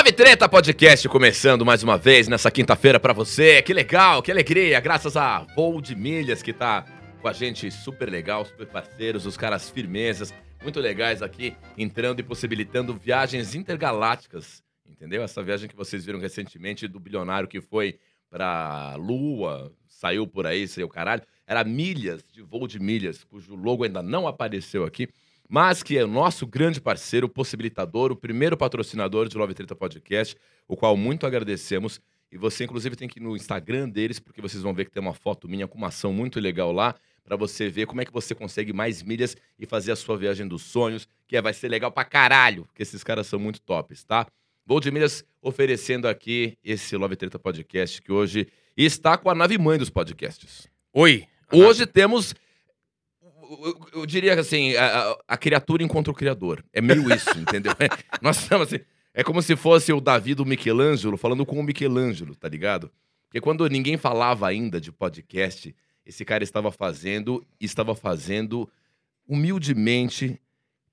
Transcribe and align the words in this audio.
Love 0.00 0.12
Treta 0.12 0.48
Podcast 0.48 1.06
começando 1.10 1.62
mais 1.62 1.82
uma 1.82 1.98
vez 1.98 2.26
nessa 2.26 2.50
quinta-feira 2.50 2.98
pra 2.98 3.12
você. 3.12 3.60
Que 3.60 3.74
legal, 3.74 4.22
que 4.22 4.30
alegria. 4.30 4.80
Graças 4.80 5.14
a 5.14 5.40
Voo 5.54 5.78
de 5.78 5.94
Milhas 5.94 6.42
que 6.42 6.54
tá 6.54 6.86
com 7.20 7.28
a 7.28 7.34
gente 7.34 7.70
super 7.70 8.08
legal, 8.08 8.46
super 8.46 8.66
parceiros, 8.66 9.26
os 9.26 9.36
caras 9.36 9.68
firmezas, 9.68 10.32
muito 10.62 10.80
legais 10.80 11.20
aqui, 11.20 11.54
entrando 11.76 12.18
e 12.18 12.22
possibilitando 12.22 12.94
viagens 12.94 13.54
intergalácticas. 13.54 14.62
Entendeu? 14.88 15.22
Essa 15.22 15.42
viagem 15.42 15.68
que 15.68 15.76
vocês 15.76 16.02
viram 16.02 16.18
recentemente 16.18 16.88
do 16.88 16.98
bilionário 16.98 17.46
que 17.46 17.60
foi 17.60 17.98
pra 18.30 18.94
Lua, 18.96 19.70
saiu 19.86 20.26
por 20.26 20.46
aí, 20.46 20.66
saiu 20.66 20.88
caralho. 20.88 21.22
Era 21.46 21.62
milhas, 21.62 22.24
de 22.32 22.40
voo 22.40 22.66
de 22.66 22.80
milhas, 22.80 23.22
cujo 23.22 23.54
logo 23.54 23.84
ainda 23.84 24.02
não 24.02 24.26
apareceu 24.26 24.82
aqui 24.82 25.10
mas 25.50 25.82
que 25.82 25.98
é 25.98 26.04
o 26.04 26.06
nosso 26.06 26.46
grande 26.46 26.80
parceiro, 26.80 27.28
possibilitador, 27.28 28.12
o 28.12 28.16
primeiro 28.16 28.56
patrocinador 28.56 29.28
de 29.28 29.36
Love 29.36 29.52
Treta 29.52 29.74
Podcast, 29.74 30.36
o 30.68 30.76
qual 30.76 30.96
muito 30.96 31.26
agradecemos. 31.26 32.00
E 32.30 32.38
você, 32.38 32.62
inclusive, 32.62 32.94
tem 32.94 33.08
que 33.08 33.18
ir 33.18 33.22
no 33.22 33.34
Instagram 33.34 33.88
deles, 33.88 34.20
porque 34.20 34.40
vocês 34.40 34.62
vão 34.62 34.72
ver 34.72 34.84
que 34.84 34.92
tem 34.92 35.02
uma 35.02 35.12
foto 35.12 35.48
minha 35.48 35.66
com 35.66 35.76
uma 35.76 35.88
ação 35.88 36.12
muito 36.12 36.38
legal 36.38 36.70
lá, 36.70 36.94
para 37.24 37.34
você 37.34 37.68
ver 37.68 37.86
como 37.86 38.00
é 38.00 38.04
que 38.04 38.12
você 38.12 38.32
consegue 38.32 38.72
mais 38.72 39.02
milhas 39.02 39.36
e 39.58 39.66
fazer 39.66 39.90
a 39.90 39.96
sua 39.96 40.16
viagem 40.16 40.46
dos 40.46 40.62
sonhos, 40.62 41.08
que 41.26 41.36
é, 41.36 41.42
vai 41.42 41.52
ser 41.52 41.68
legal 41.68 41.90
pra 41.90 42.04
caralho, 42.04 42.64
porque 42.66 42.84
esses 42.84 43.02
caras 43.02 43.26
são 43.26 43.40
muito 43.40 43.60
tops, 43.60 44.04
tá? 44.04 44.28
Vou 44.64 44.78
de 44.78 44.92
Milhas 44.92 45.24
oferecendo 45.42 46.06
aqui 46.06 46.56
esse 46.62 46.96
Love 46.96 47.16
Treta 47.16 47.40
Podcast, 47.40 48.00
que 48.00 48.12
hoje 48.12 48.46
está 48.76 49.18
com 49.18 49.28
a 49.28 49.34
nave 49.34 49.58
mãe 49.58 49.76
dos 49.76 49.90
podcasts. 49.90 50.68
Oi. 50.92 51.24
Hoje 51.52 51.86
temos 51.86 52.36
eu, 53.50 54.00
eu 54.00 54.06
diria 54.06 54.34
que 54.34 54.40
assim, 54.40 54.76
a, 54.76 55.16
a, 55.26 55.36
criatura 55.36 55.82
encontra 55.82 56.10
o 56.10 56.14
criador. 56.14 56.64
É 56.72 56.80
meio 56.80 57.12
isso, 57.12 57.30
entendeu? 57.38 57.72
É, 57.78 57.88
nós 58.22 58.40
estamos 58.40 58.68
assim. 58.68 58.82
É 59.12 59.24
como 59.24 59.42
se 59.42 59.56
fosse 59.56 59.92
o 59.92 60.00
Davi 60.00 60.34
do 60.34 60.46
Michelangelo 60.46 61.16
falando 61.16 61.44
com 61.44 61.58
o 61.58 61.62
Michelangelo, 61.62 62.34
tá 62.36 62.48
ligado? 62.48 62.90
Porque 63.24 63.40
quando 63.40 63.68
ninguém 63.68 63.96
falava 63.96 64.46
ainda 64.46 64.80
de 64.80 64.92
podcast, 64.92 65.74
esse 66.06 66.24
cara 66.24 66.44
estava 66.44 66.70
fazendo, 66.70 67.44
estava 67.60 67.94
fazendo 67.94 68.68
humildemente, 69.26 70.40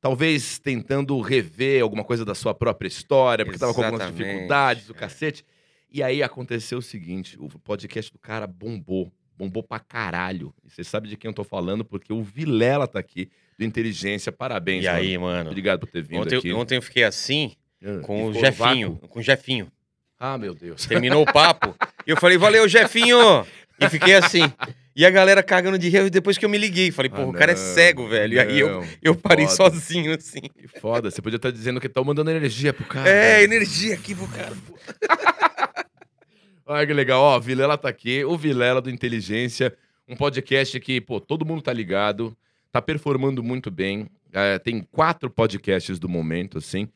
talvez 0.01 0.59
tentando 0.59 1.19
rever 1.21 1.81
alguma 1.81 2.03
coisa 2.03 2.25
da 2.25 2.35
sua 2.35 2.53
própria 2.53 2.87
história, 2.87 3.45
porque 3.45 3.55
estava 3.55 3.73
com 3.73 3.83
algumas 3.83 4.11
dificuldades, 4.15 4.89
o 4.89 4.93
é. 4.93 4.95
cacete. 4.95 5.45
E 5.91 6.03
aí 6.03 6.21
aconteceu 6.21 6.79
o 6.79 6.81
seguinte: 6.81 7.37
o 7.39 7.47
podcast 7.59 8.11
do 8.11 8.19
cara 8.19 8.45
bombou 8.45 9.11
bombou 9.37 9.61
pra 9.61 9.79
caralho. 9.79 10.53
E 10.65 10.69
você 10.69 10.83
sabe 10.83 11.07
de 11.07 11.15
quem 11.15 11.29
eu 11.29 11.33
tô 11.33 11.43
falando, 11.43 11.85
porque 11.85 12.11
o 12.11 12.23
Vilela 12.23 12.87
tá 12.87 12.99
aqui, 12.99 13.29
do 13.57 13.63
Inteligência. 13.63 14.31
Parabéns, 14.31 14.83
E 14.83 14.87
aí, 14.87 15.17
mano? 15.17 15.49
Obrigado 15.49 15.81
por 15.81 15.87
ter 15.87 16.01
vindo 16.01 16.21
ontem, 16.21 16.37
aqui. 16.37 16.53
Ontem 16.53 16.75
eu 16.77 16.81
fiquei 16.81 17.03
assim, 17.03 17.53
ah, 17.83 17.99
com 18.01 18.25
o 18.25 18.33
Jefinho. 18.33 18.99
Com 19.09 19.19
o 19.19 19.23
Jefinho. 19.23 19.71
Ah, 20.19 20.37
meu 20.37 20.53
Deus. 20.53 20.85
Terminou 20.85 21.21
o 21.23 21.31
papo. 21.31 21.75
e 22.05 22.09
eu 22.09 22.17
falei, 22.17 22.37
valeu, 22.37 22.67
Jefinho! 22.67 23.45
E 23.79 23.87
fiquei 23.89 24.15
assim. 24.15 24.51
E 24.95 25.05
a 25.05 25.11
galera 25.11 25.43
cagando 25.43 25.77
de 25.77 25.87
rir 25.89 26.09
depois 26.09 26.39
que 26.39 26.43
eu 26.43 26.49
me 26.49 26.57
liguei. 26.57 26.89
Falei, 26.89 27.11
pô, 27.11 27.21
ah, 27.21 27.25
o 27.27 27.33
cara 27.33 27.51
é 27.51 27.55
cego, 27.55 28.07
velho. 28.07 28.33
E 28.33 28.39
aí 28.39 28.59
eu, 28.59 28.83
eu 29.03 29.13
parei 29.13 29.45
foda. 29.45 29.55
sozinho, 29.55 30.15
assim. 30.15 30.41
Que 30.41 30.67
foda. 30.79 31.11
Você 31.11 31.21
podia 31.21 31.35
estar 31.35 31.51
dizendo 31.51 31.79
que 31.79 31.87
tá 31.87 32.03
mandando 32.03 32.31
energia 32.31 32.73
pro 32.73 32.83
cara. 32.83 33.07
É, 33.07 33.43
energia 33.43 33.93
aqui 33.93 34.15
pro 34.15 34.27
cara. 34.27 34.57
Olha 36.69 36.85
que 36.85 36.93
legal. 36.93 37.21
Ó, 37.21 37.39
Vilela 37.39 37.77
tá 37.77 37.87
aqui. 37.87 38.25
O 38.25 38.37
Vilela 38.37 38.81
do 38.81 38.89
Inteligência. 38.89 39.73
Um 40.05 40.17
podcast 40.17 40.77
que, 40.81 40.99
pô, 40.99 41.17
todo 41.21 41.45
mundo 41.45 41.61
tá 41.61 41.71
ligado. 41.71 42.35
Tá 42.73 42.81
performando 42.81 43.41
muito 43.41 43.71
bem. 43.71 44.09
É, 44.33 44.59
tem 44.59 44.81
quatro 44.91 45.29
podcasts 45.29 45.97
do 45.97 46.09
momento, 46.09 46.57
assim. 46.57 46.89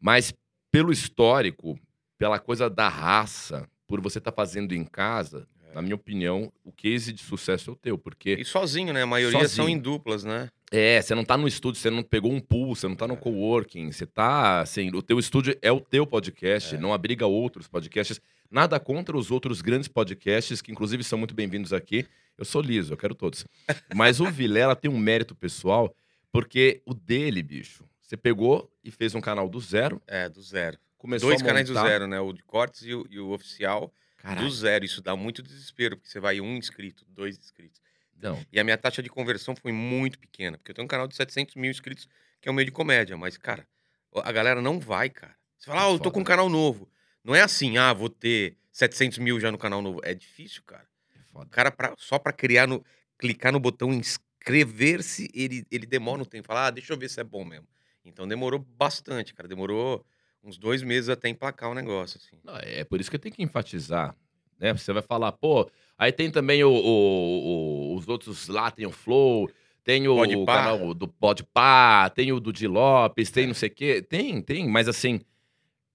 Mas 0.00 0.34
pelo 0.68 0.90
histórico, 0.90 1.78
pela 2.18 2.40
coisa 2.40 2.68
da 2.68 2.88
raça, 2.88 3.68
por 3.86 4.00
você 4.00 4.18
estar 4.18 4.32
tá 4.32 4.34
fazendo 4.34 4.74
em 4.74 4.82
casa, 4.84 5.46
na 5.72 5.80
minha 5.80 5.94
opinião, 5.94 6.52
o 6.64 6.72
case 6.72 7.12
de 7.12 7.22
sucesso 7.22 7.70
é 7.70 7.72
o 7.72 7.76
teu, 7.76 7.96
porque... 7.96 8.34
E 8.34 8.44
sozinho, 8.44 8.92
né? 8.92 9.02
A 9.02 9.06
maioria 9.06 9.38
sozinho. 9.38 9.56
são 9.56 9.68
em 9.68 9.78
duplas, 9.78 10.24
né? 10.24 10.50
É, 10.76 11.00
você 11.00 11.14
não 11.14 11.24
tá 11.24 11.36
no 11.36 11.46
estúdio, 11.46 11.80
você 11.80 11.88
não 11.88 12.02
pegou 12.02 12.32
um 12.32 12.40
pool, 12.40 12.74
você 12.74 12.88
não 12.88 12.96
tá 12.96 13.06
no 13.06 13.14
é. 13.14 13.16
coworking, 13.16 13.92
você 13.92 14.04
tá, 14.04 14.60
assim, 14.60 14.90
o 14.92 15.00
teu 15.00 15.20
estúdio 15.20 15.56
é 15.62 15.70
o 15.70 15.78
teu 15.78 16.04
podcast, 16.04 16.74
é. 16.74 16.78
não 16.78 16.92
abriga 16.92 17.26
outros 17.26 17.68
podcasts. 17.68 18.20
Nada 18.50 18.80
contra 18.80 19.16
os 19.16 19.30
outros 19.30 19.62
grandes 19.62 19.86
podcasts, 19.86 20.60
que 20.60 20.72
inclusive 20.72 21.04
são 21.04 21.16
muito 21.16 21.32
bem-vindos 21.32 21.72
aqui. 21.72 22.04
Eu 22.36 22.44
sou 22.44 22.60
liso, 22.60 22.92
eu 22.92 22.96
quero 22.96 23.14
todos. 23.14 23.46
Mas 23.94 24.18
o 24.18 24.28
Vilela 24.28 24.74
tem 24.74 24.90
um 24.90 24.98
mérito 24.98 25.32
pessoal, 25.32 25.94
porque 26.32 26.82
o 26.84 26.92
dele, 26.92 27.40
bicho, 27.40 27.84
você 28.02 28.16
pegou 28.16 28.68
e 28.82 28.90
fez 28.90 29.14
um 29.14 29.20
canal 29.20 29.48
do 29.48 29.60
zero. 29.60 30.02
É, 30.08 30.28
do 30.28 30.42
zero. 30.42 30.76
Começou 30.98 31.28
Dois 31.28 31.40
canais 31.40 31.68
do 31.68 31.74
zero, 31.74 32.08
né? 32.08 32.18
O 32.18 32.32
de 32.32 32.42
cortes 32.42 32.82
e 32.82 32.92
o, 32.92 33.06
e 33.08 33.20
o 33.20 33.30
oficial. 33.30 33.94
Caralho. 34.16 34.44
Do 34.44 34.52
zero. 34.52 34.84
Isso 34.84 35.00
dá 35.00 35.14
muito 35.14 35.40
desespero, 35.40 35.96
porque 35.96 36.10
você 36.10 36.18
vai 36.18 36.40
um 36.40 36.56
inscrito, 36.56 37.04
dois 37.08 37.38
inscritos. 37.38 37.80
Não. 38.24 38.42
E 38.50 38.58
a 38.58 38.64
minha 38.64 38.78
taxa 38.78 39.02
de 39.02 39.10
conversão 39.10 39.54
foi 39.54 39.70
muito 39.70 40.18
pequena, 40.18 40.56
porque 40.56 40.70
eu 40.70 40.74
tenho 40.74 40.86
um 40.86 40.88
canal 40.88 41.06
de 41.06 41.14
700 41.14 41.56
mil 41.56 41.70
inscritos, 41.70 42.08
que 42.40 42.48
é 42.48 42.52
um 42.52 42.54
meio 42.54 42.64
de 42.64 42.72
comédia. 42.72 43.18
Mas, 43.18 43.36
cara, 43.36 43.68
a 44.14 44.32
galera 44.32 44.62
não 44.62 44.80
vai, 44.80 45.10
cara. 45.10 45.36
Você 45.58 45.66
fala, 45.66 45.86
ah, 45.86 45.92
eu 45.92 45.98
tô 45.98 46.10
com 46.10 46.20
um 46.20 46.24
canal 46.24 46.48
novo. 46.48 46.88
Não 47.22 47.34
é 47.34 47.42
assim, 47.42 47.76
ah, 47.76 47.92
vou 47.92 48.08
ter 48.08 48.56
700 48.72 49.18
mil 49.18 49.38
já 49.38 49.52
no 49.52 49.58
canal 49.58 49.82
novo. 49.82 50.00
É 50.02 50.14
difícil, 50.14 50.62
cara. 50.66 50.88
É 51.14 51.22
foda. 51.30 51.44
O 51.44 51.50
cara, 51.50 51.70
pra, 51.70 51.94
só 51.98 52.18
pra 52.18 52.32
criar, 52.32 52.66
no, 52.66 52.82
clicar 53.18 53.52
no 53.52 53.60
botão 53.60 53.92
inscrever-se, 53.92 55.30
ele, 55.34 55.66
ele 55.70 55.84
demora 55.84 56.22
um 56.22 56.24
tempo. 56.24 56.46
Fala, 56.46 56.68
ah, 56.68 56.70
deixa 56.70 56.94
eu 56.94 56.98
ver 56.98 57.10
se 57.10 57.20
é 57.20 57.24
bom 57.24 57.44
mesmo. 57.44 57.68
Então 58.06 58.26
demorou 58.26 58.58
bastante, 58.58 59.34
cara. 59.34 59.46
Demorou 59.46 60.04
uns 60.42 60.56
dois 60.56 60.82
meses 60.82 61.10
até 61.10 61.28
emplacar 61.28 61.70
o 61.70 61.74
negócio, 61.74 62.18
assim. 62.18 62.38
Não, 62.42 62.56
é 62.56 62.84
por 62.84 63.00
isso 63.00 63.10
que 63.10 63.18
tem 63.18 63.32
que 63.32 63.42
enfatizar, 63.42 64.16
né? 64.58 64.72
Você 64.72 64.92
vai 64.92 65.02
falar, 65.02 65.32
pô, 65.32 65.70
aí 65.98 66.12
tem 66.12 66.30
também 66.30 66.62
o, 66.64 66.70
o, 66.70 67.92
o 67.92 67.94
os 67.94 68.08
outros 68.08 68.48
lá, 68.48 68.70
tem 68.70 68.86
o 68.86 68.90
Flow, 68.90 69.50
tem 69.82 70.08
o, 70.08 70.20
o 70.20 70.46
canal 70.46 70.94
do 70.94 71.06
Podpah, 71.06 72.10
tem 72.10 72.32
o 72.32 72.40
do 72.40 72.52
Di 72.52 72.66
Lopes, 72.66 73.30
tem 73.30 73.44
é. 73.44 73.46
não 73.46 73.54
sei 73.54 73.68
o 73.68 73.72
quê. 73.72 74.02
Tem, 74.02 74.40
tem, 74.40 74.68
mas 74.68 74.88
assim, 74.88 75.20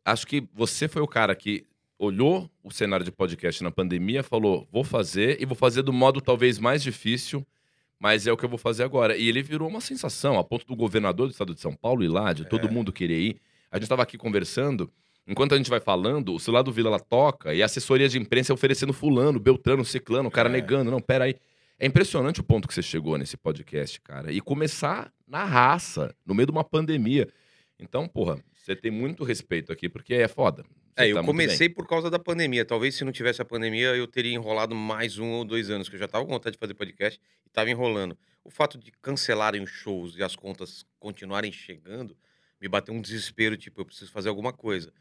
acho 0.06 0.28
que 0.28 0.48
você 0.54 0.88
foi 0.88 1.02
o 1.02 1.08
cara 1.08 1.36
que 1.36 1.66
olhou 1.98 2.50
o 2.64 2.72
cenário 2.72 3.04
de 3.04 3.12
podcast 3.12 3.62
na 3.64 3.72
pandemia, 3.72 4.24
falou, 4.24 4.68
vou 4.72 4.84
fazer, 4.84 5.42
e 5.42 5.46
vou 5.46 5.56
fazer 5.56 5.82
do 5.82 5.92
modo 5.92 6.22
talvez 6.22 6.58
mais 6.58 6.82
difícil, 6.82 7.46
mas 8.00 8.26
é 8.26 8.32
o 8.32 8.38
que 8.38 8.46
eu 8.46 8.50
vou 8.50 8.58
fazer 8.58 8.84
agora. 8.84 9.18
E 9.18 9.28
ele 9.28 9.42
virou 9.42 9.68
uma 9.68 9.82
sensação, 9.82 10.40
a 10.40 10.44
ponto 10.44 10.66
do 10.66 10.76
governador 10.76 11.28
do 11.28 11.32
estado 11.32 11.54
de 11.54 11.60
São 11.60 11.74
Paulo 11.74 12.04
ir 12.04 12.08
lá, 12.08 12.32
de 12.32 12.46
todo 12.46 12.68
é. 12.68 12.72
mundo 12.72 12.94
querer 12.94 13.20
ir. 13.20 13.42
A 13.70 13.76
gente 13.76 13.84
estava 13.84 14.04
aqui 14.04 14.18
conversando, 14.18 14.90
enquanto 15.30 15.54
a 15.54 15.58
gente 15.58 15.70
vai 15.70 15.80
falando, 15.80 16.34
o 16.34 16.40
celular 16.40 16.64
do 16.64 16.72
Vila 16.72 16.90
ela 16.90 17.00
toca 17.00 17.54
e 17.54 17.62
a 17.62 17.66
assessoria 17.66 18.10
de 18.10 18.18
imprensa 18.18 18.54
oferecendo 18.54 18.92
fulano, 18.92 19.40
beltrano, 19.40 19.86
ciclano, 19.86 20.28
o 20.28 20.32
cara 20.32 20.50
é. 20.50 20.52
negando. 20.52 20.90
Não, 20.90 21.00
pera 21.00 21.26
aí. 21.26 21.36
É 21.80 21.86
impressionante 21.86 22.42
o 22.42 22.44
ponto 22.44 22.68
que 22.68 22.74
você 22.74 22.82
chegou 22.82 23.18
nesse 23.18 23.38
podcast, 23.38 24.02
cara. 24.02 24.32
E 24.32 24.42
começar 24.42 25.14
na 25.26 25.46
raça, 25.46 26.14
no 26.26 26.34
meio 26.34 26.48
de 26.48 26.52
uma 26.52 26.64
pandemia. 26.64 27.30
Então, 27.80 28.08
porra, 28.08 28.38
você 28.54 28.76
tem 28.76 28.92
muito 28.92 29.24
respeito 29.24 29.72
aqui, 29.72 29.88
porque 29.88 30.16
é 30.16 30.28
foda. 30.28 30.64
Você 30.98 31.06
é, 31.06 31.12
eu 31.12 31.16
tá 31.16 31.24
comecei 31.24 31.70
por 31.70 31.88
causa 31.88 32.10
da 32.10 32.20
pandemia. 32.20 32.66
Talvez 32.66 32.96
se 32.96 33.06
não 33.06 33.12
tivesse 33.12 33.42
a 33.42 33.46
pandemia, 33.46 33.96
eu 33.96 34.06
teria 34.08 34.34
enrolado 34.34 34.76
mais 34.76 35.18
um 35.18 35.30
ou 35.30 35.46
dois 35.46 35.70
anos, 35.70 35.88
que 35.88 35.96
eu 35.96 36.00
já 36.00 36.08
tava 36.08 36.26
com 36.26 36.32
vontade 36.32 36.56
de 36.56 36.60
fazer 36.60 36.74
podcast 36.74 37.22
e 37.46 37.50
tava 37.50 37.70
enrolando. 37.70 38.18
O 38.44 38.50
fato 38.50 38.78
de 38.78 38.92
cancelarem 39.02 39.62
os 39.62 39.70
shows 39.70 40.18
e 40.18 40.24
as 40.24 40.36
contas 40.36 40.86
continuarem 41.00 41.52
chegando 41.52 42.18
me 42.60 42.68
bateu 42.68 42.94
um 42.94 43.02
desespero, 43.02 43.56
tipo, 43.56 43.80
eu 43.80 43.86
preciso 43.86 44.12
fazer 44.12 44.28
alguma 44.28 44.52
coisa. 44.52 44.92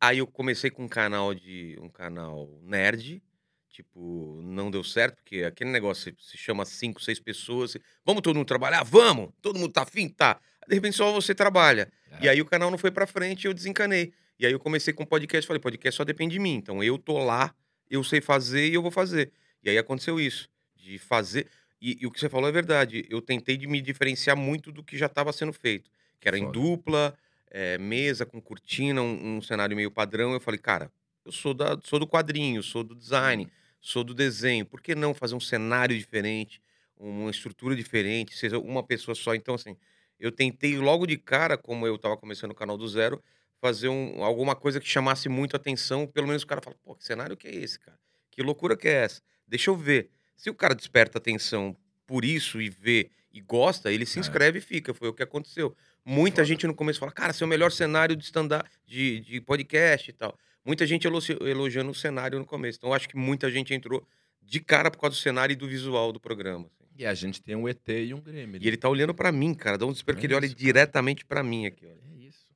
Aí 0.00 0.18
eu 0.18 0.26
comecei 0.26 0.70
com 0.70 0.84
um 0.84 0.88
canal 0.88 1.34
de 1.34 1.76
um 1.80 1.88
canal 1.88 2.48
nerd, 2.62 3.22
tipo, 3.68 4.40
não 4.42 4.70
deu 4.70 4.84
certo, 4.84 5.16
porque 5.16 5.42
aquele 5.42 5.70
negócio 5.70 6.14
se 6.18 6.36
chama 6.36 6.64
cinco, 6.64 7.02
seis 7.02 7.18
pessoas, 7.18 7.76
vamos 8.04 8.22
todo 8.22 8.36
mundo 8.36 8.46
trabalhar? 8.46 8.84
Vamos! 8.84 9.30
Todo 9.42 9.58
mundo 9.58 9.72
tá 9.72 9.82
afim? 9.82 10.08
Tá. 10.08 10.40
De 10.68 10.74
repente 10.74 10.96
só 10.96 11.12
você 11.12 11.34
trabalha. 11.34 11.90
É. 12.12 12.24
E 12.26 12.28
aí 12.28 12.40
o 12.40 12.44
canal 12.44 12.70
não 12.70 12.78
foi 12.78 12.90
para 12.90 13.06
frente 13.06 13.44
e 13.44 13.46
eu 13.48 13.54
desencanei. 13.54 14.12
E 14.38 14.46
aí 14.46 14.52
eu 14.52 14.60
comecei 14.60 14.92
com 14.92 15.04
podcast, 15.04 15.46
falei, 15.46 15.60
podcast 15.60 15.96
só 15.96 16.04
depende 16.04 16.34
de 16.34 16.38
mim. 16.38 16.54
Então 16.54 16.82
eu 16.82 16.96
tô 16.98 17.18
lá, 17.18 17.54
eu 17.90 18.04
sei 18.04 18.20
fazer 18.20 18.68
e 18.68 18.74
eu 18.74 18.82
vou 18.82 18.90
fazer. 18.90 19.32
E 19.64 19.70
aí 19.70 19.78
aconteceu 19.78 20.20
isso, 20.20 20.48
de 20.76 20.98
fazer. 20.98 21.48
E, 21.80 21.98
e 22.00 22.06
o 22.06 22.10
que 22.10 22.20
você 22.20 22.28
falou 22.28 22.48
é 22.48 22.52
verdade. 22.52 23.04
Eu 23.08 23.20
tentei 23.20 23.56
de 23.56 23.66
me 23.66 23.80
diferenciar 23.80 24.36
muito 24.36 24.70
do 24.70 24.84
que 24.84 24.96
já 24.96 25.06
estava 25.06 25.32
sendo 25.32 25.52
feito 25.52 25.90
que 26.20 26.28
era 26.28 26.36
Foda. 26.36 26.48
em 26.48 26.52
dupla, 26.52 27.16
é, 27.50 27.78
mesa 27.78 28.26
com 28.26 28.40
cortina, 28.40 29.02
um, 29.02 29.36
um, 29.36 29.42
cenário 29.42 29.76
meio 29.76 29.90
padrão. 29.90 30.32
Eu 30.32 30.40
falei, 30.40 30.58
cara, 30.58 30.90
eu 31.24 31.32
sou, 31.32 31.54
da, 31.54 31.78
sou 31.82 31.98
do 31.98 32.06
quadrinho, 32.06 32.62
sou 32.62 32.82
do 32.82 32.94
design, 32.94 33.50
sou 33.80 34.04
do 34.04 34.14
desenho. 34.14 34.66
Por 34.66 34.80
que 34.80 34.94
não 34.94 35.14
fazer 35.14 35.34
um 35.34 35.40
cenário 35.40 35.96
diferente, 35.96 36.60
uma 36.96 37.30
estrutura 37.30 37.74
diferente, 37.76 38.36
seja 38.36 38.58
uma 38.58 38.82
pessoa 38.82 39.14
só? 39.14 39.34
Então, 39.34 39.54
assim, 39.54 39.76
eu 40.18 40.32
tentei 40.32 40.76
logo 40.76 41.06
de 41.06 41.16
cara, 41.16 41.56
como 41.56 41.86
eu 41.86 41.94
estava 41.94 42.16
começando 42.16 42.50
o 42.50 42.54
canal 42.54 42.76
do 42.76 42.88
zero, 42.88 43.22
fazer 43.60 43.88
um, 43.88 44.22
alguma 44.22 44.54
coisa 44.54 44.80
que 44.80 44.88
chamasse 44.88 45.28
muito 45.28 45.56
atenção. 45.56 46.06
Pelo 46.06 46.26
menos 46.26 46.42
o 46.42 46.46
cara 46.46 46.60
fala, 46.60 46.76
pô, 46.82 46.94
que 46.94 47.04
cenário 47.04 47.36
que 47.36 47.48
é 47.48 47.54
esse, 47.54 47.78
cara? 47.78 47.98
Que 48.30 48.42
loucura 48.42 48.76
que 48.76 48.88
é 48.88 49.04
essa? 49.04 49.20
Deixa 49.46 49.70
eu 49.70 49.76
ver. 49.76 50.10
Se 50.36 50.48
o 50.50 50.54
cara 50.54 50.74
desperta 50.74 51.18
atenção 51.18 51.76
por 52.06 52.24
isso 52.24 52.60
e 52.60 52.68
vê 52.70 53.10
e 53.32 53.40
gosta, 53.40 53.92
ele 53.92 54.06
se 54.06 54.18
É. 54.18 54.20
inscreve 54.20 54.58
e 54.58 54.62
fica. 54.62 54.94
Foi 54.94 55.08
o 55.08 55.12
que 55.12 55.22
aconteceu. 55.22 55.76
Muita 56.04 56.44
gente 56.44 56.66
no 56.66 56.74
começo 56.74 56.98
fala, 56.98 57.12
cara, 57.12 57.32
seu 57.32 57.46
melhor 57.46 57.70
cenário 57.70 58.16
de 58.16 58.24
stand-up, 58.24 58.68
de, 58.86 59.20
de 59.20 59.40
podcast 59.40 60.08
e 60.10 60.12
tal. 60.12 60.36
Muita 60.64 60.86
gente 60.86 61.06
elogi- 61.06 61.36
elogiando 61.40 61.90
o 61.90 61.94
cenário 61.94 62.38
no 62.38 62.44
começo. 62.46 62.78
Então, 62.78 62.90
eu 62.90 62.94
acho 62.94 63.08
que 63.08 63.16
muita 63.16 63.50
gente 63.50 63.72
entrou 63.74 64.06
de 64.42 64.60
cara 64.60 64.90
por 64.90 64.98
causa 64.98 65.16
do 65.16 65.20
cenário 65.20 65.52
e 65.52 65.56
do 65.56 65.68
visual 65.68 66.12
do 66.12 66.18
programa. 66.20 66.66
assim. 66.66 66.88
E 66.96 67.06
a 67.06 67.14
gente 67.14 67.40
tem 67.42 67.54
um 67.54 67.68
ET 67.68 67.86
e 67.88 68.12
um 68.14 68.20
Grêmio. 68.20 68.58
E 68.62 68.66
ele 68.66 68.76
tá 68.76 68.88
olhando 68.88 69.14
pra 69.14 69.30
mim, 69.30 69.54
cara. 69.54 69.78
Dá 69.78 69.86
um 69.86 69.90
desespero 69.92 70.18
É 70.18 70.20
que 70.20 70.26
ele 70.26 70.34
isso, 70.46 70.54
cara. 70.54 70.64
diretamente 70.64 71.24
pra 71.24 71.42
mim 71.42 71.66
aqui. 71.66 71.86
Olha. 71.86 71.98
É 72.12 72.26
isso. 72.26 72.46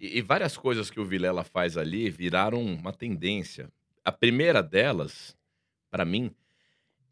E, 0.00 0.18
e 0.18 0.22
várias 0.22 0.56
coisas 0.56 0.90
que 0.90 0.98
o 1.00 1.04
Vilela 1.04 1.44
faz 1.44 1.76
ali 1.76 2.08
viraram 2.10 2.62
uma 2.62 2.92
tendência. 2.92 3.68
A 4.04 4.10
primeira 4.12 4.62
delas, 4.62 5.36
pra 5.90 6.04
mim, 6.04 6.30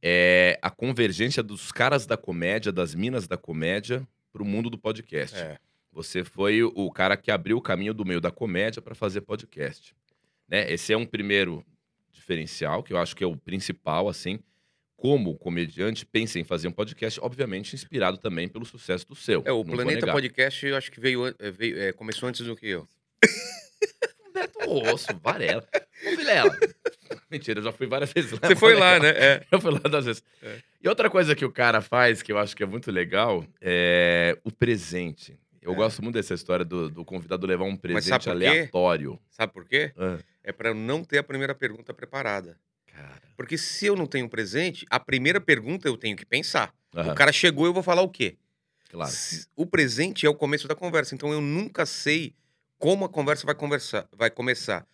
é 0.00 0.58
a 0.62 0.70
convergência 0.70 1.43
dos 1.43 1.70
caras 1.73 2.06
da 2.06 2.17
comédia, 2.17 2.73
das 2.73 2.94
minas 2.94 3.26
da 3.26 3.37
comédia, 3.37 4.06
pro 4.32 4.44
mundo 4.44 4.70
do 4.70 4.79
podcast. 4.79 5.37
É. 5.37 5.58
Você 5.98 6.22
foi 6.22 6.62
o- 6.62 6.90
cara 6.92 7.16
que 7.16 7.28
abriu 7.28 7.56
o 7.56 7.60
caminho 7.60 7.92
do 7.92 8.04
meio 8.04 8.20
da 8.20 8.30
comédia 8.30 8.80
para 8.80 8.94
fazer 8.94 9.20
podcast. 9.22 9.92
Né? 10.48 10.72
Esse 10.72 10.92
é 10.92 10.96
um 10.96 11.04
primeiro 11.04 11.64
diferencial, 12.12 12.84
que 12.84 12.92
eu 12.92 12.98
acho 12.98 13.16
que 13.16 13.24
é 13.24 13.26
o 13.26 13.36
principal, 13.36 14.08
assim. 14.08 14.38
Como 14.96 15.36
comediante, 15.36 16.06
pensa 16.06 16.38
em 16.38 16.44
fazer 16.44 16.68
um 16.68 16.72
podcast, 16.72 17.18
obviamente 17.20 17.74
inspirado 17.74 18.16
também 18.16 18.48
pelo 18.48 18.64
sucesso 18.64 19.08
do 19.08 19.16
seu. 19.16 19.42
É, 19.44 19.50
o 19.52 19.56
não 19.58 19.64
vou 19.64 19.74
Planeta 19.74 20.00
negar. 20.06 20.12
Podcast, 20.12 20.64
eu 20.66 20.76
acho 20.76 20.90
que 20.92 21.00
veio, 21.00 21.24
an- 21.24 21.34
eh, 21.40 21.50
veio 21.50 21.76
eh, 21.80 21.92
começou 21.92 22.28
antes 22.28 22.46
do 22.46 22.54
que 22.56 22.68
eu. 22.68 22.88
Humberto 24.28 24.58
Osso, 24.70 25.08
Varela. 25.20 25.66
Ô, 26.06 26.16
Vilela. 26.16 26.56
Mentira, 27.30 27.58
eu 27.58 27.64
já 27.64 27.72
fui 27.72 27.88
várias 27.88 28.12
vezes 28.12 28.30
lá. 28.32 28.38
Você 28.46 28.54
foi 28.54 28.74
lá, 28.74 29.00
né? 29.00 29.08
É. 29.10 29.46
Eu 29.50 29.60
fui 29.60 29.70
lá 29.72 29.80
das 29.80 30.04
vezes. 30.04 30.22
É. 30.42 30.58
E 30.82 30.88
outra 30.88 31.10
coisa 31.10 31.34
que 31.34 31.44
o 31.44 31.50
cara 31.52 31.80
faz, 31.80 32.22
que 32.22 32.30
eu 32.32 32.38
acho 32.38 32.54
que 32.56 32.62
é 32.62 32.66
muito 32.66 32.90
legal, 32.90 33.44
é 33.60 34.38
o 34.44 34.50
presente. 34.52 35.38
Eu 35.68 35.74
É. 35.74 35.76
gosto 35.76 36.02
muito 36.02 36.14
dessa 36.14 36.34
história 36.34 36.64
do, 36.64 36.88
do 36.88 37.04
convidado 37.04 37.46
levar 37.46 37.64
um 37.64 37.76
presente 37.76 38.28
aleatório. 38.28 39.18
Sabe 39.30 39.52
por 39.52 39.64
quê? 39.66 39.92
Ah, 39.96 40.18
É 40.42 40.54
eu 40.68 40.74
não 40.74 41.04
ter 41.04 41.18
a 41.18 41.22
primeira 41.22 41.54
pergunta 41.54 41.92
preparada. 41.92 42.58
cara. 42.86 43.22
Porque 43.36 43.56
se 43.58 43.86
eu 43.86 43.94
não 43.94 44.06
tenho 44.06 44.26
um 44.26 44.28
presente, 44.28 44.86
a 44.90 44.98
primeira 44.98 45.40
pergunta 45.40 45.86
eu 45.86 45.96
tenho 45.96 46.16
que 46.16 46.24
pensar. 46.24 46.74
Aham, 46.94 47.12
O 47.12 47.14
cara 47.14 47.32
chegou, 47.32 47.66
eu 47.66 47.72
vou 47.72 47.82
falar 47.82 48.02
o 48.02 48.08
quê? 48.08 48.36
claro. 48.88 49.10
Se- 49.12 49.46
O 49.54 49.66
presente 49.66 50.24
é 50.26 50.28
o 50.28 50.34
começo 50.34 50.66
da 50.66 50.74
conversa, 50.74 51.14
então 51.14 51.30
eu 51.32 51.40
nunca 51.40 51.84
sei 51.86 52.34
como 52.78 53.04
a 53.04 53.08
conversa 53.08 53.44
vai, 53.44 53.54
conversar, 53.54 54.08
vai 54.12 54.30
começar. 54.30 54.86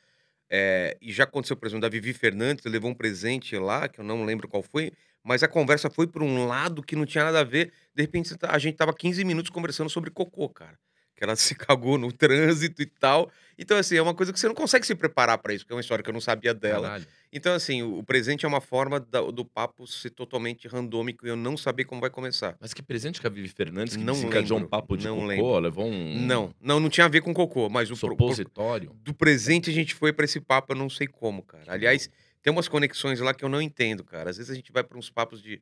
É, 0.50 0.96
e 1.00 1.12
já 1.12 1.24
aconteceu, 1.24 1.56
por 1.56 1.66
exemplo, 1.66 1.82
da 1.82 1.88
Vivi 1.88 2.12
Fernandes 2.12 2.64
levou 2.64 2.90
um 2.90 2.94
presente 2.94 3.56
lá, 3.56 3.88
que 3.88 4.00
eu 4.00 4.04
não 4.04 4.24
lembro 4.24 4.48
qual 4.48 4.62
foi, 4.62 4.92
mas 5.24 5.42
a 5.42 5.48
conversa 5.48 5.88
foi 5.90 6.06
por 6.06 6.22
um 6.22 6.46
lado 6.46 6.82
que 6.82 6.94
não 6.94 7.06
tinha 7.06 7.24
nada 7.24 7.40
a 7.40 7.44
ver. 7.44 7.72
De 7.94 8.02
repente, 8.02 8.36
tá- 8.36 8.50
a 8.52 8.58
gente 8.58 8.76
tava 8.76 8.92
15 8.94 9.24
minutos 9.24 9.50
conversando 9.50 9.88
sobre 9.90 10.10
cocô, 10.10 10.48
cara. 10.48 10.78
Que 11.16 11.22
ela 11.24 11.34
se 11.36 11.54
cagou 11.54 11.96
no 11.96 12.12
trânsito 12.12 12.82
e 12.82 12.86
tal. 12.86 13.30
Então, 13.56 13.76
assim, 13.78 13.96
é 13.96 14.02
uma 14.02 14.14
coisa 14.14 14.32
que 14.32 14.38
você 14.40 14.48
não 14.48 14.54
consegue 14.54 14.84
se 14.84 14.96
preparar 14.96 15.38
pra 15.38 15.54
isso, 15.54 15.64
porque 15.64 15.72
é 15.72 15.76
uma 15.76 15.80
história 15.80 16.02
que 16.02 16.10
eu 16.10 16.12
não 16.14 16.20
sabia 16.20 16.52
dela. 16.52 16.88
Caralho. 16.88 17.06
Então, 17.32 17.54
assim, 17.54 17.82
o 17.84 18.02
presente 18.02 18.44
é 18.44 18.48
uma 18.48 18.60
forma 18.60 18.98
da- 18.98 19.20
do 19.30 19.44
papo 19.44 19.86
ser 19.86 20.10
totalmente 20.10 20.66
randômico 20.66 21.24
e 21.24 21.28
eu 21.30 21.36
não 21.36 21.56
saber 21.56 21.84
como 21.84 22.00
vai 22.00 22.10
começar. 22.10 22.56
Mas 22.60 22.74
que 22.74 22.82
presente 22.82 23.20
que 23.20 23.26
a 23.28 23.30
Vivi 23.30 23.48
Fernandes 23.48 23.96
que 23.96 24.02
Não 24.02 24.14
desencadeou 24.14 24.58
um 24.58 24.66
papo 24.66 24.96
de 24.96 25.06
não 25.06 25.14
cocô, 25.16 25.26
lembro. 25.28 25.58
levou 25.60 25.86
um 25.86 26.18
Não, 26.26 26.52
não, 26.60 26.80
não 26.80 26.88
tinha 26.90 27.06
a 27.06 27.08
ver 27.08 27.20
com 27.22 27.32
cocô, 27.32 27.68
mas 27.70 27.90
o 27.92 27.96
pro- 27.96 28.16
pro- 28.16 28.26
supositório. 28.30 28.90
do 29.02 29.14
presente 29.14 29.70
a 29.70 29.72
gente 29.72 29.94
foi 29.94 30.12
pra 30.12 30.24
esse 30.24 30.40
papo, 30.40 30.72
eu 30.72 30.76
não 30.76 30.90
sei 30.90 31.06
como, 31.06 31.42
cara. 31.44 31.64
Aliás, 31.68 32.10
tem 32.44 32.52
umas 32.52 32.68
conexões 32.68 33.18
lá 33.20 33.32
que 33.34 33.42
eu 33.44 33.48
não 33.48 33.60
entendo, 33.60 34.04
cara. 34.04 34.28
Às 34.30 34.36
vezes 34.36 34.52
a 34.52 34.54
gente 34.54 34.70
vai 34.70 34.84
pra 34.84 34.98
uns 34.98 35.08
papos 35.10 35.42
de 35.42 35.60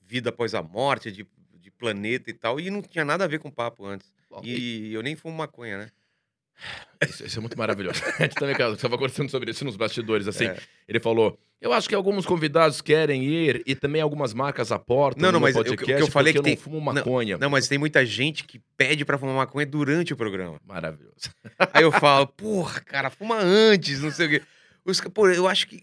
vida 0.00 0.30
após 0.30 0.54
a 0.54 0.62
morte, 0.62 1.10
de, 1.10 1.26
de 1.58 1.70
planeta 1.72 2.30
e 2.30 2.32
tal, 2.32 2.58
e 2.60 2.70
não 2.70 2.80
tinha 2.80 3.04
nada 3.04 3.24
a 3.24 3.28
ver 3.28 3.40
com 3.40 3.48
o 3.48 3.52
papo 3.52 3.84
antes. 3.84 4.12
Bom, 4.30 4.40
E 4.44 4.94
eu 4.94 5.02
nem 5.02 5.16
fumo 5.16 5.36
maconha, 5.36 5.76
né? 5.78 5.90
Isso, 7.02 7.24
isso 7.26 7.38
é 7.38 7.40
muito 7.40 7.56
maravilhoso. 7.58 8.00
A 8.20 8.22
gente 8.22 8.34
também 8.34 8.54
estava 8.54 8.96
conversando 8.98 9.30
sobre 9.30 9.50
isso 9.50 9.64
nos 9.64 9.76
bastidores, 9.76 10.28
assim. 10.28 10.44
É. 10.44 10.58
Ele 10.86 11.00
falou, 11.00 11.38
eu 11.60 11.72
acho 11.72 11.88
que 11.88 11.94
alguns 11.94 12.26
convidados 12.26 12.82
querem 12.82 13.24
ir 13.24 13.62
e 13.66 13.74
também 13.74 14.02
algumas 14.02 14.34
marcas 14.34 14.70
aportam 14.70 15.22
Não, 15.22 15.32
não, 15.32 15.40
mas 15.40 15.56
o 15.56 15.64
que- 15.64 15.70
podcast 15.70 16.00
eu 16.02 16.06
falei 16.12 16.34
porque 16.34 16.42
que 16.42 16.48
eu 16.48 16.50
não 16.50 16.56
tem- 16.56 16.62
fumo 16.62 16.80
maconha. 16.80 17.38
Não, 17.38 17.48
mas 17.48 17.66
tem 17.66 17.78
muita 17.78 18.04
gente 18.04 18.44
que 18.44 18.60
pede 18.76 19.04
pra 19.06 19.16
fumar 19.18 19.34
maconha 19.34 19.64
durante 19.66 20.12
o 20.12 20.16
programa. 20.16 20.60
Maravilhoso. 20.66 21.30
Aí 21.72 21.82
eu 21.82 21.90
falo, 21.92 22.26
porra, 22.26 22.80
cara, 22.82 23.08
fuma 23.10 23.38
antes, 23.40 24.00
não 24.00 24.10
sei 24.10 24.26
o 24.26 24.30
quê. 24.30 24.42
Os, 24.84 25.00
pô, 25.00 25.28
eu 25.30 25.48
acho 25.48 25.66
que 25.66 25.82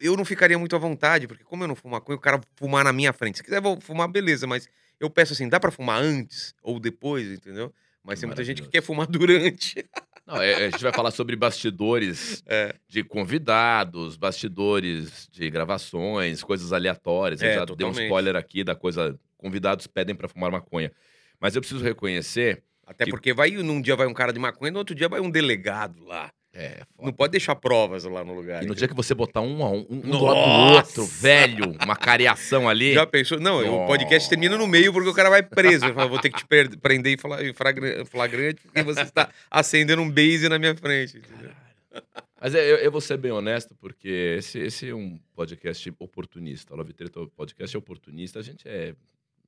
eu 0.00 0.16
não 0.16 0.24
ficaria 0.24 0.58
muito 0.58 0.74
à 0.74 0.78
vontade, 0.78 1.26
porque 1.28 1.44
como 1.44 1.62
eu 1.64 1.68
não 1.68 1.76
fumo 1.76 1.92
maconha, 1.94 2.16
o 2.16 2.20
cara 2.20 2.40
fumar 2.56 2.84
na 2.84 2.92
minha 2.92 3.12
frente. 3.12 3.38
Se 3.38 3.44
quiser 3.44 3.60
vou 3.60 3.80
fumar, 3.80 4.08
beleza, 4.08 4.46
mas 4.46 4.68
eu 4.98 5.08
peço 5.10 5.32
assim, 5.32 5.48
dá 5.48 5.60
pra 5.60 5.70
fumar 5.70 6.00
antes 6.02 6.54
ou 6.62 6.80
depois, 6.80 7.28
entendeu? 7.30 7.72
Mas 8.02 8.18
tem 8.18 8.26
muita 8.26 8.42
gente 8.42 8.62
que 8.62 8.68
quer 8.68 8.82
fumar 8.82 9.06
durante. 9.10 9.84
Não, 10.26 10.40
é- 10.40 10.54
a 10.66 10.70
gente 10.70 10.82
vai 10.82 10.92
falar 10.92 11.10
sobre 11.10 11.36
bastidores 11.36 12.42
É. 12.46 12.74
de 12.88 13.02
convidados, 13.04 14.16
bastidores 14.16 15.28
de 15.30 15.50
gravações, 15.50 16.42
coisas 16.42 16.72
aleatórias. 16.72 17.42
Eu 17.42 17.48
É, 17.48 17.54
já 17.54 17.64
dei 17.64 17.74
um 17.74 17.76
totalmente. 17.76 18.02
spoiler 18.04 18.36
aqui 18.36 18.64
da 18.64 18.74
coisa. 18.74 19.18
Convidados 19.36 19.86
pedem 19.86 20.14
pra 20.14 20.28
fumar 20.28 20.50
maconha. 20.50 20.92
Mas 21.38 21.54
eu 21.56 21.62
preciso 21.62 21.82
reconhecer. 21.82 22.62
Até 22.86 23.04
Que- 23.04 23.10
porque 23.10 23.32
vai, 23.32 23.50
num 23.50 23.80
dia 23.80 23.96
vai 23.96 24.06
um 24.06 24.12
cara 24.14 24.32
de 24.32 24.38
maconha, 24.38 24.70
no 24.72 24.78
outro 24.78 24.94
dia 24.94 25.08
vai 25.08 25.20
um 25.20 25.30
delegado 25.30 26.04
lá. 26.04 26.30
É, 26.52 26.82
Não 27.00 27.12
pode 27.12 27.30
deixar 27.30 27.54
provas 27.54 28.02
lá 28.04 28.24
no 28.24 28.34
lugar. 28.34 28.56
E 28.56 28.66
no 28.66 28.72
entendeu? 28.72 28.74
dia 28.74 28.88
que 28.88 28.94
você 28.94 29.14
botar 29.14 29.40
um 29.40 29.62
a 29.64 29.70
um, 29.70 29.86
um 29.88 30.00
do 30.00 30.24
lado 30.24 30.34
do 30.40 30.46
Nossa! 30.48 31.00
outro, 31.00 31.06
velho, 31.06 31.76
uma 31.84 31.94
cariação 31.94 32.68
ali. 32.68 32.92
Já 32.92 33.06
pensou? 33.06 33.38
Não, 33.38 33.84
o 33.84 33.86
podcast 33.86 34.28
termina 34.28 34.58
no 34.58 34.66
meio 34.66 34.92
porque 34.92 35.08
o 35.08 35.14
cara 35.14 35.30
vai 35.30 35.42
preso. 35.44 35.86
Eu 35.86 35.94
falo, 35.94 36.10
vou 36.10 36.18
ter 36.18 36.28
que 36.30 36.38
te 36.38 36.46
prender 36.78 37.14
em 37.14 37.16
fla- 37.16 37.42
em 37.44 37.52
flagra- 37.54 38.04
flagrante 38.04 38.62
porque 38.62 38.82
você 38.82 39.02
está 39.02 39.30
acendendo 39.48 40.02
um 40.02 40.10
base 40.10 40.48
na 40.48 40.58
minha 40.58 40.74
frente. 40.74 41.22
Mas 42.40 42.54
é, 42.54 42.60
eu, 42.72 42.76
eu 42.78 42.90
vou 42.90 43.00
ser 43.00 43.16
bem 43.18 43.30
honesto, 43.30 43.74
porque 43.76 44.36
esse, 44.38 44.58
esse 44.58 44.88
é 44.88 44.94
um 44.94 45.20
podcast 45.36 45.92
oportunista. 45.98 46.74
O 46.74 46.76
Love 46.76 46.92
Treta 46.94 47.20
Podcast 47.36 47.76
é 47.76 47.78
oportunista. 47.78 48.38
A 48.38 48.42
gente 48.42 48.66
é. 48.68 48.94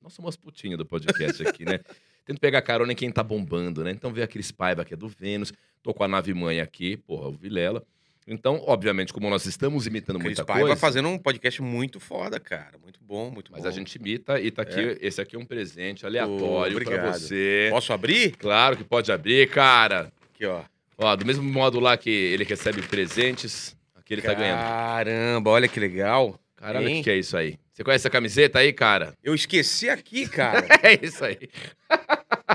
Nós 0.02 0.12
somos 0.12 0.30
as 0.30 0.36
putinhas 0.36 0.78
do 0.78 0.84
podcast 0.86 1.46
aqui, 1.46 1.64
né? 1.64 1.80
Tento 2.24 2.40
pegar 2.40 2.62
carona 2.62 2.92
em 2.92 2.96
quem 2.96 3.10
tá 3.10 3.22
bombando, 3.22 3.82
né? 3.82 3.90
Então 3.90 4.12
vê 4.12 4.22
a 4.22 4.26
Cris 4.26 4.50
Paiva, 4.52 4.84
que 4.84 4.94
é 4.94 4.96
do 4.96 5.08
Vênus. 5.08 5.52
Tô 5.82 5.92
com 5.92 6.04
a 6.04 6.08
nave 6.08 6.32
mãe 6.32 6.60
aqui, 6.60 6.96
porra, 6.96 7.28
o 7.28 7.32
Vilela. 7.32 7.82
Então, 8.26 8.62
obviamente, 8.66 9.12
como 9.12 9.28
nós 9.28 9.44
estamos 9.46 9.86
imitando 9.86 10.16
Cris 10.20 10.28
muita 10.28 10.44
Paiva 10.44 10.68
coisa. 10.68 10.76
fazendo 10.80 11.08
um 11.08 11.18
podcast 11.18 11.60
muito 11.60 11.98
foda, 11.98 12.38
cara. 12.38 12.78
Muito 12.80 13.00
bom, 13.02 13.30
muito 13.30 13.50
Mas 13.50 13.62
bom. 13.62 13.68
a 13.68 13.70
gente 13.72 13.96
imita 13.96 14.40
e 14.40 14.50
tá 14.52 14.62
aqui. 14.62 14.96
Esse 15.00 15.20
aqui 15.20 15.34
é 15.34 15.38
um 15.38 15.44
presente 15.44 16.06
aleatório 16.06 16.76
pra 16.76 16.86
obrigado. 16.92 17.18
você. 17.18 17.66
Posso 17.70 17.92
abrir? 17.92 18.36
Claro 18.36 18.76
que 18.76 18.84
pode 18.84 19.10
abrir, 19.10 19.48
cara. 19.50 20.12
Aqui, 20.32 20.46
ó. 20.46 20.62
Ó, 20.96 21.16
do 21.16 21.26
mesmo 21.26 21.42
modo 21.42 21.80
lá 21.80 21.96
que 21.96 22.10
ele 22.10 22.44
recebe 22.44 22.80
presentes, 22.82 23.76
aqui 23.96 24.14
ele 24.14 24.22
tá 24.22 24.32
ganhando. 24.34 24.60
Caramba, 24.60 25.50
olha 25.50 25.66
que 25.66 25.80
legal. 25.80 26.38
Caralho, 26.54 26.86
o 26.86 26.90
que, 26.90 27.02
que 27.02 27.10
é 27.10 27.16
isso 27.18 27.36
aí? 27.36 27.58
Você 27.72 27.82
conhece 27.82 28.02
essa 28.02 28.10
camiseta 28.10 28.58
aí, 28.58 28.72
cara? 28.72 29.14
Eu 29.24 29.34
esqueci 29.34 29.88
aqui, 29.88 30.28
cara. 30.28 30.66
É 30.82 30.98
isso 31.04 31.24
aí. 31.24 31.38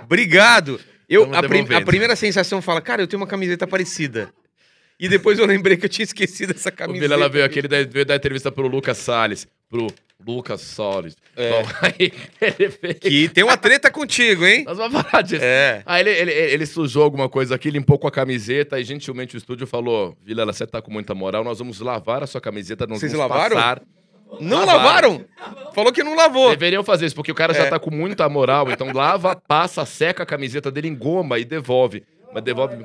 Obrigado. 0.04 0.80
Eu, 1.10 1.34
a, 1.34 1.42
prim- 1.42 1.74
a 1.74 1.82
primeira 1.82 2.16
sensação 2.16 2.62
fala, 2.62 2.82
cara, 2.82 3.02
eu 3.02 3.08
tenho 3.08 3.22
uma 3.22 3.28
camiseta 3.28 3.66
parecida. 3.66 4.32
E 5.00 5.08
depois 5.08 5.38
eu 5.40 5.46
lembrei 5.46 5.78
que 5.78 5.86
eu 5.86 5.90
tinha 5.90 6.04
esquecido 6.04 6.52
essa 6.54 6.70
O 6.70 6.74
camiseta. 6.74 7.02
Vilela 7.02 7.30
veio 7.30 7.46
aqui, 7.46 7.60
ele 7.60 7.68
veio 7.86 8.06
dar 8.06 8.16
entrevista 8.16 8.52
pro 8.52 8.68
Lucas 8.68 8.98
Salles. 8.98 9.48
Pro 9.70 9.88
Lucas 10.26 10.62
Salles. 10.62 11.16
É. 11.36 11.50
Bom, 11.52 11.70
aí 11.82 12.12
ele 12.42 12.72
fez... 12.72 12.96
Que 13.00 13.30
tem 13.30 13.44
uma 13.44 13.56
treta 13.58 13.92
contigo, 13.92 14.46
hein? 14.46 14.64
Nós 14.66 14.78
vamos 14.78 15.02
falar 15.04 15.22
disso. 15.22 15.44
É. 15.44 15.84
Aí 15.86 16.02
ele, 16.02 16.10
ele, 16.10 16.32
ele 16.32 16.66
sujou 16.66 17.04
alguma 17.04 17.30
coisa 17.30 17.54
aqui, 17.56 17.70
limpou 17.70 17.98
com 18.00 18.08
a 18.08 18.12
camiseta 18.12 18.80
e 18.80 18.84
gentilmente 18.84 19.36
o 19.36 19.38
estúdio 19.38 19.68
falou: 19.68 20.18
Vilela, 20.24 20.52
você 20.52 20.66
tá 20.66 20.82
com 20.82 20.92
muita 20.92 21.14
moral, 21.14 21.44
nós 21.44 21.60
vamos 21.60 21.80
lavar 21.80 22.24
a 22.24 22.28
sua 22.28 22.42
camiseta, 22.42 22.88
Vocês 22.88 23.12
vamos 23.12 23.30
lavaram? 23.30 23.56
passar. 23.56 23.82
Não 24.42 24.66
Lavaram. 24.66 25.26
lavaram? 25.26 25.74
Falou 25.74 25.92
que 25.92 26.04
não 26.04 26.16
lavou. 26.16 26.50
Deveriam 26.52 26.84
fazer 26.84 27.06
isso, 27.06 27.16
porque 27.16 27.32
o 27.32 27.36
cara 27.36 27.54
É. 27.54 27.56
já 27.56 27.70
tá 27.70 27.80
com 27.80 27.90
muita 27.92 28.28
moral, 28.28 28.70
então 28.70 28.92
lava, 28.92 29.36
passa, 29.36 29.86
seca 29.86 30.24
a 30.24 30.26
camiseta 30.26 30.70
dele, 30.72 30.88
engoma 30.90 31.40
e 31.40 31.46
devolve. 31.46 32.04
Mas 32.34 32.44
devolve. 32.44 32.76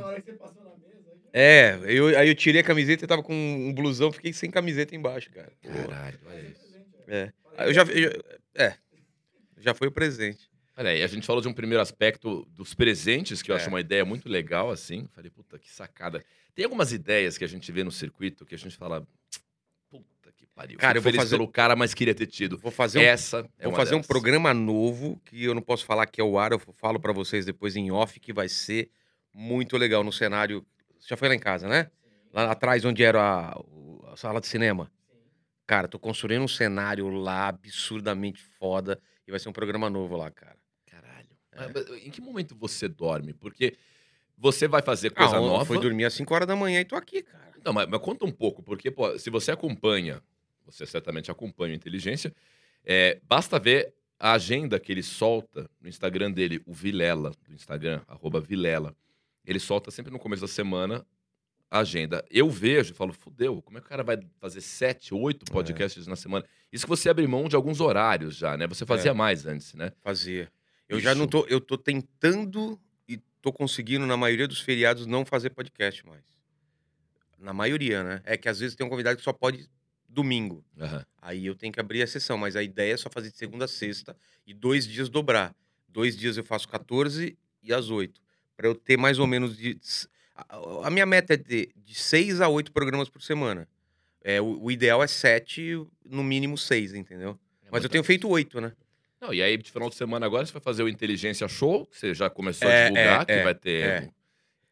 É, 1.33 1.79
eu, 1.87 2.09
aí 2.19 2.29
eu 2.29 2.35
tirei 2.35 2.61
a 2.61 2.65
camiseta 2.65 3.05
e 3.05 3.09
tava 3.09 3.23
com 3.23 3.33
um 3.35 3.73
blusão, 3.73 4.13
fiquei 4.13 4.33
sem 4.33 4.51
camiseta 4.51 4.95
embaixo, 4.95 5.31
cara. 5.31 5.51
Caralho, 5.63 6.19
olha 6.27 6.41
isso. 6.41 6.77
É. 7.09 7.33
Eu 7.59 7.73
já, 7.75 7.83
eu 7.85 8.23
é. 8.55 8.75
Já 9.59 9.73
foi 9.75 9.89
o 9.89 9.93
presente. 9.93 10.51
Olha 10.77 10.91
aí, 10.91 11.03
a 11.03 11.07
gente 11.07 11.27
falou 11.27 11.41
de 11.41 11.49
um 11.49 11.53
primeiro 11.53 11.81
aspecto 11.83 12.47
dos 12.51 12.75
presentes, 12.75 13.43
que 13.43 13.51
eu 13.51 13.55
É. 13.55 13.59
acho 13.59 13.69
uma 13.69 13.81
ideia 13.81 14.05
muito 14.05 14.29
legal, 14.29 14.71
assim. 14.71 15.07
Falei, 15.15 15.31
puta, 15.31 15.59
que 15.59 15.71
sacada. 15.71 16.23
Tem 16.55 16.65
algumas 16.65 16.93
ideias 16.93 17.39
que 17.39 17.45
a 17.45 17.49
gente 17.49 17.71
vê 17.73 17.83
no 17.85 17.91
circuito 17.91 18.45
que 18.45 18.55
a 18.55 18.59
gente 18.59 18.77
fala, 18.77 19.07
pariu. 20.55 20.79
Cara, 20.79 20.95
Fico 20.95 20.99
eu 20.99 21.03
vou 21.03 21.13
feliz 21.13 21.23
fazer- 21.25 21.37
pelo 21.37 21.49
cara, 21.49 21.75
mas 21.77 21.95
queria 21.95 22.15
ter 22.15 22.27
tido. 22.27 22.59
Vou 22.59 22.71
fazer 22.71 22.99
um, 22.99 23.03
Essa 23.03 23.39
é 23.59 23.65
vou 23.65 23.73
uma 23.73 23.77
fazer 23.77 23.91
um 23.95 23.99
delas. 23.99 24.07
programa 24.07 24.53
novo 24.55 25.21
que 25.25 25.45
eu 25.45 25.55
não 25.55 25.63
posso 25.63 25.85
falar 25.85 26.07
que 26.07 26.21
é 26.21 26.25
o 26.25 26.39
ar, 26.39 26.53
eu 26.53 26.59
falo 26.59 26.99
pra 27.01 27.13
vocês 27.13 27.45
depois 27.45 27.77
em 27.77 27.91
off 27.91 28.19
que 28.21 28.33
vai 28.33 28.49
ser 28.49 28.91
muito 29.33 29.77
legal 29.77 30.03
no 30.05 30.13
cenário. 30.13 30.65
Você 30.99 31.09
já 31.09 31.17
foi 31.17 31.29
lá 31.29 31.35
em 31.35 31.39
casa, 31.39 31.67
né? 31.69 31.91
Lá 32.33 32.51
atrás 32.51 32.85
onde 32.85 33.03
era 33.03 33.21
a, 33.21 34.13
a 34.13 34.17
sala 34.17 34.41
de 34.41 34.47
cinema. 34.47 34.91
Cara, 35.67 35.87
tô 35.89 35.99
construindo 35.99 36.43
um 36.43 36.49
cenário 36.49 37.09
lá 37.09 37.49
absurdamente 37.49 38.43
foda 38.59 39.01
e 39.27 39.31
vai 39.31 39.39
ser 39.41 39.49
um 39.49 39.53
programa 39.53 39.89
novo 39.89 40.17
lá, 40.17 40.31
cara. 40.31 40.57
Caralho. 40.87 41.29
Mas- 41.57 41.73
mas 41.73 42.05
Em 42.07 42.11
que 42.11 42.21
momento 42.21 42.55
você 42.55 42.89
dorme? 42.89 43.33
Porque 43.33 43.77
você 44.37 44.67
vai 44.67 44.83
fazer 44.83 45.11
coisa 45.11 45.37
ah, 45.37 45.41
nova. 45.41 45.65
Foi 45.65 45.79
dormir 45.79 46.05
às 46.05 46.15
5 46.15 46.35
horas 46.35 46.47
da 46.49 46.57
manhã 46.57 46.81
e 46.81 46.85
tô 46.85 46.97
aqui, 46.97 47.23
cara. 47.23 47.53
Não, 47.65 47.73
mas, 47.73 47.87
mas 47.89 48.01
conta 48.01 48.25
um 48.25 48.31
pouco, 48.33 48.63
porque 48.63 48.91
pô, 48.91 49.17
se 49.19 49.31
você 49.31 49.53
acompanha, 49.53 50.21
você 50.65 50.87
certamente 50.87 51.31
acompanha 51.31 51.73
o 51.73 51.77
Inteligência, 51.77 52.35
é, 52.85 53.21
basta 53.29 53.59
ver 53.59 53.95
a 54.19 54.33
agenda 54.35 54.79
que 54.79 54.93
ele 54.93 55.03
solta 55.03 55.69
no 55.81 55.89
Instagram 55.89 56.31
dele, 56.31 56.63
o 56.67 56.73
Vilela, 56.73 57.33
do 57.47 57.55
Instagram, 57.55 58.03
arroba 58.07 58.41
Vilela. 58.41 58.95
Ele 59.45 59.59
solta 59.59 59.91
sempre 59.91 60.13
no 60.13 60.19
começo 60.19 60.43
da 60.43 60.49
semana 60.49 61.05
a 61.71 61.81
agenda. 61.81 62.25
Eu 62.31 62.49
vejo 62.51 62.93
e 62.93 62.95
falo, 62.95 63.13
fudeu, 63.13 63.61
como 63.63 63.79
é 63.79 63.81
que 63.81 63.87
o 63.87 63.91
cara 63.91 64.05
vai 64.05 64.19
fazer 64.39 64.61
sete, 64.61 65.13
oito 65.15 65.45
podcasts 65.51 66.07
na 66.07 66.15
semana? 66.15 66.45
Isso 66.71 66.85
que 66.85 66.89
você 66.91 67.09
abre 67.09 67.27
mão 67.27 67.49
de 67.49 67.57
alguns 67.57 67.81
horários 67.81 68.37
já, 68.37 68.57
né? 68.57 68.67
Você 68.69 68.85
fazia 68.87 69.11
É. 69.11 69.15
mais 69.15 69.47
antes, 69.47 69.75
né? 69.75 69.91
Fazia. 70.01 70.53
Eu 70.89 71.01
já 71.01 71.15
não 71.15 71.23
Isso. 71.23 71.31
tô. 71.31 71.47
Eu 71.49 71.61
tô 71.61 71.77
tentando 71.79 72.79
e 73.09 73.17
tô 73.41 73.53
conseguindo, 73.53 74.07
na 74.07 74.17
maioria 74.17 74.47
dos 74.47 74.61
feriados, 74.61 75.07
não 75.07 75.25
fazer 75.25 75.51
podcast 75.51 76.07
mais. 76.07 76.23
Na 77.39 77.53
maioria, 77.53 78.05
né? 78.05 78.21
É 78.25 78.37
que 78.37 78.49
às 78.49 78.61
vezes 78.61 78.77
tem 78.77 78.87
um 78.87 78.91
convidado 78.91 79.17
que 79.17 79.25
só 79.25 79.33
pode 79.33 79.69
domingo. 80.13 80.65
Aham. 80.79 81.05
Aí 81.21 81.47
eu 81.47 81.55
tenho 81.55 81.73
que 81.73 81.81
abrir 81.81 82.03
a 82.03 82.07
sessão, 82.07 82.37
mas 82.37 82.57
a 82.57 82.63
ideia 82.63 82.95
é 82.95 82.97
só 82.97 83.09
fazer 83.09 83.31
de 83.31 83.37
segunda 83.37 83.65
a 83.65 83.69
sexta 83.69 84.17
e 84.47 84.53
dois 84.53 84.87
dias 84.87 85.09
dobrar. 85.09 85.55
Dois 85.89 86.17
dias 86.17 86.37
eu 86.37 86.45
faço 86.45 86.69
14 86.69 87.37
e 87.63 87.73
às 87.73 87.91
8. 87.91 88.21
Pra 88.57 88.67
eu 88.67 88.75
ter 88.75 88.97
mais 88.97 89.19
ou 89.19 89.27
menos 89.27 89.57
de. 89.57 89.79
A, 90.83 90.91
minha 90.91 91.07
meta 91.07 91.35
é 91.35 91.37
de, 91.37 91.71
de 91.77 91.95
seis 91.95 92.41
a 92.41 92.49
oito 92.49 92.73
programas 92.73 93.09
por 93.09 93.23
semana. 93.23 93.69
É, 94.25 94.41
o, 94.41 94.65
o 94.65 94.71
ideal 94.71 95.03
é 95.03 95.07
sete, 95.07 95.75
no 96.05 96.23
mínimo 96.23 96.57
seis, 96.57 96.95
entendeu? 96.95 97.39
Mas 97.71 97.83
eu 97.85 97.91
tenho 97.91 98.05
feito 98.05 98.29
oito, 98.29 98.61
né? 98.61 98.73
Não, 99.21 99.33
e 99.33 99.41
aí, 99.43 99.57
de 99.57 99.71
final 99.71 99.89
de 99.89 99.95
semana 99.95 100.27
agora, 100.27 100.45
você 100.45 100.53
vai 100.53 100.61
fazer 100.63 100.83
o 100.83 100.89
Inteligência 100.89 101.47
Show, 101.49 101.87
que 101.87 101.99
você 101.99 102.13
já 102.13 102.29
começou 102.29 102.69
É, 102.69 102.75
a 102.75 102.89
divulgar, 102.89 103.23
é, 103.23 103.25
que 103.25 103.33
é, 103.33 103.43
vai 103.45 103.55
ter. 103.55 103.83
é. 103.85 104.09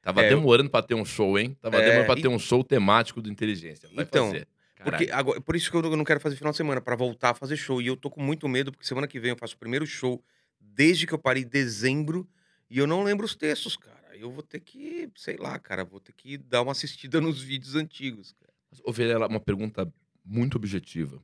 Tava 0.02 0.22
É, 0.24 0.28
demorando 0.28 0.68
pra 0.70 0.82
ter 0.82 0.94
um 0.94 1.04
show, 1.04 1.38
hein? 1.38 1.56
Tava 1.60 1.78
É, 1.78 1.82
demorando 1.84 2.06
pra 2.06 2.18
e- 2.18 2.22
ter 2.22 2.28
um 2.28 2.38
show 2.38 2.64
temático 2.64 3.20
do 3.22 3.30
Inteligência. 3.30 3.88
Vai 3.94 4.04
Então, 4.04 4.26
fazer. 4.32 4.48
Porque 4.84 5.10
agora, 5.10 5.40
por 5.40 5.54
isso 5.54 5.70
que 5.70 5.76
eu 5.76 5.96
não 5.96 6.04
quero 6.04 6.20
fazer 6.20 6.36
final 6.36 6.52
de 6.52 6.56
semana, 6.56 6.80
pra 6.80 6.96
voltar 6.96 7.30
a 7.30 7.34
fazer 7.34 7.56
show. 7.56 7.80
E 7.80 7.86
eu 7.86 7.96
tô 7.96 8.10
com 8.10 8.22
muito 8.22 8.48
medo, 8.48 8.72
porque 8.72 8.86
semana 8.86 9.06
que 9.06 9.20
vem 9.20 9.30
eu 9.30 9.36
faço 9.36 9.54
o 9.54 9.58
primeiro 9.58 9.86
show 9.86 10.22
desde 10.58 11.06
que 11.06 11.14
eu 11.14 11.18
parei 11.18 11.42
em 11.42 11.48
dezembro 11.48 12.28
e 12.68 12.78
eu 12.78 12.86
não 12.86 13.02
lembro 13.02 13.26
os 13.26 13.34
textos, 13.34 13.76
cara. 13.76 14.16
Eu 14.16 14.30
vou 14.30 14.42
ter 14.42 14.60
que, 14.60 15.10
sei 15.16 15.36
lá, 15.36 15.58
cara, 15.58 15.84
vou 15.84 15.98
ter 15.98 16.12
que 16.12 16.36
dar 16.38 16.62
uma 16.62 16.72
assistida 16.72 17.20
nos 17.22 17.42
vídeos 17.42 17.74
antigos. 17.74 18.32
Cara. 18.32 18.52
Ô, 18.84 18.92
Vilela, 18.92 19.26
uma 19.26 19.40
pergunta 19.40 19.92
muito 20.24 20.56
objetiva. 20.56 21.22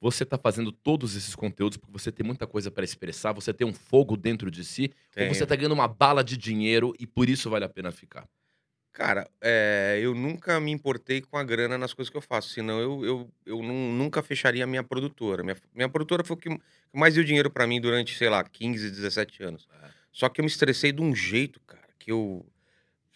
Você 0.00 0.24
tá 0.24 0.38
fazendo 0.38 0.72
todos 0.72 1.14
esses 1.14 1.34
conteúdos 1.34 1.76
porque 1.76 1.92
você 1.92 2.10
tem 2.10 2.24
muita 2.24 2.46
coisa 2.46 2.70
pra 2.70 2.82
expressar, 2.82 3.32
você 3.32 3.52
tem 3.52 3.66
um 3.66 3.72
fogo 3.72 4.16
dentro 4.16 4.50
de 4.50 4.64
si, 4.64 4.90
ou 5.14 5.26
você 5.26 5.40
Tenho. 5.40 5.46
tá 5.46 5.56
ganhando 5.56 5.72
uma 5.72 5.86
bala 5.86 6.24
de 6.24 6.38
dinheiro 6.38 6.94
e 6.98 7.06
por 7.06 7.28
isso 7.28 7.50
vale 7.50 7.66
a 7.66 7.68
pena 7.68 7.92
ficar? 7.92 8.26
Cara, 8.92 9.30
é, 9.40 10.00
eu 10.02 10.14
nunca 10.14 10.58
me 10.60 10.72
importei 10.72 11.20
com 11.20 11.38
a 11.38 11.44
grana 11.44 11.78
nas 11.78 11.94
coisas 11.94 12.10
que 12.10 12.16
eu 12.16 12.20
faço, 12.20 12.48
senão 12.48 12.80
eu, 12.80 13.04
eu, 13.04 13.30
eu 13.46 13.62
nu- 13.62 13.92
nunca 13.92 14.20
fecharia 14.22 14.64
a 14.64 14.66
minha 14.66 14.82
produtora. 14.82 15.44
Minha, 15.44 15.56
minha 15.72 15.88
produtora 15.88 16.24
foi 16.24 16.34
o 16.34 16.38
que 16.38 16.48
mais 16.92 17.14
deu 17.14 17.22
dinheiro 17.22 17.48
pra 17.50 17.66
mim 17.68 17.80
durante, 17.80 18.16
sei 18.18 18.28
lá, 18.28 18.42
15, 18.42 18.90
17 18.90 19.42
anos. 19.44 19.68
É. 19.84 19.88
Só 20.12 20.28
que 20.28 20.40
eu 20.40 20.44
me 20.44 20.50
estressei 20.50 20.90
de 20.92 21.00
um 21.00 21.14
jeito, 21.14 21.60
cara, 21.60 21.88
que 21.98 22.10
eu. 22.10 22.44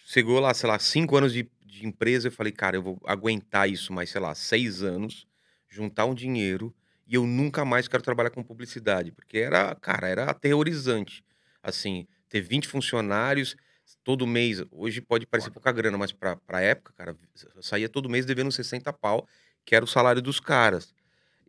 Chegou 0.07 0.39
lá, 0.41 0.55
sei 0.55 0.69
lá, 0.69 0.79
cinco 0.79 1.17
anos 1.17 1.33
de, 1.33 1.49
de 1.65 1.87
empresa, 1.87 2.29
eu 2.29 2.33
falei, 2.33 2.53
cara, 2.53 2.77
eu 2.77 2.83
vou 2.83 3.01
aguentar 3.07 3.69
isso 3.69 3.93
mais, 3.93 4.11
sei 4.11 4.21
lá, 4.21 4.35
seis 4.35 4.83
anos, 4.83 5.27
juntar 5.69 6.05
um 6.07 6.15
dinheiro 6.15 6.75
e 7.07 7.15
eu 7.15 7.27
nunca 7.27 7.65
mais 7.65 7.89
quero 7.89 8.03
trabalhar 8.03 8.31
com 8.31 8.43
publicidade. 8.43 9.13
Porque 9.13 9.39
era, 9.39 9.75
cara, 9.77 10.09
era 10.09 10.25
aterrorizante. 10.31 11.25
Assim, 11.63 12.07
ter 12.29 12.43
20 12.43 12.69
funcionários 12.69 13.57
todo 14.05 14.27
mês. 14.27 14.63
Hoje 14.71 15.01
pode 15.01 15.27
parecer 15.27 15.51
pouca 15.51 15.73
grana, 15.73 15.99
mas 15.99 16.13
pra, 16.13 16.37
pra 16.37 16.61
época, 16.61 16.93
cara, 16.97 17.17
eu 17.55 17.63
saía 17.63 17.89
todo 17.89 18.09
mês 18.09 18.25
devendo 18.27 18.51
60 18.53 18.93
pau, 18.93 19.27
que 19.65 19.75
era 19.75 19.85
o 19.85 19.89
salário 19.89 20.23
dos 20.23 20.41
caras. 20.41 20.95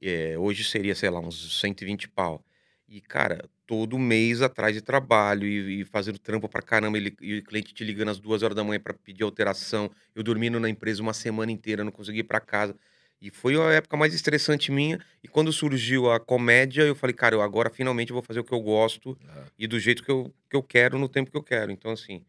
É, 0.01 0.37
hoje 0.37 0.63
seria, 0.63 0.95
sei 0.95 1.09
lá, 1.09 1.19
uns 1.19 1.59
120 1.59 2.07
pau. 2.09 2.43
E, 2.87 3.01
cara, 3.01 3.49
todo 3.65 3.97
mês 3.97 4.41
atrás 4.41 4.73
de 4.75 4.81
trabalho 4.81 5.47
e, 5.47 5.81
e 5.81 5.85
fazendo 5.85 6.19
trampo 6.19 6.47
pra 6.49 6.61
caramba, 6.61 6.97
ele- 6.97 7.15
e 7.21 7.39
o 7.39 7.43
cliente 7.43 7.73
te 7.73 7.83
ligando 7.83 8.09
às 8.11 8.19
duas 8.19 8.43
horas 8.43 8.55
da 8.55 8.63
manhã 8.63 8.79
pra 8.79 8.93
pedir 8.93 9.23
alteração, 9.23 9.89
eu 10.13 10.21
dormindo 10.23 10.59
na 10.59 10.69
empresa 10.69 11.01
uma 11.01 11.13
semana 11.13 11.51
inteira, 11.51 11.83
não 11.83 11.91
conseguia 11.91 12.21
ir 12.21 12.25
pra 12.25 12.39
casa. 12.39 12.75
E 13.21 13.31
foi 13.31 13.55
a 13.59 13.71
época 13.73 13.97
mais 13.97 14.13
estressante 14.13 14.71
minha. 14.71 14.99
E 15.23 15.27
quando 15.27 15.51
surgiu 15.51 16.11
a 16.11 16.19
comédia, 16.19 16.83
eu 16.83 16.95
falei, 16.95 17.13
cara, 17.13 17.35
eu 17.35 17.41
agora 17.41 17.69
finalmente 17.69 18.11
vou 18.13 18.21
fazer 18.21 18.39
o 18.39 18.43
que 18.43 18.51
eu 18.53 18.59
gosto 18.61 19.17
e 19.57 19.65
do 19.67 19.79
jeito 19.79 20.03
que 20.03 20.11
eu, 20.11 20.33
que 20.49 20.55
eu 20.55 20.61
quero, 20.61 20.99
no 20.99 21.07
tempo 21.09 21.31
que 21.31 21.37
eu 21.37 21.43
quero. 21.43 21.71
Então, 21.71 21.91
assim, 21.91 22.21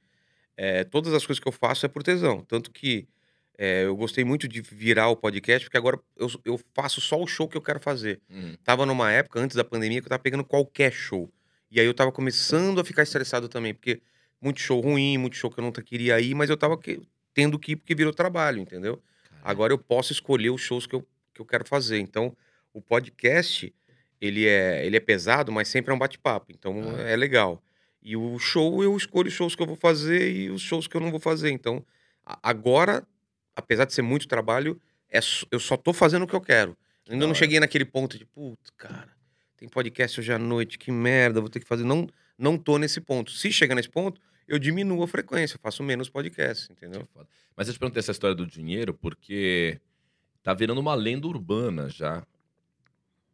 é, 0.57 0.85
todas 0.85 1.13
as 1.13 1.27
coisas 1.27 1.41
que 1.41 1.49
eu 1.49 1.53
faço 1.53 1.85
é 1.85 1.89
por 1.89 2.03
tesão. 2.03 2.41
Tanto 2.43 2.71
que 2.71 3.07
é, 3.59 3.85
eu 3.85 3.97
gostei 3.97 4.25
muito 4.25 4.47
de 4.49 4.61
virar 4.61 5.09
o 5.09 5.17
podcast, 5.17 5.67
porque 5.67 5.77
agora 5.77 5.99
eu, 6.17 6.31
eu 6.45 6.61
faço 6.75 7.01
só 7.01 7.21
o 7.21 7.27
show 7.27 7.49
que 7.49 7.57
eu 7.57 7.63
quero 7.63 7.81
fazer. 7.81 8.21
uhum. 8.31 8.55
Tava 8.65 8.87
numa 8.87 9.11
época, 9.11 9.41
antes 9.41 9.57
da 9.57 9.65
pandemia, 9.65 10.01
que 10.01 10.07
eu 10.07 10.11
tava 10.11 10.23
pegando 10.23 10.45
qualquer 10.45 10.93
show. 10.93 11.31
E 11.71 11.81
aí 11.81 11.87
eu 11.87 11.95
tava 11.95 12.13
começando 12.13 12.81
a 12.81 12.85
ficar 12.85 13.03
estressado 13.03 13.49
também, 13.49 13.75
porque 13.75 14.01
muito 14.41 14.61
show 14.61 14.81
ruim, 14.81 15.19
muito 15.19 15.37
show 15.37 15.51
que 15.51 15.59
eu 15.59 15.65
não 15.65 15.73
queria 15.73 16.19
ir, 16.21 16.35
mas 16.35 16.49
eu 16.49 16.57
tava 16.57 16.79
que- 16.79 17.01
tendo 17.35 17.59
que 17.59 17.73
ir 17.73 17.77
porque 17.77 17.95
virou 17.95 18.13
trabalho, 18.15 18.61
entendeu? 18.61 19.03
Agora 19.47 19.73
eu 19.73 19.79
posso 19.79 20.13
escolher 20.13 20.51
os 20.51 20.61
shows 20.61 20.87
que 20.87 20.95
eu, 20.95 21.07
que 21.35 21.41
eu 21.41 21.45
quero 21.47 21.65
fazer. 21.67 21.99
Então, 21.99 22.37
o 22.73 22.81
podcast, 22.81 23.73
ele 24.21 24.47
é, 24.47 24.85
ele 24.85 24.97
é 24.97 25.01
pesado, 25.01 25.53
mas 25.53 25.69
sempre 25.69 25.93
é 25.93 25.95
um 25.95 25.99
bate-papo. 25.99 26.53
Então, 26.53 26.75
Ah. 26.97 27.03
é 27.03 27.17
legal. 27.17 27.63
E 28.03 28.17
o 28.17 28.39
show, 28.39 28.83
eu 28.83 28.97
escolho 28.97 29.29
os 29.29 29.35
shows 29.35 29.55
que 29.55 29.63
eu 29.63 29.67
vou 29.67 29.77
fazer 29.77 30.31
e 30.31 30.51
os 30.51 30.63
shows 30.63 30.87
que 30.87 30.97
eu 30.97 31.01
não 31.01 31.11
vou 31.11 31.21
fazer. 31.21 31.51
Então, 31.51 31.85
agora, 32.43 33.07
apesar 33.55 33.85
de 33.85 33.95
ser 33.95 34.03
muito 34.03 34.29
trabalho, 34.29 34.81
é, 35.11 35.21
eu 35.51 35.61
só 35.61 35.77
tô 35.77 35.93
fazendo 35.93 36.23
o 36.23 36.27
que 36.27 36.35
eu 36.35 36.41
quero. 36.41 36.77
Ainda 37.09 37.21
da 37.25 37.27
não 37.29 37.35
cheguei 37.35 37.61
naquele 37.61 37.85
ponto 37.85 38.19
de, 38.19 38.25
putz, 38.25 38.71
cara, 38.77 39.09
tem 39.57 39.69
podcast 39.69 40.19
hoje 40.21 40.33
à 40.33 40.39
noite, 40.39 40.77
que 40.79 40.91
merda, 40.91 41.41
vou 41.41 41.49
ter 41.49 41.61
que 41.61 41.67
fazer. 41.67 41.85
Não, 41.85 42.09
não 42.37 42.59
tô 42.59 42.79
nesse 42.79 43.01
ponto. 43.01 43.31
Se 43.31 43.51
chegar 43.53 43.75
nesse 43.75 43.89
ponto, 43.89 44.21
eu 44.49 44.59
diminuo 44.59 45.03
a 45.03 45.09
frequência, 45.09 45.59
faço 45.63 45.83
menos 45.83 46.09
podcasts, 46.09 46.69
entendeu? 46.71 47.07
Mas 47.57 47.69
eu 47.69 47.75
te 47.75 47.79
perguntei 47.79 48.01
essa 48.01 48.13
história 48.13 48.35
do 48.35 48.47
dinheiro 48.47 48.93
porque 48.95 49.81
tá 50.43 50.53
virando 50.55 50.81
uma 50.81 50.95
lenda 50.95 51.27
urbana 51.27 51.89
já. 51.89 52.23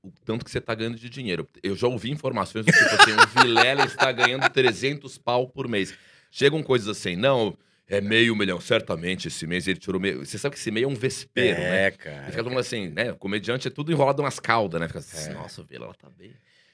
O 0.02 0.10
tanto 0.24 0.44
que 0.44 0.50
você 0.50 0.60
tá 0.60 0.74
ganhando 0.74 0.96
de 0.98 1.08
dinheiro. 1.08 1.48
Eu 1.62 1.76
já 1.76 1.86
ouvi 1.86 2.10
informações 2.10 2.64
do 2.66 2.72
tipo 2.72 2.84
assim, 3.00 3.12
o 3.12 3.26
Vilela 3.42 3.84
está 3.84 4.10
ganhando 4.10 4.48
300 4.50 5.16
pau 5.18 5.46
por 5.48 5.68
mês. 5.68 5.94
Chegam 6.30 6.60
coisas 6.62 6.88
assim, 6.88 7.14
não, 7.14 7.56
é 7.86 8.00
meio 8.00 8.34
milhão. 8.34 8.60
Certamente 8.60 9.28
esse 9.28 9.46
mês 9.46 9.68
ele 9.68 9.78
tirou 9.78 10.00
meio... 10.00 10.24
Você 10.26 10.38
sabe 10.38 10.54
que 10.54 10.60
esse 10.60 10.70
meio 10.72 10.86
é 10.86 10.88
um 10.88 10.94
vespeiro, 10.94 11.60
né? 11.60 11.84
É, 11.84 11.88
E 11.88 11.90
cara. 11.92 12.24
fica 12.24 12.38
todo 12.38 12.48
mundo 12.48 12.58
assim, 12.60 12.88
né? 12.88 13.12
Comediante 13.12 13.68
é 13.68 13.70
tudo 13.70 13.92
enrolado 13.92 14.22
umas 14.22 14.40
caudas, 14.40 14.80
né? 14.80 14.88
Fica 14.88 14.98
assim, 14.98 15.30
É. 15.30 15.34
nossa, 15.34 15.60
o 15.60 15.64
Vilela 15.64 15.94
tá 15.94 16.08
bem... 16.18 16.32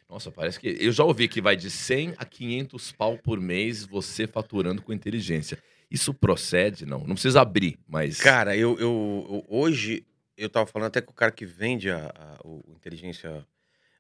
Nossa, 0.09 0.31
parece 0.31 0.59
que... 0.59 0.69
Eu 0.81 0.91
já 0.91 1.05
ouvi 1.05 1.29
que 1.29 1.41
vai 1.41 1.55
de 1.57 1.71
100 1.71 2.15
a 2.17 2.25
500 2.25 2.93
pau 2.93 3.19
por 3.19 3.38
mês 3.41 3.85
você 3.85 4.27
faturando 4.27 4.81
com 4.81 4.93
inteligência. 4.93 5.59
Isso 5.91 6.15
procede? 6.15 6.87
Não. 6.87 7.00
Não 7.00 7.15
precisa 7.15 7.41
abrir, 7.43 7.79
mas... 7.87 8.19
Cara, 8.21 8.57
eu, 8.57 8.79
eu- 8.79 9.45
hoje 9.49 10.05
eu 10.37 10.49
tava 10.49 10.67
falando 10.67 10.88
até 10.88 11.00
com 11.00 11.11
o 11.12 11.15
cara 11.15 11.31
que 11.33 11.45
vende 11.45 11.91
a, 11.91 12.07
a- 12.15 12.38
o 12.47 12.62
inteligência. 12.77 13.47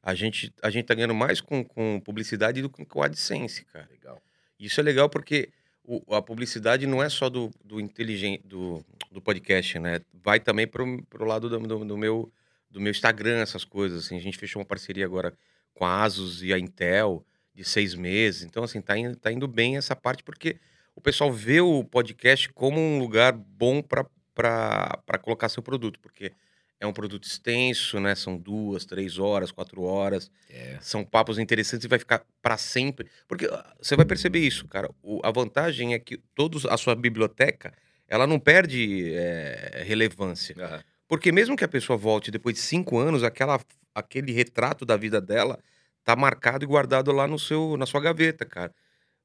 A 0.02 0.14
gente, 0.14 0.52
a 0.62 0.70
gente 0.70 0.86
tá 0.86 0.94
ganhando 0.94 1.14
mais 1.14 1.40
com, 1.40 1.62
com 1.64 2.00
publicidade 2.00 2.62
do 2.62 2.70
que 2.70 2.84
com 2.86 3.02
AdSense, 3.02 3.64
cara. 3.66 3.88
Legal. 3.90 4.22
Isso 4.58 4.80
é 4.80 4.82
legal 4.82 5.10
porque 5.10 5.50
o- 5.84 6.14
a 6.14 6.22
publicidade 6.22 6.86
não 6.86 7.02
é 7.02 7.08
só 7.10 7.28
do, 7.28 7.50
do 7.64 7.78
inteligente 7.80 8.42
do, 8.46 8.82
do 9.10 9.20
podcast, 9.20 9.78
né? 9.78 10.00
Vai 10.14 10.40
também 10.40 10.66
pro, 10.66 11.02
pro 11.04 11.26
lado 11.26 11.50
do, 11.50 11.58
do- 11.58 11.84
do 11.84 11.96
meu, 11.98 12.32
do 12.70 12.80
meu 12.80 12.90
Instagram, 12.92 13.40
essas 13.40 13.64
coisas. 13.64 14.06
Assim. 14.06 14.16
A 14.16 14.20
gente 14.20 14.38
fechou 14.38 14.60
uma 14.60 14.66
parceria 14.66 15.04
agora 15.04 15.36
com 15.78 15.84
a 15.84 16.02
Asus 16.02 16.42
e 16.42 16.52
a 16.52 16.58
Intel 16.58 17.24
de 17.54 17.64
seis 17.64 17.94
meses. 17.94 18.42
Então, 18.42 18.64
assim, 18.64 18.80
tá 18.80 18.98
indo, 18.98 19.16
tá 19.16 19.30
indo 19.30 19.46
bem 19.46 19.76
essa 19.76 19.94
parte 19.94 20.24
porque 20.24 20.56
o 20.96 21.00
pessoal 21.00 21.32
vê 21.32 21.60
o 21.60 21.84
podcast 21.84 22.48
como 22.48 22.80
um 22.80 22.98
lugar 22.98 23.32
bom 23.32 23.80
para 23.80 25.18
colocar 25.22 25.48
seu 25.48 25.62
produto, 25.62 26.00
porque 26.00 26.32
é 26.80 26.86
um 26.86 26.92
produto 26.92 27.24
extenso, 27.24 28.00
né? 28.00 28.16
São 28.16 28.36
duas, 28.36 28.84
três 28.84 29.18
horas, 29.18 29.52
quatro 29.52 29.82
horas. 29.82 30.30
É. 30.50 30.78
São 30.80 31.04
papos 31.04 31.38
interessantes 31.38 31.84
e 31.84 31.88
vai 31.88 31.98
ficar 32.00 32.24
para 32.42 32.56
sempre. 32.56 33.08
Porque 33.28 33.46
ah, 33.46 33.76
você 33.80 33.94
vai 33.94 34.04
perceber 34.04 34.40
isso, 34.40 34.66
cara. 34.66 34.90
O- 35.00 35.20
a 35.24 35.30
vantagem 35.30 35.94
é 35.94 35.98
que 36.00 36.16
todos 36.34 36.66
a 36.66 36.76
sua 36.76 36.96
biblioteca 36.96 37.72
ela 38.08 38.26
não 38.26 38.38
perde 38.40 39.12
é, 39.14 39.82
relevância. 39.86 40.56
Aham. 40.58 40.82
Porque 41.08 41.32
mesmo 41.32 41.56
que 41.56 41.64
a 41.64 41.68
pessoa 41.68 41.96
volte 41.96 42.30
depois 42.30 42.54
de 42.56 42.60
cinco 42.60 42.98
anos, 42.98 43.22
aquela, 43.24 43.58
aquele 43.98 44.32
retrato 44.32 44.84
da 44.84 44.96
vida 44.96 45.20
dela 45.20 45.58
tá 46.04 46.16
marcado 46.16 46.64
e 46.64 46.66
guardado 46.66 47.12
lá 47.12 47.26
no 47.26 47.38
seu, 47.38 47.76
na 47.76 47.84
sua 47.86 48.00
gaveta, 48.00 48.44
cara. 48.44 48.72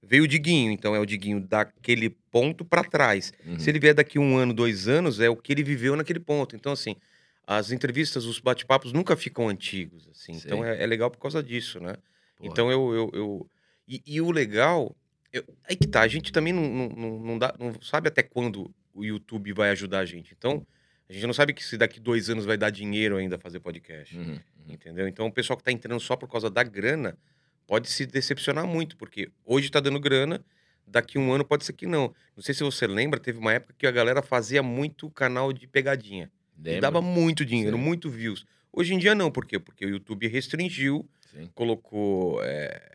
Veio 0.02 0.26
o 0.26 0.28
Diguinho, 0.28 0.70
então 0.72 0.94
é 0.94 1.00
o 1.00 1.06
Diguinho 1.06 1.40
daquele 1.40 2.10
ponto 2.10 2.66
para 2.66 2.84
trás. 2.84 3.32
Uhum. 3.46 3.58
Se 3.58 3.70
ele 3.70 3.80
vier 3.80 3.94
daqui 3.94 4.20
um 4.20 4.36
ano, 4.38 4.54
dois 4.54 4.88
anos, 4.90 5.20
é 5.22 5.30
o 5.30 5.36
que 5.38 5.54
ele 5.54 5.64
viveu 5.64 5.96
naquele 5.96 6.20
ponto. 6.20 6.58
Então, 6.58 6.74
assim, 6.74 6.96
as 7.48 7.72
entrevistas, 7.72 8.26
os 8.26 8.38
bate-papos 8.40 8.92
nunca 8.92 9.16
ficam 9.16 9.48
antigos, 9.48 10.10
assim. 10.12 10.34
Então 10.34 10.62
Sei. 10.62 10.72
é, 10.72 10.84
é 10.84 10.86
legal 10.86 11.10
por 11.10 11.20
causa 11.20 11.42
disso, 11.42 11.80
né? 11.80 11.96
Porra. 12.38 12.50
Então 12.52 12.70
eu. 12.70 12.94
eu, 12.94 13.12
eu- 13.14 13.50
E, 13.88 14.02
e 14.06 14.20
o 14.22 14.30
legal. 14.32 14.94
eu- 15.32 15.44
Aí 15.70 15.76
que 15.78 15.88
tá, 15.88 16.02
a 16.02 16.08
gente 16.08 16.32
também 16.34 16.52
não, 16.52 16.68
não, 16.90 17.20
não, 17.20 17.38
dá, 17.40 17.54
não 17.58 17.74
sabe 17.82 18.08
até 18.10 18.22
quando 18.24 18.74
o 18.94 19.06
YouTube 19.06 19.54
vai 19.54 19.70
ajudar 19.72 20.00
a 20.00 20.06
gente. 20.06 20.34
Então, 20.38 20.66
a 21.10 21.14
gente 21.14 21.26
não 21.26 21.34
sabe 21.34 21.54
que 21.54 21.64
se 21.64 21.78
daqui 21.78 22.00
dois 22.00 22.30
anos 22.30 22.44
vai 22.46 22.58
dar 22.58 22.70
dinheiro 22.72 23.16
ainda 23.18 23.38
fazer 23.38 23.60
podcast. 23.62 24.18
Uhum. 24.18 24.38
Entendeu? 24.68 25.08
Então 25.08 25.28
o 25.28 25.32
pessoal 25.32 25.58
que 25.58 25.64
tá 25.64 25.72
entrando 25.72 26.00
só 26.00 26.16
por 26.16 26.30
causa 26.30 26.50
da 26.50 26.64
grana 26.64 27.18
pode 27.68 27.90
se 27.90 28.06
decepcionar 28.06 28.66
muito, 28.66 28.98
porque 28.98 29.30
hoje 29.46 29.70
tá 29.70 29.80
dando 29.80 30.00
grana, 30.00 30.44
daqui 30.86 31.18
um 31.18 31.32
ano 31.34 31.46
pode 31.46 31.66
ser 31.66 31.74
que 31.74 31.86
não. 31.86 32.14
Não 32.36 32.44
sei 32.44 32.54
se 32.54 32.64
você 32.64 32.88
lembra, 32.88 33.20
teve 33.20 33.40
uma 33.40 33.54
época 33.54 33.74
que 33.78 33.88
a 33.88 33.92
galera 33.92 34.22
fazia 34.22 34.62
muito 34.62 35.10
canal 35.10 35.52
de 35.54 35.68
pegadinha. 35.68 36.32
E 36.64 36.80
dava 36.80 37.02
muito 37.02 37.44
dinheiro, 37.46 37.78
Sim. 37.78 37.84
muito 37.84 38.10
views. 38.10 38.46
Hoje 38.72 38.94
em 38.94 38.98
dia 38.98 39.14
não, 39.14 39.30
por 39.32 39.46
quê? 39.46 39.60
Porque 39.60 39.86
o 39.86 39.90
YouTube 39.90 40.28
restringiu, 40.28 41.08
Sim. 41.32 41.50
colocou. 41.54 42.42
é, 42.44 42.94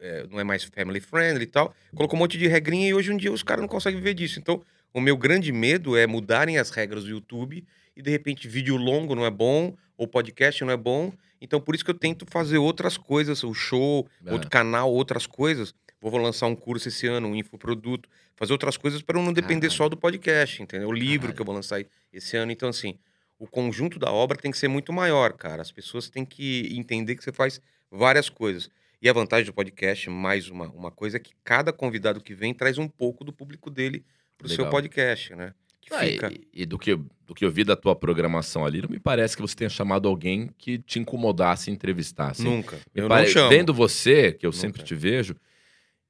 é, 0.00 0.26
não 0.28 0.40
é 0.40 0.44
mais 0.44 0.64
family 0.64 1.00
friendly 1.00 1.44
e 1.44 1.46
tal. 1.46 1.74
Colocou 1.94 2.16
um 2.16 2.20
monte 2.20 2.38
de 2.38 2.46
regrinha 2.46 2.88
e 2.88 2.94
hoje 2.94 3.12
em 3.12 3.16
dia 3.16 3.30
os 3.30 3.42
caras 3.42 3.60
não 3.60 3.68
conseguem 3.68 3.98
viver 3.98 4.14
disso. 4.14 4.38
Então, 4.38 4.62
o 4.92 5.00
meu 5.00 5.16
grande 5.16 5.52
medo 5.52 5.96
é 5.96 6.06
mudarem 6.06 6.58
as 6.58 6.70
regras 6.70 7.04
do 7.04 7.10
YouTube 7.10 7.64
e 7.96 8.02
de 8.02 8.10
repente 8.10 8.48
vídeo 8.48 8.76
longo 8.76 9.14
não 9.14 9.24
é 9.26 9.30
bom, 9.30 9.76
ou 10.00 10.08
podcast 10.08 10.64
não 10.64 10.72
é 10.72 10.76
bom. 10.76 11.12
Então, 11.42 11.60
por 11.60 11.74
isso 11.74 11.84
que 11.84 11.90
eu 11.90 11.94
tento 11.98 12.24
fazer 12.26 12.56
outras 12.58 12.96
coisas, 12.96 13.44
o 13.44 13.52
show, 13.52 14.08
É. 14.24 14.32
outro 14.32 14.48
canal, 14.48 14.90
outras 14.92 15.26
coisas. 15.26 15.74
Vou 16.00 16.16
lançar 16.16 16.46
um 16.46 16.56
curso 16.56 16.88
esse 16.88 17.06
ano, 17.06 17.28
um 17.28 17.36
infoproduto, 17.36 18.08
fazer 18.34 18.52
outras 18.52 18.78
coisas 18.78 19.02
para 19.02 19.18
eu 19.18 19.22
não 19.22 19.32
depender 19.34 19.66
Caralho. 19.68 19.76
só 19.76 19.88
do 19.90 19.96
podcast, 19.98 20.62
entendeu? 20.62 20.88
O 20.88 20.92
livro 20.92 21.18
Caralho. 21.20 21.34
que 21.36 21.42
eu 21.42 21.44
vou 21.44 21.54
lançar 21.54 21.84
esse 22.10 22.36
ano. 22.38 22.50
Então, 22.50 22.70
assim, 22.70 22.98
o 23.38 23.46
conjunto 23.46 23.98
da 23.98 24.10
obra 24.10 24.38
tem 24.38 24.50
que 24.50 24.56
ser 24.56 24.68
muito 24.68 24.90
maior, 24.92 25.34
cara. 25.34 25.60
As 25.60 25.70
pessoas 25.70 26.08
têm 26.08 26.24
que 26.24 26.68
entender 26.74 27.14
que 27.16 27.22
você 27.22 27.32
faz 27.32 27.60
várias 27.90 28.30
coisas. 28.30 28.70
E 29.02 29.08
a 29.08 29.12
vantagem 29.12 29.44
do 29.46 29.52
podcast, 29.52 30.08
mais 30.08 30.48
uma, 30.48 30.68
uma 30.70 30.90
coisa, 30.90 31.18
é 31.18 31.20
que 31.20 31.32
cada 31.44 31.72
convidado 31.72 32.20
que 32.22 32.34
vem 32.34 32.54
traz 32.54 32.78
um 32.78 32.88
pouco 32.88 33.22
do 33.24 33.32
público 33.32 33.68
dele 33.70 34.02
pro 34.38 34.48
seu 34.48 34.58
Legal. 34.64 34.70
podcast, 34.72 35.34
né? 35.34 35.52
Ah, 35.90 36.06
e- 36.06 36.46
e, 36.52 36.64
do, 36.66 36.78
que, 36.78 36.92
eu- 36.92 37.04
do 37.26 37.34
que 37.34 37.44
eu 37.44 37.50
vi 37.50 37.64
da 37.64 37.74
tua 37.76 37.94
programação 37.96 38.64
ali, 38.64 38.80
não 38.82 38.88
me 38.88 38.98
parece 39.00 39.34
que 39.36 39.42
você 39.42 39.54
tenha 39.56 39.70
chamado 39.70 40.06
alguém 40.08 40.50
que 40.58 40.78
te 40.78 40.98
incomodasse 40.98 41.70
em 41.70 41.74
entrevistar. 41.74 42.30
assim. 42.30 42.44
Nunca. 42.44 42.76
Me 42.94 43.02
Eu 43.02 43.08
pare- 43.08 43.24
não 43.26 43.32
chamo. 43.32 43.48
Vendo 43.48 43.74
você, 43.74 44.32
que 44.32 44.46
eu 44.46 44.50
Nunca. 44.50 44.60
sempre 44.60 44.82
te 44.82 44.94
vejo, 44.94 45.34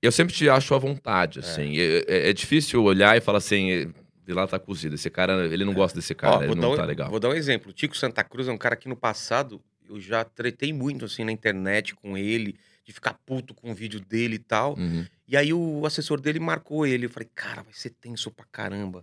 eu 0.02 0.12
sempre 0.12 0.34
te 0.34 0.48
acho 0.48 0.74
à 0.74 0.78
vontade, 0.78 1.38
assim. 1.40 1.78
É, 1.78 2.04
é- 2.08 2.30
é 2.30 2.32
difícil 2.32 2.82
olhar 2.82 3.16
e 3.16 3.20
falar 3.20 3.38
assim, 3.38 3.92
de 4.26 4.32
lá 4.32 4.46
tá 4.46 4.58
cozido. 4.58 4.94
Esse 4.94 5.10
cara, 5.10 5.46
ele 5.46 5.64
não 5.64 5.74
gosta 5.74 5.98
desse 5.98 6.14
cara, 6.14 6.36
Ó, 6.36 6.38
ele 6.40 6.46
vou, 6.48 6.56
não 6.56 6.70
dar 6.70 6.76
tá 6.76 6.82
um, 6.82 6.86
legal. 6.86 7.10
vou 7.10 7.20
dar 7.20 7.28
um 7.30 7.34
exemplo. 7.34 7.70
O 7.70 7.72
Tico 7.72 7.96
Santa 7.96 8.22
Cruz 8.22 8.48
é 8.48 8.52
um 8.52 8.58
cara 8.58 8.76
que 8.76 8.88
no 8.88 8.96
passado 8.96 9.60
eu 9.88 9.98
já 10.00 10.22
tretei 10.24 10.72
muito 10.72 11.04
assim 11.04 11.24
na 11.24 11.32
internet 11.32 11.94
com 11.94 12.16
ele, 12.16 12.54
de 12.84 12.92
ficar 12.92 13.14
puto 13.26 13.54
com 13.54 13.70
o 13.70 13.74
vídeo 13.74 14.00
dele 14.00 14.36
e 14.36 14.38
tal. 14.38 14.76
Uhum. 14.78 15.04
E 15.28 15.36
aí 15.36 15.52
o 15.52 15.84
assessor 15.86 16.20
dele 16.20 16.40
marcou 16.40 16.86
ele. 16.86 17.06
Eu 17.06 17.10
falei, 17.10 17.28
cara, 17.34 17.62
vai 17.62 17.72
ser 17.72 17.90
tenso 17.90 18.30
pra 18.30 18.44
caramba. 18.50 19.00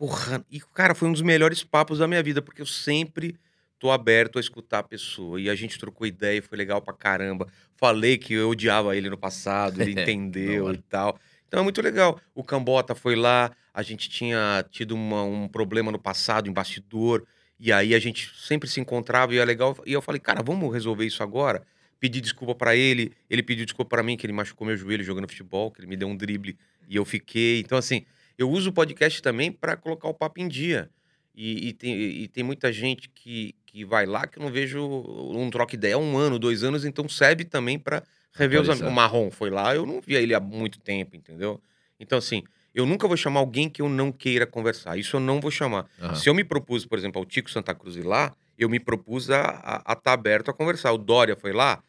Porra. 0.00 0.42
E, 0.50 0.58
cara, 0.60 0.94
foi 0.94 1.08
um 1.08 1.12
dos 1.12 1.20
melhores 1.20 1.62
papos 1.62 1.98
da 1.98 2.08
minha 2.08 2.22
vida, 2.22 2.40
porque 2.40 2.62
eu 2.62 2.66
sempre 2.66 3.36
tô 3.78 3.90
aberto 3.90 4.38
a 4.38 4.40
escutar 4.40 4.78
a 4.78 4.82
pessoa. 4.82 5.38
E 5.38 5.50
a 5.50 5.54
gente 5.54 5.78
trocou 5.78 6.06
ideia 6.06 6.38
e 6.38 6.40
foi 6.40 6.56
legal 6.56 6.80
pra 6.80 6.94
caramba. 6.94 7.46
Falei 7.76 8.16
que 8.16 8.32
eu 8.32 8.48
odiava 8.48 8.96
ele 8.96 9.10
no 9.10 9.18
passado, 9.18 9.82
ele 9.82 9.92
entendeu 10.00 10.72
e 10.72 10.78
tal. 10.78 11.20
Então 11.46 11.60
é 11.60 11.62
muito 11.62 11.82
legal. 11.82 12.18
O 12.34 12.42
Cambota 12.42 12.94
foi 12.94 13.14
lá, 13.14 13.50
a 13.74 13.82
gente 13.82 14.08
tinha 14.08 14.64
tido 14.70 14.94
uma- 14.94 15.22
um 15.22 15.46
problema 15.46 15.92
no 15.92 15.98
passado, 15.98 16.48
em 16.48 16.52
bastidor. 16.52 17.26
E 17.58 17.70
aí 17.70 17.94
a 17.94 17.98
gente 17.98 18.32
sempre 18.38 18.70
se 18.70 18.80
encontrava 18.80 19.34
e 19.34 19.38
é 19.38 19.44
legal. 19.44 19.76
E 19.84 19.92
eu 19.92 20.00
falei, 20.00 20.18
cara, 20.18 20.42
vamos 20.42 20.72
resolver 20.72 21.04
isso 21.04 21.22
agora? 21.22 21.62
Pedi 21.98 22.22
desculpa 22.22 22.54
pra 22.54 22.74
ele, 22.74 23.12
ele 23.28 23.42
pediu 23.42 23.66
desculpa 23.66 23.90
pra 23.96 24.02
mim, 24.02 24.16
que 24.16 24.24
ele 24.24 24.32
machucou 24.32 24.66
meu 24.66 24.78
joelho 24.78 25.04
jogando 25.04 25.28
futebol, 25.28 25.70
que 25.70 25.78
ele 25.80 25.86
me 25.88 25.96
deu 25.98 26.08
um 26.08 26.16
drible 26.16 26.56
e 26.88 26.96
eu 26.96 27.04
fiquei. 27.04 27.60
Então, 27.60 27.76
assim, 27.76 28.06
eu 28.40 28.50
uso 28.50 28.70
o 28.70 28.72
podcast 28.72 29.20
também 29.20 29.52
pra 29.52 29.76
colocar 29.76 30.08
o 30.08 30.14
papo 30.14 30.40
em 30.40 30.48
dia. 30.48 30.90
E, 31.34 31.68
e 31.68 31.72
tem, 31.74 31.94
e 31.94 32.26
tem 32.26 32.42
muita 32.42 32.72
gente 32.72 33.08
que, 33.10 33.54
que 33.66 33.84
vai 33.84 34.06
lá 34.06 34.26
que 34.26 34.38
eu 34.38 34.42
não 34.42 34.50
vejo 34.50 34.82
um 34.82 35.50
troca 35.50 35.74
ideia 35.74 35.94
há 35.94 35.98
um 35.98 36.16
ano, 36.16 36.38
dois 36.38 36.64
anos, 36.64 36.84
então 36.84 37.08
serve 37.08 37.44
também 37.44 37.78
pra 37.78 38.02
rever 38.32 38.60
os 38.60 38.68
amigos. 38.68 38.88
O 38.88 38.92
Marrom 38.92 39.30
foi 39.30 39.50
lá, 39.50 39.74
eu 39.74 39.84
não 39.84 40.00
via 40.00 40.20
ele 40.20 40.34
há 40.34 40.40
muito 40.40 40.80
tempo, 40.80 41.14
entendeu? 41.14 41.60
Então, 41.98 42.16
assim, 42.16 42.42
eu 42.74 42.86
nunca 42.86 43.06
vou 43.06 43.16
chamar 43.16 43.40
alguém 43.40 43.68
que 43.68 43.82
eu 43.82 43.88
não 43.90 44.10
queira 44.10 44.46
conversar. 44.46 44.96
Isso 44.96 45.16
eu 45.16 45.20
não 45.20 45.38
vou 45.38 45.50
chamar. 45.50 45.86
Aham. 46.00 46.14
Se 46.14 46.28
eu 46.28 46.34
me 46.34 46.42
propus, 46.42 46.86
por 46.86 46.98
exemplo, 46.98 47.20
ao 47.20 47.26
Tico 47.26 47.50
Santa 47.50 47.74
Cruz 47.74 47.94
ir 47.96 48.06
lá, 48.06 48.34
eu 48.58 48.70
me 48.70 48.80
propus 48.80 49.30
a 49.30 49.84
estar 49.88 50.12
aberto 50.12 50.50
a 50.50 50.54
conversar. 50.54 50.92
O 50.92 50.98
Dória 50.98 51.36
foi 51.36 51.52
lá, 51.52 51.82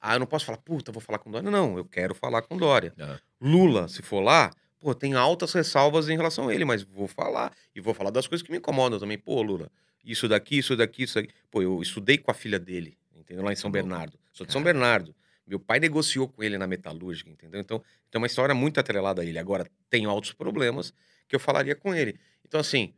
ah, 0.00 0.14
eu 0.14 0.20
não 0.20 0.26
posso 0.26 0.46
falar, 0.46 0.58
puta, 0.58 0.90
vou 0.90 1.02
falar 1.02 1.18
com 1.18 1.28
o 1.28 1.32
Dória. 1.32 1.50
Não, 1.50 1.76
eu 1.76 1.84
quero 1.84 2.14
falar 2.14 2.42
com 2.42 2.56
o 2.56 2.58
Dória. 2.58 2.94
Aham. 2.98 3.18
Lula, 3.40 3.88
se 3.88 4.02
for 4.02 4.20
lá, 4.20 4.50
pô, 4.80 4.94
tem 4.94 5.14
altas 5.14 5.52
ressalvas 5.52 6.08
em 6.08 6.16
relação 6.16 6.48
a 6.48 6.54
ele, 6.54 6.64
mas 6.64 6.82
vou 6.82 7.06
falar. 7.06 7.52
E 7.74 7.80
vou 7.80 7.94
falar 7.94 8.10
das 8.10 8.26
coisas 8.26 8.44
que 8.44 8.50
me 8.50 8.58
incomodam 8.58 8.98
também. 8.98 9.18
Pô, 9.18 9.42
Lula, 9.42 9.70
isso 10.04 10.28
daqui, 10.28 10.58
isso 10.58 10.76
daqui, 10.76 11.02
isso 11.02 11.14
daqui. 11.14 11.32
Pô, 11.50 11.62
eu 11.62 11.80
estudei 11.82 12.18
com 12.18 12.30
a 12.30 12.34
filha 12.34 12.58
dele, 12.58 12.96
entendeu? 13.14 13.44
Lá 13.44 13.52
em 13.52 13.56
São. 13.56 13.70
Bernardo. 13.70 14.18
Sou 14.32 14.46
de 14.46 14.52
São. 14.52 14.62
Bernardo. 14.62 15.14
Meu 15.46 15.58
pai 15.58 15.80
negociou 15.80 16.28
com 16.28 16.42
ele 16.42 16.58
na 16.58 16.66
metalúrgica, 16.66 17.30
entendeu? 17.30 17.60
Então, 17.60 17.82
tem 18.10 18.20
uma 18.20 18.26
história 18.26 18.54
muito 18.54 18.78
atrelada 18.78 19.22
a 19.22 19.24
ele. 19.24 19.38
Agora, 19.38 19.66
tem 19.88 20.04
altos 20.04 20.32
problemas 20.32 20.92
que 21.26 21.34
eu 21.34 21.40
falaria 21.40 21.74
com 21.74 21.94
ele. 21.94 22.18
Então, 22.44 22.60
assim, 22.60 22.92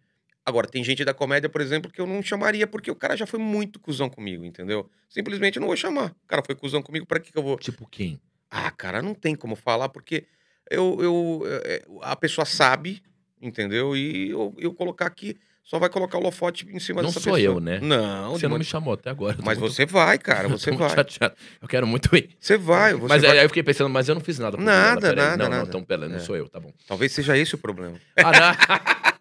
agora, 0.44 0.66
tem 0.66 0.82
gente 0.82 1.04
da 1.04 1.14
comédia, 1.14 1.48
por 1.48 1.60
exemplo, 1.60 1.90
que 1.90 2.00
eu 2.00 2.06
não 2.06 2.22
chamaria 2.22 2.66
porque 2.66 2.90
o 2.90 2.96
cara 2.96 3.16
já 3.16 3.24
foi 3.24 3.38
muito 3.38 3.78
cuzão 3.78 4.10
comigo, 4.10 4.44
entendeu? 4.44 4.90
Simplesmente 5.08 5.56
eu 5.56 5.60
não 5.60 5.68
vou 5.68 5.76
chamar. 5.76 6.10
O 6.24 6.26
cara 6.26 6.42
foi 6.44 6.56
cuzão 6.56 6.82
comigo, 6.82 7.06
pra 7.06 7.20
que 7.20 7.30
que 7.30 7.38
eu 7.38 7.42
vou... 7.42 7.56
Tipo 7.56 7.86
quem? 7.88 8.20
Ah, 8.50 8.70
cara, 8.72 9.00
não 9.00 9.14
tem 9.14 9.36
como 9.36 9.54
falar, 9.54 9.88
porque 9.88 10.26
eu, 10.70 10.98
eu, 11.00 11.42
é, 11.46 11.83
a 12.02 12.14
pessoa 12.16 12.44
sabe, 12.44 13.02
entendeu? 13.42 13.96
E 13.96 14.30
eu, 14.30 14.54
eu 14.59 14.72
colocar 14.72 15.06
aqui, 15.06 15.37
só 15.62 15.78
vai 15.78 15.88
colocar 15.88 16.18
o 16.18 16.20
lofote 16.22 16.66
em 16.70 16.78
cima 16.80 17.02
Não 17.02 17.09
dessa 17.11 17.20
sou 17.20 17.35
pessoa. 17.35 17.54
eu, 17.54 17.61
né? 17.61 17.78
Não, 17.80 18.33
Você 18.33 18.48
não 18.48 18.59
me 18.59 18.64
chamou 18.64 18.94
até 18.94 19.11
agora. 19.11 19.37
mas 19.44 19.59
muito- 19.59 19.72
você 19.74 19.85
vai, 19.87 20.18
cara, 20.18 20.44
eu 20.48 20.50
você 20.50 20.70
vai. 20.72 20.88
chateado. 20.90 21.35
Eu 21.61 21.68
quero 21.68 21.87
muito 21.87 22.14
ir. 22.16 22.30
Você 22.40 22.56
vai, 22.56 22.94
você 22.94 23.09
mas 23.09 23.22
vai. 23.22 23.38
aí 23.38 23.44
eu 23.44 23.48
fiquei 23.48 23.62
pensando, 23.62 23.90
mas 23.90 24.09
eu 24.09 24.14
não 24.14 24.22
fiz 24.22 24.38
nada. 24.38 24.56
Nada, 24.56 25.00
peraí. 25.00 25.16
nada, 25.16 25.37
Não, 25.37 25.44
não, 25.50 25.56
nada. 25.59 25.68
então 25.68 25.83
pera, 25.85 26.09
não 26.09 26.16
É. 26.16 26.20
sou 26.20 26.37
eu, 26.37 26.48
tá 26.48 26.59
bom. 26.59 26.72
Talvez 26.88 27.12
seja 27.12 27.37
esse 27.37 27.54
o 27.54 27.59
problema. 27.59 27.98
Ah, 28.16 28.33
não. 28.33 29.11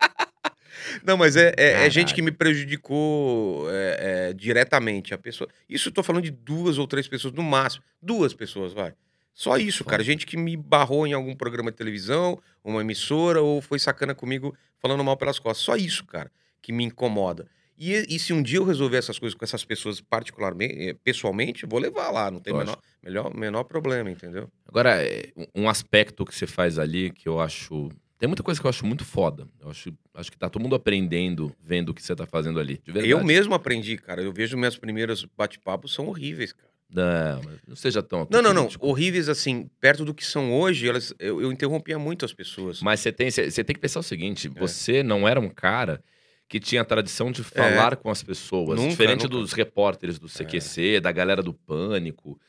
Não, 1.06 1.16
mas 1.16 1.36
é, 1.36 1.54
é- 1.56 1.86
é 1.86 1.90
gente 1.90 2.16
que 2.16 2.22
me 2.22 2.32
prejudicou 2.32 3.68
é, 3.70 4.30
é, 4.30 4.34
diretamente. 4.34 5.14
A 5.14 5.18
pessoa. 5.20 5.48
Isso 5.70 5.90
eu 5.90 5.94
tô 5.94 6.02
falando 6.02 6.24
de 6.24 6.32
duas 6.32 6.78
ou 6.80 6.88
três 6.88 7.08
pessoas, 7.08 7.32
no 7.34 7.44
máximo. 7.44 7.84
Duas 8.02 8.34
pessoas, 8.34 8.74
vai. 8.74 8.94
Só 9.34 9.58
isso, 9.58 9.86
cara. 9.86 10.04
Gente 10.04 10.26
que 10.26 10.36
me 10.36 10.58
barrou 10.58 11.08
em 11.08 11.14
algum 11.14 11.36
programa 11.36 11.72
de 11.72 11.78
televisão, 11.78 12.42
uma 12.64 12.82
emissora, 12.82 13.42
ou 13.42 13.62
foi 13.62 13.80
sacana 13.80 14.14
comigo 14.14 14.56
falando 14.80 15.04
mal 15.04 15.16
pelas 15.16 15.40
costas. 15.40 15.64
Só 15.64 15.76
isso, 15.76 16.06
cara, 16.06 16.32
que 16.62 16.72
me 16.74 16.84
incomoda. 16.84 17.48
E, 17.78 17.94
e 18.14 18.20
se 18.20 18.34
um 18.34 18.44
dia 18.44 18.58
eu 18.58 18.66
resolver 18.66 18.98
essas 18.98 19.18
coisas 19.18 19.34
com 19.38 19.46
essas 19.46 19.64
pessoas 19.64 20.02
particularmente, 20.02 20.90
eh, 20.90 20.94
pessoalmente, 21.02 21.66
vou 21.66 21.80
levar 21.80 22.12
lá, 22.12 22.30
não 22.30 22.42
tem 22.42 22.54
menor, 22.54 22.78
melhor, 23.02 23.34
menor 23.34 23.64
problema, 23.64 24.12
entendeu? 24.12 24.52
Agora, 24.68 25.02
é, 25.02 25.32
um- 25.56 25.70
aspecto 25.70 26.26
que 26.26 26.36
você 26.36 26.46
faz 26.46 26.78
ali 26.78 27.10
que 27.10 27.30
eu 27.30 27.40
acho. 27.40 27.90
Tem 28.18 28.28
muita 28.28 28.44
coisa 28.44 28.60
que 28.60 28.68
eu 28.68 28.70
acho 28.70 28.86
muito 28.86 29.06
foda. 29.06 29.48
Eu 29.62 29.70
acho, 29.70 29.94
acho 30.14 30.30
que 30.30 30.38
tá 30.38 30.50
todo 30.50 30.62
mundo 30.62 30.76
aprendendo, 30.76 31.56
vendo 31.64 31.90
o 31.90 31.94
que 31.94 32.04
você 32.04 32.14
tá 32.14 32.26
fazendo 32.26 32.60
ali. 32.60 32.82
De 32.84 32.92
verdade. 32.92 33.14
Eu 33.14 33.24
mesmo 33.24 33.54
aprendi, 33.54 33.98
cara. 33.98 34.22
Eu 34.22 34.34
vejo 34.34 34.58
meus 34.58 34.78
primeiros 34.78 35.24
bate-papos 35.38 35.94
são 35.94 36.08
horríveis, 36.10 36.52
cara. 36.52 36.69
Não, 36.92 37.42
não 37.68 37.76
seja 37.76 38.02
tão. 38.02 38.28
Não, 38.32 38.42
não, 38.42 38.54
não. 38.54 38.70
Horríveis, 38.80 39.30
assim, 39.30 39.70
perto 39.80 40.04
do 40.04 40.14
que 40.14 40.26
são 40.26 40.52
hoje, 40.52 40.90
elas, 40.90 41.14
eu, 41.20 41.40
eu 41.40 41.52
interrompia 41.52 42.00
muito 42.00 42.26
as 42.26 42.34
pessoas. 42.34 42.82
Mas 42.82 43.00
você 43.00 43.12
tem, 43.12 43.30
você 43.30 43.64
tem 43.64 43.74
que 43.76 43.80
pensar 43.80 44.00
o 44.00 44.04
seguinte: 44.04 44.48
É. 44.54 44.60
você 44.60 45.04
não 45.04 45.28
era 45.28 45.40
um 45.40 45.50
cara 45.50 46.04
que 46.48 46.60
tinha 46.60 46.82
a 46.82 46.86
tradição 46.86 47.32
de 47.32 47.44
falar 47.44 47.96
com 47.96 48.10
as 48.10 48.24
pessoas. 48.24 48.80
Nunca, 48.80 48.90
diferente 48.90 49.24
nunca. 49.24 49.38
dos 49.38 49.54
repórteres 49.54 50.18
do 50.18 50.28
CQC, 50.28 51.00
da 51.00 51.12
galera 51.12 51.44
do 51.44 51.54
Pânico. 51.54 52.40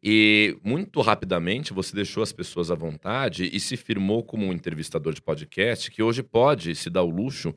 E 0.00 0.56
muito 0.64 1.00
rapidamente 1.00 1.72
você 1.72 1.94
deixou 1.94 2.22
as 2.22 2.32
pessoas 2.32 2.70
à 2.70 2.74
vontade 2.74 3.50
e 3.52 3.58
se 3.60 3.76
firmou 3.76 4.22
como 4.22 4.46
um 4.46 4.52
entrevistador 4.52 5.12
de 5.12 5.22
podcast 5.22 5.90
que 5.90 6.02
hoje 6.02 6.22
pode 6.22 6.74
se 6.74 6.88
dar 6.88 7.02
o 7.02 7.10
luxo 7.10 7.54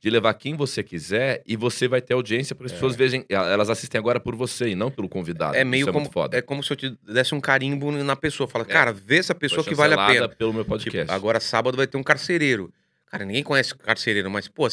de 0.00 0.10
levar 0.10 0.34
quem 0.34 0.54
você 0.54 0.82
quiser 0.82 1.42
e 1.46 1.56
você 1.56 1.88
vai 1.88 2.00
ter 2.02 2.12
audiência 2.12 2.54
porque 2.54 2.66
as 2.66 2.72
pessoas 2.72 2.94
vejam, 2.94 3.24
elas 3.28 3.70
assistem 3.70 3.98
agora 3.98 4.20
por 4.20 4.36
você 4.36 4.68
e 4.68 4.74
não 4.74 4.90
pelo 4.90 5.08
convidado. 5.08 5.56
é 5.56 5.64
meio 5.64 5.88
é 5.88 5.92
como, 5.92 6.10
é 6.32 6.42
como 6.42 6.62
se 6.62 6.72
eu 6.72 6.76
te 6.76 6.90
desse 7.02 7.34
um 7.34 7.40
carimbo 7.40 7.90
na 7.90 8.14
pessoa. 8.14 8.46
Fala, 8.46 8.64
É. 8.68 8.68
cara, 8.72 8.92
vê 8.92 9.16
essa 9.16 9.34
pessoa 9.34 9.64
que 9.64 9.74
vale 9.74 9.94
a 9.94 10.06
pena. 10.06 10.28
pelo 10.28 10.52
meu 10.52 10.62
Tipo, 10.64 10.74
podcast. 10.74 11.10
agora 11.12 11.40
sábado 11.40 11.76
vai 11.76 11.86
ter 11.86 11.96
um 11.96 12.02
carcereiro. 12.02 12.70
Cara, 13.06 13.24
ninguém 13.24 13.42
conhece 13.44 13.74
carcereiro, 13.76 14.28
mas, 14.30 14.48
pô, 14.48 14.66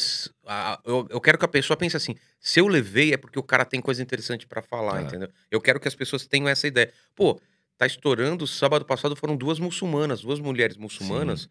a- 0.46 0.80
eu, 0.84 1.06
eu 1.10 1.20
quero 1.20 1.38
que 1.38 1.44
a 1.44 1.48
pessoa 1.48 1.76
pense 1.76 1.96
assim: 1.96 2.14
se 2.40 2.58
eu 2.60 2.66
levei 2.66 3.12
é 3.14 3.16
porque 3.16 3.38
o 3.38 3.42
cara 3.42 3.64
tem 3.64 3.80
coisa 3.80 4.02
interessante 4.02 4.46
pra 4.46 4.60
falar, 4.60 4.98
Ah. 4.98 5.02
entendeu? 5.02 5.28
Eu 5.50 5.60
quero 5.60 5.78
que 5.78 5.86
as 5.88 5.94
pessoas 5.94 6.26
tenham 6.26 6.48
essa 6.48 6.66
ideia. 6.66 6.92
Pô, 7.14 7.40
tá 7.78 7.86
estourando. 7.86 8.46
Sábado 8.46 8.84
passado 8.84 9.14
foram 9.16 9.36
duas 9.36 9.58
muçulmanas, 9.60 10.22
duas 10.22 10.40
mulheres 10.40 10.76
muçulmanas. 10.76 11.48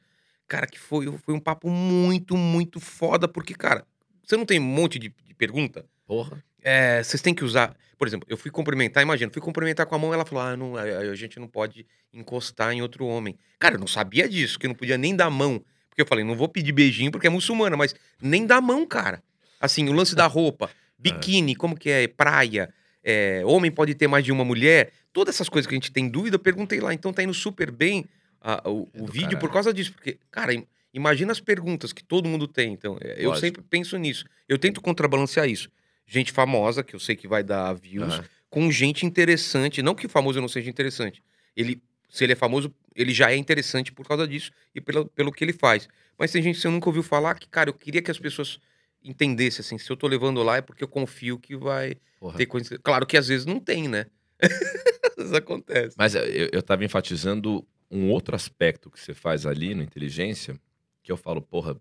Cara, 0.51 0.67
que 0.67 0.77
foi, 0.77 1.09
foi 1.19 1.33
um 1.33 1.39
papo 1.39 1.69
muito, 1.69 2.35
muito 2.35 2.81
foda, 2.81 3.25
porque, 3.25 3.53
cara, 3.53 3.85
você 4.21 4.35
não 4.35 4.45
tem 4.45 4.59
um 4.59 4.63
monte 4.63 4.99
de, 4.99 5.07
de 5.25 5.33
pergunta? 5.33 5.85
Porra. 6.05 6.43
É, 6.61 7.01
vocês 7.01 7.21
têm 7.21 7.33
que 7.33 7.45
usar. 7.45 7.73
Por 7.97 8.05
exemplo, 8.05 8.27
eu 8.29 8.35
fui 8.35 8.51
cumprimentar, 8.51 9.01
imagina, 9.01 9.31
fui 9.31 9.41
cumprimentar 9.41 9.85
com 9.85 9.95
a 9.95 9.97
mão, 9.97 10.13
ela 10.13 10.25
falou: 10.25 10.43
ah, 10.43 10.57
não, 10.57 10.75
a, 10.75 10.81
a 10.81 11.15
gente 11.15 11.39
não 11.39 11.47
pode 11.47 11.87
encostar 12.13 12.73
em 12.73 12.81
outro 12.81 13.05
homem. 13.05 13.37
Cara, 13.57 13.75
eu 13.75 13.79
não 13.79 13.87
sabia 13.87 14.27
disso, 14.27 14.59
que 14.59 14.65
eu 14.65 14.67
não 14.67 14.75
podia 14.75 14.97
nem 14.97 15.15
dar 15.15 15.29
mão. 15.29 15.63
Porque 15.87 16.01
eu 16.01 16.05
falei, 16.05 16.25
não 16.25 16.35
vou 16.35 16.49
pedir 16.49 16.73
beijinho 16.73 17.11
porque 17.11 17.27
é 17.27 17.29
muçulmana, 17.29 17.77
mas 17.77 17.95
nem 18.21 18.45
dar 18.45 18.59
mão, 18.59 18.85
cara. 18.85 19.23
Assim, 19.57 19.87
o 19.87 19.93
lance 19.93 20.13
da 20.15 20.27
roupa, 20.27 20.69
biquíni, 20.99 21.55
como 21.55 21.77
que 21.77 21.89
é, 21.89 22.09
praia, 22.09 22.73
é, 23.01 23.41
homem 23.45 23.71
pode 23.71 23.95
ter 23.95 24.09
mais 24.09 24.25
de 24.25 24.33
uma 24.33 24.43
mulher, 24.43 24.91
todas 25.13 25.35
essas 25.35 25.47
coisas 25.47 25.65
que 25.65 25.73
a 25.73 25.77
gente 25.77 25.93
tem 25.93 26.09
dúvida, 26.09 26.35
eu 26.35 26.39
perguntei 26.39 26.81
lá. 26.81 26.93
Então 26.93 27.13
tá 27.13 27.23
indo 27.23 27.33
super 27.33 27.71
bem 27.71 28.05
ah, 28.41 28.61
o, 28.69 28.89
É 28.93 29.01
o 29.01 29.05
vídeo 29.05 29.21
caralho. 29.29 29.39
por 29.39 29.51
causa 29.51 29.73
disso. 29.73 29.93
Porque, 29.93 30.17
cara, 30.31 30.53
im- 30.53 30.65
imagina 30.93 31.31
as 31.31 31.39
perguntas 31.39 31.93
que 31.93 32.03
todo 32.03 32.27
mundo 32.27 32.47
tem. 32.47 32.73
Então, 32.73 32.97
é, 33.01 33.13
eu 33.23 33.29
Lógico. 33.29 33.39
sempre 33.47 33.61
penso 33.61 33.97
nisso. 33.97 34.25
Eu 34.49 34.57
tento 34.57 34.81
contrabalancear 34.81 35.47
isso. 35.47 35.69
Gente 36.05 36.31
famosa, 36.31 36.83
que 36.83 36.95
eu 36.95 36.99
sei 36.99 37.15
que 37.15 37.27
vai 37.27 37.43
dar 37.43 37.71
views, 37.73 38.13
Aham. 38.15 38.25
com 38.49 38.71
gente 38.71 39.05
interessante. 39.05 39.81
Não 39.81 39.95
que 39.95 40.05
o 40.05 40.09
famoso 40.09 40.41
não 40.41 40.47
seja 40.47 40.69
interessante. 40.69 41.23
Ele, 41.55 41.81
se 42.09 42.23
ele 42.23 42.33
é 42.33 42.35
famoso, 42.35 42.73
ele 42.95 43.13
já 43.13 43.31
é 43.31 43.35
interessante 43.37 43.91
por 43.91 44.05
causa 44.07 44.27
disso 44.27 44.51
e 44.75 44.81
pelo, 44.81 45.05
pelo 45.07 45.31
que 45.31 45.43
ele 45.43 45.53
faz. 45.53 45.87
Mas 46.17 46.31
tem 46.31 46.41
gente 46.41 46.55
que 46.55 46.61
você 46.61 46.69
nunca 46.69 46.89
ouviu 46.89 47.03
falar 47.03 47.35
que, 47.35 47.47
cara, 47.47 47.69
eu 47.69 47.73
queria 47.73 48.01
que 48.01 48.11
as 48.11 48.19
pessoas 48.19 48.59
entendessem, 49.03 49.61
assim, 49.61 49.77
se 49.77 49.89
eu 49.89 49.95
tô 49.97 50.07
levando 50.07 50.43
lá 50.43 50.57
é 50.57 50.61
porque 50.61 50.83
eu 50.83 50.87
confio 50.87 51.39
que 51.39 51.55
vai 51.55 51.95
Porra. 52.19 52.37
ter 52.37 52.45
coisa. 52.45 52.77
Claro 52.79 53.05
que 53.05 53.17
às 53.17 53.27
vezes 53.27 53.45
não 53.45 53.59
tem, 53.59 53.87
né? 53.87 54.05
acontece. 55.35 55.95
Mas 55.97 56.15
eh, 56.15 56.23
eu, 56.29 56.49
eu 56.53 56.61
tava 56.63 56.83
enfatizando 56.85 57.65
um 57.91 58.09
outro 58.09 58.35
aspecto 58.35 58.89
que 58.89 58.99
você 58.99 59.13
faz 59.13 59.45
ali 59.45 59.75
no 59.75 59.83
inteligência, 59.83 60.55
que 61.03 61.11
eu 61.11 61.17
falo, 61.17 61.41
porra, 61.41 61.75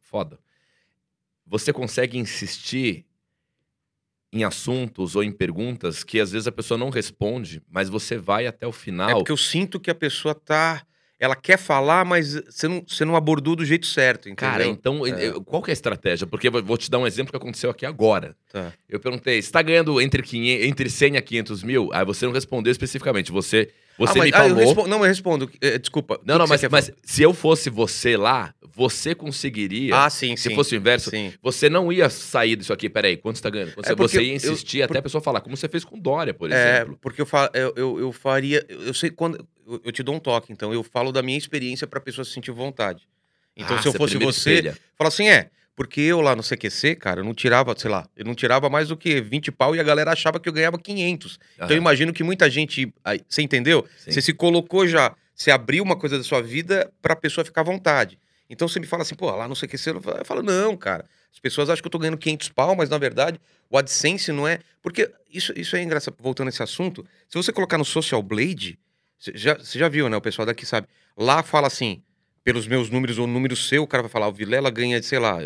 foda. 0.00 0.38
Você 1.46 1.72
consegue 1.72 2.16
insistir 2.18 3.04
em 4.32 4.42
assuntos 4.42 5.14
ou 5.14 5.22
em 5.22 5.30
perguntas 5.30 6.02
que 6.02 6.18
às 6.18 6.32
vezes 6.32 6.48
a 6.48 6.52
pessoa 6.52 6.76
não 6.76 6.90
responde, 6.90 7.62
mas 7.70 7.88
você 7.88 8.16
vai 8.16 8.46
até 8.46 8.66
o 8.66 8.70
É 8.70 8.72
final. 8.72 9.16
porque 9.18 9.30
eu 9.32 9.36
sinto 9.36 9.78
que 9.78 9.90
a 9.90 9.94
pessoa 9.94 10.34
tá. 10.34 10.84
Ela 11.20 11.36
quer 11.36 11.56
falar, 11.56 12.04
mas 12.04 12.34
você 12.34 12.66
não, 12.66 12.84
você 12.86 13.04
não 13.04 13.14
abordou 13.14 13.54
do 13.54 13.64
jeito 13.64 13.86
certo, 13.86 14.28
entendeu? 14.28 14.50
Cara, 14.50 14.66
então, 14.66 15.06
É. 15.06 15.30
qual 15.44 15.62
que 15.62 15.70
é 15.70 15.72
a 15.72 15.74
estratégia? 15.74 16.26
Porque 16.26 16.48
eu 16.48 16.52
vou- 16.52 16.62
vou 16.64 16.76
te 16.76 16.90
dar 16.90 16.98
um 16.98 17.06
exemplo 17.06 17.30
que 17.30 17.36
aconteceu 17.36 17.70
aqui 17.70 17.86
agora. 17.86 18.36
Tá. 18.50 18.72
Eu 18.88 18.98
perguntei, 18.98 19.40
você 19.40 19.50
tá 19.50 19.62
ganhando 19.62 20.00
entre, 20.00 20.22
500, 20.22 20.66
entre 20.66 20.90
100 20.90 21.16
a 21.16 21.22
500 21.22 21.62
mil? 21.62 21.88
Aí 21.92 22.04
você 22.04 22.26
não 22.26 22.32
respondeu 22.32 22.72
especificamente. 22.72 23.30
Você, 23.30 23.72
você 23.98 24.12
Ah, 24.12 24.16
mas- 24.18 24.30
me 24.30 24.36
ah, 24.36 24.38
eu 24.38 24.48
falou... 24.48 24.64
respondo- 24.64 24.88
não, 24.88 24.98
eu 24.98 25.04
respondo. 25.04 25.50
É, 25.60 25.78
desculpa. 25.78 26.20
Não, 26.24 26.38
não, 26.38 26.46
mas, 26.46 26.62
mas 26.70 26.90
se 27.02 27.22
eu 27.22 27.32
fosse 27.34 27.70
você 27.70 28.16
lá, 28.16 28.54
você 28.76 29.14
conseguiria. 29.14 29.94
Ah, 29.96 30.10
sim, 30.10 30.36
se 30.36 30.48
sim. 30.48 30.54
fosse 30.54 30.74
o 30.74 30.76
inverso, 30.76 31.10
Sim. 31.10 31.32
você 31.42 31.68
não 31.70 31.92
ia 31.92 32.10
sair 32.10 32.56
disso 32.56 32.72
aqui. 32.72 32.88
Peraí, 32.90 33.16
quanto 33.16 33.36
você 33.36 33.42
tá 33.42 33.50
ganhando? 33.50 33.72
Quanto 33.74 33.88
É 33.90 33.94
você- 33.94 34.20
ia 34.22 34.32
eu- 34.32 34.36
insistir 34.36 34.78
por- 34.78 34.92
até 34.92 34.98
a 34.98 35.02
pessoa 35.02 35.20
falar, 35.20 35.40
como 35.40 35.56
você 35.56 35.68
fez 35.68 35.84
com 35.84 35.98
Dória, 35.98 36.34
por 36.34 36.50
É, 36.50 36.76
exemplo. 36.78 36.98
porque 37.00 37.20
eu, 37.22 37.26
fa 37.26 37.50
eu, 37.54 37.72
eu, 37.76 38.00
eu 38.00 38.12
faria. 38.12 38.64
Eu 38.68 38.82
eu 38.86 38.94
sei 38.94 39.10
quando. 39.10 39.46
Eu, 39.66 39.80
eu 39.84 39.92
te 39.92 40.02
dou 40.02 40.14
um 40.14 40.18
toque, 40.18 40.52
então 40.52 40.72
eu 40.74 40.82
falo 40.82 41.10
da 41.12 41.22
minha 41.22 41.38
experiência 41.38 41.86
pra 41.86 42.00
pessoa 42.00 42.24
se 42.24 42.32
sentir 42.32 42.50
vontade. 42.50 43.08
Então, 43.56 43.76
Ah, 43.76 43.80
se 43.82 43.86
eu 43.88 43.92
fosse 43.92 44.16
você, 44.18 44.74
fala 44.96 45.08
assim: 45.08 45.28
é, 45.28 45.48
porque 45.76 46.00
eu 46.00 46.20
lá 46.20 46.36
no 46.36 46.42
CQC, 46.42 46.94
cara, 46.96 47.20
eu 47.20 47.24
não 47.24 47.34
tirava, 47.34 47.74
sei 47.76 47.90
lá, 47.90 48.06
eu 48.16 48.24
não 48.24 48.34
tirava 48.34 48.68
mais 48.70 48.88
do 48.88 48.96
que 48.96 49.20
20 49.20 49.50
pau 49.50 49.74
e 49.74 49.80
a 49.80 49.82
galera 49.82 50.12
achava 50.12 50.38
que 50.38 50.48
eu 50.48 50.52
ganhava 50.52 50.78
500. 50.78 51.38
Então 51.56 51.70
eu 51.70 51.76
imagino 51.76 52.12
que 52.12 52.22
muita 52.22 52.48
gente. 52.48 52.92
aí, 53.04 53.20
Você 53.28 53.42
entendeu? 53.42 53.86
sim. 53.98 54.12
Você 54.12 54.20
se 54.22 54.32
colocou 54.32 54.86
já, 54.86 55.14
você 55.34 55.50
abriu 55.50 55.82
uma 55.82 55.96
coisa 55.96 56.16
da 56.16 56.22
sua 56.24 56.40
vida 56.42 56.90
pra 57.02 57.16
pessoa 57.16 57.44
ficar 57.44 57.62
à 57.62 57.64
vontade. 57.64 58.18
Então 58.48 58.68
você 58.68 58.78
me 58.78 58.86
fala 58.86 59.02
assim, 59.02 59.14
pô, 59.14 59.30
lá 59.30 59.48
no 59.48 59.56
CQC, 59.56 59.90
eu 59.90 60.00
falo- 60.00 60.18
eu 60.18 60.24
falo, 60.24 60.42
não, 60.42 60.76
cara. 60.76 61.04
As 61.32 61.40
pessoas 61.40 61.68
acham 61.68 61.82
que 61.82 61.86
eu 61.88 61.90
tô 61.90 61.98
ganhando 61.98 62.18
500 62.18 62.50
pau, 62.50 62.76
mas 62.76 62.88
na 62.88 62.98
verdade 62.98 63.40
o 63.68 63.76
AdSense 63.76 64.30
não 64.30 64.46
é. 64.46 64.60
Porque 64.80 65.10
isso, 65.32 65.52
isso 65.56 65.74
é 65.74 65.82
engraçado, 65.82 66.14
voltando 66.20 66.46
a 66.46 66.50
esse 66.50 66.62
assunto. 66.62 67.04
Se 67.28 67.36
você 67.36 67.52
colocar 67.52 67.76
no 67.78 67.84
Social 67.84 68.22
Blade, 68.22 68.78
você 69.18 69.32
já, 69.34 69.54
você 69.54 69.76
já 69.78 69.88
viu, 69.88 70.08
né? 70.08 70.16
O 70.16 70.20
pessoal 70.20 70.46
daqui 70.46 70.64
sabe. 70.64 70.86
Lá 71.16 71.42
fala 71.42 71.66
assim, 71.66 72.02
pelos 72.44 72.66
meus 72.66 72.90
números 72.90 73.18
ou 73.18 73.26
número 73.26 73.56
seu, 73.56 73.82
o 73.82 73.86
cara 73.86 74.02
vai 74.02 74.10
falar, 74.10 74.28
o 74.28 74.32
Vilela 74.32 74.70
ganha, 74.70 75.02
sei 75.02 75.18
lá, 75.18 75.38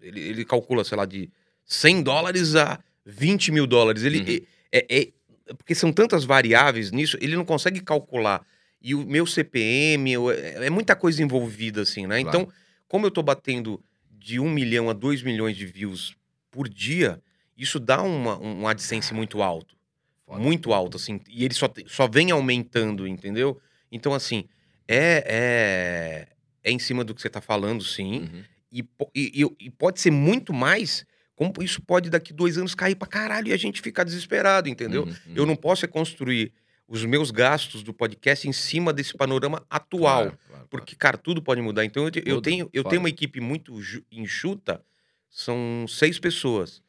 ele, 0.00 0.20
ele 0.20 0.44
calcula, 0.44 0.84
sei 0.84 0.96
lá, 0.96 1.04
de 1.04 1.28
100 1.64 2.02
dólares 2.02 2.54
a 2.54 2.78
20 3.04 3.50
mil 3.50 3.66
dólares. 3.66 4.04
Ele, 4.04 4.18
Uhum. 4.20 4.46
é, 4.72 4.86
é- 4.88 5.00
é- 5.00 5.08
porque 5.54 5.74
são 5.74 5.92
tantas 5.92 6.24
variáveis 6.24 6.92
nisso, 6.92 7.18
ele 7.20 7.34
não 7.36 7.44
consegue 7.44 7.80
calcular. 7.80 8.46
E 8.80 8.94
o 8.94 9.04
meu 9.04 9.26
CPM, 9.26 10.12
eu- 10.12 10.30
é, 10.30 10.66
é 10.66 10.70
muita 10.70 10.94
coisa 10.94 11.20
envolvida, 11.22 11.82
assim, 11.82 12.06
né? 12.06 12.22
Claro. 12.22 12.38
Então, 12.42 12.52
como 12.86 13.04
eu 13.06 13.10
tô 13.10 13.22
batendo 13.22 13.82
de 14.10 14.38
1 14.38 14.48
milhão 14.48 14.88
a 14.88 14.92
2 14.92 15.22
milhões 15.22 15.56
de 15.56 15.66
views 15.66 16.14
por 16.50 16.68
dia, 16.68 17.20
isso 17.56 17.80
dá 17.80 18.00
uma, 18.02 18.38
um 18.38 18.68
AdSense 18.68 19.12
muito 19.12 19.42
alto. 19.42 19.76
Foda. 20.24 20.38
Muito 20.38 20.72
alto, 20.72 20.96
assim. 20.96 21.20
E 21.28 21.44
ele 21.44 21.54
só, 21.54 21.68
só 21.86 22.06
vem 22.06 22.30
aumentando, 22.30 23.06
entendeu? 23.06 23.60
Então, 23.90 24.14
assim, 24.14 24.44
é, 24.88 25.24
é, 25.26 26.28
é 26.64 26.70
em 26.72 26.78
cima 26.78 27.04
do 27.04 27.14
que 27.14 27.20
você 27.20 27.28
tá 27.28 27.40
falando, 27.40 27.84
sim. 27.84 28.20
Uhum. 28.20 28.44
E, 28.72 28.84
e- 29.14 29.46
e- 29.60 29.70
pode 29.70 30.00
ser 30.00 30.10
muito 30.10 30.52
mais, 30.52 31.04
como 31.36 31.52
isso 31.60 31.80
pode 31.82 32.10
daqui 32.10 32.32
dois 32.32 32.58
anos 32.58 32.74
cair 32.74 32.96
pra 32.96 33.06
caralho 33.06 33.48
e 33.48 33.52
a 33.52 33.56
gente 33.56 33.80
ficar 33.80 34.04
desesperado, 34.04 34.68
entendeu? 34.68 35.02
Uhum, 35.04 35.08
uhum. 35.10 35.32
Eu 35.34 35.46
não 35.46 35.54
posso 35.56 35.84
é 35.84 35.88
construir 35.88 36.52
os 36.86 37.04
meus 37.04 37.30
gastos 37.30 37.82
do 37.82 37.92
podcast 37.92 38.48
em 38.48 38.52
cima 38.52 38.92
desse 38.92 39.14
panorama 39.14 39.64
atual. 39.68 40.22
Claro, 40.22 40.38
claro, 40.48 40.66
Porque, 40.70 40.96
cara, 40.96 41.18
tudo 41.18 41.42
pode 41.42 41.60
mudar. 41.60 41.84
Então, 41.84 42.04
eu, 42.04 42.08
eu 42.08 42.22
Tudo, 42.36 42.40
tenho, 42.42 42.70
eu 42.72 42.82
tenho 42.82 43.00
uma 43.00 43.10
equipe 43.10 43.40
muito 43.40 43.78
enxuta, 44.10 44.82
são 45.28 45.84
seis 45.86 46.18
pessoas. 46.18 46.82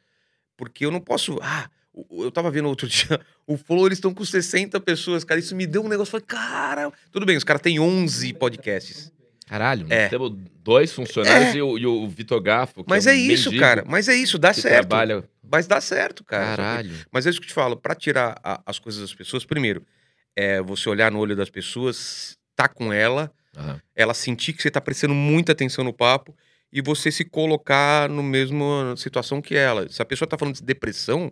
Porque 0.56 0.86
eu 0.86 0.92
não 0.92 1.02
posso. 1.02 1.38
Ah, 1.42 1.70
eu 2.12 2.32
tava 2.32 2.50
vendo 2.52 2.68
outro 2.68 2.88
dia, 2.90 3.20
o 3.48 3.58
Flow, 3.58 3.86
eles 3.88 3.98
estão 3.98 4.14
com 4.14 4.24
60 4.26 4.80
pessoas, 4.80 5.24
cara. 5.24 5.40
Isso 5.40 5.56
me 5.56 5.66
deu 5.66 5.84
um 5.84 5.88
negócio. 5.88 6.12
Falei, 6.12 6.26
cara, 6.28 6.92
tudo 7.12 7.26
bem, 7.26 7.38
os 7.38 7.44
caras 7.44 7.62
têm 7.62 7.80
11 7.80 8.34
podcasts. 8.34 9.12
Caralho, 9.48 9.88
É. 9.90 10.02
nós 10.04 10.10
temos 10.12 10.32
dois 10.64 10.92
funcionários 10.94 11.56
e, 11.56 11.62
o, 11.62 11.76
e 11.78 11.86
o 11.86 12.08
Vitor 12.08 12.40
Gaffo. 12.40 12.84
que 12.84 12.90
Mas 12.90 13.08
é, 13.08 13.12
é 13.12 13.14
um 13.16 13.18
isso, 13.18 13.56
cara. 13.58 13.84
Mas 13.88 14.08
é 14.08 14.14
isso, 14.16 14.38
dá 14.38 14.54
certo. 14.54 14.88
trabalha. 14.88 15.24
Mas 15.52 15.66
dá 15.66 15.82
certo, 15.82 16.24
cara. 16.24 16.56
Caralho. 16.56 16.92
Mas 17.12 17.26
é 17.26 17.32
isso 17.32 17.40
que 17.40 17.46
eu 17.46 17.50
te 17.50 17.54
falo, 17.56 17.76
pra 17.76 17.96
tirar 17.96 18.40
a- 18.44 18.62
as 18.64 18.78
coisas 18.78 19.02
das 19.02 19.14
pessoas, 19.16 19.44
primeiro, 19.46 19.84
é 20.36 20.62
você 20.62 20.88
olhar 20.88 21.12
no 21.12 21.18
olho 21.18 21.36
das 21.36 21.50
pessoas, 21.50 22.38
tá 22.56 22.68
com 22.68 22.94
ela, 22.94 23.32
Aham. 23.58 23.82
ela 23.96 24.14
sentir 24.14 24.54
que 24.54 24.62
você 24.62 24.70
tá 24.70 24.80
prestando 24.80 25.16
muita 25.16 25.54
atenção 25.54 25.84
no 25.84 25.92
papo 25.92 26.36
e 26.72 26.80
você 26.80 27.12
se 27.12 27.26
colocar 27.26 28.08
no 28.08 28.22
mesmo 28.22 28.96
situação 28.96 29.42
que 29.42 29.56
ela. 29.56 29.90
Se 29.90 30.00
a 30.00 30.06
pessoa 30.06 30.30
tá 30.30 30.38
falando 30.38 30.54
de 30.58 30.62
depressão, 30.64 31.32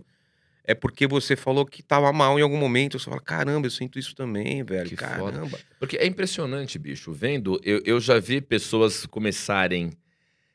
é 0.68 0.76
porque 0.76 1.08
você 1.08 1.36
falou 1.38 1.66
que 1.66 1.82
tava 1.82 2.12
mal 2.12 2.38
em 2.38 2.42
algum 2.42 2.58
momento. 2.58 3.00
Você 3.00 3.06
fala, 3.10 3.22
caramba, 3.22 3.66
eu 3.68 3.72
sinto 3.72 3.98
isso 3.98 4.14
também, 4.14 4.64
velho. 4.64 4.90
Que 4.90 4.98
foda. 4.98 5.32
caramba. 5.32 5.58
Porque 5.80 5.96
é 5.98 6.06
impressionante, 6.06 6.78
bicho. 6.78 7.12
Vendo, 7.14 7.60
eu, 7.64 7.82
eu 7.86 8.00
já 8.02 8.20
vi 8.20 8.42
pessoas 8.42 9.06
começarem 9.06 9.92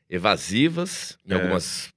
evasivas 0.09 1.17
em 1.27 1.33
É. 1.33 1.35
algumas, 1.35 1.91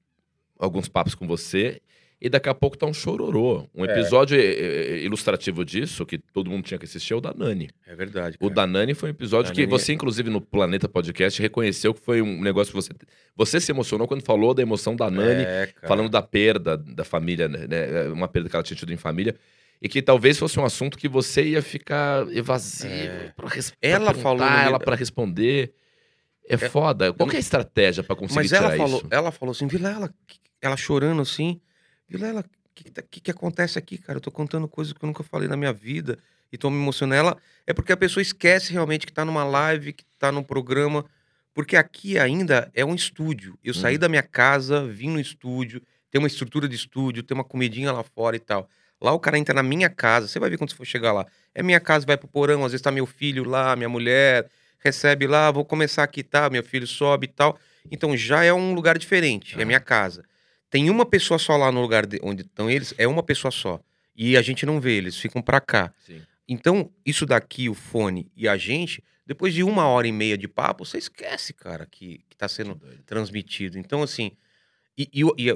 alguns 0.59 0.89
papos 0.89 1.15
com 1.15 1.27
você. 1.27 1.81
E 2.19 2.31
daqui 2.31 2.49
a 2.49 2.55
pouco 2.55 2.79
tá 2.79 2.87
um 2.87 2.95
chororô. 2.95 3.69
Um 3.75 3.85
É. 3.85 3.91
episódio 3.93 4.39
eh, 4.41 5.01
ilustrativo 5.03 5.63
disso, 5.67 6.07
que 6.07 6.17
todo 6.17 6.49
mundo 6.51 6.65
tinha 6.65 6.79
que 6.79 6.87
assistir, 6.87 7.13
é 7.13 7.17
o 7.17 7.21
da 7.21 7.35
Nani. 7.35 7.69
É 7.87 7.95
verdade. 7.95 8.37
O 8.41 8.45
cara. 8.49 8.55
da 8.55 8.67
Nani 8.67 8.95
foi 8.95 9.11
um 9.11 9.13
episódio 9.13 9.53
que 9.53 9.67
você, 9.67 9.93
inclusive, 9.93 10.31
no 10.31 10.41
Planeta 10.41 10.89
Podcast, 10.89 11.41
reconheceu 11.43 11.93
que 11.93 12.01
foi 12.01 12.23
um 12.23 12.41
negócio 12.41 12.73
que 12.73 12.77
você. 12.77 12.91
Você 13.37 13.61
se 13.61 13.71
emocionou 13.71 14.09
quando 14.09 14.23
falou 14.23 14.55
da 14.55 14.63
emoção 14.63 14.97
da 14.97 15.11
Nani, 15.11 15.43
É, 15.45 15.69
falando 15.87 16.09
da 16.09 16.23
perda 16.23 16.77
da 16.79 17.05
família, 17.05 17.49
né, 17.49 17.67
né, 17.67 18.09
uma 18.09 18.27
perda 18.29 18.49
que 18.49 18.57
ela 18.57 18.63
tinha 18.63 18.77
tido 18.79 18.93
em 18.93 18.97
família. 18.97 19.35
E 19.83 19.87
que 19.91 20.01
talvez 20.01 20.39
fosse 20.39 20.59
um 20.59 20.65
assunto 20.65 20.97
que 20.97 21.07
você 21.07 21.43
ia 21.45 21.61
ficar 21.61 22.27
evasivo 22.35 22.95
É. 22.95 23.33
pra 23.37 23.47
res- 23.47 23.71
pra 23.73 23.77
Ela 23.91 24.07
perguntar, 24.15 24.23
falou 24.23 24.47
ela 24.47 24.79
para 24.79 24.97
responder. 24.97 25.75
É, 26.49 26.57
foda. 26.57 27.13
Qual 27.13 27.31
é 27.31 27.37
a 27.37 27.39
estratégia 27.39 28.03
pra 28.03 28.17
conseguir 28.17 28.37
Mas 28.37 28.53
ela 28.53 28.71
falou, 28.75 28.99
isso? 29.01 29.07
ela 29.11 29.31
falou 29.31 29.51
assim, 29.53 29.67
Vilela, 29.67 30.11
ela 30.63 30.77
chorando 30.79 31.21
assim, 31.21 31.61
Vilela, 32.09 32.41
o 32.41 32.45
que, 32.75 32.85
que, 32.91 33.03
que, 33.03 33.21
que 33.21 33.31
acontece 33.31 33.79
aqui, 33.79 33.99
cara? 33.99 34.19
Eu 34.19 34.21
tô 34.21 34.31
contando 34.31 34.69
coisas 34.69 34.93
que 34.93 35.03
eu 35.03 35.07
nunca 35.07 35.23
falei 35.23 35.49
na 35.49 35.57
minha 35.57 35.73
vida 35.73 36.19
e 36.53 36.59
tô 36.59 36.71
me 36.71 36.77
emocionando. 36.77 37.19
Ela, 37.29 37.37
é 37.67 37.73
porque 37.73 37.93
a 37.93 37.97
pessoa 37.97 38.23
esquece 38.23 38.73
realmente 38.73 39.07
que 39.07 39.13
tá 39.13 39.25
numa 39.25 39.45
live, 39.45 39.93
que 39.93 40.05
tá 40.19 40.31
num 40.31 40.43
programa, 40.43 41.05
porque 41.55 41.77
aqui 41.77 42.19
ainda 42.19 42.71
é 42.75 42.85
um 42.85 42.95
estúdio. 42.95 43.59
Eu 43.65 43.75
saí 43.75 43.95
Uhum. 43.95 44.01
da 44.01 44.09
minha 44.09 44.23
casa, 44.23 44.87
vim 44.87 45.09
no 45.11 45.19
estúdio, 45.21 45.83
tem 46.11 46.19
uma 46.19 46.29
estrutura 46.29 46.69
de 46.69 46.77
estúdio, 46.77 47.23
tem 47.23 47.35
uma 47.35 47.45
comidinha 47.45 47.93
lá 47.93 48.03
fora 48.03 48.37
e 48.37 48.41
tal. 48.41 48.69
Lá 49.01 49.13
o 49.13 49.19
cara 49.21 49.39
entra 49.39 49.55
na 49.55 49.63
minha 49.63 49.91
casa, 49.91 50.29
você 50.29 50.39
vai 50.39 50.49
ver 50.49 50.57
quando 50.59 50.71
você 50.71 50.77
for 50.77 50.87
chegar 50.87 51.13
lá. 51.13 51.27
É 51.55 51.63
minha 51.63 51.81
casa, 51.81 52.07
vai 52.07 52.17
pro 52.17 52.29
porão, 52.29 52.65
às 52.65 52.73
vezes 52.73 52.83
tá 52.83 52.91
meu 52.91 53.05
filho 53.07 53.45
lá, 53.45 53.75
minha 53.77 53.89
mulher, 53.89 54.49
recebe 54.79 55.27
lá, 55.27 55.51
vou 55.51 55.65
começar 55.65 56.03
aqui, 56.03 56.23
tá? 56.23 56.49
Meu 56.49 56.63
filho 56.63 56.87
sobe 56.87 57.27
e 57.27 57.29
tal. 57.29 57.59
Então 57.91 58.17
já 58.17 58.45
é 58.45 58.53
um 58.53 58.73
lugar 58.75 58.97
diferente, 58.99 59.61
é 59.61 59.65
minha 59.65 59.81
casa. 59.81 60.25
Tem 60.77 60.91
uma 60.91 61.07
pessoa 61.07 61.39
só 61.39 61.57
lá 61.57 61.73
no 61.73 61.81
lugar 61.81 62.05
de- 62.05 62.21
onde 62.23 62.43
estão 62.43 62.69
eles, 62.71 62.93
é 62.99 63.07
uma 63.09 63.23
pessoa 63.23 63.51
só. 63.51 63.81
E 64.15 64.37
a 64.37 64.43
gente 64.43 64.67
não 64.67 64.79
vê, 64.79 64.93
eles 64.99 65.17
ficam 65.17 65.41
pra 65.41 65.59
cá. 65.59 65.91
Sim. 65.97 66.21
Então, 66.47 66.93
isso 67.05 67.25
daqui, 67.25 67.67
o 67.71 67.75
fone 67.75 68.31
e 68.37 68.47
a 68.47 68.59
gente, 68.59 69.03
depois 69.27 69.55
de 69.55 69.63
uma 69.63 69.87
hora 69.87 70.07
e 70.07 70.13
meia 70.13 70.37
de 70.37 70.47
papo, 70.47 70.85
você 70.85 70.99
esquece, 70.99 71.55
cara, 71.55 71.87
que, 71.87 72.23
que 72.29 72.37
tá 72.37 72.47
sendo 72.47 72.77
Que 72.77 73.03
transmitido. 73.05 73.79
Então, 73.79 74.03
assim, 74.03 74.33
E, 74.99 75.09
e, 75.13 75.23
e, 75.39 75.51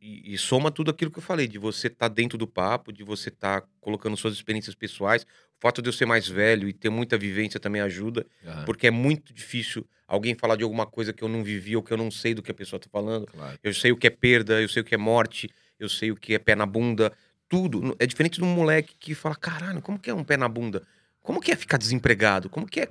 e, 0.00 0.34
e, 0.34 0.38
soma 0.38 0.70
tudo 0.70 0.90
aquilo 0.90 1.10
que 1.10 1.18
eu 1.18 1.22
falei, 1.22 1.48
de 1.48 1.58
você 1.58 1.88
estar 1.88 2.08
dentro 2.08 2.38
do 2.38 2.46
papo, 2.46 2.92
de 2.92 3.02
você 3.04 3.28
estar 3.30 3.62
colocando 3.80 4.16
suas 4.16 4.34
experiências 4.34 4.74
pessoais. 4.74 5.26
O 5.58 5.62
fato 5.62 5.80
de 5.80 5.88
eu 5.88 5.92
ser 5.92 6.06
mais 6.06 6.28
velho 6.28 6.68
e 6.68 6.72
ter 6.72 6.90
muita 6.90 7.16
vivência 7.16 7.58
também 7.58 7.80
ajuda, 7.80 8.26
Aham, 8.46 8.64
porque 8.64 8.86
é 8.86 8.90
muito 8.90 9.32
difícil 9.32 9.86
alguém 10.06 10.34
falar 10.34 10.56
de 10.56 10.62
alguma 10.64 10.86
coisa 10.86 11.12
que 11.12 11.22
eu 11.24 11.28
não 11.28 11.42
vivi 11.42 11.74
ou 11.76 11.82
que 11.82 11.92
eu 11.92 11.96
não 11.96 12.10
sei 12.10 12.34
do 12.34 12.42
que 12.42 12.50
a 12.50 12.54
pessoa 12.54 12.78
tá 12.78 12.88
falando. 12.92 13.26
claro. 13.26 13.58
Eu 13.62 13.72
sei 13.74 13.90
o 13.90 13.96
que 13.96 14.06
é 14.06 14.10
perda, 14.10 14.60
eu 14.60 14.68
sei 14.68 14.82
o 14.82 14.84
que 14.84 14.94
é 14.94 14.98
morte, 14.98 15.48
eu 15.80 15.88
sei 15.88 16.10
o 16.10 16.16
que 16.16 16.34
é 16.34 16.38
pé 16.38 16.54
na 16.54 16.66
bunda, 16.66 17.12
tudo. 17.48 17.96
É 17.98 18.06
diferente 18.06 18.38
de 18.38 18.44
um 18.44 18.54
moleque 18.54 18.94
que 18.98 19.14
fala: 19.14 19.34
caralho, 19.34 19.80
como 19.80 19.98
que 19.98 20.10
é 20.10 20.14
um 20.14 20.22
pé 20.24 20.36
na 20.36 20.48
bunda? 20.48 20.82
Como 21.22 21.40
que 21.40 21.50
é 21.50 21.56
ficar 21.56 21.78
desempregado? 21.78 22.48
Como 22.50 22.66
que 22.66 22.80
é, 22.82 22.88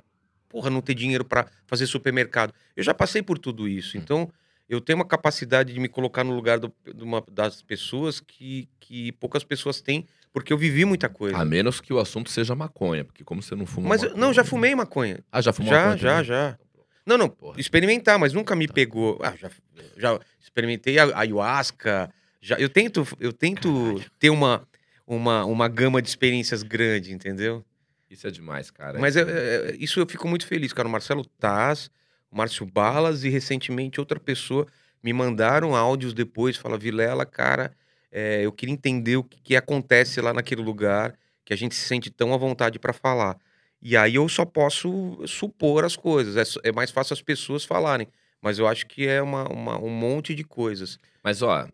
porra, 0.48 0.68
não 0.68 0.82
ter 0.82 0.94
dinheiro 0.94 1.24
pra 1.24 1.46
fazer 1.66 1.86
supermercado? 1.86 2.52
Eu 2.74 2.82
já 2.82 2.92
passei 2.92 3.22
por 3.22 3.38
tudo 3.38 3.68
isso. 3.68 3.96
Hum. 3.96 4.00
Então, 4.02 4.32
eu 4.68 4.80
tenho 4.80 4.98
uma 4.98 5.04
capacidade 5.06 5.72
de 5.72 5.78
me 5.78 5.88
colocar 5.88 6.24
no 6.24 6.34
lugar 6.34 6.58
do- 6.58 6.74
de 6.84 7.02
uma, 7.04 7.22
das 7.30 7.62
pessoas 7.62 8.18
que, 8.20 8.68
que 8.80 9.12
poucas 9.12 9.44
pessoas 9.44 9.80
têm, 9.80 10.04
porque 10.36 10.52
eu 10.52 10.58
vivi 10.58 10.84
muita 10.84 11.08
coisa. 11.08 11.34
A 11.38 11.46
menos 11.46 11.80
que 11.80 11.94
o 11.94 11.98
assunto 11.98 12.30
seja 12.30 12.54
maconha, 12.54 13.06
porque 13.06 13.24
como 13.24 13.42
você 13.42 13.54
não 13.54 13.64
fuma 13.64 13.88
Mas, 13.88 14.02
eu- 14.02 14.10
maconha- 14.10 14.26
não, 14.26 14.34
já 14.34 14.44
fumei 14.44 14.74
maconha. 14.74 15.20
Ah, 15.32 15.40
já 15.40 15.50
fumou 15.50 15.72
já, 15.72 15.78
maconha 15.78 15.96
já, 15.96 16.10
também? 16.10 16.24
já. 16.26 16.58
Não, 17.06 17.16
não, 17.16 17.28
Porra. 17.30 17.58
experimentar, 17.58 18.18
mas 18.18 18.34
nunca 18.34 18.54
me 18.54 18.68
pegou. 18.68 19.18
Ah, 19.22 19.32
já, 19.34 19.50
já 19.96 20.20
experimentei 20.38 20.98
a 20.98 21.04
ayahuasca. 21.20 22.12
Já, 22.42 22.56
eu 22.58 22.68
tento, 22.68 23.06
eu 23.18 23.32
tento 23.32 23.98
ter 24.18 24.28
uma, 24.28 24.68
uma, 25.06 25.42
uma 25.46 25.68
gama 25.68 26.02
de 26.02 26.08
experiências 26.10 26.62
grande, 26.62 27.14
entendeu? 27.14 27.64
Isso 28.10 28.26
é 28.26 28.30
demais, 28.30 28.70
cara. 28.70 28.98
Mas 28.98 29.16
Isso 29.16 29.26
é- 29.26 29.32
é- 29.70 29.76
isso 29.80 29.98
eu 30.00 30.06
fico 30.06 30.28
muito 30.28 30.46
feliz, 30.46 30.70
cara. 30.74 30.86
O 30.86 30.90
Marcelo 30.90 31.24
Taz, 31.40 31.88
o 32.30 32.36
Márcio 32.36 32.66
Balas 32.66 33.24
e 33.24 33.30
recentemente 33.30 33.98
outra 34.00 34.20
pessoa 34.20 34.66
me 35.02 35.14
mandaram 35.14 35.74
áudios 35.74 36.12
depois, 36.12 36.58
fala, 36.58 36.76
Vilela, 36.76 37.24
cara, 37.24 37.72
é, 38.18 38.40
eu 38.46 38.50
queria 38.52 38.72
entender 38.72 39.16
o 39.18 39.22
que, 39.24 39.38
que 39.42 39.56
acontece 39.56 40.20
lá 40.22 40.32
naquele 40.32 40.62
lugar, 40.62 41.14
que 41.44 41.52
a 41.52 41.56
gente 41.56 41.74
se 41.74 41.86
sente 41.86 42.10
tão 42.10 42.32
à 42.32 42.36
vontade 42.38 42.78
pra 42.78 42.92
falar. 42.94 43.36
E 43.82 43.94
aí 43.96 44.14
eu 44.14 44.26
só 44.28 44.44
posso 44.46 45.20
supor 45.26 45.84
as 45.84 45.94
coisas. 45.96 46.56
É, 46.64 46.68
é 46.68 46.72
mais 46.72 46.90
fácil 46.90 47.12
as 47.12 47.20
pessoas 47.20 47.62
falarem. 47.64 48.08
Mas 48.40 48.58
eu 48.58 48.66
acho 48.66 48.86
que 48.86 49.06
é 49.06 49.20
uma, 49.20 49.44
uma- 49.52 49.78
um 49.78 49.90
monte 49.90 50.34
de 50.34 50.42
coisas. 50.44 50.98
Mas, 51.22 51.42
ó, 51.42 51.68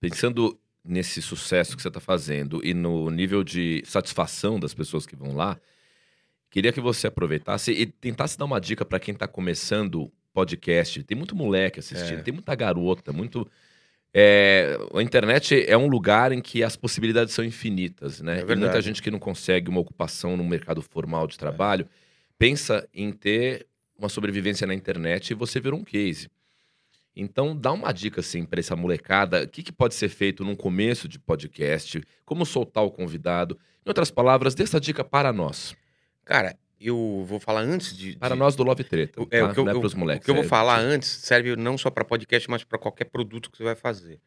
pensando 0.00 0.58
nesse 0.84 1.20
sucesso 1.20 1.76
que 1.76 1.82
você 1.82 1.90
tá 1.90 2.00
fazendo 2.00 2.60
e 2.64 2.72
no 2.74 3.10
nível 3.10 3.44
de 3.44 3.82
satisfação 3.84 4.58
das 4.58 4.72
pessoas 4.74 5.06
que 5.06 5.14
vão 5.14 5.34
lá, 5.36 5.58
queria 6.50 6.72
que 6.72 6.80
você 6.80 7.06
aproveitasse 7.06 7.70
e 7.70 7.86
tentasse 7.86 8.36
dar 8.38 8.44
uma 8.46 8.60
dica 8.60 8.84
pra 8.84 8.98
quem 8.98 9.14
tá 9.14 9.28
começando 9.28 10.10
podcast. 10.32 11.02
Tem 11.04 11.16
muito 11.16 11.36
moleque 11.36 11.78
assistindo, 11.80 12.18
É. 12.20 12.22
tem 12.22 12.32
muita 12.34 12.54
garota, 12.54 13.12
muito. 13.12 13.48
É, 14.14 14.78
a 14.94 15.02
internet 15.02 15.64
é 15.66 15.76
um 15.76 15.86
lugar 15.86 16.32
em 16.32 16.40
que 16.40 16.62
as 16.62 16.76
possibilidades 16.76 17.32
são 17.32 17.44
infinitas, 17.44 18.20
né? 18.20 18.40
É 18.46 18.52
e 18.52 18.56
muita 18.56 18.80
gente 18.82 19.02
que 19.02 19.10
não 19.10 19.18
consegue 19.18 19.70
uma 19.70 19.80
ocupação 19.80 20.36
no 20.36 20.44
mercado 20.44 20.82
formal 20.82 21.26
de 21.26 21.38
trabalho 21.38 21.88
pensa 22.38 22.88
em 22.92 23.12
ter 23.12 23.66
uma 23.96 24.08
sobrevivência 24.08 24.66
na 24.66 24.74
internet 24.74 25.30
e 25.30 25.34
você 25.34 25.60
virou 25.60 25.78
um 25.78 25.84
case. 25.84 26.28
Então, 27.14 27.56
dá 27.56 27.72
uma 27.72 27.92
dica 27.92 28.20
assim 28.20 28.44
para 28.44 28.58
essa 28.58 28.74
molecada, 28.74 29.44
o 29.44 29.48
que, 29.48 29.62
que 29.62 29.72
pode 29.72 29.94
ser 29.94 30.08
feito 30.08 30.44
num 30.44 30.56
começo 30.56 31.06
de 31.06 31.18
podcast, 31.18 32.02
como 32.24 32.44
soltar 32.44 32.82
o 32.82 32.90
convidado. 32.90 33.58
Em 33.84 33.88
outras 33.88 34.10
palavras, 34.10 34.54
dê 34.54 34.62
essa 34.62 34.80
dica 34.80 35.04
para 35.04 35.32
nós. 35.32 35.76
Cara, 36.24 36.56
eu 36.88 37.24
vou 37.26 37.38
falar 37.40 37.60
antes 37.62 37.96
de. 37.96 38.16
Para 38.16 38.34
de- 38.34 38.38
nós 38.38 38.54
do 38.56 38.62
Love 38.62 38.84
Treta. 38.84 39.20
O- 39.20 39.28
é, 39.30 39.40
tá? 39.40 39.50
o 39.50 39.54
que 39.54 39.60
eu, 39.60 39.68
é 39.68 39.72
eu- 39.72 39.80
pros 39.80 39.94
moleques. 39.94 40.22
o 40.22 40.24
que 40.24 40.30
eu 40.30 40.34
vou 40.34 40.44
é- 40.44 40.48
falar 40.48 40.78
antes 40.80 41.08
serve 41.08 41.56
não 41.56 41.76
só 41.78 41.90
para 41.90 42.04
podcast, 42.04 42.48
mas 42.50 42.64
para 42.64 42.78
qualquer 42.78 43.04
produto 43.06 43.50
que 43.50 43.56
você 43.58 43.64
vai 43.64 43.74
fazer. 43.74 44.20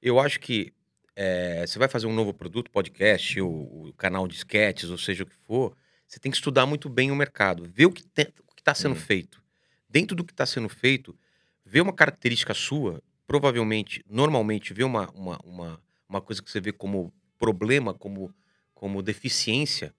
Eu 0.00 0.18
acho 0.18 0.40
que 0.40 0.72
é, 1.14 1.64
você 1.66 1.78
vai 1.78 1.88
fazer 1.88 2.06
um 2.06 2.14
novo 2.14 2.32
produto, 2.32 2.70
podcast, 2.70 3.40
o, 3.40 3.48
o 3.88 3.92
canal 3.96 4.26
de 4.26 4.34
sketches, 4.34 4.88
ou 4.90 4.96
seja 4.98 5.22
o 5.24 5.26
que 5.26 5.34
for, 5.46 5.76
você 6.06 6.18
tem 6.18 6.30
que 6.32 6.36
estudar 6.38 6.64
muito 6.66 6.88
bem 6.88 7.10
o 7.10 7.16
mercado, 7.16 7.68
ver 7.70 7.86
o 7.86 7.90
que 7.92 8.02
está 8.58 8.74
sendo 8.74 8.92
Hum. 8.94 8.98
feito. 8.98 9.42
Dentro 9.88 10.16
do 10.16 10.24
que 10.24 10.32
está 10.32 10.46
sendo 10.46 10.68
feito, 10.70 11.14
ver 11.64 11.82
uma 11.82 11.92
característica 11.92 12.54
sua, 12.54 13.02
provavelmente, 13.26 14.02
normalmente, 14.08 14.72
ver 14.72 14.84
uma, 14.84 15.10
uma, 15.10 15.38
uma, 15.44 15.80
uma 16.08 16.20
coisa 16.20 16.42
que 16.42 16.50
você 16.50 16.60
vê 16.60 16.72
como 16.72 17.12
problema, 17.38 17.92
como, 17.94 18.34
como 18.74 19.02
deficiência, 19.02 19.94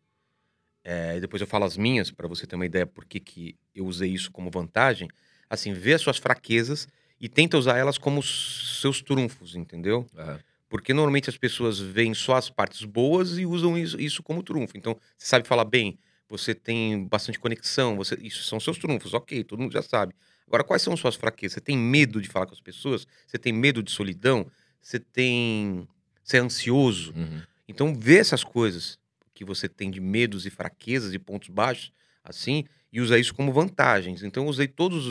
é, 0.83 1.15
e 1.17 1.21
depois 1.21 1.41
eu 1.41 1.47
falo 1.47 1.63
as 1.65 1.77
minhas, 1.77 2.11
para 2.11 2.27
você 2.27 2.45
ter 2.45 2.55
uma 2.55 2.65
ideia 2.65 2.85
por 2.85 3.05
que, 3.05 3.19
que 3.19 3.55
eu 3.73 3.85
usei 3.85 4.11
isso 4.11 4.31
como 4.31 4.51
vantagem. 4.51 5.07
Assim, 5.49 5.73
vê 5.73 5.93
as 5.93 6.01
suas 6.01 6.17
fraquezas 6.17 6.87
e 7.19 7.29
tenta 7.29 7.57
usar 7.57 7.77
elas 7.77 7.97
como 7.97 8.21
seus 8.21 9.01
trunfos, 9.01 9.55
entendeu? 9.55 10.05
Aham. 10.17 10.39
Porque 10.67 10.91
normalmente 10.91 11.29
as 11.29 11.37
pessoas 11.37 11.79
veem 11.79 12.15
só 12.15 12.35
as 12.35 12.49
partes 12.49 12.83
boas 12.83 13.37
e 13.37 13.45
usam 13.45 13.77
isso, 13.77 14.01
isso 14.01 14.23
como 14.23 14.41
trunfo. 14.41 14.75
Então, 14.75 14.97
você 15.15 15.27
sabe 15.27 15.47
falar 15.47 15.65
bem, 15.65 15.99
você 16.27 16.55
tem 16.55 17.05
bastante 17.05 17.37
conexão, 17.37 17.95
você, 17.95 18.15
isso 18.19 18.43
são 18.43 18.59
seus 18.59 18.79
trunfos, 18.79 19.13
ok, 19.13 19.43
todo 19.43 19.61
mundo 19.61 19.71
já 19.71 19.83
sabe. 19.83 20.15
Agora, 20.47 20.63
quais 20.63 20.81
são 20.81 20.97
suas 20.97 21.15
fraquezas? 21.15 21.53
Você 21.53 21.61
tem 21.61 21.77
medo 21.77 22.19
de 22.19 22.27
falar 22.27 22.47
com 22.47 22.53
as 22.53 22.59
pessoas? 22.59 23.07
Você 23.27 23.37
tem 23.37 23.53
medo 23.53 23.83
de 23.83 23.91
solidão? 23.91 24.47
Você 24.81 24.99
tem. 24.99 25.87
Você 26.23 26.37
é 26.37 26.39
ansioso? 26.39 27.13
Uhum. 27.15 27.41
Então, 27.67 27.93
vê 27.93 28.17
essas 28.17 28.43
coisas 28.43 28.97
que 29.33 29.43
você 29.45 29.67
tem 29.69 29.89
de 29.91 29.99
medos 29.99 30.45
e 30.45 30.49
fraquezas 30.49 31.13
e 31.13 31.19
pontos 31.19 31.49
baixos, 31.49 31.91
assim, 32.23 32.63
e 32.91 33.01
usa 33.01 33.17
isso 33.17 33.33
como 33.33 33.51
vantagens. 33.51 34.23
Então, 34.23 34.43
eu 34.43 34.49
usei 34.49 34.67
todas 34.67 35.05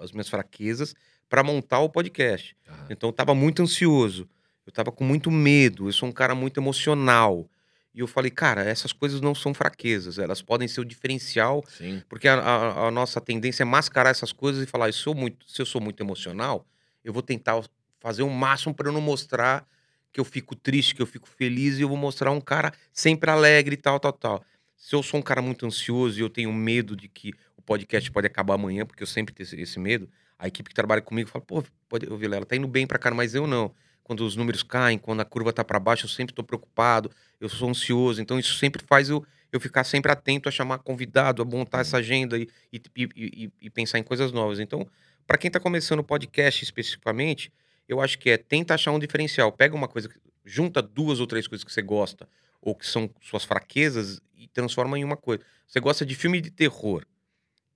as 0.00 0.12
minhas 0.12 0.28
fraquezas 0.28 0.94
para 1.28 1.42
montar 1.42 1.80
o 1.80 1.88
podcast. 1.88 2.56
Então, 2.88 3.08
eu 3.10 3.12
tava 3.12 3.34
muito 3.34 3.62
ansioso, 3.62 4.28
eu 4.66 4.72
tava 4.72 4.90
com 4.90 5.04
muito 5.04 5.30
medo, 5.30 5.88
eu 5.88 5.92
sou 5.92 6.08
um 6.08 6.12
cara 6.12 6.34
muito 6.34 6.58
emocional. 6.58 7.48
E 7.94 8.00
eu 8.00 8.06
falei, 8.06 8.30
cara, 8.30 8.62
essas 8.62 8.92
coisas 8.92 9.20
não 9.20 9.34
são 9.34 9.52
fraquezas, 9.52 10.18
elas 10.18 10.40
podem 10.40 10.68
ser 10.68 10.80
o 10.80 10.84
diferencial, 10.84 11.62
Sim. 11.68 12.02
porque 12.08 12.28
a, 12.28 12.34
a- 12.38 12.86
a 12.86 12.90
nossa 12.90 13.20
tendência 13.20 13.64
é 13.64 13.66
mascarar 13.66 14.10
essas 14.10 14.32
coisas 14.32 14.62
e 14.62 14.66
falar, 14.66 14.88
eu, 15.06 15.14
muito, 15.14 15.44
se 15.50 15.60
eu 15.60 15.66
sou 15.66 15.80
muito 15.80 16.00
emocional, 16.02 16.64
eu 17.04 17.12
vou 17.12 17.22
tentar 17.22 17.60
fazer 17.98 18.22
o 18.22 18.30
máximo 18.30 18.72
para 18.74 18.88
eu 18.88 18.92
não 18.92 19.00
mostrar 19.00 19.66
que 20.12 20.20
eu 20.20 20.24
fico 20.24 20.54
triste, 20.56 20.94
que 20.94 21.02
eu 21.02 21.06
fico 21.06 21.28
feliz, 21.28 21.78
e 21.78 21.82
eu 21.82 21.88
vou 21.88 21.96
mostrar 21.96 22.30
um 22.30 22.40
cara 22.40 22.72
sempre 22.92 23.30
alegre 23.30 23.74
e 23.74 23.76
tal, 23.76 23.98
tal, 24.00 24.12
tal. 24.12 24.44
Se 24.76 24.94
eu 24.94 25.02
sou 25.02 25.20
um 25.20 25.22
cara 25.22 25.42
muito 25.42 25.66
ansioso 25.66 26.18
e 26.18 26.22
eu 26.22 26.30
tenho 26.30 26.52
medo 26.52 26.96
de 26.96 27.08
que 27.08 27.32
o 27.56 27.62
podcast 27.62 28.10
pode 28.10 28.26
acabar 28.26 28.54
amanhã, 28.54 28.84
porque 28.86 29.02
eu 29.02 29.06
sempre 29.06 29.34
tenho 29.34 29.62
esse, 29.62 29.78
medo, 29.78 30.08
a 30.38 30.48
equipe 30.48 30.68
que 30.70 30.74
trabalha 30.74 31.02
comigo 31.02 31.28
fala, 31.28 31.44
pô, 31.44 31.62
pode, 31.88 32.10
ô, 32.10 32.16
Vilela, 32.16 32.46
tá 32.46 32.56
indo 32.56 32.66
bem 32.66 32.86
pra 32.86 32.98
cara, 32.98 33.14
mas 33.14 33.34
eu 33.34 33.46
não. 33.46 33.72
Quando 34.02 34.24
os 34.24 34.34
números 34.34 34.62
caem, 34.64 34.98
quando 34.98 35.20
a 35.20 35.24
curva 35.24 35.52
tá 35.52 35.62
para 35.62 35.78
baixo, 35.78 36.06
eu 36.06 36.08
sempre 36.10 36.34
tô 36.34 36.42
preocupado, 36.42 37.10
eu 37.38 37.48
sou 37.48 37.68
ansioso, 37.70 38.20
então 38.20 38.38
isso 38.40 38.56
sempre 38.56 38.82
faz 38.84 39.08
eu, 39.08 39.24
eu 39.52 39.60
ficar 39.60 39.84
sempre 39.84 40.10
atento 40.10 40.48
a 40.48 40.52
chamar 40.52 40.78
convidado, 40.78 41.42
a 41.42 41.44
montar 41.44 41.80
essa 41.82 41.98
agenda 41.98 42.36
e, 42.36 42.48
e, 42.72 42.80
e- 42.96 43.08
e- 43.16 43.52
e 43.60 43.70
pensar 43.70 43.98
em 44.00 44.02
coisas 44.02 44.32
novas. 44.32 44.58
Então, 44.58 44.88
para 45.26 45.38
quem 45.38 45.48
tá 45.50 45.60
começando 45.60 46.00
o 46.00 46.04
podcast 46.04 46.64
especificamente, 46.64 47.52
eu 47.90 48.00
acho 48.00 48.16
que 48.20 48.30
é 48.30 48.36
tenta 48.36 48.74
achar 48.74 48.92
um 48.92 49.00
diferencial. 49.00 49.50
Pega 49.50 49.74
uma 49.74 49.88
coisa, 49.88 50.08
junta 50.44 50.80
duas 50.80 51.18
ou 51.18 51.26
três 51.26 51.48
coisas 51.48 51.64
que 51.64 51.72
você 51.72 51.82
gosta, 51.82 52.28
ou 52.62 52.72
que 52.72 52.86
são 52.86 53.10
suas 53.20 53.44
fraquezas, 53.44 54.20
e 54.36 54.46
transforma 54.46 54.96
em 54.96 55.02
uma 55.02 55.16
coisa. 55.16 55.42
Você 55.66 55.80
gosta 55.80 56.06
de 56.06 56.14
filme 56.14 56.40
de 56.40 56.52
terror 56.52 57.04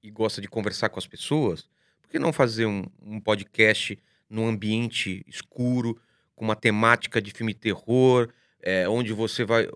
e 0.00 0.10
gosta 0.12 0.40
de 0.40 0.46
conversar 0.46 0.88
com 0.88 1.00
as 1.00 1.06
pessoas, 1.06 1.68
por 2.00 2.10
que 2.10 2.18
não 2.20 2.32
fazer 2.32 2.64
um, 2.64 2.84
um 3.02 3.20
podcast 3.20 3.98
num 4.30 4.46
ambiente 4.46 5.24
escuro, 5.26 6.00
com 6.36 6.44
uma 6.44 6.54
temática 6.54 7.20
de 7.20 7.32
filme 7.32 7.52
de 7.52 7.58
terror, 7.58 8.28
é, 8.66 8.88
onde 8.88 9.12
você 9.12 9.44
vai, 9.44 9.68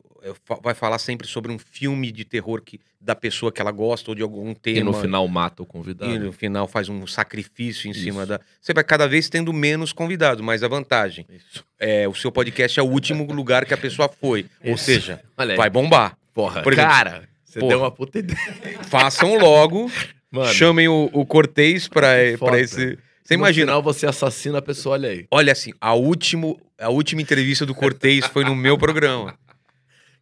fa- 0.47 0.59
vai 0.63 0.73
falar 0.75 0.99
sempre 0.99 1.27
sobre 1.29 1.53
um 1.53 1.59
filme 1.59 2.11
de 2.11 2.25
terror 2.25 2.63
que, 2.63 2.81
da 2.99 3.15
pessoa 3.15 3.53
que 3.53 3.61
ela 3.61 3.71
gosta 3.71 4.11
ou 4.11 4.15
de 4.15 4.23
algum 4.23 4.55
tema. 4.55 4.79
E 4.79 4.83
no 4.83 4.95
final 4.95 5.29
mata 5.29 5.63
o 5.63 5.67
convidado. 5.67 6.11
E 6.11 6.19
no 6.19 6.33
final 6.33 6.67
faz 6.67 6.89
um 6.89 7.07
sacrifício 7.07 7.91
em 7.91 7.93
cima 7.93 8.21
Isso. 8.23 8.29
da. 8.31 8.41
Você 8.61 8.73
vai 8.73 8.83
cada 8.83 9.07
vez 9.07 9.29
tendo 9.29 9.53
menos 9.53 9.93
convidados, 9.93 10.43
mas 10.43 10.63
a 10.63 10.69
vantagem 10.69 11.27
Isso. 11.29 11.63
é 11.79 12.09
o 12.09 12.15
seu 12.15 12.33
podcast 12.33 12.81
é 12.81 12.83
o 12.83 12.87
último 12.87 13.25
lugar 13.33 13.67
que 13.67 13.75
a 13.75 13.79
pessoa 13.79 14.09
foi. 14.09 14.47
Ou 14.65 14.75
Isso. 14.75 14.85
seja, 14.85 15.21
Olha 15.37 15.53
aí. 15.53 15.57
vai 15.59 15.69
bombar. 15.69 16.17
Porra, 16.33 16.63
Por 16.63 16.73
exemplo, 16.73 16.91
cara, 16.91 17.29
você 17.45 17.59
porra. 17.61 17.69
deu 17.71 17.79
uma 17.81 17.91
puta 17.91 18.19
ideia. 18.21 18.39
Façam 18.85 19.37
logo, 19.37 19.91
Mano, 20.31 20.53
chamem 20.53 20.89
o, 20.89 21.11
o 21.13 21.27
Cortez 21.27 21.89
pra, 21.89 22.09
pra 22.39 22.59
esse. 22.61 22.97
Você 23.25 23.35
no 23.37 23.41
imagina, 23.43 23.67
final 23.67 23.83
você 23.83 24.07
assassina 24.07 24.59
a 24.59 24.63
pessoa, 24.63 24.95
olha 24.95 25.11
aí. 25.11 25.27
olha 25.31 25.53
assim, 25.53 25.73
a, 25.81 25.95
último, 25.95 26.59
a 26.79 26.89
última 26.89 27.21
entrevista 27.23 27.67
do 27.67 27.75
Cortez 27.75 28.27
foi 28.27 28.45
no 28.45 28.55
meu 28.55 28.79
programa. 28.79 29.35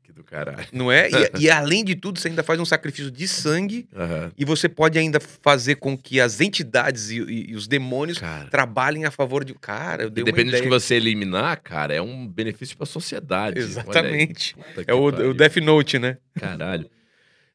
Que 0.03 0.13
do 0.13 0.23
caralho. 0.25 0.67
Não 0.73 0.91
é? 0.91 1.09
E, 1.39 1.45
e 1.45 1.51
além 1.51 1.85
de 1.85 1.95
tudo, 1.97 2.19
você 2.19 2.29
ainda 2.29 2.43
faz 2.43 2.59
um 2.61 2.65
sacrifício 2.65 3.11
de 3.11 3.27
sangue 3.29 3.89
Aham. 3.95 4.33
e 4.39 4.45
você 4.45 4.69
pode 4.69 4.99
ainda 4.99 5.19
fazer 5.21 5.75
com 5.77 5.97
que 5.99 6.21
as 6.21 6.41
entidades 6.41 7.11
e, 7.11 7.19
e- 7.21 7.51
e 7.51 7.55
os 7.57 7.67
demônios 7.67 8.19
Cara. 8.19 8.49
trabalhem 8.49 9.05
a 9.05 9.11
favor 9.11 9.45
de. 9.45 9.53
Cara, 9.55 10.05
eu 10.05 10.11
dei 10.11 10.25
Dependendo 10.25 10.53
do 10.53 10.57
ideia. 10.57 10.63
que 10.63 10.69
você 10.69 10.95
eliminar, 10.95 11.61
cara, 11.61 11.93
é 11.95 12.01
um 12.01 12.27
benefício 12.27 12.77
pra 12.77 12.87
sociedade. 12.87 13.59
Olha 13.59 13.67
aí. 13.67 13.71
Exatamente. 13.71 14.57
É 14.87 14.95
o, 14.95 15.05
o 15.07 15.35
Death 15.35 15.57
Note, 15.57 15.99
né? 15.99 16.19
Caralho. 16.39 16.89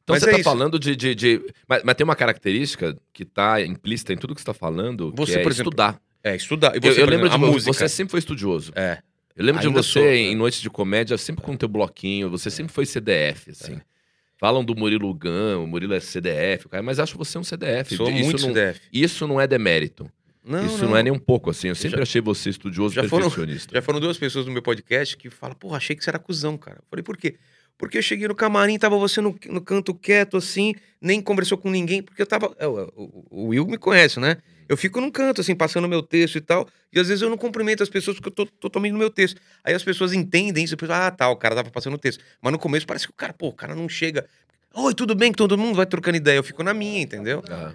Então 0.04 0.14
Mas 0.16 0.24
você 0.24 0.30
é 0.30 0.32
tá 0.32 0.38
isso. 0.40 0.50
falando 0.50 0.80
de. 0.80 0.96
de, 0.96 1.14
de- 1.14 1.40
Mas, 1.68 1.82
mas 1.84 1.94
tem 1.94 2.02
uma 2.02 2.16
característica 2.16 2.98
que 3.12 3.24
tá 3.24 3.62
implícita 3.62 4.12
em 4.12 4.16
tudo 4.16 4.34
que 4.34 4.40
você 4.40 4.44
tá 4.46 4.52
falando, 4.52 5.12
Você, 5.16 5.34
que 5.34 5.38
é 5.38 5.42
por 5.44 5.52
exemplo, 5.52 5.70
estudar. 5.70 6.00
É, 6.24 6.36
estudar. 6.36 6.74
Eu, 6.74 6.80
você, 6.80 7.00
eu 7.00 7.04
por 7.04 7.10
lembro 7.10 7.28
de 7.28 7.34
exemplo, 7.34 7.46
vo- 7.48 7.52
música. 7.54 7.72
você 7.72 7.88
sempre 7.88 8.10
foi 8.10 8.18
estudioso. 8.20 8.72
É. 8.76 8.98
Eu 9.34 9.44
lembro 9.44 9.60
de 9.60 9.66
Ainda 9.68 9.82
você 9.82 9.88
sou, 9.92 10.02
né? 10.02 10.16
em 10.16 10.34
noites 10.36 10.60
de 10.60 10.68
comédia, 10.70 11.16
sempre 11.18 11.42
com 11.42 11.52
o 11.52 11.56
teu 11.56 11.68
bloquinho, 11.68 12.28
você 12.30 12.50
sempre 12.50 12.72
foi 12.72 12.84
CDF, 12.86 13.50
assim. 13.50 13.80
Falam 14.38 14.64
do 14.64 14.74
Murilo 14.76 15.12
Gun, 15.14 15.62
o 15.62 15.66
Murilo 15.66 15.94
é 15.94 16.00
CDF, 16.00 16.66
mas 16.84 16.98
acho 16.98 17.16
você 17.16 17.38
um 17.38 17.44
CDF. 17.44 17.96
Sou 17.96 18.10
isso 18.10 18.24
muito 18.24 18.40
não, 18.42 18.48
CDF. 18.48 18.80
Isso 18.92 19.26
não 19.26 19.40
é 19.40 19.46
demérito. 19.46 20.10
Não, 20.44 20.66
isso 20.66 20.84
não. 20.84 20.96
é 20.96 21.02
nem 21.04 21.12
um 21.12 21.18
pouco 21.18 21.50
assim. 21.50 21.68
Eu 21.68 21.74
sempre 21.76 21.98
já- 21.98 22.02
achei 22.02 22.20
você 22.20 22.50
estudioso 22.50 22.94
já 22.94 23.04
foram- 23.04 23.26
perfeccionista. 23.30 23.72
Já 23.74 23.80
foram 23.80 24.00
duas 24.00 24.18
pessoas 24.18 24.44
no 24.44 24.52
meu 24.52 24.60
podcast 24.62 25.16
que 25.16 25.30
falam, 25.30 25.54
porra, 25.56 25.76
achei 25.76 25.94
que 25.94 26.02
você 26.02 26.10
era 26.10 26.18
cuzão, 26.18 26.58
cara. 26.58 26.78
Eu 26.78 26.84
falei, 26.90 27.02
por 27.04 27.16
quê? 27.16 27.36
Porque 27.78 27.98
eu 27.98 28.02
cheguei 28.02 28.26
no 28.28 28.34
camarim, 28.34 28.76
tava 28.78 28.98
você 28.98 29.20
no, 29.20 29.38
no 29.48 29.60
canto 29.60 29.94
quieto, 29.94 30.36
assim, 30.36 30.74
nem 31.00 31.20
conversou 31.22 31.56
com 31.56 31.70
ninguém, 31.70 32.02
porque 32.02 32.20
eu 32.20 32.26
tava. 32.26 32.54
é, 32.58 32.66
O, 32.66 32.82
o- 32.96 33.26
o 33.30 33.46
Will 33.48 33.66
me 33.66 33.78
conhece, 33.78 34.18
né? 34.20 34.36
Eu 34.72 34.76
fico 34.78 35.02
num 35.02 35.10
canto, 35.10 35.42
assim, 35.42 35.54
passando 35.54 35.86
meu 35.86 36.02
texto 36.02 36.36
e 36.36 36.40
tal, 36.40 36.66
e 36.90 36.98
às 36.98 37.06
vezes 37.08 37.20
eu 37.20 37.28
não 37.28 37.36
cumprimento 37.36 37.82
as 37.82 37.90
pessoas 37.90 38.16
porque 38.18 38.30
eu 38.30 38.46
tô 38.46 38.46
totalmente 38.58 38.92
no 38.92 38.98
meu 38.98 39.10
texto. 39.10 39.38
Aí 39.62 39.74
as 39.74 39.84
pessoas 39.84 40.14
entendem 40.14 40.64
isso, 40.64 40.72
e 40.72 40.76
pensam, 40.78 40.96
ah, 40.96 41.10
tá, 41.10 41.28
o 41.28 41.36
cara 41.36 41.54
tava 41.54 41.70
passando 41.70 41.92
o 41.92 41.98
texto. 41.98 42.24
Mas 42.40 42.52
no 42.52 42.58
começo 42.58 42.86
parece 42.86 43.06
que 43.06 43.12
o 43.12 43.14
cara, 43.14 43.34
pô, 43.34 43.48
o 43.48 43.52
cara 43.52 43.74
não 43.74 43.86
chega. 43.86 44.26
Oi, 44.72 44.94
tudo 44.94 45.14
bem? 45.14 45.30
Que 45.30 45.36
todo 45.36 45.58
mundo 45.58 45.76
vai 45.76 45.84
trocando 45.84 46.16
ideia. 46.16 46.38
Eu 46.38 46.42
fico 46.42 46.62
na 46.62 46.72
minha, 46.72 47.02
entendeu? 47.02 47.42
Ah, 47.50 47.74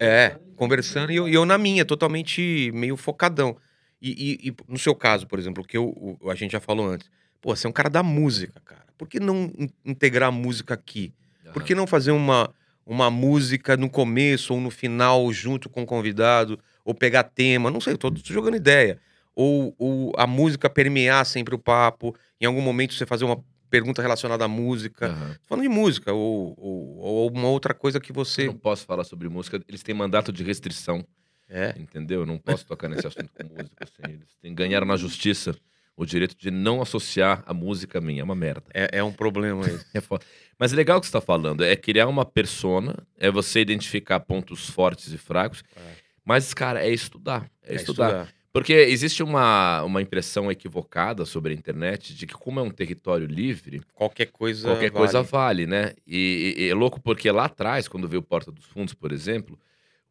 É, 0.00 0.36
conversando 0.56 1.12
e 1.12 1.16
eu, 1.16 1.28
e 1.28 1.34
eu 1.34 1.44
na 1.44 1.56
minha, 1.56 1.84
totalmente 1.84 2.72
meio 2.74 2.96
focadão. 2.96 3.56
E, 4.02 4.10
e- 4.10 4.48
e 4.48 4.54
no 4.66 4.76
seu 4.78 4.92
caso, 4.94 5.24
por 5.26 5.38
exemplo, 5.38 5.64
que 5.64 5.76
eu, 5.76 5.84
o- 6.20 6.30
a 6.30 6.34
gente 6.34 6.50
já 6.52 6.60
falou 6.60 6.86
antes, 6.88 7.08
pô, 7.40 7.54
você 7.54 7.66
é 7.66 7.70
um 7.70 7.72
cara 7.72 7.88
da 7.88 8.02
música, 8.02 8.60
cara. 8.64 8.86
Por 8.96 9.06
que 9.08 9.20
não 9.20 9.52
in- 9.56 9.70
integrar 9.84 10.30
a 10.30 10.32
música 10.32 10.74
aqui? 10.74 11.12
Por 11.52 11.62
que 11.62 11.74
não 11.76 11.86
fazer 11.86 12.10
uma, 12.10 12.52
uma 12.88 13.10
música 13.10 13.76
no 13.76 13.90
começo 13.90 14.54
ou 14.54 14.60
no 14.60 14.70
final 14.70 15.30
junto 15.32 15.68
com 15.68 15.82
o 15.82 15.86
convidado? 15.86 16.58
Ou 16.84 16.94
pegar 16.94 17.22
tema, 17.24 17.70
não 17.70 17.80
sei, 17.80 17.92
eu 17.92 17.98
tô 17.98 18.10
jogando 18.24 18.56
ideia. 18.56 18.98
Ou, 19.34 19.74
ou 19.78 20.12
a 20.16 20.26
música 20.26 20.68
permear 20.70 21.24
sempre 21.26 21.54
o 21.54 21.58
papo, 21.58 22.14
em 22.40 22.46
algum 22.46 22.62
momento 22.62 22.94
você 22.94 23.04
fazer 23.06 23.24
uma 23.24 23.44
pergunta 23.70 24.00
relacionada 24.00 24.46
à 24.46 24.48
música. 24.48 25.10
Tô 25.42 25.48
falando 25.48 25.62
de 25.62 25.68
música, 25.68 26.12
ou, 26.12 26.54
ou, 26.56 26.96
ou 26.96 27.30
uma 27.30 27.48
outra 27.48 27.74
coisa 27.74 28.00
que 28.00 28.10
Eu 28.10 28.14
você. 28.14 28.46
não 28.46 28.54
posso 28.54 28.86
falar 28.86 29.04
sobre 29.04 29.28
música, 29.28 29.62
eles 29.68 29.82
têm 29.82 29.94
mandato 29.94 30.32
de 30.32 30.42
restrição, 30.42 31.04
É. 31.48 31.74
entendeu? 31.78 32.20
Eu 32.20 32.26
não 32.26 32.38
posso 32.38 32.64
tocar 32.66 32.88
nesse 32.88 33.06
assunto 33.06 33.28
com 33.34 33.44
música. 33.44 33.84
Assim. 33.84 34.12
Eles 34.14 34.34
têm, 34.40 34.54
ganharam 34.54 34.86
na 34.86 34.96
justiça 34.96 35.54
o 35.98 36.06
direito 36.06 36.36
de 36.38 36.50
não 36.50 36.80
associar 36.80 37.42
a 37.44 37.52
música 37.52 37.98
a 37.98 38.00
mim. 38.00 38.20
É 38.20 38.24
uma 38.24 38.34
merda. 38.36 38.62
É, 38.72 38.98
é 38.98 39.04
um 39.04 39.12
problema 39.12 39.66
isso. 39.66 39.84
É 39.92 40.00
foda. 40.00 40.24
Mas 40.58 40.72
é 40.72 40.76
legal 40.76 40.98
o 40.98 41.00
que 41.00 41.06
você 41.06 41.10
está 41.10 41.20
falando. 41.20 41.62
É 41.64 41.74
criar 41.76 42.06
uma 42.06 42.24
persona, 42.24 42.96
é 43.18 43.30
você 43.30 43.60
identificar 43.60 44.20
pontos 44.20 44.70
fortes 44.70 45.12
e 45.12 45.18
fracos. 45.18 45.62
É. 45.76 45.80
Mas, 46.24 46.54
cara, 46.54 46.84
é 46.86 46.90
estudar. 46.90 47.50
É, 47.62 47.72
É 47.72 47.76
estudar. 47.76 48.28
Porque 48.52 48.72
existe 48.72 49.22
uma, 49.22 49.82
uma 49.82 50.00
impressão 50.00 50.50
equivocada 50.50 51.24
sobre 51.26 51.52
a 51.52 51.56
internet 51.56 52.14
de 52.14 52.26
que, 52.26 52.34
como 52.34 52.58
é 52.58 52.62
um 52.62 52.70
território 52.70 53.26
livre, 53.26 53.82
Qualquer 53.94 54.26
coisa. 54.26 54.68
qualquer 54.68 54.90
vale. 54.90 55.04
coisa 55.04 55.22
vale, 55.22 55.66
né? 55.66 55.92
E, 56.06 56.54
e- 56.56 56.68
é 56.68 56.74
louco 56.74 57.00
porque 57.00 57.30
lá 57.30 57.44
atrás, 57.44 57.86
quando 57.88 58.08
veio 58.08 58.20
o 58.20 58.24
Porta 58.24 58.50
dos 58.50 58.64
Fundos, 58.64 58.94
por 58.94 59.12
exemplo, 59.12 59.58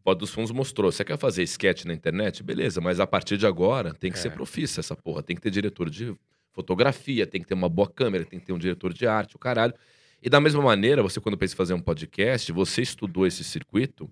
Porta 0.07 0.19
dos 0.21 0.29
Fundos 0.29 0.51
mostrou: 0.51 0.89
você 0.89 1.03
quer 1.03 1.17
fazer 1.17 1.43
sketch 1.43 1.83
na 1.83 1.93
internet? 1.93 2.41
Beleza, 2.41 2.79
mas 2.79 2.97
a 3.01 3.05
partir 3.05 3.35
de 3.35 3.45
agora 3.45 3.93
tem 3.93 4.09
que 4.09 4.17
É. 4.17 4.21
ser 4.21 4.29
profissa 4.31 4.79
essa 4.79 4.95
porra. 4.95 5.21
Tem 5.21 5.35
que 5.35 5.41
ter 5.41 5.51
diretor 5.51 5.89
de 5.89 6.15
fotografia, 6.53 7.27
tem 7.27 7.41
que 7.41 7.47
ter 7.47 7.53
uma 7.55 7.67
boa 7.67 7.89
câmera, 7.89 8.23
tem 8.23 8.39
que 8.39 8.45
ter 8.45 8.53
um 8.53 8.57
diretor 8.57 8.93
de 8.93 9.05
arte, 9.05 9.35
o 9.35 9.39
caralho. 9.39 9.73
E 10.23 10.29
da 10.29 10.39
mesma 10.39 10.61
maneira, 10.63 11.03
você, 11.03 11.19
quando 11.19 11.37
pensa 11.37 11.53
em 11.55 11.57
fazer 11.57 11.73
um 11.73 11.81
podcast, 11.81 12.49
você 12.53 12.81
estudou 12.83 13.27
esse 13.27 13.43
circuito. 13.43 14.09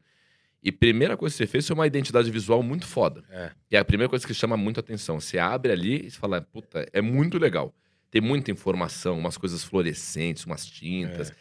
E 0.61 0.69
primeira 0.69 1.15
coisa 1.15 1.31
que 1.33 1.37
você 1.37 1.47
fez 1.47 1.65
foi 1.65 1.73
uma 1.75 1.87
identidade 1.87 2.29
visual 2.29 2.61
muito 2.61 2.85
foda. 2.85 3.23
É. 3.29 3.51
E 3.71 3.77
é 3.77 3.79
a 3.79 3.85
primeira 3.85 4.09
coisa 4.09 4.27
que 4.27 4.33
chama 4.33 4.57
muito 4.57 4.81
atenção. 4.81 5.21
Você 5.21 5.39
abre 5.39 5.71
ali 5.71 6.07
e 6.07 6.11
fala, 6.11 6.41
puta, 6.41 6.85
é 6.91 6.99
muito 7.01 7.37
legal. 7.37 7.73
Tem 8.11 8.19
muita 8.21 8.51
informação, 8.51 9.17
umas 9.17 9.37
coisas 9.37 9.63
fluorescentes, 9.63 10.43
umas 10.45 10.65
tintas, 10.65 11.31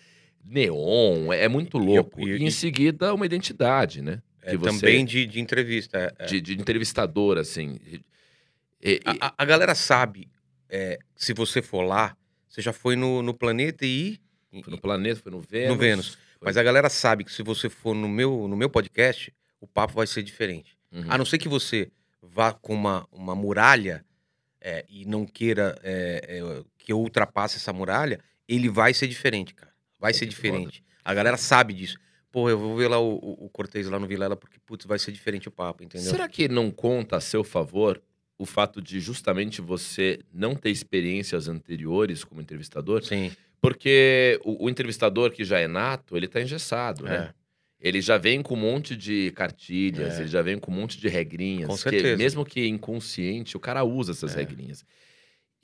neon, 0.45 1.33
é, 1.33 1.43
é 1.43 1.49
muito 1.49 1.77
louco. 1.77 2.21
e- 2.21 2.35
E, 2.35 2.37
e- 2.37 2.45
em 2.45 2.51
seguida, 2.53 3.13
uma 3.13 3.27
identidade, 3.27 4.01
né? 4.01 4.23
É, 4.45 4.57
você- 4.57 4.81
Também 4.81 5.05
de, 5.05 5.27
de 5.27 5.41
entrevista. 5.41 5.99
é, 6.19 6.25
é. 6.25 6.27
De, 6.27 6.41
de 6.41 6.55
entrevistador, 6.55 7.39
assim. 7.39 7.79
E- 8.83 9.01
A, 9.05 9.29
a- 9.29 9.35
a 9.39 9.45
galera 9.45 9.75
sabe, 9.75 10.29
é, 10.69 10.99
se 11.17 11.33
você 11.33 11.63
for 11.63 11.83
lá, 11.83 12.17
você 12.49 12.61
já 12.61 12.73
foi 12.73 12.97
no, 12.97 13.23
no 13.23 13.33
planeta 13.35 13.85
e. 13.87 14.19
foi 14.63 14.73
no 14.73 14.79
planeta, 14.81 15.21
foi 15.23 15.33
no 15.33 15.41
Vênus. 15.41 15.79
Vênus. 15.79 16.09
foi- 16.39 16.47
Mas 16.47 16.57
a 16.57 16.63
galera 16.63 16.89
sabe 16.91 17.25
que 17.25 17.33
se 17.33 17.43
você 17.43 17.69
for 17.71 17.95
no 17.95 18.09
meu, 18.09 18.47
no 18.47 18.57
meu 18.57 18.69
podcast, 18.69 19.33
o 19.61 19.67
papo 19.67 19.95
vai 19.95 20.07
ser 20.07 20.23
diferente. 20.23 20.77
Uhum. 20.93 21.05
A 21.09 21.17
não 21.19 21.25
ser 21.25 21.39
que 21.39 21.49
você 21.49 21.91
vá 22.23 22.53
com 22.53 22.75
uma, 22.75 23.07
uma 23.11 23.35
muralha 23.35 24.05
é, 24.61 24.85
e 24.89 25.05
não 25.07 25.27
queira 25.27 25.79
é, 25.83 26.63
que 26.79 26.93
eu 26.93 26.99
ultrapasse 27.01 27.57
essa 27.57 27.73
muralha, 27.73 28.21
ele 28.47 28.69
vai 28.69 28.93
ser 28.95 29.07
diferente, 29.09 29.55
cara. 29.55 29.73
Vai 29.99 30.13
ser 30.13 30.27
diferente. 30.27 30.83
A 31.03 31.13
galera 31.15 31.37
sabe 31.39 31.73
disso. 31.73 31.97
Pô, 32.35 32.51
eu 32.51 32.59
vou 32.59 32.77
ver 32.77 32.89
lá 32.89 32.99
o, 32.99 33.15
o, 33.15 33.49
Cortez 33.49 33.89
lá 33.89 33.97
no 33.97 34.09
Vilela 34.09 34.35
porque, 34.35 34.59
putz, 34.67 34.87
vai 34.87 34.99
ser 34.99 35.13
diferente 35.13 35.47
o 35.47 35.53
papo, 35.53 35.85
entendeu? 35.85 36.11
Será 36.11 36.29
que 36.29 36.49
não 36.49 36.69
conta 36.69 37.17
a 37.17 37.21
seu 37.21 37.45
favor 37.45 38.03
o 38.37 38.45
fato 38.45 38.83
de 38.83 38.99
justamente 38.99 39.61
você 39.61 40.19
não 40.33 40.57
ter 40.57 40.71
experiências 40.71 41.47
anteriores 41.47 42.25
como 42.25 42.41
entrevistador? 42.41 43.05
Sim. 43.05 43.31
Porque 43.61 44.41
o, 44.45 44.65
o 44.65 44.69
entrevistador 44.69 45.31
que 45.31 45.45
já 45.45 45.61
é 45.61 45.69
nato, 45.69 46.17
ele 46.17 46.27
tá 46.27 46.41
engessado, 46.43 47.05
né? 47.05 47.33
É. 47.81 47.89
Ele 47.89 48.01
já 48.01 48.19
vem 48.19 48.43
com 48.43 48.55
um 48.55 48.61
monte 48.61 48.97
de 48.97 49.31
cartilhas, 49.37 50.15
É. 50.19 50.23
ele 50.23 50.29
já 50.29 50.43
vem 50.43 50.59
com 50.59 50.73
um 50.73 50.75
monte 50.75 50.99
de 50.99 51.07
regrinhas. 51.07 51.69
Com 51.69 51.77
que, 51.77 51.83
certeza. 51.83 52.17
mesmo 52.17 52.45
que 52.45 52.67
inconsciente, 52.67 53.57
o 53.57 53.61
cara 53.61 53.85
usa 53.85 54.11
essas 54.11 54.35
É. 54.35 54.41
regrinhas. 54.41 54.85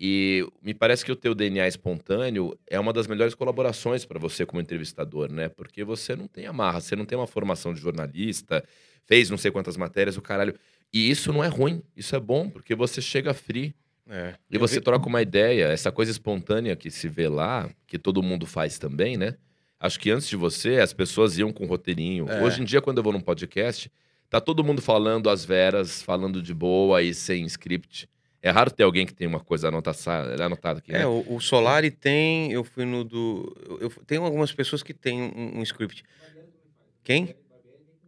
E 0.03 0.47
me 0.63 0.73
parece 0.73 1.05
que 1.05 1.13
o 1.13 1.17
teu 1.17 1.35
DNA 1.35 1.69
espontâneo 1.69 2.59
é 2.67 2.81
uma 2.81 2.91
das 2.91 3.07
melhores 3.07 3.35
colaborações 3.35 4.07
para 4.07 4.19
você 4.19 4.47
como 4.47 4.63
entrevistador, 4.63 5.31
né? 5.31 5.51
Porque 5.51 5.85
você 5.85 6.17
não 6.17 6.27
tem 6.27 6.47
amarra, 6.47 6.81
você 6.81 6.97
não 6.97 7.05
tem 7.05 7.19
uma 7.19 7.27
formação 7.27 7.75
de 7.75 7.81
jornalista, 7.81 8.65
fez 9.05 9.29
não 9.29 9.37
sei 9.37 9.51
quantas 9.51 9.77
matérias, 9.77 10.17
o 10.17 10.23
caralho. 10.23 10.55
E 10.91 11.11
isso 11.11 11.31
não 11.35 11.45
é 11.45 11.49
ruim, 11.49 11.83
isso 11.95 12.17
é 12.17 12.21
bom, 12.21 12.49
porque 12.49 12.75
você 12.75 13.03
chega 13.03 13.35
free 13.35 13.75
É. 14.09 14.35
e 14.51 14.57
você 14.57 14.81
troca 14.81 15.07
uma 15.07 15.21
ideia, 15.21 15.67
essa 15.67 15.93
coisa 15.93 16.11
espontânea 16.11 16.75
que 16.75 16.91
se 16.91 17.07
vê 17.07 17.29
lá, 17.29 17.69
que 17.87 17.99
todo 17.99 18.23
mundo 18.23 18.47
faz 18.47 18.79
também, 18.79 19.19
né? 19.19 19.37
Acho 19.79 20.01
que 20.01 20.11
antes 20.11 20.29
de 20.29 20.37
você, 20.37 20.79
as 20.79 20.95
pessoas 20.95 21.37
iam 21.37 21.53
com 21.53 21.67
roteirinho. 21.67 22.27
É. 22.27 22.43
Hoje 22.43 22.63
em 22.63 22.65
dia, 22.65 22.81
quando 22.81 22.97
eu 22.99 23.05
vou 23.05 23.13
num 23.13 23.21
podcast, 23.21 23.93
tá 24.31 24.41
todo 24.41 24.65
mundo 24.65 24.81
falando 24.81 25.29
às 25.29 25.45
veras, 25.45 26.03
falando 26.03 26.41
de 26.41 26.55
boa 26.55 27.03
e 27.03 27.13
sem 27.13 27.45
script. 27.45 28.09
É 28.43 28.51
raro 28.51 28.71
ter 28.71 28.85
alguém 28.85 29.05
que 29.05 29.13
tem 29.13 29.27
uma 29.27 29.41
coisa 29.41 29.69
anotada, 29.69 30.43
anotada 30.45 30.79
aqui, 30.79 30.93
né? 30.93 31.03
É, 31.03 31.07
o, 31.07 31.25
o 31.29 31.41
Solari 31.41 31.91
tem. 31.91 32.51
Eu 32.53 32.65
fui 32.65 32.85
no 32.85 33.05
do. 33.05 33.55
Eu, 33.81 33.91
tem 34.07 34.19
algumas 34.19 34.53
pessoas 34.53 34.83
que 34.83 34.95
têm 34.95 35.21
um, 35.23 35.59
um 35.59 35.63
script. 35.63 36.03
Quem? 37.05 37.35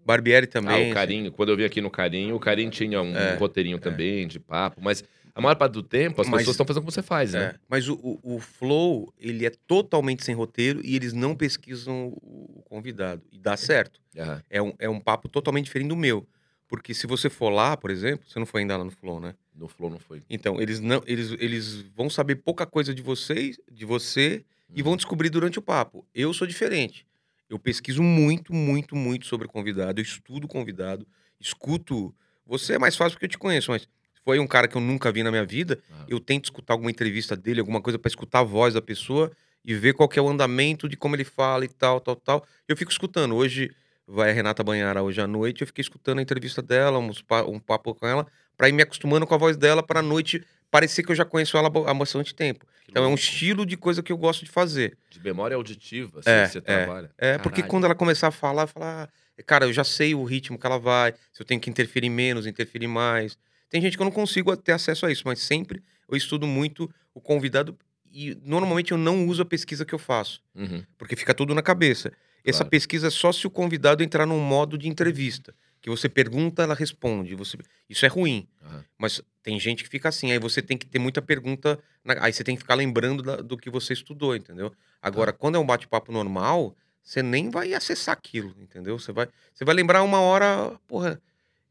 Barbieri 0.05 0.47
também. 0.47 0.89
ah, 0.89 0.91
o 0.91 0.95
Carinho. 0.95 1.31
Quando 1.31 1.51
eu 1.51 1.57
vim 1.57 1.65
aqui 1.65 1.81
no 1.81 1.91
Carinho, 1.91 2.35
o 2.35 2.41
Carinho 2.41 2.71
tinha 2.71 3.01
um 3.01 3.15
É, 3.15 3.37
roteirinho 3.37 3.79
também, 3.79 4.27
de 4.27 4.41
papo. 4.41 4.81
Mas 4.83 5.05
a 5.35 5.41
maior 5.41 5.55
parte 5.55 5.73
do 5.75 5.83
tempo, 5.83 6.21
as 6.21 6.29
Mas- 6.29 6.41
pessoas 6.41 6.55
estão 6.55 6.67
fazendo 6.67 6.83
como 6.83 6.91
você 6.93 7.03
faz, 7.03 7.33
né? 7.35 7.53
É, 7.55 7.55
mas 7.69 7.89
o, 7.89 7.95
o, 8.03 8.37
o 8.37 8.41
Flow, 8.41 9.13
ele 9.19 9.47
é 9.47 9.51
totalmente 9.67 10.25
sem 10.25 10.35
roteiro 10.35 10.81
e 10.85 10.97
eles 10.97 11.13
não 11.13 11.37
pesquisam 11.37 12.09
o 12.21 12.63
convidado. 12.65 13.23
E 13.31 13.39
dá 13.39 13.57
certo. 13.57 14.01
Aham. 14.19 14.43
É 14.51 14.61
um, 14.63 14.73
é 14.79 14.89
um 14.89 14.99
papo 14.99 15.29
totalmente 15.29 15.67
diferente 15.67 15.89
do 15.89 15.97
meu. 15.97 16.27
Porque 16.67 16.95
se 16.95 17.07
você 17.07 17.29
for 17.31 17.51
lá, 17.51 17.77
por 17.77 17.91
exemplo, 17.91 18.27
você 18.29 18.39
não 18.39 18.47
foi 18.47 18.63
ainda 18.63 18.77
lá 18.77 18.85
no 18.85 18.91
Flow, 18.91 19.21
né? 19.21 19.35
No 19.55 19.69
Flow 19.69 19.91
não 19.91 19.99
foi. 19.99 20.23
Então, 20.31 20.61
eles 20.61 20.81
não, 20.81 21.03
eles, 21.07 21.33
eles 21.39 21.83
vão 21.95 22.09
saber 22.09 22.37
pouca 22.37 22.65
coisa 22.67 22.95
de 22.95 23.03
vocês, 23.03 23.59
de 23.71 23.85
você, 23.85 24.45
e 24.75 24.81
Uhum. 24.81 24.85
vão 24.85 24.97
descobrir 24.97 25.29
durante 25.29 25.59
o 25.59 25.63
papo. 25.63 26.07
Eu 26.15 26.33
sou 26.33 26.47
diferente. 26.47 27.07
Eu 27.51 27.59
pesquiso 27.59 28.03
muito, 28.03 28.55
muito, 28.55 28.97
muito 28.97 29.27
sobre 29.27 29.47
convidado, 29.47 30.01
eu 30.01 30.03
estudo 30.03 30.49
convidado, 30.49 31.07
escuto. 31.39 32.15
Você 32.47 32.75
é 32.75 32.79
mais 32.79 32.97
fácil 32.97 33.13
porque 33.17 33.27
eu 33.27 33.31
te 33.31 33.39
conheço, 33.39 33.71
mas 33.71 33.87
foi 34.25 34.39
um 34.39 34.47
cara 34.47 34.67
que 34.67 34.77
eu 34.77 34.81
nunca 34.81 35.13
vi 35.13 35.23
na 35.23 35.31
minha 35.31 35.45
vida, 35.45 35.79
Ah. 35.91 36.07
eu 36.09 36.19
tento 36.19 36.45
escutar 36.45 36.75
alguma 36.75 36.91
entrevista 36.91 37.37
dele, 37.37 37.61
alguma 37.61 37.81
coisa 37.83 37.99
pra 37.99 38.09
escutar 38.09 38.41
a 38.41 38.45
voz 38.45 38.73
da 38.75 38.81
pessoa 38.81 39.31
e 39.65 39.75
ver 39.75 39.93
qual 39.95 40.09
é 40.17 40.21
o 40.21 40.29
andamento 40.29 40.89
de 40.89 40.97
como 40.97 41.15
ele 41.15 41.25
fala 41.25 41.65
e 41.65 41.69
tal, 41.69 42.01
tal, 42.01 42.17
tal. 42.17 42.47
Eu 42.67 42.77
fico 42.77 42.91
escutando. 42.91 43.35
Hoje 43.35 43.71
vai 44.07 44.31
a 44.31 44.33
Renata 44.33 44.65
Banhara 44.65 45.03
hoje 45.03 45.21
à 45.21 45.27
noite, 45.27 45.61
eu 45.61 45.67
fiquei 45.67 45.83
escutando 45.83 46.19
a 46.19 46.23
entrevista 46.23 46.61
dela, 46.63 46.99
um 46.99 47.59
papo 47.61 47.95
com 47.95 48.07
ela, 48.07 48.27
pra 48.63 48.69
ir 48.69 48.73
me 48.73 48.83
acostumando 48.83 49.27
com 49.27 49.35
a 49.35 49.37
voz 49.39 49.57
dela 49.57 49.83
pra 49.83 50.01
noite 50.01 50.41
parecer 50.71 51.03
que 51.03 51.11
eu 51.11 51.17
já 51.17 51.25
conheço 51.25 51.57
ela 51.57 51.67
há 51.67 51.93
bastante 51.95 52.33
tempo. 52.33 52.65
Então 52.89 53.03
é 53.03 53.09
um 53.09 53.15
estilo 53.17 53.67
de 53.67 53.77
coisa 53.77 54.05
que 54.05 54.13
eu 54.13 54.17
gosto 54.17 54.45
de 54.45 54.53
fazer. 54.53 54.97
De 55.11 55.19
memória 55.21 55.57
auditiva, 55.57 56.21
assim, 56.21 56.31
É, 56.31 56.47
você 56.47 56.59
é, 56.59 56.61
trabalha. 56.61 57.11
É, 57.19 57.39
porque 57.39 57.57
Caralho. 57.57 57.71
quando 57.71 57.85
ela 57.87 57.95
começar 57.97 58.29
a 58.29 58.31
falar, 58.31 58.69
falar, 58.69 59.09
ah, 59.37 59.43
cara, 59.43 59.65
eu 59.67 59.73
já 59.73 59.83
sei 59.83 60.15
o 60.15 60.23
ritmo 60.23 60.57
que 60.57 60.65
ela 60.65 60.79
vai, 60.79 61.13
se 61.33 61.43
eu 61.43 61.45
tenho 61.45 61.61
que 61.61 61.69
interferir 61.69 62.09
menos, 62.09 62.47
interferir 62.47 62.87
mais. 62.87 63.37
Tem 63.69 63.83
gente 63.83 63.97
que 63.97 64.03
eu 64.03 64.05
não 64.05 64.13
consigo 64.13 64.57
ter 64.57 64.71
acesso 64.73 65.07
a 65.07 65.11
isso, 65.11 65.23
mas 65.27 65.41
sempre 65.41 65.83
eu 66.09 66.17
estudo 66.17 66.47
muito 66.47 66.89
o 67.13 67.21
convidado 67.21 67.77
e 68.13 68.39
normalmente 68.45 68.93
eu 68.93 68.99
não 68.99 69.27
uso 69.27 69.43
a 69.43 69.45
pesquisa 69.45 69.85
que 69.85 69.93
eu 69.93 69.99
faço, 69.99 70.41
Uhum. 70.55 70.85
porque 70.97 71.17
fica 71.17 71.35
tudo 71.35 71.53
na 71.53 71.63
cabeça. 71.63 72.13
Essa 72.45 72.59
Claro. 72.59 72.71
pesquisa 72.71 73.09
é 73.09 73.11
só 73.11 73.33
se 73.33 73.45
o 73.45 73.51
convidado 73.51 74.05
entrar 74.05 74.25
num 74.25 74.39
modo 74.39 74.79
de 74.79 74.89
entrevista. 74.89 75.53
Que 75.83 75.91
você 75.91 76.09
pergunta, 76.09 76.63
ela 76.63 76.75
responde. 76.75 77.35
Você... 77.35 77.59
Isso 77.91 78.07
é 78.07 78.09
ruim. 78.09 78.47
Aham. 78.63 78.85
Mas 78.97 79.21
tem 79.43 79.59
gente 79.59 79.83
que 79.83 79.91
fica 79.91 80.09
assim, 80.09 80.31
aí 80.31 80.39
você 80.39 80.63
tem 80.63 80.79
que 80.79 80.87
ter 80.87 81.01
muita 81.01 81.21
pergunta, 81.21 81.79
na- 82.05 82.25
aí 82.25 82.33
você 82.33 82.45
tem 82.45 82.55
que 82.55 82.63
ficar 82.63 82.77
lembrando 82.77 83.21
da- 83.23 83.37
do 83.37 83.59
que 83.59 83.69
você 83.69 83.93
estudou, 83.93 84.37
entendeu? 84.37 84.73
Agora, 85.03 85.33
quando 85.33 85.57
é 85.57 85.59
um 85.59 85.67
bate-papo 85.67 86.13
normal, 86.13 86.77
você 87.03 87.21
nem 87.21 87.51
vai 87.51 87.75
acessar 87.75 88.13
aquilo, 88.13 88.55
entendeu? 88.61 88.97
Você 88.97 89.11
vai, 89.11 89.29
você 89.53 89.65
vai 89.65 89.75
lembrar 89.75 90.05
uma 90.05 90.21
hora, 90.21 90.79
porra, 90.87 91.21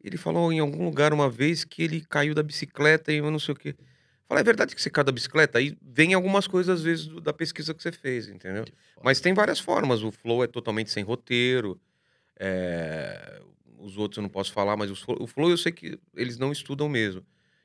ele 0.03 0.18
falou 0.18 0.51
em 0.51 0.59
algum 0.59 0.84
lugar 0.84 1.14
uma 1.14 1.30
vez 1.30 1.64
que 1.64 1.82
ele 1.82 2.01
caiu 2.01 2.36
da 2.36 2.43
bicicleta 2.43 3.14
e 3.14 3.18
eu 3.18 3.32
não 3.32 3.39
sei 3.39 3.53
o 3.53 3.57
quê. 3.57 3.74
Fala, 4.28 4.41
é 4.41 4.43
verdade 4.43 4.76
que 4.76 4.82
você 4.82 4.89
caiu 4.89 5.05
da 5.05 5.12
bicicleta? 5.14 5.57
Aí 5.57 5.78
vem 5.82 6.14
algumas 6.14 6.47
coisas, 6.47 6.80
às 6.80 6.84
vezes, 6.84 7.05
do- 7.05 7.22
da 7.22 7.32
pesquisa 7.32 7.74
que 7.74 7.82
você 7.82 7.93
fez, 7.93 8.28
entendeu? 8.28 8.66
Mas 9.01 9.22
tem 9.22 9.34
várias 9.34 9.59
formas. 9.59 10.03
O 10.03 10.12
Flow 10.12 10.43
é 10.43 10.47
totalmente 10.47 10.91
sem 10.91 11.01
roteiro. 11.03 11.80
é, 12.43 13.41
Os 13.82 13.97
outros 13.97 14.17
eu 14.17 14.21
não 14.21 14.29
posso 14.29 14.51
falar, 14.53 14.77
mas 14.77 14.91
o 14.91 15.27
Flow 15.27 15.49
eu 15.49 15.57
sei 15.57 15.71
que 15.71 15.97
eles 16.15 16.38
não 16.38 16.51
estudam 16.51 16.88
mesmo. 16.88 17.23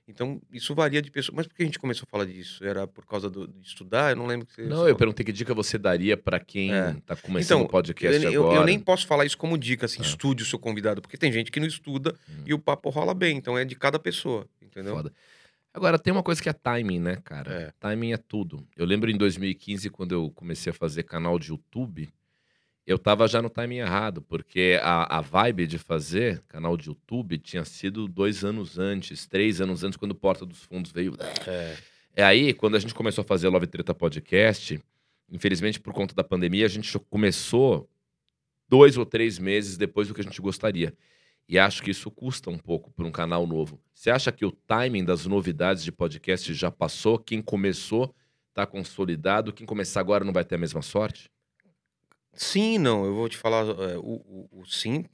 Então, 0.09 0.41
isso 0.53 0.73
varia 0.73 1.03
de 1.03 1.11
pessoa. 1.11 1.35
Mas 1.35 1.49
por 1.49 1.55
que 1.57 1.63
a 1.65 1.67
gente 1.67 1.81
começou 1.81 2.05
a 2.07 2.11
falar 2.11 2.27
disso? 2.27 2.65
Era 2.65 2.87
por 2.87 3.05
causa 3.05 3.29
do- 3.29 3.49
de 3.49 3.67
estudar? 3.67 4.11
Eu 4.13 4.17
não 4.17 4.27
lembro 4.27 4.47
que. 4.47 4.63
Não, 4.63 4.89
eu 4.89 4.95
perguntei 4.95 5.27
que 5.27 5.33
dica 5.33 5.53
você 5.53 5.77
daria 5.77 6.17
pra 6.17 6.39
quem 6.39 6.73
É. 6.73 6.95
tá 7.05 7.17
começando 7.17 7.59
Então, 7.59 7.67
o 7.67 7.69
podcast 7.69 8.25
eu, 8.25 8.31
eu- 8.33 8.43
agora. 8.45 8.61
eu 8.61 8.65
nem 8.67 8.79
posso 8.79 9.05
falar 9.05 9.25
isso 9.27 9.37
como 9.37 9.59
dica, 9.59 9.87
assim, 9.87 10.01
Ah. 10.01 10.07
estude 10.07 10.45
o 10.45 10.47
seu 10.47 10.61
convidado, 10.61 11.03
porque 11.03 11.17
tem 11.17 11.33
gente 11.33 11.51
que 11.51 11.59
não 11.59 11.67
estuda 11.67 12.15
Hum. 12.31 12.45
e 12.47 12.55
o 12.55 12.59
papo 12.59 12.89
rola 12.89 13.13
bem. 13.15 13.37
Então 13.37 13.59
é 13.59 13.65
de 13.65 13.75
cada 13.75 13.99
pessoa, 13.99 14.47
entendeu? 14.63 14.95
Foda. 14.95 15.13
Agora, 15.75 15.99
tem 15.99 16.13
uma 16.13 16.23
coisa 16.23 16.41
que 16.41 16.49
é 16.49 16.53
timing, 16.53 17.01
né, 17.01 17.17
cara? 17.25 17.53
É. 17.53 17.73
Timing 17.81 18.13
é 18.13 18.17
tudo. 18.17 18.65
Eu 18.77 18.87
lembro 18.87 19.11
em 19.11 19.17
2015, 19.17 19.91
quando 19.91 20.13
eu 20.13 20.31
comecei 20.37 20.71
a 20.71 20.75
fazer 20.75 21.03
canal 21.03 21.37
de 21.37 21.49
YouTube, 21.51 22.09
eu 22.87 22.99
tava 22.99 23.27
já 23.27 23.43
no 23.43 23.51
timing 23.51 23.79
errado, 23.79 24.23
porque 24.23 24.79
a, 24.81 25.19
a 25.19 25.21
vibe 25.21 25.67
de 25.67 25.77
fazer 25.77 26.43
canal 26.47 26.77
de 26.77 26.89
YouTube 26.89 27.37
tinha 27.39 27.65
sido 27.65 28.07
dois 28.07 28.45
anos 28.45 28.79
antes, 28.79 29.27
três 29.27 29.61
anos 29.61 29.83
antes, 29.83 29.97
quando 29.97 30.13
o 30.13 30.17
Porta 30.17 30.47
dos 30.47 30.63
Fundos 30.63 30.93
veio. 30.93 31.15
É. 31.47 31.77
É 32.19 32.23
aí, 32.25 32.55
quando 32.55 32.77
a 32.77 32.79
gente 32.79 32.95
começou 32.95 33.21
a 33.21 33.27
fazer 33.27 33.49
Love 33.49 33.67
Treta 33.67 33.93
Podcast, 33.93 34.81
infelizmente 35.31 35.79
por 35.79 35.93
conta 35.93 36.15
da 36.15 36.25
pandemia, 36.25 36.65
a 36.65 36.69
gente 36.69 36.99
começou 37.11 37.87
dois 38.67 38.97
ou 38.97 39.05
três 39.05 39.39
meses 39.39 39.77
depois 39.77 40.09
do 40.09 40.15
que 40.15 40.23
a 40.23 40.25
gente 40.25 40.41
gostaria. 40.41 40.97
E 41.49 41.59
acho 41.59 41.83
que 41.83 41.91
isso 41.91 42.11
custa 42.11 42.49
um 42.49 42.57
pouco 42.57 42.91
para 42.91 43.05
um 43.05 43.11
canal 43.11 43.47
novo. 43.47 43.79
Você 43.93 44.11
acha 44.11 44.33
que 44.33 44.47
o 44.47 44.51
timing 44.51 45.05
das 45.05 45.27
novidades 45.27 45.85
de 45.85 45.93
podcast 45.93 46.55
já 46.55 46.71
passou? 46.71 47.19
Quem 47.19 47.43
começou 47.43 48.15
está 48.49 48.67
consolidado? 48.67 49.53
Quem 49.53 49.67
começar 49.67 50.01
agora 50.01 50.25
não 50.25 50.33
vai 50.33 50.45
ter 50.45 50.55
a 50.55 50.59
mesma 50.59 50.81
sorte? 50.81 51.31
Sim, 52.37 52.79
não. 52.79 53.05
Eu 53.05 53.15
vou 53.15 53.29
te 53.29 53.37
falar, 53.37 53.65
é, 53.67 53.97
o, 53.99 54.03
o- 54.03 54.49
o 54.61 54.65
sim 54.67 55.05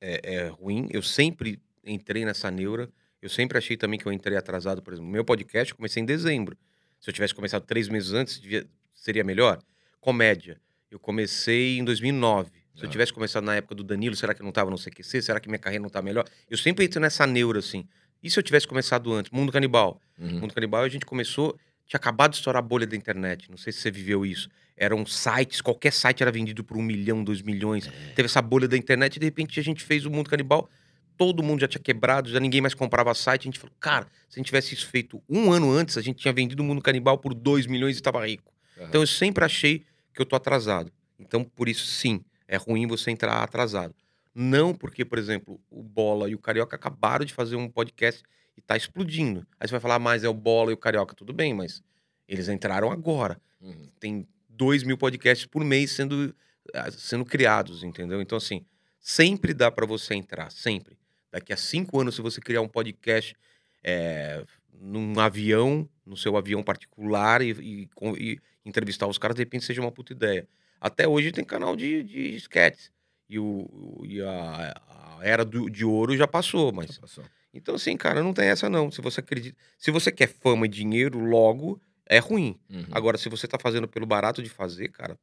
é, 0.00 0.20
é 0.34 0.46
ruim. 0.48 0.88
Eu 0.90 1.02
sempre 1.02 1.60
entrei 1.84 2.24
nessa 2.24 2.50
neura. 2.50 2.88
Eu 3.20 3.28
sempre 3.28 3.56
achei 3.58 3.76
também 3.76 3.98
que 3.98 4.06
eu 4.06 4.12
entrei 4.12 4.36
atrasado. 4.36 4.82
Por 4.82 4.92
exemplo, 4.92 5.10
meu 5.10 5.24
podcast 5.24 5.72
eu 5.72 5.76
comecei 5.76 6.02
em 6.02 6.06
dezembro. 6.06 6.56
Se 7.00 7.08
eu 7.10 7.14
tivesse 7.14 7.34
começado 7.34 7.64
três 7.64 7.88
meses 7.88 8.12
antes, 8.12 8.38
devia- 8.40 8.66
seria 8.94 9.24
melhor. 9.24 9.58
Comédia. 10.00 10.60
Eu 10.90 10.98
comecei 11.00 11.78
em 11.78 11.84
2009. 11.84 12.50
Se 12.74 12.84
eu 12.84 12.88
Ah. 12.88 12.92
tivesse 12.92 13.12
começado 13.12 13.44
na 13.44 13.56
época 13.56 13.74
do 13.74 13.82
Danilo, 13.82 14.14
será 14.14 14.34
que 14.34 14.42
eu 14.42 14.44
não 14.44 14.52
tava 14.52 14.70
no 14.70 14.76
CQC? 14.78 15.22
Será 15.22 15.40
que 15.40 15.48
minha 15.48 15.58
carreira 15.58 15.82
não 15.82 15.88
tá 15.90 16.02
melhor? 16.02 16.24
Eu 16.48 16.58
sempre 16.58 16.84
entro 16.84 17.00
nessa 17.00 17.26
neura, 17.26 17.58
assim. 17.58 17.86
E 18.22 18.30
se 18.30 18.38
eu 18.38 18.42
tivesse 18.42 18.66
começado 18.66 19.12
antes? 19.12 19.30
Mundo 19.30 19.50
Canibal. 19.50 20.00
Uhum. 20.18 20.40
Mundo 20.40 20.52
Canibal, 20.54 20.82
a 20.82 20.88
gente 20.88 21.06
começou, 21.06 21.58
tinha 21.86 21.96
acabado 21.98 22.32
de 22.32 22.36
estourar 22.38 22.62
a 22.62 22.66
bolha 22.66 22.86
da 22.86 22.94
internet. 22.96 23.50
Não 23.50 23.56
sei 23.56 23.72
se 23.72 23.80
você 23.80 23.90
viveu 23.90 24.24
isso. 24.26 24.48
Eram 24.76 25.06
sites, 25.06 25.60
qualquer 25.60 25.92
site 25.92 26.22
era 26.22 26.30
vendido 26.30 26.62
por 26.62 26.76
um 26.76 26.82
milhão, 26.82 27.24
dois 27.24 27.40
milhões. 27.40 27.86
Teve 28.14 28.26
essa 28.26 28.42
bolha 28.42 28.68
da 28.68 28.76
internet 28.76 29.16
e 29.16 29.18
de 29.18 29.24
repente 29.24 29.58
a 29.58 29.62
gente 29.62 29.82
fez 29.82 30.04
o 30.04 30.10
Mundo 30.10 30.28
Canibal. 30.28 30.68
Todo 31.16 31.42
mundo 31.42 31.60
já 31.60 31.68
tinha 31.68 31.80
quebrado, 31.82 32.28
já 32.28 32.38
ninguém 32.38 32.60
mais 32.60 32.74
comprava 32.74 33.14
site. 33.14 33.42
A 33.42 33.44
gente 33.44 33.58
falou, 33.58 33.74
cara, 33.80 34.06
se 34.28 34.38
a 34.38 34.38
gente 34.38 34.46
tivesse 34.46 34.74
isso 34.74 34.86
feito 34.88 35.22
um 35.28 35.50
ano 35.50 35.70
antes, 35.72 35.96
a 35.96 36.02
gente 36.02 36.18
tinha 36.18 36.32
vendido 36.32 36.62
o 36.62 36.66
Mundo 36.66 36.82
Canibal 36.82 37.16
por 37.16 37.32
dois 37.32 37.66
milhões 37.66 37.96
e 37.96 38.00
estava 38.00 38.26
rico. 38.26 38.52
Aham. 38.76 38.88
Então 38.88 39.00
eu 39.00 39.06
sempre 39.06 39.42
achei 39.42 39.82
que 40.12 40.20
eu 40.20 40.26
tô 40.26 40.36
atrasado. 40.36 40.92
Então, 41.18 41.42
por 41.42 41.68
isso, 41.68 41.86
sim, 41.86 42.22
é 42.46 42.58
ruim 42.58 42.86
você 42.86 43.10
entrar 43.10 43.42
atrasado. 43.42 43.94
Não 44.34 44.74
porque, 44.74 45.02
por 45.06 45.16
exemplo, 45.18 45.58
o 45.70 45.82
Bola 45.82 46.28
e 46.28 46.34
o 46.34 46.38
Carioca 46.38 46.76
acabaram 46.76 47.24
de 47.24 47.32
fazer 47.32 47.56
um 47.56 47.70
podcast 47.70 48.22
e 48.54 48.60
tá 48.60 48.76
explodindo. 48.76 49.46
Aí 49.58 49.66
você 49.66 49.72
vai 49.72 49.80
falar, 49.80 49.94
"Ah, 49.94 49.98
mas 49.98 50.22
é 50.24 50.28
o 50.28 50.34
Bola 50.34 50.70
e 50.70 50.74
o 50.74 50.76
Carioca. 50.76 51.14
Tudo 51.14 51.32
bem, 51.32 51.54
mas 51.54 51.82
eles 52.28 52.46
entraram 52.48 52.90
agora. 52.92 53.40
Uhum. 53.62 53.88
Tem 53.98 54.28
dois 54.56 54.82
mil 54.82 54.96
podcasts 54.98 55.46
por 55.46 55.64
mês 55.64 55.90
sendo, 55.92 56.34
ah, 56.74 56.90
sendo 56.90 57.24
criados, 57.24 57.82
entendeu? 57.84 58.20
Então, 58.20 58.38
assim, 58.38 58.64
sempre 59.00 59.52
dá 59.54 59.70
pra 59.70 59.86
você 59.86 60.14
entrar, 60.14 60.50
sempre. 60.50 60.98
Daqui 61.30 61.52
a 61.52 61.56
cinco 61.56 62.00
anos, 62.00 62.14
se 62.14 62.22
você 62.22 62.40
criar 62.40 62.60
um 62.62 62.68
podcast 62.68 63.36
é, 63.84 64.44
num 64.72 65.18
avião, 65.20 65.88
no 66.04 66.16
seu 66.16 66.36
avião 66.36 66.62
particular 66.62 67.42
e, 67.42 67.50
e 67.50 67.88
e 68.18 68.38
entrevistar 68.64 69.06
os 69.06 69.18
caras, 69.18 69.36
de 69.36 69.42
repente 69.42 69.64
seja 69.64 69.80
uma 69.80 69.92
puta 69.92 70.12
ideia. 70.12 70.48
Até 70.80 71.06
hoje 71.06 71.32
tem 71.32 71.44
canal 71.44 71.76
de, 71.76 72.02
de 72.02 72.34
sketches. 72.36 72.90
E, 73.28 73.38
o, 73.38 74.02
e 74.04 74.20
a, 74.22 74.72
a 75.18 75.18
era 75.22 75.44
do- 75.44 75.68
de 75.70 75.84
ouro 75.84 76.16
já 76.16 76.26
passou, 76.28 76.72
mas. 76.72 76.98
Passou. 76.98 77.24
Então, 77.52 77.74
assim, 77.74 77.96
cara, 77.96 78.22
não 78.22 78.32
tem 78.32 78.48
essa 78.48 78.68
não. 78.68 78.90
Se 78.90 79.00
você 79.00 79.20
acredita. 79.20 79.56
Se 79.78 79.90
você 79.90 80.12
quer 80.12 80.28
fama 80.28 80.66
e 80.66 80.68
dinheiro 80.68 81.18
logo, 81.18 81.80
é 82.08 82.18
ruim. 82.18 82.56
Uhum. 82.70 82.86
Agora, 82.92 83.18
se 83.18 83.28
você 83.28 83.46
tá 83.46 83.58
fazendo 83.58 83.86
pelo 83.88 84.06
barato 84.06 84.42
de 84.42 84.48
fazer, 84.48 84.88
cara. 84.88 85.18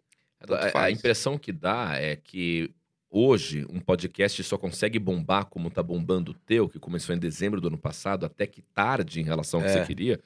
A, 0.49 0.67
a 0.67 0.69
faz. 0.71 0.97
impressão 0.97 1.37
que 1.37 1.51
dá 1.51 1.95
é 1.95 2.15
que 2.15 2.69
hoje 3.09 3.65
um 3.69 3.79
podcast 3.79 4.43
só 4.43 4.57
consegue 4.57 4.99
bombar 4.99 5.45
como 5.45 5.69
tá 5.69 5.81
bombando 5.81 6.31
o 6.31 6.33
teu, 6.33 6.67
que 6.67 6.79
começou 6.79 7.15
em 7.15 7.19
dezembro 7.19 7.61
do 7.61 7.67
ano 7.67 7.77
passado, 7.77 8.25
até 8.25 8.45
que 8.45 8.61
tarde 8.61 9.21
em 9.21 9.23
relação 9.23 9.59
ao 9.59 9.65
que 9.65 9.71
É. 9.71 9.79
você 9.79 9.85
queria, 9.85 10.19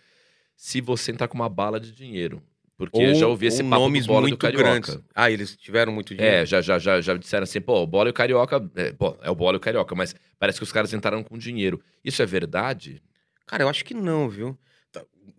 se 0.55 0.81
você 0.81 1.11
entrar 1.11 1.27
com 1.27 1.35
uma 1.35 1.49
bala 1.49 1.79
de 1.79 1.91
dinheiro. 1.91 2.41
Porque 2.77 2.97
Ou, 2.99 3.03
eu 3.05 3.15
já 3.15 3.27
ouvi 3.27 3.47
esse 3.47 3.63
papo 3.63 3.81
nomes 3.81 4.05
do 4.05 4.13
Bola 4.13 4.21
e 4.27 4.29
do 4.29 4.33
muito 4.33 4.39
Carioca. 4.41 4.63
grandes. 4.63 4.99
Ah, 5.15 5.31
eles 5.31 5.55
tiveram 5.57 5.91
muito 5.91 6.13
dinheiro. 6.13 6.35
É, 6.37 6.45
já, 6.45 6.61
já, 6.61 6.77
já, 6.77 7.01
já 7.01 7.17
disseram 7.17 7.43
assim, 7.43 7.59
pô, 7.59 7.81
o 7.81 7.87
Bola 7.87 8.09
e 8.09 8.11
o 8.11 8.13
Carioca, 8.13 8.69
é, 8.75 8.91
pô, 8.93 9.17
é 9.23 9.31
o 9.31 9.35
Bola 9.35 9.55
e 9.55 9.57
o 9.57 9.59
Carioca, 9.59 9.95
mas 9.95 10.15
parece 10.37 10.59
que 10.59 10.63
os 10.63 10.71
caras 10.71 10.93
entraram 10.93 11.23
com 11.23 11.37
dinheiro. 11.39 11.81
Isso 12.05 12.21
é 12.21 12.25
verdade? 12.25 13.01
Cara, 13.47 13.63
eu 13.63 13.69
acho 13.69 13.83
que 13.83 13.95
não, 13.95 14.29
viu? 14.29 14.55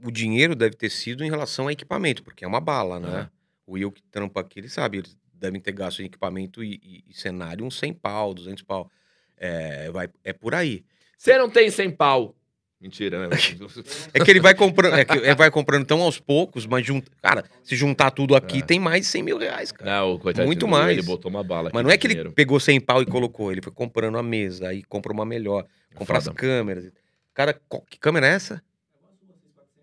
O 0.05 0.11
dinheiro 0.11 0.55
deve 0.55 0.77
ter 0.77 0.91
sido 0.91 1.25
em 1.25 1.31
relação 1.31 1.67
a 1.69 1.73
equipamento, 1.73 2.23
porque 2.23 2.45
é 2.45 2.49
uma 2.49 2.61
bala, 2.61 3.01
né? 3.01 3.29
O 3.67 3.73
Will 3.73 3.91
que 3.93 4.03
trampa 4.05 4.41
aqui, 4.41 4.61
ele 4.61 4.69
sabe, 4.69 4.99
eles 4.99 5.17
devem 5.35 5.61
ter 5.61 5.73
gasto 5.73 6.01
em 6.03 6.07
equipamento 6.07 6.63
e, 6.63 6.75
e- 6.83 7.05
e 7.09 7.15
cenário 7.15 7.65
uns 7.65 7.79
100 7.79 7.93
pau, 7.93 8.33
200 8.35 8.63
pau. 8.63 8.91
É, 9.37 9.91
vai, 9.91 10.09
é 10.25 10.33
por 10.33 10.55
aí. 10.55 10.85
Você 11.17 11.37
não 11.37 11.49
tem 11.51 11.71
100 11.71 11.91
pau. 11.91 12.35
Mentira, 12.81 13.27
né? 13.27 13.37
É 14.15 14.25
que 14.25 14.31
ele 14.31 14.39
vai 14.41 14.55
comprando, 14.55 14.95
é 14.95 15.05
que 15.05 15.19
ele 15.19 15.35
vai 15.35 15.51
comprando 15.51 15.85
tão 15.85 16.01
aos 16.01 16.21
poucos, 16.21 16.65
mas 16.65 16.87
junta, 16.87 17.11
cara, 17.21 17.45
se 17.65 17.75
juntar 17.75 18.13
tudo 18.13 18.37
aqui, 18.37 18.59
É. 18.59 18.63
tem 18.63 18.79
mais 18.79 19.01
de 19.03 19.07
100 19.09 19.23
mil 19.25 19.37
reais, 19.37 19.73
cara. 19.73 19.91
não, 20.01 20.13
o 20.15 20.19
coitadinho 20.21 20.47
Muito 20.47 20.69
mais. 20.69 20.97
Ele 20.97 21.03
botou 21.07 21.29
uma 21.29 21.43
bala. 21.43 21.71
Mas 21.75 21.83
não 21.85 21.91
é 21.91 21.99
que 21.99 22.07
ele 22.07 22.15
dinheiro. 22.15 22.33
pegou 22.33 22.59
100 22.61 22.81
pau 22.81 23.03
e 23.03 23.07
colocou, 23.07 23.51
ele 23.51 23.61
foi 23.61 23.73
comprando 23.73 24.17
a 24.17 24.23
mesa, 24.23 24.69
aí 24.69 24.85
comprou 24.85 25.13
uma 25.13 25.25
melhor, 25.27 25.67
comprar 25.97 26.19
as 26.19 26.25
Foda. 26.27 26.37
câmeras. 26.37 26.93
Cada, 27.35 27.53
co- 27.53 27.83
que 27.83 27.99
câmera 27.99 28.29
é 28.29 28.31
essa? 28.35 28.63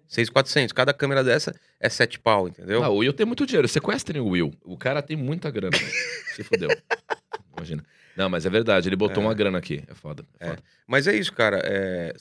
6,400. 0.08 0.72
Cada 0.74 0.94
câmera 0.94 1.24
dessa 1.24 1.54
é 1.80 1.90
7 1.90 2.20
pau, 2.20 2.48
entendeu? 2.48 2.84
Ah, 2.84 2.90
o 2.90 2.98
Will 2.98 3.14
tem 3.14 3.26
muito 3.26 3.46
dinheiro. 3.46 3.68
Sequestrem 3.68 4.22
o 4.22 4.28
Will. 4.28 4.54
O 4.64 4.78
cara 4.78 5.02
tem 5.02 5.16
muita 5.18 5.50
grana. 5.52 5.76
Se 6.36 6.44
fudeu. 6.44 6.70
Imagina. 7.56 7.84
Não, 8.16 8.30
mas 8.30 8.46
é 8.46 8.50
verdade. 8.50 8.88
Ele 8.90 8.96
botou 8.96 9.22
É. 9.24 9.26
uma 9.26 9.34
grana 9.34 9.58
aqui. 9.58 9.84
É 9.88 9.94
foda. 9.94 10.26
É 10.40 10.46
É. 10.46 10.50
foda. 10.52 10.64
Mas 10.88 11.08
é 11.08 11.16
isso, 11.16 11.34
cara. 11.34 11.60
é, 11.64 12.14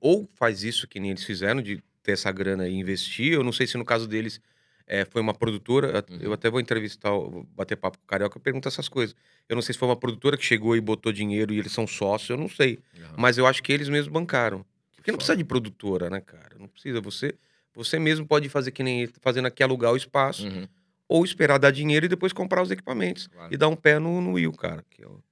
Ou 0.00 0.28
faz 0.34 0.62
isso 0.64 0.88
que 0.88 0.98
nem 0.98 1.10
eles 1.10 1.24
fizeram, 1.24 1.60
de 1.60 1.82
ter 2.02 2.12
essa 2.12 2.30
grana 2.32 2.66
e 2.68 2.74
investir. 2.74 3.32
Eu 3.34 3.42
não 3.42 3.52
sei 3.52 3.66
se 3.66 3.76
no 3.76 3.84
caso 3.84 4.06
deles 4.08 4.40
é, 4.86 5.04
foi 5.04 5.20
uma 5.20 5.34
produtora. 5.34 6.04
Uhum. 6.10 6.18
Eu 6.20 6.32
até 6.32 6.48
vou 6.50 6.60
entrevistar, 6.60 7.10
vou 7.10 7.46
bater 7.54 7.76
papo 7.76 7.98
com 7.98 8.04
o 8.04 8.06
Carioca 8.06 8.38
e 8.38 8.40
perguntar 8.40 8.68
essas 8.68 8.88
coisas. 8.88 9.14
Eu 9.48 9.54
não 9.56 9.62
sei 9.62 9.72
se 9.72 9.78
foi 9.78 9.88
uma 9.88 9.96
produtora 9.96 10.36
que 10.36 10.44
chegou 10.44 10.74
e 10.76 10.80
botou 10.80 11.12
dinheiro 11.12 11.52
e 11.52 11.58
eles 11.58 11.72
são 11.72 11.86
sócios, 11.86 12.30
eu 12.30 12.36
não 12.36 12.48
sei. 12.48 12.78
Aham. 12.98 13.14
Mas 13.18 13.36
eu 13.38 13.46
acho 13.46 13.62
que 13.62 13.72
eles 13.72 13.88
mesmos 13.88 14.12
bancaram. 14.12 14.64
Porque 15.04 15.12
não 15.12 15.18
precisa 15.18 15.36
de 15.36 15.44
produtora, 15.44 16.08
né, 16.08 16.18
cara? 16.18 16.56
Não 16.58 16.66
precisa. 16.66 16.98
Você, 17.02 17.34
você 17.74 17.98
mesmo 17.98 18.26
pode 18.26 18.48
fazer 18.48 18.70
que 18.70 18.82
nem 18.82 19.06
fazendo 19.20 19.44
aqui, 19.44 19.62
alugar 19.62 19.92
o 19.92 19.96
espaço, 19.98 20.46
Uhum, 20.48 20.66
ou 21.06 21.22
esperar 21.26 21.58
dar 21.58 21.70
dinheiro 21.70 22.06
e 22.06 22.08
depois 22.08 22.32
comprar 22.32 22.62
os 22.62 22.70
equipamentos. 22.70 23.26
claro. 23.26 23.52
E 23.52 23.56
dar 23.58 23.68
um 23.68 23.76
pé 23.76 23.98
no, 23.98 24.22
no 24.22 24.32
Will, 24.32 24.52
cara. 24.54 24.82
Que 24.88 25.04
é 25.04 25.06
o- 25.06 25.22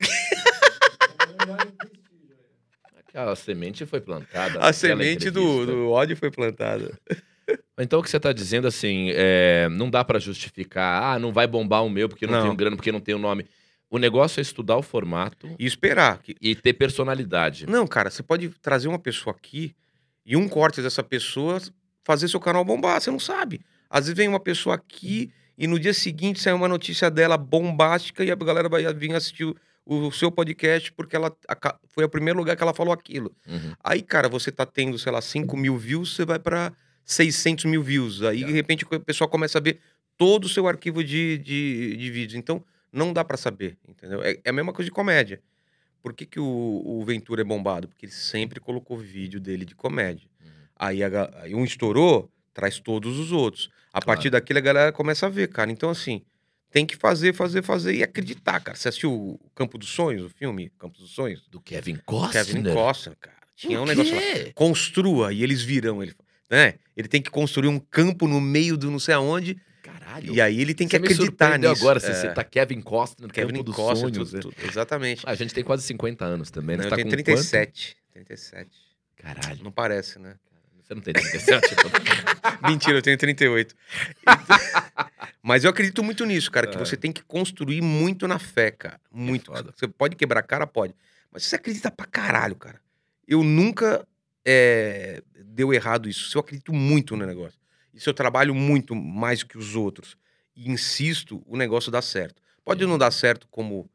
Aquela 2.98 3.36
semente 3.36 3.84
foi 3.84 4.00
plantada. 4.00 4.58
A 4.60 4.72
semente 4.72 5.30
do, 5.30 5.40
entrevista. 5.40 5.66
do 5.72 5.90
ódio 5.90 6.16
foi 6.16 6.30
plantada. 6.30 6.98
Então 7.76 7.98
o 7.98 8.02
que 8.02 8.08
você 8.10 8.16
está 8.18 8.32
dizendo 8.32 8.68
assim, 8.68 9.08
é, 9.12 9.68
não 9.70 9.90
dá 9.90 10.04
para 10.04 10.20
justificar, 10.20 11.02
ah, 11.02 11.18
não 11.18 11.32
vai 11.32 11.48
bombar 11.48 11.82
o 11.84 11.90
meu 11.90 12.08
porque 12.08 12.24
não, 12.24 12.34
Não. 12.34 12.42
tenho 12.42 12.54
grana, 12.54 12.76
porque 12.76 12.92
não 12.92 13.00
tenho 13.00 13.18
nome. 13.18 13.44
O 13.90 13.98
negócio 13.98 14.40
é 14.40 14.42
estudar 14.42 14.76
o 14.76 14.82
formato 14.82 15.48
E 15.58 15.66
esperar. 15.66 16.18
Que... 16.22 16.36
e 16.40 16.54
ter 16.54 16.72
personalidade. 16.74 17.66
Não, 17.66 17.86
cara, 17.86 18.08
você 18.10 18.22
pode 18.22 18.48
trazer 18.62 18.86
uma 18.88 18.98
pessoa 18.98 19.34
aqui 19.34 19.74
e 20.24 20.36
um 20.36 20.48
corte 20.48 20.80
dessa 20.80 21.02
pessoa 21.02 21.60
fazer 22.04 22.28
seu 22.28 22.38
canal 22.38 22.64
bombar. 22.64 23.00
Você 23.00 23.10
não 23.10 23.18
sabe. 23.18 23.60
Às 23.88 24.04
vezes 24.06 24.16
vem 24.16 24.28
uma 24.28 24.38
pessoa 24.40 24.76
aqui 24.76 25.32
e 25.58 25.66
no 25.66 25.78
dia 25.78 25.92
seguinte 25.92 26.40
sai 26.40 26.52
uma 26.52 26.68
notícia 26.68 27.10
dela 27.10 27.36
bombástica 27.36 28.24
e 28.24 28.30
a 28.30 28.34
galera 28.36 28.68
vai 28.68 28.92
vir 28.94 29.12
assistir 29.14 29.44
o, 29.44 29.56
o 29.84 30.12
seu 30.12 30.30
podcast 30.30 30.92
porque 30.92 31.16
ela 31.16 31.34
aca- 31.48 31.78
foi 31.88 32.04
o 32.04 32.08
primeiro 32.08 32.38
lugar 32.38 32.56
que 32.56 32.62
ela 32.62 32.72
falou 32.72 32.92
aquilo. 32.94 33.34
Uhum. 33.48 33.72
Aí, 33.82 34.02
cara, 34.02 34.28
você 34.28 34.52
tá 34.52 34.64
tendo, 34.64 34.96
sei 34.98 35.10
lá, 35.10 35.20
5 35.20 35.56
mil 35.56 35.76
views, 35.76 36.14
você 36.14 36.24
vai 36.24 36.38
pra 36.38 36.72
600 37.04 37.64
mil 37.64 37.82
views. 37.82 38.22
Aí, 38.22 38.44
de 38.44 38.52
repente, 38.52 38.84
o 38.88 39.00
pessoal 39.00 39.28
começa 39.28 39.58
a 39.58 39.60
ver 39.60 39.80
todo 40.16 40.44
o 40.44 40.48
seu 40.48 40.68
arquivo 40.68 41.02
de, 41.02 41.38
de, 41.38 41.96
de 41.96 42.10
vídeos. 42.10 42.38
Então, 42.38 42.62
não 42.92 43.12
dá 43.12 43.24
pra 43.24 43.36
saber, 43.36 43.78
entendeu? 43.88 44.22
É, 44.22 44.38
é 44.44 44.50
a 44.50 44.52
mesma 44.52 44.72
coisa 44.72 44.86
de 44.86 44.92
comédia. 44.94 45.40
Por 46.02 46.14
que, 46.14 46.24
que 46.24 46.40
o, 46.40 46.82
o 46.84 47.04
Ventura 47.04 47.42
é 47.42 47.44
bombado? 47.44 47.86
Porque 47.88 48.06
ele 48.06 48.12
sempre 48.12 48.58
colocou 48.58 48.96
vídeo 48.96 49.38
dele 49.38 49.64
de 49.64 49.74
comédia. 49.74 50.28
Uhum. 50.40 50.50
Aí, 50.76 51.04
a 51.04 51.30
aí 51.42 51.54
um 51.54 51.64
estourou, 51.64 52.30
traz 52.54 52.78
todos 52.78 53.18
os 53.18 53.32
outros. 53.32 53.68
A 53.92 54.00
Claro. 54.00 54.06
partir 54.06 54.30
daquilo, 54.30 54.58
a 54.58 54.62
galera 54.62 54.92
começa 54.92 55.26
a 55.26 55.28
ver, 55.28 55.48
cara. 55.48 55.70
Então, 55.70 55.90
assim, 55.90 56.22
tem 56.70 56.86
que 56.86 56.96
fazer, 56.96 57.34
fazer, 57.34 57.62
fazer 57.62 57.94
e 57.94 58.02
acreditar, 58.02 58.60
cara. 58.60 58.76
Você 58.76 58.88
assistiu 58.88 59.12
o 59.12 59.50
Campo 59.54 59.76
dos 59.76 59.90
Sonhos, 59.90 60.24
o 60.24 60.28
filme 60.30 60.70
Campo 60.78 60.98
dos 60.98 61.10
Sonhos? 61.10 61.46
Do 61.48 61.60
Kevin 61.60 61.96
Costner. 62.06 62.46
Kevin 62.46 62.62
Costner, 62.72 63.16
cara. 63.20 63.36
Tinha 63.56 63.80
um 63.80 63.84
negócio 63.84 64.14
lá. 64.14 64.22
Construa 64.54 65.32
e 65.34 65.42
eles 65.42 65.62
virão. 65.62 66.02
Ele, 66.02 66.14
né? 66.48 66.74
ele 66.96 67.08
tem 67.08 67.20
que 67.20 67.30
construir 67.30 67.68
um 67.68 67.78
campo 67.78 68.26
no 68.26 68.40
meio 68.40 68.76
do 68.78 68.90
não 68.90 68.98
sei 68.98 69.14
aonde. 69.14 69.60
Caralho. 70.00 70.34
E 70.34 70.40
aí 70.40 70.60
ele 70.60 70.74
tem 70.74 70.88
que 70.88 70.96
acreditar 70.96 71.58
nisso. 71.58 71.70
agora, 71.72 71.98
É, 71.98 72.00
você 72.00 72.14
citar 72.14 72.44
Kevin 72.44 72.80
Costner 72.80 73.30
Kevin 73.30 73.62
Costner, 73.64 74.12
Sonhos. 74.12 74.30
tudo- 74.30 74.32
né? 74.36 74.40
tudo- 74.40 74.54
exatamente. 74.68 75.22
Ah, 75.26 75.30
a 75.30 75.34
gente 75.34 75.52
tem 75.54 75.62
quase 75.62 75.82
50 75.84 76.24
anos 76.24 76.50
também, 76.50 76.76
né? 76.76 76.84
eu 76.84 76.84
Você 76.84 76.90
tá 76.90 76.96
tenho 76.96 77.06
com 77.06 77.10
37. 77.10 77.96
37. 78.12 78.70
quanto? 79.16 79.34
Caralho. 79.40 79.62
Não 79.62 79.70
parece, 79.70 80.18
né? 80.18 80.34
Você 80.82 80.94
não 80.94 81.02
tem 81.02 81.12
37? 81.14 81.76
pô. 81.76 81.88
Mentira, 82.68 82.98
eu 82.98 83.02
tenho 83.02 83.16
38. 83.16 83.74
Então- 84.22 84.34
Mas 85.42 85.64
eu 85.64 85.70
acredito 85.70 86.02
muito 86.02 86.24
nisso, 86.26 86.50
cara, 86.50 86.66
que 86.66 86.76
É. 86.76 86.78
você 86.78 86.96
tem 86.96 87.12
que 87.12 87.22
construir 87.22 87.80
muito 87.80 88.26
na 88.26 88.38
fé, 88.38 88.70
cara. 88.70 89.00
Muito. 89.12 89.52
foda. 89.52 89.72
Você 89.76 89.86
pode 89.86 90.16
quebrar 90.16 90.40
a 90.40 90.42
cara? 90.42 90.66
Pode. 90.66 90.94
Mas 91.30 91.44
você 91.44 91.56
acredita 91.56 91.90
pra 91.90 92.06
caralho, 92.06 92.56
cara. 92.56 92.80
Eu 93.28 93.42
nunca 93.44 94.06
é, 94.44 95.22
deu 95.44 95.72
errado 95.72 96.08
isso. 96.08 96.36
Eu 96.36 96.40
acredito 96.40 96.72
muito 96.72 97.16
no 97.16 97.24
negócio. 97.26 97.58
E 97.92 98.00
se 98.00 98.08
eu 98.08 98.14
trabalho 98.14 98.54
muito 98.54 98.94
mais 98.94 99.42
que 99.42 99.58
os 99.58 99.74
outros 99.74 100.16
e 100.54 100.70
insisto, 100.70 101.42
o 101.46 101.56
negócio 101.56 101.90
dá 101.90 102.02
certo. 102.02 102.42
Pode 102.64 102.84
não 102.86 102.98
dar 102.98 103.10
certo 103.10 103.46
como 103.50 103.90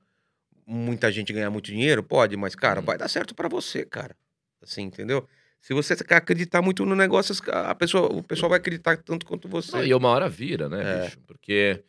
muita 0.66 1.12
gente 1.12 1.32
ganhar 1.32 1.50
muito 1.50 1.66
dinheiro? 1.66 2.02
Pode, 2.04 2.36
mas, 2.36 2.56
cara, 2.56 2.80
Uhum. 2.80 2.86
vai 2.86 2.98
dar 2.98 3.08
certo 3.08 3.36
pra 3.36 3.48
você, 3.48 3.86
cara. 3.86 4.16
Assim, 4.62 4.82
entendeu? 4.84 5.28
Se 5.62 5.74
você 5.74 5.96
acreditar 6.10 6.62
muito 6.62 6.86
no 6.86 6.96
negócio, 6.96 7.36
a 7.52 7.74
pessoa, 7.76 8.12
o 8.12 8.24
pessoal 8.24 8.50
vai 8.50 8.58
acreditar 8.60 8.98
tanto 8.98 9.26
quanto 9.26 9.48
você. 9.48 9.78
Não, 9.78 9.84
e 9.86 9.94
uma 9.94 10.10
hora 10.10 10.28
vira, 10.30 10.68
né, 10.70 10.82
É. 10.82 11.04
bicho? 11.06 11.20
Porque 11.26 11.84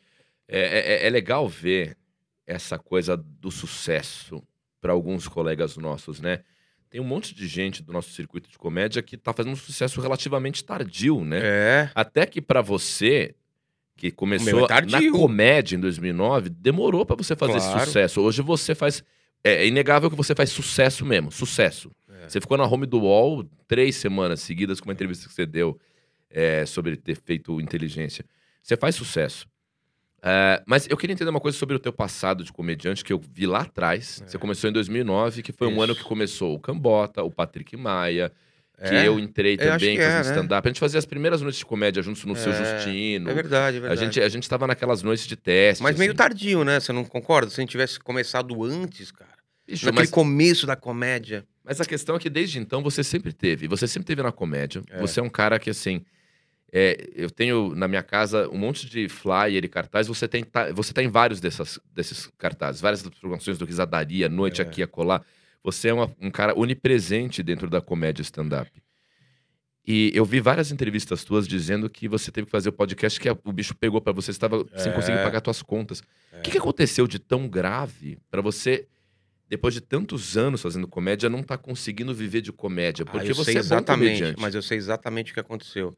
é, 0.49 1.05
é- 1.05 1.07
é 1.07 1.11
legal 1.11 1.49
ver 1.49 1.97
essa 2.47 2.79
coisa 2.79 3.17
do 3.17 3.51
sucesso 3.51 4.43
para 4.81 4.93
alguns 4.93 5.27
colegas 5.27 5.77
nossos, 5.77 6.21
né? 6.21 6.43
Tem 6.97 7.05
um 7.05 7.07
monte 7.07 7.35
de 7.35 7.47
gente 7.47 7.83
do 7.83 7.93
nosso 7.93 8.09
circuito 8.13 8.49
de 8.49 8.57
comédia 8.57 9.03
que 9.03 9.19
tá 9.19 9.31
fazendo 9.31 9.53
um 9.53 9.57
sucesso 9.57 10.01
relativamente 10.01 10.65
tardio, 10.65 11.23
né? 11.23 11.41
É. 11.43 11.91
Até 11.95 12.25
que 12.25 12.41
pra 12.41 12.63
você, 12.63 13.35
que 13.99 14.11
começou 14.11 14.67
é 14.67 14.81
na 14.87 15.11
comédia 15.13 15.77
em 15.77 15.79
2009, 15.79 16.49
demorou 16.49 17.05
pra 17.05 17.15
você 17.15 17.37
fazer 17.37 17.59
esse 17.59 17.69
Claro. 17.69 17.85
sucesso. 17.85 18.23
Hoje 18.23 18.41
você 18.41 18.75
faz. 18.75 19.05
É 19.45 19.57
é 19.57 19.67
inegável 19.67 20.09
que 20.09 20.17
você 20.17 20.35
faz 20.35 20.49
sucesso 20.49 21.05
mesmo, 21.05 21.31
sucesso. 21.31 21.93
É. 22.09 22.31
Você 22.31 22.41
ficou 22.41 22.57
na 22.57 22.65
home 22.65 22.87
do 22.87 22.99
UOL 23.01 23.45
três 23.69 23.97
semanas 23.97 24.41
seguidas 24.41 24.81
com 24.81 24.89
uma 24.89 24.95
entrevista 24.95 25.29
que 25.29 25.35
você 25.35 25.45
deu 25.45 25.79
é, 26.31 26.65
sobre 26.65 26.97
ter 26.97 27.15
feito 27.17 27.61
inteligência. 27.61 28.25
Você 28.63 28.75
faz 28.75 28.95
sucesso. 28.95 29.47
É, 30.23 30.63
mas 30.67 30.87
eu 30.91 30.97
queria 30.97 31.15
entender 31.15 31.31
uma 31.31 31.41
coisa 31.41 31.57
sobre 31.57 31.77
o 31.77 31.79
teu 31.79 31.93
passado 31.93 32.43
de 32.43 32.53
comediante 32.53 33.05
que 33.05 33.13
eu 33.13 33.21
vi 33.33 33.47
lá 33.47 33.61
atrás. 33.61 34.21
É. 34.23 34.29
Você 34.29 34.39
começou 34.39 34.69
em 34.69 34.73
2009, 34.73 35.43
que 35.43 35.53
foi 35.53 35.69
um 35.69 35.73
Isso. 35.73 35.81
ano 35.83 35.95
que 35.95 36.03
começou 36.03 36.55
o 36.55 36.59
Cambota, 36.59 37.23
o 37.23 37.31
Patrick 37.31 37.77
Maia, 37.77 38.33
que 38.77 38.95
É. 38.95 39.07
eu 39.07 39.19
entrei 39.19 39.57
também 39.57 39.97
que 39.97 40.03
fazendo 40.03 40.21
é, 40.21 40.25
né? 40.25 40.31
stand-up. 40.31 40.67
A 40.67 40.71
gente 40.71 40.81
fazia 40.81 40.99
as 40.99 41.07
primeiras 41.07 41.41
noites 41.43 41.59
de 41.61 41.65
comédia 41.67 42.03
juntos 42.03 42.25
no 42.25 42.35
seu 42.35 42.53
É, 42.53 42.75
Justino. 42.83 43.31
É 43.31 43.35
verdade, 43.35 43.77
é 43.77 43.79
a, 43.79 43.83
verdade. 43.83 44.01
gente, 44.01 44.21
a 44.21 44.29
gente 44.29 44.49
tava 44.49 44.67
naquelas 44.67 45.03
noites 45.03 45.27
de 45.27 45.37
teste. 45.37 45.83
Mas 45.83 45.97
meio 45.97 46.11
assim. 46.11 46.17
tardio, 46.17 46.65
né? 46.65 46.81
Você 46.81 46.93
não 46.93 47.05
concorda? 47.05 47.51
Se 47.51 47.61
a 47.61 47.63
gente 47.63 47.71
tivesse 47.71 48.01
começado 48.01 48.63
antes, 48.65 49.11
cara. 49.13 49.31
Bicho, 49.67 49.85
Naquele 49.87 50.03
mas, 50.03 50.11
começo 50.11 50.67
da 50.67 50.77
comédia. 50.77 51.45
mas 51.65 51.81
a 51.81 51.85
questão 51.85 52.15
é 52.17 52.19
que 52.19 52.31
desde 52.31 52.59
então 52.59 52.83
você 52.83 53.03
sempre 53.03 53.33
teve. 53.33 53.67
Você 53.69 53.87
sempre 53.89 54.07
teve 54.07 54.23
na 54.23 54.31
comédia. 54.33 54.83
É. 54.91 55.01
Você 55.01 55.21
é 55.21 55.23
um 55.23 55.29
cara 55.29 55.59
que, 55.59 55.71
assim. 55.71 56.03
É, 56.73 57.09
eu 57.15 57.31
tenho 57.31 57.75
na 57.75 57.87
minha 57.89 58.03
casa 58.03 58.49
um 58.51 58.59
monte 58.59 58.89
de 58.89 59.09
flyer 59.09 59.65
e 59.65 59.69
cartaz. 59.69 60.07
Você, 60.09 60.27
tem, 60.29 60.43
tá, 60.45 60.73
você 60.73 60.93
tá 60.93 61.03
em 61.03 61.09
vários 61.09 61.41
dessas, 61.41 61.79
desses 61.95 62.29
cartazes, 62.37 62.81
várias 62.81 63.03
das 63.03 63.13
programações 63.15 63.57
do 63.59 63.65
Risadaria, 63.65 64.29
Noite 64.29 64.61
É. 64.61 64.65
Aqui 64.65 64.83
a 64.83 64.87
Colar. 64.87 65.25
Você 65.63 65.89
é 65.89 65.95
uma- 65.95 66.15
um 66.21 66.31
cara 66.31 66.57
onipresente 66.59 67.43
dentro 67.43 67.69
da 67.69 67.81
comédia 67.81 68.23
stand-up. 68.23 68.71
E 69.89 70.11
eu 70.15 70.25
vi 70.25 70.41
várias 70.41 70.73
entrevistas 70.73 71.23
tuas 71.23 71.47
dizendo 71.47 71.89
que 71.89 72.09
você 72.09 72.33
teve 72.33 72.47
que 72.47 72.51
fazer 72.51 72.69
o 72.71 72.73
podcast 72.73 73.21
que 73.21 73.29
a- 73.29 73.39
o 73.45 73.53
bicho 73.53 73.75
pegou 73.75 74.01
pra 74.01 74.13
você, 74.13 74.27
você 74.27 74.31
estava 74.33 74.65
sem 74.77 74.91
É. 74.91 74.95
conseguir 74.95 75.19
pagar 75.23 75.41
suas 75.45 75.63
contas. 75.63 76.01
O 76.01 76.37
É. 76.37 76.41
que, 76.41 76.51
que 76.51 76.59
aconteceu 76.59 77.07
de 77.07 77.19
tão 77.21 77.49
grave 77.49 78.19
pra 78.29 78.41
você, 78.43 78.87
depois 79.49 79.73
de 79.75 79.81
tantos 79.81 80.37
anos 80.37 80.61
fazendo 80.61 80.89
comédia, 80.89 81.31
não 81.31 81.41
tá 81.43 81.57
conseguindo 81.57 82.13
viver 82.13 82.41
de 82.41 82.51
comédia? 82.53 83.05
Ah, 83.09 83.13
Porque 83.13 83.31
eu 83.31 83.35
você 83.37 83.53
é 83.53 83.59
exatamente, 83.59 84.35
mas 84.41 84.57
eu 84.57 84.63
sei 84.63 84.77
exatamente 84.77 85.31
o 85.31 85.35
que 85.35 85.41
aconteceu. 85.41 85.97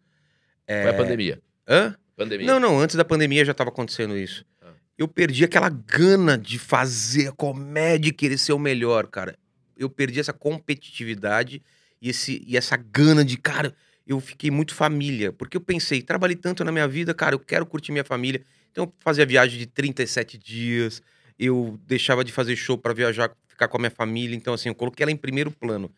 Foi 0.68 0.90
a 0.90 0.94
pandemia. 0.94 1.40
Hã? 1.66 1.96
Pandemia. 2.16 2.46
Não, 2.46 2.60
não, 2.60 2.80
antes 2.80 2.96
da 2.96 3.04
pandemia 3.04 3.44
já 3.44 3.54
tava 3.54 3.70
acontecendo 3.70 4.16
isso. 4.16 4.44
Ah. 4.60 4.72
Eu 4.98 5.08
perdi 5.08 5.44
aquela 5.44 5.68
gana 5.68 6.36
de 6.36 6.58
fazer 6.58 7.32
comédia 7.32 8.10
e 8.10 8.12
querer 8.12 8.38
ser 8.38 8.52
o 8.52 8.58
melhor, 8.58 9.06
cara. 9.06 9.38
Eu 9.76 9.88
perdi 9.88 10.20
essa 10.20 10.32
competitividade 10.32 11.62
e, 12.02 12.10
esse, 12.10 12.42
e 12.46 12.56
essa 12.56 12.76
gana 12.76 13.24
de, 13.24 13.36
cara, 13.36 13.74
eu 14.06 14.18
fiquei 14.20 14.50
muito 14.50 14.74
família. 14.74 15.32
Porque 15.32 15.56
eu 15.56 15.60
pensei, 15.60 16.02
trabalhei 16.02 16.36
tanto 16.36 16.64
na 16.64 16.72
minha 16.72 16.88
vida, 16.88 17.14
cara, 17.14 17.34
eu 17.34 17.38
quero 17.38 17.64
curtir 17.64 17.92
minha 17.92 18.04
família. 18.04 18.42
Então 18.72 18.84
eu 18.84 18.94
fazia 18.98 19.24
viagem 19.24 19.58
de 19.58 19.66
37 19.66 20.36
dias, 20.36 21.02
eu 21.38 21.78
deixava 21.86 22.24
de 22.24 22.32
fazer 22.32 22.56
show 22.56 22.76
pra 22.76 22.92
viajar, 22.92 23.30
ficar 23.46 23.68
com 23.68 23.76
a 23.76 23.80
minha 23.80 23.90
família. 23.90 24.34
Então, 24.34 24.54
assim, 24.54 24.68
eu 24.68 24.74
coloquei 24.74 25.04
ela 25.04 25.12
em 25.12 25.16
primeiro 25.16 25.50
plano. 25.50 25.90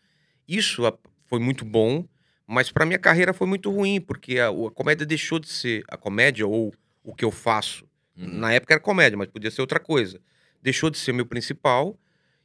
Isso 0.47 0.83
foi 1.25 1.39
muito 1.39 1.65
bom, 1.65 2.05
mas 2.51 2.69
pra 2.69 2.85
minha 2.85 2.99
carreira 2.99 3.33
foi 3.33 3.47
muito 3.47 3.71
ruim, 3.71 4.01
porque 4.01 4.37
a, 4.37 4.49
a 4.49 4.71
comédia 4.71 5.05
deixou 5.05 5.39
de 5.39 5.47
ser 5.47 5.85
a 5.87 5.95
comédia 5.95 6.45
ou 6.45 6.73
o 7.01 7.15
que 7.15 7.23
eu 7.23 7.31
faço. 7.31 7.85
Uhum. 8.17 8.27
Na 8.27 8.51
época 8.51 8.73
era 8.73 8.81
comédia, 8.81 9.17
mas 9.17 9.29
podia 9.29 9.49
ser 9.49 9.61
outra 9.61 9.79
coisa. 9.79 10.19
Deixou 10.61 10.89
de 10.89 10.97
ser 10.97 11.13
meu 11.13 11.25
principal, 11.25 11.97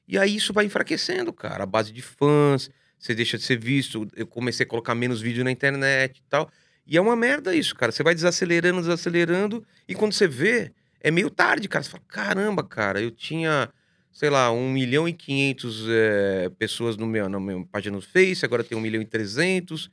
e 0.07 0.17
aí 0.17 0.37
isso 0.37 0.53
vai 0.53 0.65
enfraquecendo, 0.65 1.33
cara. 1.33 1.65
A 1.65 1.67
base 1.67 1.93
de 1.93 2.03
fãs, 2.03 2.71
você 2.97 3.17
deixa 3.17 3.37
de 3.37 3.43
ser 3.43 3.59
visto. 3.59 4.07
Eu 4.15 4.29
comecei 4.29 4.65
a 4.65 4.69
colocar 4.69 4.95
menos 4.95 5.21
vídeo 5.21 5.43
na 5.43 5.51
internet 5.51 6.19
e 6.19 6.23
tal. 6.31 6.49
E 6.87 6.97
é 6.97 7.01
uma 7.01 7.17
merda 7.17 7.53
isso, 7.53 7.75
cara. 7.75 7.91
Você 7.91 8.05
vai 8.05 8.15
desacelerando, 8.15 8.81
desacelerando, 8.81 9.67
e 9.89 9.95
quando 9.95 10.13
você 10.13 10.29
vê, 10.29 10.73
é 11.01 11.11
meio 11.11 11.29
tarde, 11.29 11.69
cara. 11.69 11.83
Você 11.83 11.91
fala, 11.91 12.05
caramba, 12.07 12.63
cara, 12.63 13.03
eu 13.03 13.11
tinha, 13.11 13.69
sei 14.17 14.31
lá, 14.31 14.51
1 14.51 14.71
milhão 14.71 15.07
e 15.07 15.13
500 15.13 15.85
é, 15.91 16.49
pessoas 16.59 16.97
no 16.97 17.07
meu, 17.07 17.29
na 17.29 17.39
minha 17.39 17.63
página 17.67 17.95
no 17.97 18.01
Face, 18.01 18.47
agora 18.47 18.65
tem 18.65 18.77
1 18.77 18.81
milhão 18.81 19.03
e 19.03 19.05
300. 19.05 19.91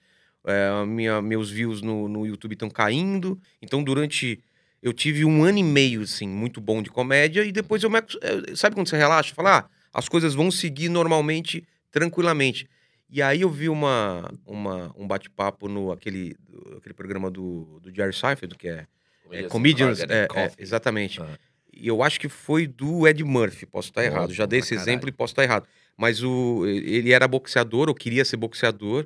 É, 0.48 0.70
a 0.70 0.86
minha, 0.86 1.22
meus 1.22 1.52
views 1.52 1.82
no, 1.82 2.08
no 2.08 2.26
YouTube 2.26 2.54
estão 2.54 2.70
caindo. 2.70 3.38
Então, 3.62 3.84
durante. 3.84 4.42
Eu 4.82 4.94
tive 4.94 5.26
um 5.26 5.44
ano 5.44 5.58
e 5.58 5.64
meio, 5.64 6.04
assim, 6.04 6.26
muito 6.28 6.62
bom 6.62 6.82
de 6.82 6.90
comédia, 6.90 7.44
e 7.44 7.52
depois 7.52 7.84
eu 7.84 7.90
me. 7.90 7.98
eh, 7.98 8.56
Sabe 8.56 8.76
quando 8.76 8.88
você 8.88 8.96
relaxa? 8.96 9.36
Fala, 9.36 9.60
ah, 9.60 9.70
as 9.94 10.08
coisas 10.08 10.34
vão 10.34 10.50
seguir 10.50 10.88
normalmente, 10.88 11.66
tranquilamente. 11.92 12.70
E 13.10 13.22
aí 13.22 13.42
eu 13.42 13.50
vi 13.50 13.68
uma, 13.68 14.30
uma, 14.46 14.94
um 14.98 15.06
bate-papo 15.06 15.68
no 15.68 15.92
aquele, 15.92 16.36
aquele 16.78 16.94
programa 16.94 17.30
do, 17.30 17.80
do 17.82 17.94
Jerry 17.94 18.14
Seinfeld, 18.14 18.56
que 18.58 18.70
é, 18.70 18.88
é 19.32 19.44
Comedians. 19.44 20.00
And 20.00 20.06
é, 20.10 20.28
é, 20.34 20.52
exatamente. 20.58 21.22
Ah. 21.22 21.38
E 21.76 21.88
eu 21.88 22.04
acho 22.04 22.20
que 22.20 22.30
foi 22.30 22.68
do 22.68 23.08
Ed 23.08 23.24
Murphy, 23.24 23.66
posso 23.66 23.90
estar 23.90 24.04
errado. 24.04 24.24
Ótimo 24.24 24.36
Já 24.36 24.46
dei 24.46 24.60
esse 24.60 24.70
caralho. 24.76 24.90
exemplo 24.90 25.10
e 25.10 25.12
posso 25.12 25.32
estar 25.34 25.44
errado. 25.44 25.68
Mas 25.98 26.24
o, 26.24 26.66
ele 26.66 27.12
era 27.12 27.28
boxeador, 27.28 27.90
ou 27.90 27.96
queria 27.96 28.24
ser 28.26 28.38
boxeador, 28.38 29.06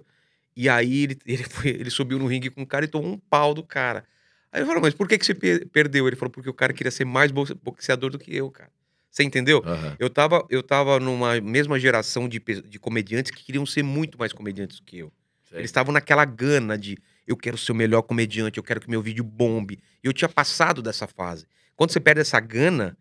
e 0.55 0.68
aí 0.70 1.03
ele, 1.03 1.18
ele, 1.26 1.43
foi- 1.43 1.70
ele 1.70 1.89
subiu 1.89 2.18
no 2.20 2.28
ringue 2.28 2.49
com 2.49 2.61
o 2.61 2.68
cara 2.68 2.86
e 2.86 2.88
tomou 2.88 3.11
um 3.13 3.18
pau 3.18 3.53
do 3.53 3.63
cara. 3.63 4.03
Aí 4.51 4.61
eu 4.61 4.65
falei, 4.65 4.82
mas 4.82 4.93
por 4.93 5.07
que, 5.07 5.18
que 5.18 5.26
você 5.26 5.34
per- 5.36 5.68
perdeu? 5.68 6.07
Ele 6.07 6.15
falou, 6.15 6.32
porque 6.32 6.49
o 6.49 6.53
cara 6.53 6.72
queria 6.74 6.91
ser 6.91 7.05
mais 7.05 7.32
boxe- 7.32 7.53
boxeador 7.53 8.09
do 8.09 8.18
que 8.20 8.36
eu, 8.36 8.49
cara. 8.49 8.70
Você 9.09 9.24
entendeu? 9.24 9.61
Aham. 9.65 9.95
Eu 9.99 10.09
tava, 10.09 10.45
eu 10.49 10.61
tava 10.61 10.99
numa 10.99 11.39
mesma 11.41 11.80
geração 11.80 12.30
de, 12.30 12.39
de 12.39 12.80
comediantes 12.80 13.32
que 13.32 13.43
queriam 13.43 13.65
ser 13.65 13.84
muito 13.84 14.18
mais 14.18 14.32
comediantes 14.32 14.80
do 14.80 14.86
que 14.86 14.99
eu. 14.99 15.11
Sei. 15.49 15.59
Eles 15.59 15.70
estavam 15.70 15.91
naquela 15.93 16.24
gana 16.26 16.78
de 16.78 16.97
eu 17.26 17.36
quero 17.36 17.57
ser 17.57 17.72
o 17.72 17.76
melhor 17.76 18.01
comediante, 18.03 18.57
eu 18.57 18.63
quero 18.63 18.80
que 18.80 18.89
meu 18.89 19.01
vídeo 19.01 19.24
bombe. 19.24 19.80
E 20.03 20.07
eu 20.07 20.13
tinha 20.13 20.30
passado 20.30 20.82
dessa 20.82 21.07
fase. 21.07 21.45
Quando 21.78 21.92
você 21.92 22.00
perde 22.02 22.20
essa 22.20 22.40
gana, 22.42 22.98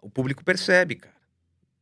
o 0.00 0.08
público 0.08 0.42
percebe, 0.42 0.94
cara. 0.94 1.14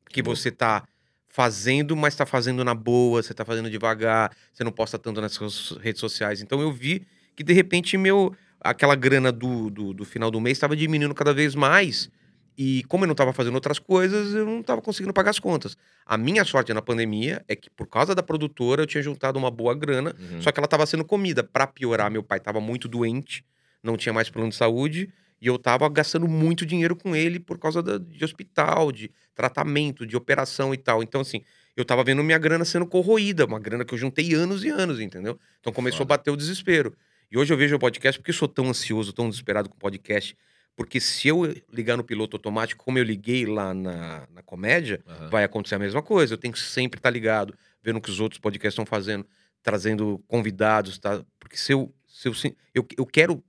Que 0.09 0.21
Louco. 0.23 0.35
você 0.37 0.51
tá 0.51 0.83
fazendo, 1.29 1.95
mas 1.95 2.17
tá 2.17 2.27
fazendo 2.27 2.65
na 2.65 2.75
boa, 2.75 3.23
você 3.23 3.33
tá 3.33 3.45
fazendo 3.45 3.71
devagar, 3.71 4.33
você 4.53 4.65
não 4.65 4.73
posta 4.73 4.99
tanto 4.99 5.21
nas 5.21 5.33
suas 5.33 5.71
redes 5.81 6.01
sociais. 6.01 6.43
Então 6.43 6.61
eu 6.61 6.73
vi 6.73 7.07
que 7.37 7.45
de 7.45 7.53
repente 7.53 7.97
meu 7.97 8.35
aquela 8.61 8.95
grana 8.97 9.31
do, 9.31 9.71
do, 9.71 9.95
do 9.95 10.05
final 10.05 10.31
do 10.31 10.41
mês 10.41 10.57
estava 10.59 10.75
diminuindo 10.77 11.15
cada 11.15 11.33
vez 11.33 11.55
mais. 11.55 12.11
E 12.59 12.83
como 12.89 13.05
eu 13.05 13.07
não 13.07 13.13
estava 13.13 13.33
fazendo 13.33 13.55
outras 13.55 13.79
coisas, 13.79 14.35
eu 14.35 14.45
não 14.45 14.61
estava 14.61 14.83
conseguindo 14.83 15.15
pagar 15.15 15.31
as 15.31 15.39
contas. 15.39 15.77
A 16.05 16.19
minha 16.19 16.45
sorte 16.45 16.75
na 16.75 16.83
pandemia 16.83 17.43
é 17.49 17.57
que, 17.57 17.71
por 17.71 17.87
causa 17.87 18.15
da 18.15 18.23
produtora, 18.23 18.83
eu 18.83 18.87
tinha 18.87 19.03
juntado 19.03 19.39
uma 19.39 19.51
boa 19.51 19.75
grana, 19.75 20.15
Uhum. 20.19 20.43
só 20.43 20.53
que 20.53 20.59
ela 20.61 20.67
estava 20.67 20.85
sendo 20.85 21.05
comida. 21.05 21.43
Para 21.43 21.67
piorar, 21.67 22.11
meu 22.11 22.23
pai 22.23 22.37
estava 22.37 22.61
muito 22.61 22.87
doente, 22.87 23.45
não 23.83 23.97
tinha 23.97 24.13
mais 24.13 24.29
plano 24.29 24.51
de 24.51 24.57
saúde, 24.57 25.09
e 25.41 25.47
eu 25.47 25.57
estava 25.57 25.89
gastando 25.89 26.29
muito 26.29 26.67
dinheiro 26.67 26.95
com 26.95 27.15
ele 27.17 27.39
por 27.41 27.59
causa 27.59 27.83
da- 27.83 27.99
de 27.99 28.25
hospital, 28.25 28.93
de 28.93 29.11
tratamento, 29.35 30.07
de 30.07 30.17
operação 30.17 30.75
e 30.75 30.77
tal. 30.77 31.03
Então, 31.03 31.21
assim, 31.21 31.43
eu 31.77 31.83
estava 31.83 32.05
vendo 32.05 32.23
minha 32.23 32.39
grana 32.39 32.65
sendo 32.65 32.87
corroída, 32.87 33.47
uma 33.47 33.59
grana 33.59 33.85
que 33.85 33.95
eu 33.95 33.99
juntei 33.99 34.35
anos 34.35 34.65
e 34.65 34.69
anos, 34.69 35.01
entendeu? 35.01 35.39
Então 35.61 35.73
começou 35.73 36.01
Foda. 36.01 36.15
a 36.15 36.17
bater 36.19 36.31
o 36.31 36.37
desespero. 36.37 36.95
E 37.31 37.39
hoje 37.39 37.53
eu 37.53 37.57
vejo 37.57 37.77
o 37.77 37.79
podcast 37.79 38.19
porque 38.21 38.31
eu 38.31 38.35
sou 38.35 38.49
tão 38.49 38.69
ansioso, 38.69 39.13
tão 39.13 39.29
desesperado 39.31 39.69
com 39.69 39.77
o 39.77 39.79
podcast. 39.79 40.37
Porque 40.77 41.01
se 41.01 41.29
eu 41.29 41.55
ligar 41.73 41.97
no 41.97 42.05
piloto 42.05 42.37
automático, 42.37 42.83
como 42.85 42.99
eu 42.99 43.05
liguei 43.05 43.45
lá 43.47 43.73
na, 43.75 44.27
na 44.33 44.43
comédia, 44.43 45.03
Aham. 45.07 45.29
vai 45.29 45.45
acontecer 45.45 45.75
a 45.75 45.79
mesma 45.79 46.03
coisa. 46.03 46.35
Eu 46.35 46.39
tenho 46.39 46.53
que 46.55 46.61
sempre 46.61 46.99
estar 46.99 47.11
ligado, 47.11 47.55
vendo 47.83 47.97
o 47.97 48.01
que 48.01 48.11
os 48.11 48.19
outros 48.21 48.39
podcasts 48.41 48.73
estão 48.75 48.87
fazendo, 48.87 49.27
trazendo 49.63 50.23
convidados, 50.27 50.99
tá? 50.99 51.25
Porque 51.39 51.57
se 51.57 51.73
eu. 51.73 51.93
Se 52.07 52.29
eu, 52.29 52.35
eu, 52.75 52.87
eu 52.99 53.07
quero. 53.07 53.43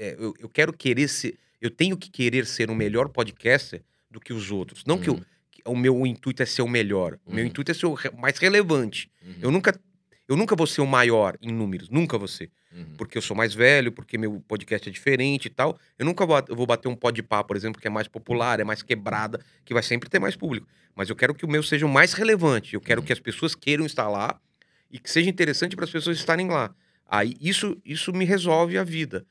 É, 0.00 0.16
eu, 0.18 0.34
eu 0.38 0.48
quero 0.48 0.72
querer 0.72 1.08
ser. 1.08 1.38
Eu 1.60 1.70
tenho 1.70 1.96
que 1.96 2.10
querer 2.10 2.46
ser 2.46 2.70
um 2.70 2.74
melhor 2.74 3.08
podcaster 3.10 3.82
do 4.10 4.18
que 4.18 4.32
os 4.32 4.50
outros. 4.50 4.82
Não 4.86 4.98
que, 4.98 5.08
eu, 5.10 5.14
Uhum. 5.14 5.20
que 5.50 5.62
o 5.66 5.76
meu 5.76 6.06
intuito 6.06 6.42
é 6.42 6.46
ser 6.46 6.62
o 6.62 6.68
melhor. 6.68 7.18
O 7.26 7.32
meu 7.34 7.44
Uhum. 7.44 7.50
intuito 7.50 7.70
é 7.70 7.74
ser 7.74 7.86
o 7.86 7.92
re- 7.94 8.10
mais 8.16 8.38
relevante. 8.38 9.10
Uhum. 9.22 9.34
Eu 9.42 9.50
nunca. 9.50 9.78
Eu 10.26 10.36
nunca 10.36 10.54
vou 10.54 10.64
ser 10.66 10.80
o 10.80 10.86
maior 10.86 11.36
em 11.42 11.52
números, 11.52 11.88
nunca 11.88 12.16
vou 12.16 12.28
ser. 12.28 12.50
Uhum. 12.72 12.94
Porque 12.96 13.18
eu 13.18 13.22
sou 13.22 13.36
mais 13.36 13.52
velho, 13.52 13.90
porque 13.90 14.16
meu 14.16 14.40
podcast 14.46 14.88
é 14.88 14.92
diferente 14.92 15.46
e 15.46 15.50
tal. 15.50 15.76
Eu 15.98 16.06
nunca 16.06 16.24
vou, 16.24 16.40
eu 16.48 16.54
vou 16.54 16.66
bater 16.66 16.86
um 16.88 16.94
pó 16.94 17.10
de 17.10 17.20
pá, 17.20 17.42
por 17.42 17.56
exemplo, 17.56 17.80
que 17.80 17.88
é 17.88 17.90
mais 17.90 18.06
popular, 18.06 18.60
é 18.60 18.64
mais 18.64 18.80
quebrada, 18.80 19.40
que 19.64 19.74
vai 19.74 19.82
sempre 19.82 20.08
ter 20.08 20.20
mais 20.20 20.36
público. 20.36 20.68
Mas 20.94 21.10
eu 21.10 21.16
quero 21.16 21.34
que 21.34 21.44
o 21.44 21.48
meu 21.50 21.64
seja 21.64 21.84
o 21.84 21.88
mais 21.88 22.12
relevante. 22.12 22.74
Eu 22.74 22.80
quero 22.80 23.00
Uhum. 23.00 23.06
que 23.06 23.12
as 23.12 23.18
pessoas 23.18 23.56
queiram 23.56 23.84
estar 23.84 24.08
lá 24.08 24.40
e 24.88 25.00
que 25.00 25.10
seja 25.10 25.28
interessante 25.28 25.74
para 25.74 25.84
as 25.84 25.90
pessoas 25.90 26.16
estarem 26.16 26.46
lá. 26.48 26.72
Aí 27.08 27.34
isso, 27.40 27.76
isso 27.84 28.12
me 28.12 28.24
resolve 28.24 28.78
a 28.78 28.84
vida. 28.84 29.26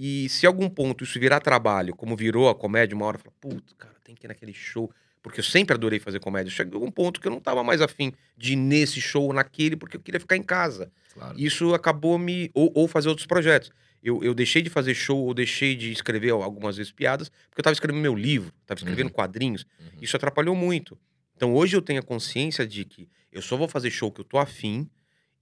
E 0.00 0.28
se 0.28 0.46
algum 0.46 0.68
ponto 0.68 1.02
isso 1.02 1.18
virar 1.18 1.40
trabalho, 1.40 1.92
como 1.96 2.14
virou 2.16 2.48
a 2.48 2.54
comédia, 2.54 2.94
uma 2.94 3.04
hora 3.06 3.16
eu 3.16 3.20
falo, 3.20 3.34
putz, 3.40 3.72
cara, 3.76 3.94
tem 4.04 4.14
que 4.14 4.26
ir 4.26 4.28
naquele 4.28 4.54
show. 4.54 4.88
Porque 5.20 5.40
eu 5.40 5.44
sempre 5.44 5.74
adorei 5.74 5.98
fazer 5.98 6.20
comédia. 6.20 6.50
Chegou 6.52 6.84
um 6.84 6.90
ponto 6.90 7.20
que 7.20 7.26
eu 7.26 7.32
não 7.32 7.40
tava 7.40 7.64
mais 7.64 7.80
afim 7.82 8.12
de 8.36 8.52
ir 8.52 8.56
nesse 8.56 9.00
show 9.00 9.24
ou 9.24 9.32
naquele, 9.32 9.74
porque 9.74 9.96
eu 9.96 10.00
queria 10.00 10.20
ficar 10.20 10.36
em 10.36 10.42
casa 10.42 10.92
Claro. 11.12 11.34
isso 11.36 11.74
acabou 11.74 12.16
me. 12.16 12.48
Ou, 12.54 12.70
ou 12.72 12.86
fazer 12.86 13.08
outros 13.08 13.26
projetos. 13.26 13.72
Eu, 14.00 14.22
eu 14.22 14.32
deixei 14.32 14.62
de 14.62 14.70
fazer 14.70 14.94
show, 14.94 15.18
ou 15.18 15.34
deixei 15.34 15.74
de 15.74 15.90
escrever 15.90 16.30
algumas 16.30 16.76
vezes 16.76 16.92
piadas, 16.92 17.28
porque 17.50 17.58
eu 17.60 17.64
tava 17.64 17.72
escrevendo 17.74 18.00
meu 18.00 18.14
livro, 18.14 18.52
tava 18.64 18.78
escrevendo 18.78 19.06
Uhum. 19.08 19.12
quadrinhos. 19.12 19.66
Uhum. 19.80 19.98
Isso 20.00 20.16
atrapalhou 20.16 20.54
muito. 20.54 20.96
Então 21.36 21.52
hoje 21.52 21.76
eu 21.76 21.82
tenho 21.82 21.98
a 21.98 22.02
consciência 22.04 22.64
de 22.64 22.84
que 22.84 23.08
eu 23.32 23.42
só 23.42 23.56
vou 23.56 23.66
fazer 23.66 23.90
show 23.90 24.12
que 24.12 24.20
eu 24.20 24.24
tô 24.24 24.38
afim 24.38 24.88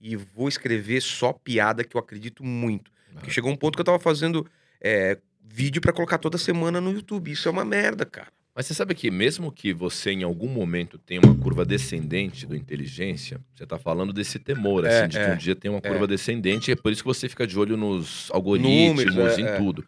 e 0.01 0.15
vou 0.15 0.47
escrever 0.49 0.99
só 1.01 1.31
piada 1.31 1.83
que 1.83 1.95
eu 1.95 1.99
acredito 1.99 2.43
muito. 2.43 2.91
Porque 3.13 3.31
chegou 3.31 3.51
um 3.51 3.55
ponto 3.55 3.75
que 3.75 3.81
eu 3.81 3.85
tava 3.85 3.99
fazendo 3.99 4.45
é, 4.81 5.17
vídeo 5.43 5.81
pra 5.81 5.93
colocar 5.93 6.17
toda 6.17 6.37
semana 6.37 6.79
no 6.79 6.91
YouTube. 6.91 7.31
Isso 7.31 7.47
é 7.47 7.51
uma 7.51 7.65
merda, 7.65 8.05
cara. 8.05 8.31
Mas 8.57 8.65
você 8.65 8.73
sabe 8.73 8.95
que 8.95 9.11
mesmo 9.11 9.51
que 9.51 9.71
você 9.71 10.09
em 10.09 10.23
algum 10.23 10.47
momento 10.47 10.97
tenha 10.97 11.21
uma 11.21 11.35
curva 11.35 11.63
descendente 11.63 12.43
do 12.47 12.55
inteligência, 12.55 13.39
você 13.53 13.67
tá 13.67 13.77
falando 13.77 14.11
desse 14.11 14.39
temor, 14.39 14.83
É, 14.83 15.01
assim, 15.01 15.09
de 15.09 15.17
que 15.17 15.23
é, 15.23 15.33
um 15.33 15.37
dia 15.37 15.55
tem 15.55 15.69
uma 15.69 15.77
é. 15.77 15.87
curva 15.87 16.07
descendente, 16.07 16.71
e 16.71 16.73
é 16.73 16.75
por 16.75 16.91
isso 16.91 17.03
que 17.03 17.07
você 17.07 17.29
fica 17.29 17.45
de 17.45 17.57
olho 17.57 17.77
nos 17.77 18.31
algoritmos, 18.31 19.05
Números, 19.05 19.37
é, 19.37 19.41
em 19.41 19.45
é. 19.45 19.57
tudo. 19.57 19.85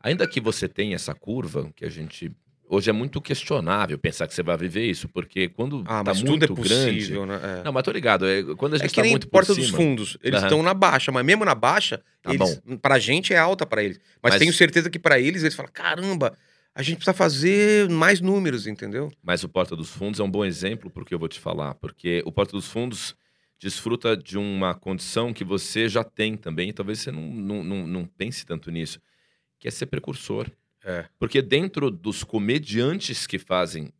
Ainda 0.00 0.28
que 0.28 0.40
você 0.40 0.68
tenha 0.68 0.94
essa 0.94 1.12
curva, 1.12 1.72
que 1.74 1.84
a 1.84 1.88
gente. 1.90 2.30
Hoje 2.66 2.88
é 2.88 2.92
muito 2.92 3.20
questionável 3.20 3.98
pensar 3.98 4.26
que 4.26 4.34
você 4.34 4.42
vai 4.42 4.56
viver 4.56 4.84
isso, 4.86 5.06
porque 5.08 5.48
quando 5.48 5.84
Ah, 5.86 6.02
tá 6.02 6.14
muito 6.14 6.26
tudo 6.26 6.44
é 6.44 6.64
grande. 6.68 6.98
possível, 7.00 7.26
né? 7.26 7.40
É. 7.60 7.62
Não, 7.62 7.72
mas 7.72 7.82
tô 7.82 7.90
ligado. 7.92 8.26
É, 8.26 8.42
quando 8.56 8.72
a 8.72 8.76
É 8.76 8.78
gente 8.80 8.88
que 8.90 8.96
tá 8.96 9.02
nem 9.02 9.10
muito 9.10 9.26
por 9.28 9.32
Porta 9.32 9.54
dos 9.54 9.66
cima. 9.66 9.76
Fundos. 9.76 10.16
Eles 10.22 10.42
estão 10.42 10.62
na 10.62 10.72
baixa, 10.72 11.12
mas 11.12 11.24
mesmo 11.24 11.44
na 11.44 11.54
baixa, 11.54 12.02
Tá 12.22 12.32
eles, 12.32 12.60
pra 12.80 12.98
gente 12.98 13.34
é 13.34 13.38
alta 13.38 13.66
pra 13.66 13.82
eles. 13.84 14.00
Mas, 14.22 14.32
Mas- 14.32 14.38
tenho 14.38 14.52
certeza 14.52 14.88
que 14.88 14.98
pra 14.98 15.20
eles, 15.20 15.42
eles 15.42 15.54
falam: 15.54 15.70
caramba, 15.72 16.36
a 16.74 16.82
gente 16.82 16.96
precisa 16.96 17.12
fazer 17.14 17.88
mais 17.90 18.20
números, 18.22 18.66
entendeu? 18.66 19.12
Mas 19.22 19.44
o 19.44 19.48
Porta 19.48 19.76
dos 19.76 19.90
Fundos 19.90 20.18
é 20.18 20.22
um 20.22 20.30
bom 20.30 20.44
exemplo 20.44 20.90
porque 20.90 21.14
eu 21.14 21.18
vou 21.18 21.28
te 21.28 21.38
falar. 21.38 21.74
Porque 21.74 22.22
o 22.24 22.32
Porta 22.32 22.52
dos 22.52 22.66
Fundos 22.66 23.14
desfruta 23.60 24.16
de 24.16 24.36
uma 24.38 24.74
condição 24.74 25.32
que 25.32 25.44
você 25.44 25.86
já 25.88 26.02
tem 26.02 26.34
também, 26.36 26.70
e 26.70 26.72
talvez 26.72 26.98
você 27.00 27.12
não, 27.12 27.22
não, 27.22 27.62
não, 27.62 27.86
não 27.86 28.04
pense 28.06 28.44
tanto 28.44 28.70
nisso, 28.70 28.98
que 29.60 29.68
é 29.68 29.70
ser 29.70 29.86
precursor. 29.86 30.50
É. 30.84 31.06
Porque 31.18 31.40
dentro 31.40 31.90
dos 31.90 32.22
comediantes 32.22 33.26
que 33.26 33.38
fazem 33.38 33.92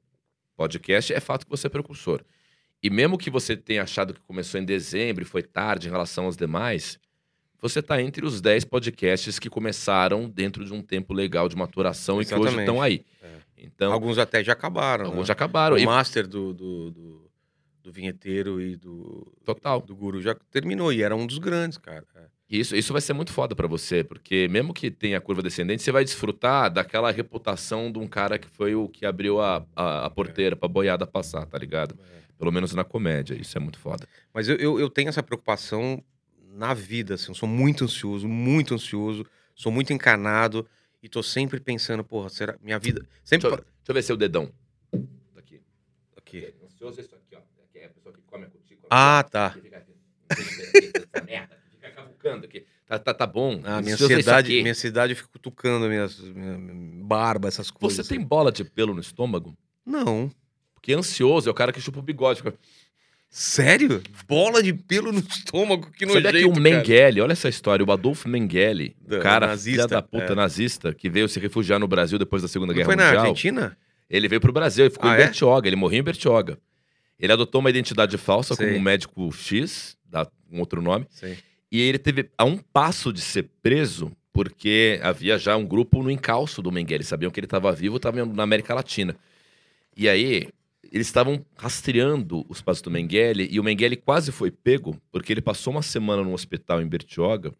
podcast, 0.57 1.13
é 1.13 1.21
fato 1.21 1.45
que 1.45 1.51
você 1.51 1.67
é 1.67 1.71
precursor. 1.71 2.23
E 2.83 2.91
mesmo 2.91 3.17
que 3.17 3.31
você 3.31 3.57
tenha 3.57 3.83
achado 3.83 4.13
que 4.15 4.21
começou 4.21 4.61
em 4.61 4.65
dezembro 4.65 5.23
e 5.23 5.27
foi 5.27 5.43
tarde 5.43 5.89
em 5.89 5.91
relação 5.91 6.27
aos 6.27 6.37
demais, 6.37 6.99
você 7.61 7.81
está 7.81 8.01
entre 8.01 8.27
os 8.27 8.41
10 8.43 8.67
podcasts 8.67 9.39
que 9.39 9.49
começaram 9.49 10.29
dentro 10.29 10.65
de 10.65 10.73
um 10.73 10.83
tempo 10.83 11.15
legal 11.15 11.49
de 11.49 11.57
maturação 11.57 12.21
e 12.21 12.27
que 12.27 12.35
hoje 12.35 12.43
Exatamente. 12.43 12.61
estão 12.69 12.83
aí. 12.83 13.05
É. 13.23 13.37
Então, 13.57 13.91
alguns, 13.91 14.11
Alguns 14.11 14.19
até 14.19 14.45
já 14.45 14.53
acabaram. 14.53 15.15
né? 15.15 15.25
já 15.25 15.33
acabaram. 15.33 15.77
O 15.77 15.79
E, 15.79 15.87
master 15.87 16.27
do, 16.29 16.53
do, 16.53 16.91
do, 16.91 17.31
do 17.83 17.91
vinheteiro 17.93 18.61
e 18.61 18.77
do, 18.77 19.33
Total. 19.43 19.81
do 19.81 19.97
guru 19.97 20.21
já 20.21 20.35
terminou 20.51 20.93
e 20.93 21.03
era 21.03 21.17
um 21.17 21.27
dos 21.27 21.39
grandes, 21.39 21.79
cara. 21.79 22.05
É. 22.51 22.57
Isso, 22.57 22.77
isso 22.77 22.93
vai 22.93 23.03
ser 23.03 23.13
muito 23.13 23.33
foda 23.33 23.55
pra 23.55 23.67
você, 23.67 24.05
porque 24.05 24.49
mesmo 24.49 24.73
que 24.75 24.91
tenha 24.91 25.21
curva 25.21 25.43
descendente, 25.43 25.83
você 25.83 25.91
vai 25.91 26.05
desfrutar 26.05 26.71
daquela 26.71 27.11
reputação 27.11 27.91
de 27.91 27.99
um 27.99 28.07
cara 28.07 28.39
que 28.39 28.49
foi 28.49 28.75
o 28.75 28.89
que 28.89 29.07
abriu 29.07 29.41
a, 29.41 29.67
a, 29.75 30.07
a 30.07 30.11
porteira 30.11 30.55
pra 30.55 30.69
boiada 30.69 31.07
passar, 31.07 31.47
tá 31.47 31.59
ligado? 31.59 31.99
Pelo 32.39 32.53
menos 32.53 32.75
na 32.75 32.85
comédia, 32.85 33.35
isso 33.35 33.57
é 33.57 33.61
muito 33.61 33.79
foda. 33.79 34.07
Mas 34.33 34.49
eu, 34.49 34.57
eu, 34.57 34.79
eu 34.79 34.91
tenho 34.91 35.09
essa 35.09 35.23
preocupação 35.23 36.03
na 36.53 36.75
vida, 36.75 37.15
assim. 37.15 37.31
Eu 37.31 37.35
sou 37.35 37.49
muito 37.49 37.85
ansioso, 37.85 38.29
muito 38.29 38.75
ansioso. 38.75 39.25
Sou 39.57 39.71
muito 39.71 39.93
encanado 39.93 40.67
e 41.01 41.09
tô 41.09 41.23
sempre 41.23 41.61
pensando, 41.61 42.03
porra, 42.03 42.29
será 42.29 42.59
minha 42.61 42.79
vida... 42.79 43.07
Sempre... 43.23 43.49
Deixa 43.49 43.63
eu, 43.63 43.65
deixa 43.65 43.89
eu 43.89 43.95
ver 43.95 44.03
seu 44.03 44.17
dedão. 44.17 44.53
Aqui. 45.37 45.61
Aqui. 46.17 46.55
Ansioso 46.65 46.99
é 46.99 47.05
isso 47.05 47.15
aqui, 47.15 47.37
ó. 47.37 47.39
Aqui 47.63 47.79
é 47.79 47.87
a 47.87 47.89
pessoa 47.89 48.13
que 48.13 48.21
come 48.23 48.47
a 48.47 48.49
cutícula. 48.49 48.89
Ah, 48.91 49.23
tá. 49.23 49.57
Essa 50.29 51.25
merda, 51.25 51.57
cavucando 52.25 52.47
aqui. 52.47 52.65
Tá, 52.87 52.99
tá, 52.99 53.15
tá 53.15 53.27
bom. 53.27 53.61
Ah, 53.65 53.81
minha 53.81 53.93
é 53.93 53.95
ansiedade, 53.95 54.53
minha 54.53 54.71
ansiedade 54.71 55.13
eu 55.13 55.17
fico 55.17 55.31
cutucando 55.31 55.87
minhas, 55.87 56.19
minha, 56.21 56.59
barba, 57.05 57.49
essas 57.49 57.71
coisas. 57.71 58.07
Você 58.07 58.15
tem 58.15 58.25
bola 58.25 58.51
de 58.51 58.65
pelo 58.65 58.95
no 58.95 59.01
estômago? 59.01 59.57
Não. 59.85 60.31
Porque 60.75 60.93
ansioso 60.93 61.49
é 61.49 61.53
o 61.53 61.55
cara 61.55 61.73
que 61.73 61.81
chupa 61.81 61.99
o 61.99 62.03
bigode. 62.03 62.43
Fica... 62.43 62.55
Sério? 63.29 64.03
Bola 64.29 64.63
de 64.63 64.73
pelo 64.73 65.13
no 65.13 65.19
estômago, 65.19 65.91
que 65.91 66.07
nojento, 66.07 66.31
que 66.31 66.45
o. 66.45 66.61
Mengele, 66.61 67.21
olha 67.21 67.33
essa 67.33 67.49
história, 67.49 67.85
o 67.85 67.91
Adolfo 67.91 68.29
Mengele, 68.29 68.97
o 69.05 69.19
cara 69.19 69.49
nazista, 69.49 69.83
filha 69.83 69.89
da 69.89 70.03
puta 70.03 70.33
é. 70.33 70.37
nazista, 70.37 70.95
que 70.95 71.11
veio 71.11 71.29
se 71.29 71.41
refugiar 71.41 71.81
no 71.81 71.89
Brasil 71.89 72.19
depois 72.19 72.43
da 72.43 72.49
Segunda 72.49 72.73
Não 72.73 72.77
Guerra 72.77 72.87
foi 72.87 72.97
na 72.97 73.05
Mundial. 73.07 73.23
Argentina? 73.23 73.77
Ele 74.09 74.29
veio 74.29 74.41
pro 74.41 74.53
Brasil 74.53 74.87
e 74.87 74.91
ficou 74.91 75.11
Ah, 75.11 75.15
em 75.15 75.17
é? 75.17 75.25
Bertioga, 75.25 75.67
ele 75.67 75.77
morreu 75.77 75.99
em 75.99 76.03
Bertioga. 76.03 76.59
Ele 77.19 77.33
adotou 77.33 77.61
uma 77.61 77.71
identidade 77.71 78.17
falsa 78.19 78.55
Sei. 78.55 78.67
como 78.67 78.79
um 78.79 78.83
médico 78.83 79.33
X, 79.33 79.97
dá 80.05 80.29
um 80.53 80.61
outro 80.61 80.83
nome, 80.83 81.07
Sei. 81.11 81.39
E 81.75 81.81
ele 81.81 81.99
teve 81.99 82.31
a 82.39 82.45
um 82.45 82.57
passo 82.57 83.13
de 83.13 83.21
ser 83.21 83.51
preso 83.61 84.13
porque 84.33 85.01
havia 85.03 85.37
já 85.37 85.57
um 85.57 85.67
grupo 85.67 86.05
no 86.05 86.09
encalço 86.09 86.63
do 86.63 86.71
Mengele, 86.71 87.03
sabiam 87.03 87.33
que 87.33 87.41
ele 87.41 87.49
estava 87.49 87.73
vivo, 87.73 87.97
estava 87.97 88.25
na 88.25 88.45
América 88.45 88.73
Latina. 88.73 89.17
E 89.97 90.09
aí, 90.09 90.49
eles 90.93 91.09
estavam 91.09 91.45
rastreando 91.57 92.47
os 92.49 92.61
passos 92.61 92.81
do 92.81 92.93
Mengele 92.93 93.49
e 93.51 93.59
o 93.59 93.65
Mengele 93.65 93.97
quase 93.97 94.31
foi 94.31 94.53
pego 94.53 94.97
porque 95.11 95.33
ele 95.33 95.41
passou 95.41 95.73
uma 95.73 95.83
semana 95.83 96.23
no 96.23 96.33
hospital 96.33 96.81
em 96.81 96.87
Bertioga 96.87 97.53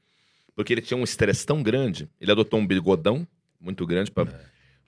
porque 0.55 0.73
ele 0.73 0.81
tinha 0.81 0.97
um 0.97 1.03
estresse 1.03 1.45
tão 1.45 1.61
grande. 1.61 2.09
Ele 2.21 2.31
adotou 2.31 2.61
um 2.61 2.67
bigodão 2.67 3.27
muito 3.61 3.85
grande 3.85 4.13
para 4.13 4.29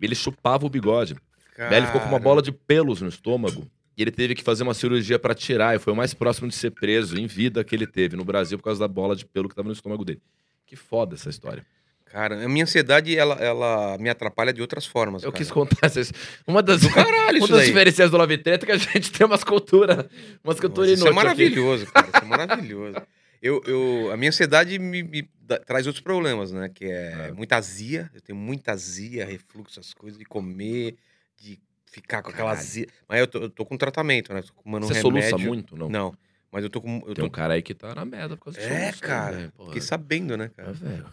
ele 0.01 0.15
chupava 0.15 0.65
o 0.65 0.71
bigode. 0.71 1.17
Daí 1.59 1.79
ele 1.79 1.87
ficou 1.87 2.01
com 2.01 2.07
uma 2.07 2.19
Cara, 2.19 2.23
bola 2.23 2.43
de 2.43 2.53
pelos 2.53 3.01
no 3.01 3.09
estômago 3.09 3.69
e 3.97 4.03
ele 4.03 4.11
teve 4.11 4.35
que 4.35 4.43
fazer 4.43 4.63
uma 4.63 4.75
cirurgia 4.75 5.19
para 5.19 5.35
tirar 5.35 5.75
e 5.75 5.79
foi 5.79 5.93
o 5.93 5.97
mais 5.97 6.13
próximo 6.13 6.49
de 6.49 6.55
ser 6.55 6.71
preso 6.71 7.19
em 7.19 7.27
vida 7.27 7.65
que 7.65 7.75
ele 7.75 7.87
teve 7.87 8.17
no 8.17 8.25
Brasil 8.25 8.59
por 8.59 8.65
causa 8.65 8.81
da 8.81 8.89
bola 8.89 9.17
de 9.17 9.25
pelo 9.25 9.49
que 9.49 9.53
estava 9.53 9.69
no 9.69 9.73
estômago 9.75 10.05
dele. 10.05 10.21
Que 10.67 10.77
foda 10.77 11.15
essa 11.15 11.31
história. 11.31 11.65
Cara, 12.07 12.45
a 12.45 12.49
minha 12.49 12.65
ansiedade, 12.65 13.17
ela, 13.17 13.35
ela 13.35 13.99
me 13.99 14.09
atrapalha 14.09 14.53
de 14.53 14.61
outras 14.61 14.87
formas. 14.87 15.23
Eu 15.23 15.33
cara. 15.33 15.43
quis 15.43 15.51
contar 15.51 15.87
essa 15.87 16.01
Uma 16.47 16.63
das, 16.63 16.81
Do 16.81 16.91
caralho, 16.91 17.39
uma 17.45 17.49
das 17.49 17.67
diferenças 17.67 18.11
do 18.11 18.17
Love 18.17 18.39
Treta 18.39 18.65
é 18.65 18.67
que 18.67 18.73
a 18.73 18.77
gente 18.79 19.11
tem 19.13 19.27
umas 19.27 19.43
culturas, 19.45 20.07
umas 20.43 20.59
culturas 20.61 20.91
Isso 20.91 21.07
é 21.07 21.11
inúteis 21.11 21.27
aqui. 21.27 21.43
maravilhoso, 21.43 21.87
cara. 21.87 22.07
Isso 22.07 22.25
é 22.25 22.25
maravilhoso. 22.25 23.03
Eu, 23.43 23.63
eu, 23.67 24.11
a 24.13 24.17
minha 24.17 24.31
ansiedade 24.31 24.79
me, 24.79 25.03
me 25.03 25.29
traz 25.67 25.87
outros 25.87 26.03
problemas, 26.03 26.53
né? 26.53 26.71
Que 26.73 26.87
é, 26.87 27.29
É. 27.29 27.33
muita 27.33 27.57
azia. 27.57 28.11
Eu 28.15 28.21
tenho 28.21 28.39
muita 28.39 28.73
azia, 28.73 29.27
refluxo, 29.27 29.79
essas 29.79 29.93
coisas, 29.93 30.19
de 30.19 30.25
comer, 30.25 30.97
de 31.37 31.59
ficar 31.87 32.23
com 32.23 32.31
aquela 32.31 32.51
azia. 32.53 32.87
Mas 33.09 33.21
eu 33.21 33.27
tô, 33.27 33.39
eu 33.39 33.51
tô 33.51 33.65
com 33.65 33.77
tratamento, 33.77 34.33
né? 34.35 34.43
Tô 34.43 34.53
tomando 34.63 34.85
um 34.85 34.89
Você 34.89 34.95
remédio. 35.03 35.31
soluça 35.31 35.39
muito, 35.49 35.77
não? 35.77 35.89
Não. 35.89 36.15
Mas 36.53 36.63
eu 36.65 36.71
tô 36.71 36.81
com. 36.81 36.97
Eu 37.07 37.15
Tem 37.15 37.17
tô... 37.17 37.27
um 37.27 37.31
cara 37.31 37.55
aí 37.55 37.63
que 37.63 37.75
tá 37.75 37.95
na 37.95 38.05
merda 38.05 38.37
por 38.37 38.45
causa 38.45 38.61
É, 38.61 38.69
soluço, 38.85 39.03
cara. 39.03 39.37
velho. 39.37 39.53
Porra. 39.53 39.69
Fiquei 39.69 39.83
sabendo, 39.83 40.37
né, 40.37 40.45
É, 40.57 40.63
cara? 40.63 40.73
velho. 40.73 41.07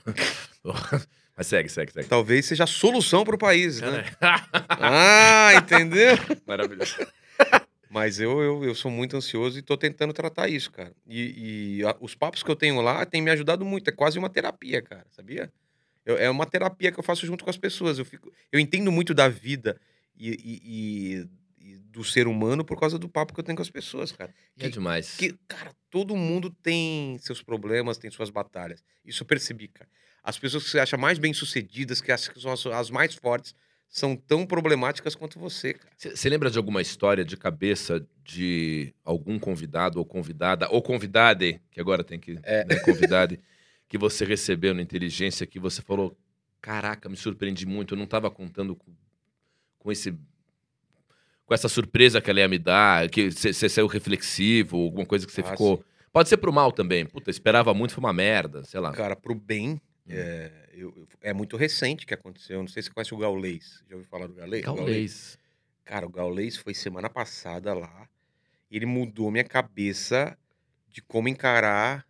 Mas 1.36 1.48
segue, 1.48 1.68
segue, 1.70 1.92
segue. 1.92 2.08
talvez 2.08 2.46
seja 2.46 2.64
a 2.64 2.68
solução 2.68 3.24
pro 3.24 3.38
país, 3.38 3.82
né? 3.82 4.04
Cara, 4.20 4.46
Ah, 4.70 5.52
entendeu? 5.56 6.16
Maravilhoso. 6.46 6.96
Mas 7.90 8.20
eu, 8.20 8.40
eu, 8.42 8.64
eu 8.64 8.76
sou 8.76 8.90
muito 8.90 9.16
ansioso 9.18 9.58
e 9.58 9.62
tô 9.62 9.76
tentando 9.78 10.14
tratar 10.14 10.48
isso, 10.48 10.72
cara. 10.72 10.94
E, 11.08 11.78
e 11.80 11.86
a- 11.86 11.96
os 12.00 12.16
papos 12.16 12.42
que 12.42 12.50
eu 12.50 12.56
tenho 12.56 12.80
lá 12.82 13.06
têm 13.06 13.22
me 13.22 13.30
ajudado 13.32 13.64
muito. 13.66 13.88
É 13.88 13.92
quase 13.92 14.18
uma 14.18 14.30
terapia, 14.30 14.82
cara, 14.82 15.06
sabia? 15.12 15.52
Eu- 16.06 16.18
é 16.18 16.30
uma 16.30 16.46
terapia 16.46 16.92
que 16.92 17.00
eu 17.00 17.04
faço 17.04 17.26
junto 17.26 17.44
com 17.44 17.50
as 17.50 17.58
pessoas. 17.58 18.00
Eu, 18.00 18.06
fico, 18.06 18.32
eu 18.52 18.60
entendo 18.60 18.92
muito 18.92 19.14
da 19.14 19.28
vida 19.28 19.80
e, 20.16 20.30
e- 20.30 21.28
e- 21.66 21.78
do 21.94 22.04
ser 22.04 22.28
humano 22.28 22.66
por 22.66 22.80
causa 22.80 22.98
do 23.00 23.08
papo 23.08 23.34
que 23.34 23.40
eu 23.40 23.44
tenho 23.44 23.56
com 23.56 23.62
as 23.62 23.70
pessoas, 23.70 24.12
cara. 24.12 24.34
E 24.58 24.66
é 24.66 24.70
demais. 24.70 25.12
Porque, 25.12 25.36
cara, 25.48 25.74
todo 25.90 26.16
mundo 26.16 26.50
tem 26.50 27.18
seus 27.20 27.42
problemas, 27.42 27.98
tem 27.98 28.12
suas 28.12 28.30
batalhas. 28.30 28.84
Isso 29.06 29.24
eu 29.24 29.28
percebi, 29.28 29.68
cara. 29.68 29.90
As 30.24 30.38
pessoas 30.40 30.64
que 30.64 30.70
você 30.70 30.80
acha 30.80 30.98
mais 30.98 31.18
bem-sucedidas, 31.20 32.02
que 32.02 32.12
acham 32.12 32.34
que 32.34 32.42
são 32.42 32.52
as, 32.52 32.66
as 32.66 32.90
mais 32.90 33.14
fortes, 33.14 33.54
são 33.90 34.16
tão 34.16 34.46
problemáticas 34.46 35.14
quanto 35.16 35.38
você, 35.40 35.74
cara. 35.76 35.94
Você 35.98 36.28
lembra 36.30 36.50
de 36.50 36.58
alguma 36.58 36.82
história 36.82 37.24
de 37.24 37.38
cabeça 37.38 38.06
de 38.24 38.94
algum 39.04 39.38
convidado 39.38 40.00
ou 40.00 40.06
convidada, 40.06 40.68
ou 40.72 40.82
convidade, 40.82 41.62
que 41.70 41.80
agora 41.80 42.04
tem 42.04 42.20
que. 42.20 42.40
É. 42.44 42.66
Né, 42.66 42.80
convidade, 42.80 43.40
que 43.88 43.98
você 43.98 44.26
recebeu 44.26 44.74
na 44.74 44.82
inteligência, 44.82 45.46
que 45.46 45.60
você 45.60 45.82
falou: 45.82 46.18
Caraca, 46.60 47.08
me 47.08 47.16
surpreendi 47.16 47.66
muito, 47.68 47.94
eu 47.94 47.98
não 47.98 48.06
estava 48.06 48.32
contando 48.32 48.76
com, 48.76 48.92
com 49.84 49.92
esse. 49.92 50.12
Com 51.46 51.54
essa 51.54 51.68
surpresa 51.68 52.22
que 52.22 52.30
ela 52.30 52.40
ia 52.40 52.48
me 52.48 52.58
dar, 52.58 53.10
que 53.10 53.30
você 53.30 53.68
saiu 53.70 53.86
reflexivo, 53.88 54.78
alguma 54.78 55.06
coisa 55.06 55.28
que 55.28 55.32
você 55.34 55.42
Ah, 55.42 55.52
ficou. 55.52 55.84
Pode 56.12 56.30
ser 56.30 56.38
pro 56.38 56.54
mal 56.54 56.72
também. 56.72 57.06
Puta, 57.06 57.30
esperava 57.30 57.74
muito, 57.74 57.94
foi 57.94 58.04
uma 58.04 58.14
merda, 58.14 58.64
sei 58.64 58.80
lá. 58.80 58.94
Cara, 58.94 59.16
pro 59.16 59.36
bem, 59.36 59.72
Hum. 59.72 59.80
é, 60.10 60.52
eu- 60.74 60.94
eu- 60.96 61.08
é 61.22 61.34
muito 61.34 61.58
recente 61.58 62.06
que 62.06 62.14
aconteceu. 62.14 62.60
Não 62.60 62.68
sei 62.68 62.82
se 62.82 62.88
você 62.88 62.94
conhece 62.94 63.14
o 63.14 63.18
Gaulês. 63.18 63.84
Já 63.90 63.96
ouviu 63.96 64.10
falar 64.10 64.28
do 64.28 64.34
Gaulês? 64.34 64.64
Gaulês. 64.64 65.38
Cara, 65.84 66.06
o 66.06 66.10
Gaulês 66.10 66.56
foi 66.56 66.74
semana 66.74 67.10
passada 67.10 67.74
lá. 67.74 68.08
Ele 68.72 68.86
mudou 68.86 69.30
minha 69.30 69.44
cabeça 69.44 70.38
de 70.90 71.02
como 71.02 71.28
encarar. 71.28 72.06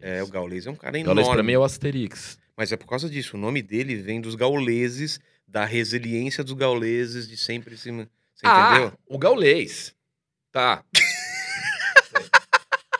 É, 0.00 0.22
o 0.22 0.28
Gaulês 0.28 0.66
é 0.66 0.70
um 0.70 0.76
cara 0.76 0.96
enorme. 0.98 1.20
Gaulês 1.22 1.34
pra 1.34 1.42
mim 1.42 1.52
é 1.52 1.58
o 1.58 1.64
Asterix. 1.64 2.38
Mas 2.56 2.70
é 2.70 2.76
por 2.76 2.86
causa 2.86 3.10
disso. 3.10 3.36
O 3.36 3.40
nome 3.40 3.60
dele 3.60 3.96
vem 3.96 4.20
dos 4.20 4.34
gauleses, 4.34 5.18
da 5.46 5.64
resiliência 5.64 6.42
dos 6.44 6.54
gauleses 6.54 7.28
de 7.28 7.36
sempre 7.36 7.76
se. 7.76 7.90
Você 7.90 8.46
entendeu? 8.46 8.88
Ah, 8.88 8.92
o 9.06 9.18
Gaulês. 9.18 9.94
Tá. 10.52 10.84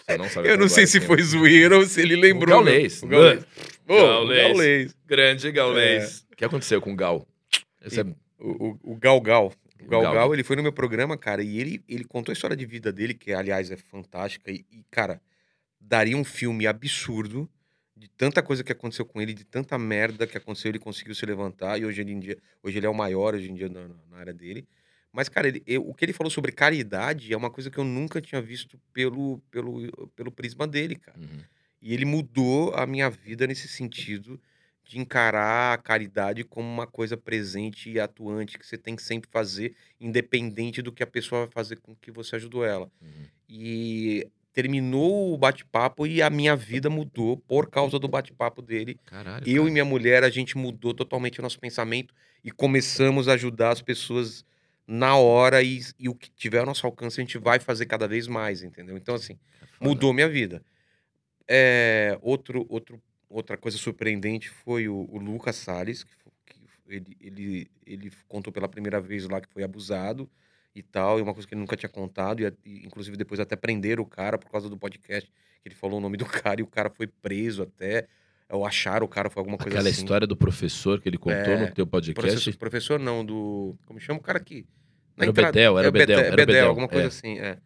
Você 0.07 0.17
não 0.17 0.29
sabe 0.29 0.49
Eu 0.49 0.57
não 0.57 0.69
sei 0.69 0.85
é, 0.85 0.87
se 0.87 1.01
sim. 1.01 1.07
foi 1.07 1.21
zoeira 1.23 1.77
ou 1.77 1.85
se 1.85 2.01
ele 2.01 2.17
lembrou. 2.17 2.61
O 2.61 2.65
Gaulês. 2.65 3.03
O 3.03 3.07
Gaulês. 3.09 3.45
Gaulês. 3.87 4.43
Gaulês. 4.49 4.97
Grande 5.07 5.51
Gaulês. 5.53 6.27
O 6.33 6.37
que 6.37 6.45
aconteceu 6.45 6.81
com 6.81 6.93
o 6.93 6.97
Gal? 6.97 7.27
Esse 7.85 8.01
é- 8.01 8.05
O, 8.39 8.69
o, 8.69 8.93
o 8.93 8.97
Gal 8.97 9.21
Gal. 9.21 9.53
O 9.81 9.85
O 9.85 9.89
Gal 9.89 10.03
Gal. 10.03 10.15
Gal, 10.15 10.35
ele 10.35 10.45
foi 10.45 10.57
no 10.57 10.63
meu 10.63 10.73
programa, 10.73 11.17
cara, 11.17 11.43
e 11.43 11.59
ele, 11.59 11.83
ele 11.89 12.05
contou 12.05 12.33
a 12.33 12.35
história 12.35 12.57
de 12.57 12.65
vida 12.67 12.93
dele, 12.93 13.15
que 13.15 13.33
aliás 13.33 13.71
é 13.71 13.77
fantástica, 13.77 14.51
e, 14.51 14.65
e, 14.71 14.85
cara, 14.91 15.21
daria 15.81 16.17
um 16.17 16.25
filme 16.25 16.67
absurdo 16.67 17.49
de 17.97 18.09
tanta 18.09 18.43
coisa 18.43 18.63
que 18.63 18.71
aconteceu 18.73 19.07
com 19.07 19.21
ele, 19.21 19.33
de 19.33 19.45
tanta 19.45 19.79
merda 19.79 20.27
que 20.27 20.37
aconteceu, 20.37 20.71
ele 20.71 20.79
conseguiu 20.79 21.15
se 21.15 21.25
levantar, 21.25 21.79
e 21.81 21.85
hoje 21.87 22.03
ele, 22.03 22.13
em 22.13 22.21
dia, 22.21 22.39
hoje 22.63 22.79
ele 22.79 22.87
é 22.87 22.91
o 22.91 22.95
maior, 22.95 23.35
hoje 23.35 23.51
em 23.51 23.55
dia, 23.55 23.69
na, 23.69 23.89
na 24.11 24.19
área 24.19 24.35
dele. 24.35 24.67
Mas, 25.11 25.31
cara, 25.31 25.49
ele- 25.49 25.63
eu- 25.67 25.89
o 25.89 25.95
que 25.95 26.05
ele 26.05 26.13
falou 26.13 26.31
sobre 26.31 26.53
caridade 26.53 27.33
é 27.33 27.37
uma 27.37 27.51
coisa 27.51 27.71
que 27.71 27.79
eu 27.79 27.85
nunca 27.85 28.21
tinha 28.21 28.43
visto 28.43 28.79
pelo, 28.93 29.39
pelo, 29.51 30.09
pelo 30.15 30.31
prisma 30.31 30.67
dele, 30.67 30.97
cara. 30.97 31.19
Uhum. 31.19 31.41
E 31.81 31.95
ele 31.95 32.05
mudou 32.05 32.75
a 32.75 32.87
minha 32.87 33.09
vida 33.09 33.47
nesse 33.47 33.67
sentido 33.67 34.39
de 34.85 34.99
encarar 34.99 35.73
a 35.75 35.79
caridade 35.79 36.45
como 36.45 36.69
uma 36.69 36.87
coisa 36.87 37.17
presente 37.17 37.91
e 37.91 37.99
atuante 37.99 38.59
que 38.59 38.67
você 38.67 38.77
tem 38.77 38.95
que 38.95 39.03
sempre 39.03 39.29
fazer, 39.31 39.75
independente 39.99 40.83
do 40.83 40.93
que 40.93 41.03
a 41.03 41.07
pessoa 41.07 41.47
vai 41.47 41.51
fazer 41.51 41.77
com 41.77 41.95
que 41.97 42.11
você 42.11 42.37
ajudou 42.37 42.65
ela. 42.65 42.91
Uhum. 43.01 43.27
E 43.49 44.29
terminou 44.57 45.35
o 45.35 45.37
bate-papo 45.37 46.07
e 46.07 46.23
a 46.23 46.31
minha 46.31 46.57
vida 46.57 46.89
mudou 46.89 47.37
por 47.37 47.69
causa 47.69 47.99
do 47.99 48.09
bate-papo 48.09 48.63
dele. 48.63 48.99
Caralho. 49.05 49.47
Eu 49.47 49.65
cara. 49.65 49.69
e 49.69 49.73
minha 49.73 49.85
mulher, 49.85 50.25
a 50.25 50.31
gente 50.31 50.57
mudou 50.57 50.95
totalmente 50.95 51.39
o 51.39 51.43
nosso 51.43 51.61
pensamento 51.61 52.15
e 52.43 52.51
começamos 52.51 53.29
a 53.29 53.35
ajudar 53.35 53.73
as 53.73 53.83
pessoas 53.83 54.47
na 54.87 55.15
hora 55.15 55.63
e, 55.63 55.83
e 55.99 56.09
o 56.09 56.15
que 56.15 56.31
tiver 56.31 56.61
ao 56.61 56.65
nosso 56.65 56.87
alcance 56.87 57.21
a 57.21 57.23
gente 57.23 57.37
vai 57.37 57.61
fazer 57.61 57.85
cada 57.85 58.09
vez 58.09 58.27
mais, 58.27 58.63
entendeu? 58.63 58.97
Então, 58.97 59.15
assim, 59.15 59.39
É 59.63 59.85
mudou 59.87 60.15
minha 60.15 60.29
vida. 60.29 60.65
É, 61.47 62.19
outro, 62.23 62.65
outro, 62.71 62.99
outra 63.29 63.59
coisa 63.59 63.77
surpreendente 63.77 64.49
foi 64.49 64.89
o, 64.89 65.07
o 65.13 65.19
Lucas 65.19 65.57
Salles, 65.57 66.03
que, 66.03 66.15
que 66.47 66.61
ele, 66.89 67.17
ele, 67.21 67.71
ele 67.87 68.13
contou 68.27 68.51
pela 68.51 68.69
primeira 68.69 69.03
vez 69.03 69.29
lá 69.29 69.39
que 69.39 69.53
foi 69.53 69.63
abusado 69.63 70.27
e 70.77 70.83
tal, 70.83 71.19
e 71.19 71.23
uma 71.23 71.33
coisa 71.33 71.49
que 71.49 71.55
ele 71.55 71.61
nunca 71.61 71.77
tinha 71.77 71.89
contado, 71.89 72.41
e, 72.43 72.47
a- 72.47 72.53
e 72.65 72.87
inclusive 72.87 73.17
depois 73.17 73.41
até 73.41 73.57
prenderam 73.57 74.03
o 74.03 74.07
cara 74.07 74.37
por 74.39 74.51
causa 74.51 74.69
do 74.69 74.77
podcast, 74.77 75.29
que 75.63 75.69
ele 75.69 75.75
falou 75.75 75.99
o 75.99 76.01
nome 76.01 76.17
do 76.17 76.25
cara 76.55 76.61
e 76.61 76.63
o 76.63 76.67
cara 76.67 76.91
foi 76.91 77.07
preso 77.07 77.63
até, 77.63 78.07
ou 78.51 78.65
acharam 78.67 79.07
o 79.07 79.09
cara, 79.09 79.29
foi 79.31 79.41
alguma 79.41 79.57
coisa 79.59 79.77
Aquela 79.77 79.89
assim. 79.89 80.03
história 80.03 80.27
do 80.27 80.37
professor 80.37 81.01
que 81.01 81.09
ele 81.09 81.19
contou 81.19 81.39
É, 81.55 81.67
no 81.69 81.75
teu 81.75 81.87
podcast. 81.87 82.21
Professor, 82.21 82.57
professor 82.57 83.01
não, 83.01 83.25
do. 83.25 83.75
Como 83.87 83.99
chama 83.99 84.21
o 84.21 84.23
cara 84.23 84.39
aqui? 84.39 84.65
Na 85.17 85.25
Era 85.25 85.31
o 85.31 85.33
entrada- 85.33 85.53
Bedel, 85.53 85.79
era 85.79 85.87
é 85.87 85.89
o 85.89 85.93
Bedel, 85.93 86.07
Bedel, 86.19 86.33
era 86.33 86.43
o 86.43 86.47
Bedel, 86.47 86.69
alguma 86.69 86.89
coisa 86.89 87.05
é. 87.05 87.09
assim, 87.09 87.39
é. 87.41 87.59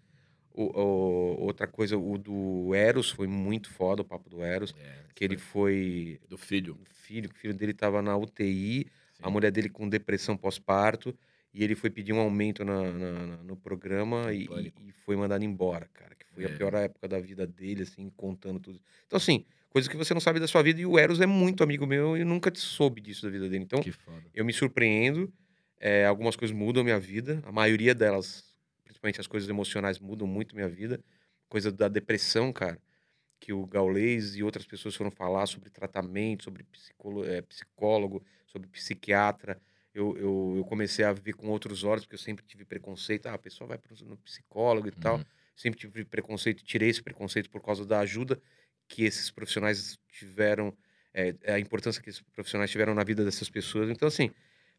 O, 0.54 0.64
o- 0.80 1.40
outra 1.42 1.66
coisa, 1.66 1.96
o 1.98 2.16
do 2.18 2.74
Eros 2.74 3.10
foi 3.10 3.26
muito 3.26 3.70
foda, 3.70 4.02
o 4.02 4.04
papo 4.04 4.30
do 4.30 4.42
Eros. 4.42 4.74
É, 4.78 4.94
Que 5.14 5.24
ele 5.24 5.36
foi. 5.36 6.18
Do 6.28 6.38
filho. 6.38 6.78
O 6.80 6.84
filho, 7.04 7.28
o 7.30 7.34
filho 7.34 7.52
dele 7.54 7.74
tava 7.74 8.00
na 8.00 8.16
UTI, 8.16 8.86
a 9.20 9.26
Sim. 9.26 9.32
mulher 9.32 9.50
dele 9.50 9.68
com 9.68 9.88
depressão 9.88 10.36
pós-parto, 10.36 11.14
e 11.52 11.64
ele 11.64 11.74
foi 11.74 11.90
pedir 11.90 12.12
um 12.12 12.20
aumento 12.20 12.64
na- 12.64 12.92
na- 12.92 13.26
na- 13.26 13.36
no 13.42 13.56
programa 13.56 14.32
e, 14.32 14.44
e- 14.44 14.92
foi 15.04 15.16
mandado 15.16 15.44
embora, 15.44 15.88
cara. 15.92 16.14
Que 16.14 16.24
foi 16.26 16.44
É. 16.44 16.46
a 16.46 16.56
pior 16.56 16.74
época 16.74 17.08
da 17.08 17.18
vida 17.18 17.46
dele, 17.46 17.82
assim, 17.82 18.10
contando 18.16 18.60
tudo. 18.60 18.80
Então, 19.06 19.16
assim, 19.16 19.44
coisas 19.68 19.88
que 19.88 19.96
você 19.96 20.14
não 20.14 20.20
sabe 20.20 20.38
da 20.38 20.46
sua 20.46 20.62
vida, 20.62 20.80
e 20.80 20.86
o 20.86 20.98
Eros 20.98 21.20
é 21.20 21.26
muito 21.26 21.62
amigo 21.64 21.86
meu 21.86 22.16
e 22.16 22.24
nunca 22.24 22.52
soube 22.54 23.00
disso 23.00 23.22
da 23.26 23.30
vida 23.30 23.48
dele. 23.48 23.64
Então, 23.64 23.80
eu 24.34 24.44
me 24.44 24.52
surpreendo. 24.52 25.32
é, 25.82 26.04
algumas 26.04 26.36
coisas 26.36 26.54
mudam 26.54 26.82
a 26.82 26.84
minha 26.84 27.00
vida. 27.00 27.42
A 27.46 27.50
maioria 27.50 27.94
delas, 27.94 28.54
principalmente 28.84 29.18
as 29.18 29.26
coisas 29.26 29.48
emocionais, 29.48 29.98
mudam 29.98 30.26
muito 30.28 30.52
a 30.52 30.56
minha 30.56 30.68
vida. 30.68 31.02
Coisa 31.48 31.72
da 31.72 31.88
depressão, 31.88 32.52
cara, 32.52 32.78
que 33.40 33.50
o 33.50 33.64
Gaulês 33.66 34.36
e 34.36 34.42
outras 34.42 34.66
pessoas 34.66 34.94
foram 34.94 35.10
falar 35.10 35.46
sobre 35.46 35.70
tratamento, 35.70 36.44
sobre 36.44 36.66
é, 37.26 37.40
psicólogo, 37.40 38.22
sobre 38.46 38.68
psiquiatra. 38.68 39.58
Eu, 39.92 40.16
eu, 40.16 40.54
eu 40.58 40.64
comecei 40.64 41.04
a 41.04 41.12
ver 41.12 41.32
com 41.32 41.48
outros 41.48 41.82
olhos, 41.82 42.04
porque 42.04 42.14
eu 42.14 42.18
sempre 42.18 42.44
tive 42.44 42.64
preconceito. 42.64 43.26
Ah, 43.26 43.34
a 43.34 43.38
pessoa 43.38 43.66
vai 43.68 43.78
pro- 43.78 43.96
no 44.04 44.16
psicólogo 44.18 44.88
e 44.88 44.92
tal. 44.92 45.16
Uhum. 45.16 45.24
Sempre 45.56 45.80
tive 45.80 46.04
preconceito, 46.04 46.62
tirei 46.64 46.88
esse 46.88 47.02
preconceito 47.02 47.50
por 47.50 47.60
causa 47.60 47.84
da 47.84 47.98
ajuda 48.00 48.40
que 48.88 49.04
esses 49.04 49.30
profissionais 49.30 49.98
tiveram, 50.08 50.76
é, 51.12 51.34
a 51.52 51.58
importância 51.58 52.00
que 52.02 52.08
esses 52.10 52.22
profissionais 52.22 52.70
tiveram 52.70 52.94
na 52.94 53.04
vida 53.04 53.24
dessas 53.24 53.48
pessoas. 53.50 53.90
Então, 53.90 54.06
assim, 54.08 54.30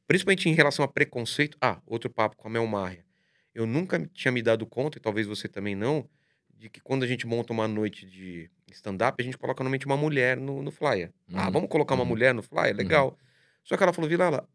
principalmente 0.07 0.49
em 0.49 0.53
relação 0.53 0.83
a 0.83 0.87
preconceito. 0.87 1.57
Ah, 1.61 1.81
outro 1.85 2.09
papo 2.09 2.35
com 2.37 2.47
a 2.47 2.51
Mel 2.51 2.65
Maia. 2.67 3.05
Eu 3.53 3.65
nunca 3.67 3.99
tinha 4.13 4.31
me 4.31 4.41
dado 4.41 4.65
conta, 4.65 4.97
e 4.97 5.01
talvez 5.01 5.27
você 5.27 5.47
também 5.47 5.75
não, 5.75 6.09
de 6.57 6.69
que 6.69 6.79
quando 6.79 7.03
a 7.03 7.07
gente 7.07 7.27
monta 7.27 7.51
uma 7.51 7.67
noite 7.67 8.05
de 8.05 8.49
stand-up, 8.71 9.21
a 9.21 9.25
gente 9.25 9.37
coloca 9.37 9.61
normalmente 9.61 9.85
uma 9.85 9.97
mulher 9.97 10.37
no, 10.37 10.61
no 10.63 10.71
flyer. 10.71 11.11
Ah, 11.33 11.45
Uhum, 11.47 11.51
vamos 11.51 11.69
colocar 11.69 11.95
uma 11.95 12.03
uhum. 12.03 12.09
mulher 12.09 12.33
no 12.33 12.41
flyer? 12.41 12.75
Legal. 12.75 13.17
Só 13.63 13.75
que 13.75 13.83
ela 13.83 13.91
falou, 13.93 14.09
Vilela, 14.09 14.47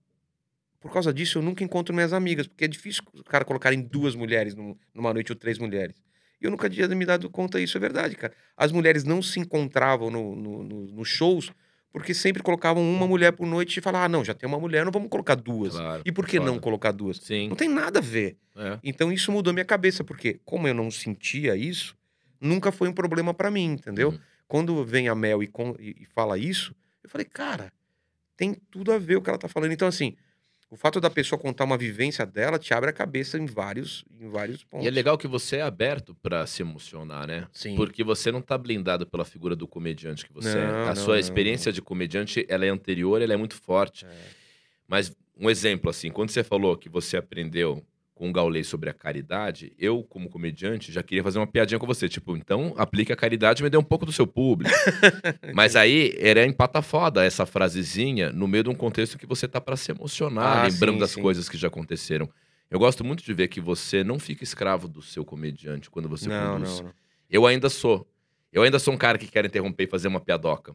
por 0.87 0.93
causa 0.93 1.12
disso 1.12 1.39
eu 1.39 1.43
nunca 1.43 1.62
encontro 1.64 1.95
minhas 1.95 2.12
amigas, 2.12 2.47
porque 2.47 2.64
é 2.64 2.68
difícil 2.68 3.03
o 3.14 3.24
cara 3.24 3.45
colocarem 3.45 3.80
duas 3.80 4.14
mulheres 4.14 4.55
num- 4.55 4.76
numa 4.95 5.12
noite 5.12 5.32
ou 5.32 5.37
três 5.37 5.59
mulheres. 5.59 5.97
E 6.41 6.45
eu 6.45 6.51
nunca 6.51 6.68
tinha 6.68 6.87
me 6.89 7.05
dado 7.07 7.28
conta 7.30 7.59
isso, 7.61 7.76
é 7.76 7.80
verdade, 7.80 8.14
cara. 8.14 8.32
As 8.57 8.70
mulheres 8.72 9.05
não 9.05 9.22
se 9.22 9.41
encontravam 9.41 10.11
no, 10.11 10.34
no- 10.37 10.62
no- 10.62 10.87
nos 10.93 11.09
shows 11.09 11.51
porque 11.93 12.12
sempre 12.12 12.43
colocavam 12.43 12.82
uma 12.82 13.07
mulher 13.07 13.32
por 13.32 13.47
noite 13.47 13.78
e 13.78 13.80
falavam, 13.80 14.05
ah, 14.05 14.09
não, 14.09 14.22
já 14.24 14.34
tem 14.34 14.47
uma 14.47 14.59
mulher, 14.61 14.84
não 14.84 14.93
vamos 14.93 15.09
colocar 15.09 15.34
duas. 15.34 15.72
Claro. 15.74 16.03
E 16.05 16.12
por 16.12 16.26
que 16.26 16.39
não 16.39 16.59
colocar 16.59 16.93
duas? 16.93 17.16
Sim. 17.18 17.49
Não 17.49 17.57
tem 17.57 17.70
nada 17.70 18.01
a 18.01 18.03
ver. 18.03 18.37
É. 18.55 18.78
Então 18.84 19.11
isso 19.11 19.32
mudou 19.32 19.53
minha 19.55 19.64
cabeça, 19.64 20.05
porque 20.05 20.39
como 20.45 20.68
eu 20.68 20.74
não 20.74 20.91
sentia 20.91 21.57
isso, 21.57 21.97
nunca 22.39 22.70
foi 22.70 22.87
um 22.89 22.93
problema 22.93 23.32
pra 23.32 23.51
mim, 23.51 23.72
entendeu? 23.72 24.11
Uhum. 24.11 24.18
Quando 24.47 24.84
vem 24.84 25.09
a 25.09 25.14
Mel 25.14 25.43
e, 25.43 25.47
con- 25.47 25.74
e- 25.80 25.97
e 26.03 26.05
fala 26.05 26.37
isso, 26.37 26.74
eu 27.03 27.09
falei, 27.09 27.24
cara, 27.24 27.72
tem 28.37 28.55
tudo 28.70 28.93
a 28.93 28.99
ver 28.99 29.16
o 29.16 29.22
que 29.22 29.30
ela 29.30 29.39
tá 29.39 29.49
falando. 29.49 29.72
Então, 29.72 29.89
assim, 29.89 30.14
o 30.69 30.77
fato 30.77 31.01
da 31.01 31.09
pessoa 31.09 31.39
contar 31.39 31.64
uma 31.64 31.79
vivência 31.79 32.27
dela 32.27 32.59
te 32.59 32.75
abre 32.75 32.91
a 32.91 32.93
cabeça 32.93 33.39
em 33.39 33.47
vários, 33.47 34.05
em 34.21 34.29
vários 34.29 34.64
pontos. 34.64 34.85
E 34.85 34.89
é 34.89 34.91
legal 34.91 35.17
que 35.17 35.29
você 35.29 35.57
é 35.57 35.62
aberto 35.62 36.14
pra 36.17 36.45
se 36.47 36.62
emocionar, 36.62 37.27
né? 37.27 37.47
Sim. 37.53 37.77
Porque 37.77 38.03
você 38.03 38.33
não 38.33 38.43
tá 38.43 38.59
blindado 38.59 39.07
pela 39.07 39.25
figura 39.25 39.55
do 39.55 39.69
comediante 39.69 40.27
que 40.27 40.33
você 40.33 40.59
é. 40.59 40.67
Não, 40.67 40.83
A 40.85 40.87
não, 40.89 40.97
sua 40.97 41.14
não, 41.14 41.21
experiência 41.21 41.73
de 41.73 41.81
comediante, 41.81 42.45
ela 42.49 42.67
é 42.67 42.69
anterior, 42.69 43.23
ela 43.23 43.33
é 43.33 43.37
muito 43.37 43.55
forte. 43.55 44.05
É. 44.05 44.09
Mas 44.89 45.14
um 45.39 45.49
exemplo, 45.49 45.89
assim, 45.89 46.11
quando 46.11 46.31
você 46.31 46.43
falou 46.43 46.77
que 46.77 46.89
você 46.89 47.17
aprendeu 47.17 47.85
com 48.17 48.31
o 48.31 48.33
Gaulês 48.33 48.67
sobre 48.67 48.89
a 48.89 48.95
caridade, 48.95 49.75
eu, 49.79 50.03
como 50.03 50.31
comediante, 50.31 50.91
já 50.91 51.03
queria 51.03 51.23
fazer 51.23 51.39
uma 51.39 51.47
piadinha 51.47 51.79
com 51.79 51.87
você. 51.87 52.09
Tipo, 52.09 52.35
então 52.35 52.73
aplique 52.79 53.12
a 53.12 53.17
caridade 53.17 53.61
e 53.61 53.62
me 53.62 53.69
dê 53.69 53.77
um 53.77 53.83
pouco 53.83 54.07
do 54.07 54.11
seu 54.11 54.27
público. 54.27 54.75
Mas 55.55 55.77
aí 55.77 56.14
era 56.19 56.43
empata 56.47 56.81
foda 56.81 57.23
essa 57.23 57.45
frasezinha 57.45 58.33
no 58.33 58.49
meio 58.49 58.64
de 58.64 58.71
um 58.71 58.75
contexto 58.75 59.19
que 59.19 59.27
você 59.27 59.47
tá 59.47 59.61
para 59.61 59.77
se 59.77 59.93
emocionar, 59.93 60.64
Ah, 60.64 60.67
lembrando 60.67 60.95
sim, 60.95 61.01
das 61.01 61.11
sim. 61.11 61.21
coisas 61.21 61.47
que 61.47 61.59
já 61.59 61.69
aconteceram. 61.69 62.27
Eu 62.71 62.79
gosto 62.79 63.05
muito 63.05 63.23
de 63.23 63.35
ver 63.35 63.49
que 63.49 63.61
você 63.61 64.03
não 64.03 64.19
fica 64.19 64.43
escravo 64.43 64.89
do 64.89 65.03
seu 65.03 65.23
comediante 65.23 65.91
quando 65.91 66.09
você 66.09 66.27
não, 66.29 66.55
conduz. 66.55 66.79
não, 66.81 66.87
não. 66.87 66.95
Eu 67.31 67.47
ainda 67.47 67.69
sou. 67.69 68.09
Eu 68.51 68.62
ainda 68.62 68.79
sou 68.79 68.95
um 68.95 68.97
cara 68.97 69.19
que 69.19 69.27
quer 69.27 69.45
interromper 69.45 69.85
e 69.85 69.87
fazer 69.89 70.09
uma 70.09 70.21
piadoca. 70.21 70.75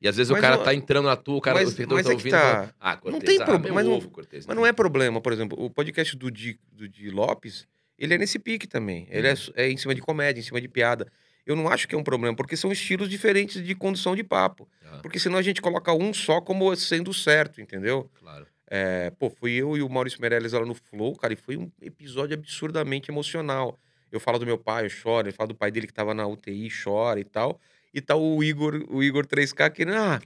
E 0.00 0.06
às 0.08 0.16
vezes 0.16 0.30
o 0.30 0.34
Mas 0.34 0.42
cara 0.42 0.56
não- 0.56 0.64
tá 0.64 0.72
entrando 0.74 1.06
na 1.06 1.16
tua, 1.16 1.36
o 1.36 1.40
cara 1.40 1.56
mas- 1.58 1.76
o 1.76 1.88
mas 1.88 2.06
tá 2.06 2.10
é 2.12 2.14
ouvindo 2.14 2.30
tá. 2.32 2.40
fala, 2.40 2.74
ah, 2.78 2.96
Cortez, 2.96 3.24
tem 3.24 3.42
ah, 3.42 3.44
pro- 3.44 3.58
meu 3.60 3.74
mas 3.74 3.84
não- 3.86 3.92
ovo, 3.94 4.10
Cortez. 4.10 4.46
Mas 4.46 4.56
não 4.56 4.64
é 4.64 4.72
problema, 4.72 5.20
por 5.20 5.32
exemplo, 5.32 5.60
o 5.62 5.68
podcast 5.68 6.16
do 6.16 6.30
Di, 6.30 6.58
do 6.72 6.88
Di 6.88 7.10
Lopes, 7.10 7.66
ele 7.98 8.14
é 8.14 8.18
nesse 8.18 8.38
pique 8.38 8.66
também. 8.68 9.08
Ele 9.10 9.26
é, 9.26 9.32
Uhum. 9.32 9.38
é 9.56 9.68
em 9.70 9.76
cima 9.76 9.94
de 9.94 10.00
comédia, 10.00 10.40
em 10.40 10.44
cima 10.44 10.60
de 10.60 10.68
piada. 10.68 11.10
Eu 11.44 11.56
não 11.56 11.66
acho 11.68 11.88
que 11.88 11.94
é 11.94 11.98
um 11.98 12.04
problema, 12.04 12.36
porque 12.36 12.56
são 12.56 12.70
estilos 12.70 13.08
diferentes 13.08 13.64
de 13.64 13.74
condução 13.74 14.14
de 14.14 14.22
papo. 14.22 14.68
Ah, 14.84 14.98
Porque 15.02 15.18
senão 15.18 15.36
a 15.38 15.42
gente 15.42 15.60
coloca 15.62 15.92
um 15.92 16.12
só 16.14 16.40
como 16.40 16.74
sendo 16.76 17.12
certo, 17.12 17.60
entendeu? 17.60 18.08
claro. 18.18 18.46
É, 18.70 19.10
pô, 19.18 19.30
fui 19.30 19.52
eu 19.52 19.78
e 19.78 19.82
o 19.82 19.88
Maurício 19.88 20.20
Meirelles 20.20 20.52
lá 20.52 20.62
no 20.64 20.74
Flow, 20.74 21.16
cara, 21.16 21.32
e 21.32 21.36
foi 21.36 21.56
um 21.56 21.72
episódio 21.80 22.34
absurdamente 22.34 23.10
emocional. 23.10 23.78
Eu 24.12 24.20
falo 24.20 24.38
do 24.38 24.44
meu 24.44 24.58
pai, 24.58 24.84
eu 24.84 24.90
choro, 24.90 25.26
ele 25.26 25.34
fala 25.34 25.48
do 25.48 25.54
pai 25.54 25.70
dele 25.70 25.86
que 25.86 25.92
tava 25.92 26.12
na 26.12 26.26
UTI, 26.26 26.68
chora 26.70 27.18
e 27.18 27.24
tal. 27.24 27.58
E 27.92 28.00
tá 28.00 28.14
o 28.16 28.42
Igor, 28.42 28.84
o 28.88 29.02
Igor 29.02 29.26
3K 29.26 29.70
querendo, 29.70 29.96
ah, 29.96 30.20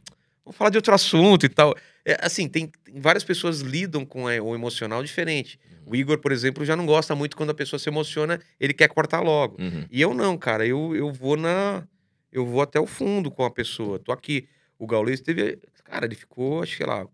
vamos 0.45 0.57
falar 0.57 0.71
de 0.71 0.79
outro 0.79 0.95
assunto 0.95 1.47
e 1.47 1.49
tal. 1.49 1.75
É, 2.05 2.17
assim, 2.21 2.49
tem, 2.49 2.67
tem- 2.85 3.01
várias 3.01 3.23
pessoas 3.25 3.61
lidam 3.61 4.05
com 4.05 4.29
é, 4.29 4.41
o 4.41 4.55
emocional 4.55 5.03
diferente. 5.03 5.59
Uhum. 5.87 5.93
O 5.93 5.97
Igor, 5.97 6.19
por 6.19 6.33
exemplo, 6.33 6.65
já 6.65 6.75
não 6.77 6.85
gosta 6.87 7.15
muito 7.15 7.37
quando 7.37 7.51
a 7.51 7.55
pessoa 7.55 7.79
se 7.79 7.89
emociona, 7.89 8.41
ele 8.59 8.73
quer 8.73 8.89
cortar 8.89 9.21
logo. 9.21 9.57
Uhum. 9.61 9.87
E 9.91 10.01
eu 10.01 10.13
não, 10.13 10.37
cara, 10.37 10.67
eu, 10.67 10.95
eu 10.97 11.13
vou 11.13 11.37
na. 11.37 11.87
Eu 12.33 12.47
vou 12.47 12.63
até 12.63 12.81
o 12.81 12.87
fundo 12.87 13.31
com 13.31 13.45
a 13.45 13.51
pessoa. 13.51 13.99
Tô 13.99 14.11
aqui. 14.11 14.49
O 14.79 14.87
Gaules 14.87 15.21
teve. 15.21 15.59
Cara, 15.85 16.07
ele 16.07 16.15
ficou, 16.15 16.63
acho 16.63 16.77
que 16.77 16.85
lá, 16.85 17.07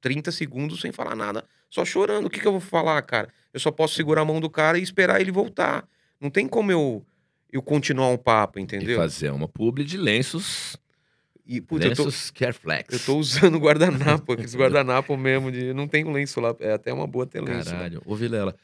30 0.00 0.30
segundos 0.30 0.80
sem 0.80 0.92
falar 0.92 1.14
nada, 1.16 1.44
só 1.68 1.84
chorando. 1.84 2.26
O 2.26 2.30
que, 2.30 2.40
que 2.40 2.46
eu 2.46 2.52
vou 2.52 2.60
falar, 2.60 3.02
cara? 3.02 3.28
Eu 3.52 3.60
só 3.60 3.70
posso 3.70 3.94
segurar 3.94 4.22
a 4.22 4.24
mão 4.24 4.40
do 4.40 4.48
cara 4.48 4.78
e 4.78 4.82
esperar 4.82 5.20
ele 5.20 5.32
voltar. 5.32 5.86
Não 6.20 6.30
tem 6.30 6.46
como 6.46 6.70
eu, 6.70 7.04
eu 7.52 7.62
continuar 7.62 8.08
um 8.08 8.16
papo, 8.16 8.58
E 8.58 8.62
entendeu? 8.62 8.96
fazer 8.96 9.30
uma 9.30 9.46
publi 9.46 9.84
de 9.84 9.96
lenços, 9.98 10.76
E, 11.46 11.60
puta, 11.60 11.86
eu 11.86 11.94
tô, 11.94 12.04
lenços 12.04 12.30
Careflex. 12.30 12.92
eu 12.92 13.00
tô 13.00 13.16
usando 13.18 13.58
guardanapo, 13.58 14.32
aqueles 14.32 14.54
guardanapo 14.54 15.16
mesmo. 15.16 15.52
De, 15.52 15.72
não 15.74 15.86
tem 15.86 16.04
um 16.04 16.12
lenço 16.12 16.40
lá. 16.40 16.54
É 16.60 16.72
até 16.72 16.92
uma 16.92 17.06
boa 17.06 17.26
ter 17.26 17.40
lenço. 17.40 17.68
lá. 17.70 17.76
Caralho. 17.76 18.02
Ô, 18.06 18.14
Vilela, 18.16 18.56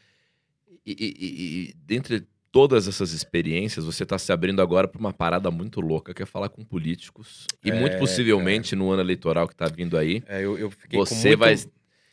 e, 0.86 0.92
e, 0.98 1.26
e- 1.26 1.68
e 1.70 1.74
dentre 1.84 2.26
todas 2.50 2.88
essas 2.88 3.12
experiências, 3.12 3.84
você 3.84 4.06
tá 4.06 4.18
se 4.18 4.32
abrindo 4.32 4.62
agora 4.62 4.88
pra 4.88 4.98
uma 4.98 5.12
parada 5.12 5.50
muito 5.50 5.80
louca, 5.82 6.14
que 6.14 6.22
é 6.22 6.26
falar 6.26 6.48
com 6.48 6.64
políticos. 6.64 7.46
E 7.62 7.70
muito 7.70 7.96
É, 7.96 7.98
possivelmente 7.98 8.74
no 8.74 8.90
ano 8.90 9.02
eleitoral 9.02 9.46
que 9.46 9.54
tá 9.54 9.66
vindo 9.66 9.98
aí, 9.98 10.22
É, 10.26 10.42
eu, 10.42 10.56
eu 10.58 10.72
você 10.92 11.28
muito... 11.28 11.38
vai... 11.38 11.56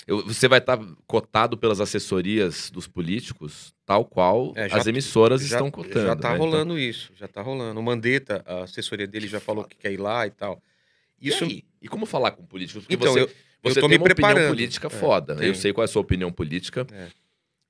eu- 0.07 0.25
Você 0.25 0.47
vai 0.47 0.59
estar 0.59 0.79
cotado 1.07 1.57
pelas 1.57 1.79
assessorias 1.81 2.69
dos 2.69 2.87
políticos, 2.87 3.73
tal 3.85 4.05
qual 4.05 4.53
É, 4.55 4.69
já- 4.69 4.77
as 4.77 4.87
emissoras 4.87 5.41
já, 5.41 5.57
estão 5.57 5.71
cotando. 5.71 6.05
Já 6.07 6.15
tá 6.15 6.29
né? 6.29 6.35
Então, 6.35 6.45
rolando 6.45 6.77
isso, 6.79 7.11
já 7.15 7.27
tá 7.27 7.41
rolando. 7.41 7.79
O 7.79 7.83
Mandetta, 7.83 8.43
a 8.45 8.63
assessoria 8.63 9.07
dele 9.07 9.27
já 9.27 9.39
falou 9.39 9.63
que 9.63 9.75
quer 9.75 9.91
ir 9.91 9.97
lá 9.97 10.25
e 10.27 10.31
tal. 10.31 10.61
e 11.19 11.29
Isso. 11.29 11.43
aí? 11.45 11.63
E 11.81 11.87
como 11.87 12.05
falar 12.05 12.31
com 12.31 12.45
políticos? 12.45 12.83
Porque 12.83 12.95
Então, 12.95 13.13
você, 13.13 13.21
eu, 13.21 13.29
você 13.63 13.79
tô 13.79 13.87
tem 13.87 13.97
me 13.97 14.03
uma 14.03 14.11
opinião 14.11 14.15
preparando. 14.31 14.47
política 14.49 14.87
É, 14.87 14.89
foda. 14.89 15.33
Eu 15.33 15.37
tenho. 15.37 15.55
sei 15.55 15.71
qual 15.73 15.83
é 15.83 15.85
a 15.85 15.87
sua 15.87 16.01
opinião 16.01 16.31
política. 16.31 16.85
É. 16.91 17.07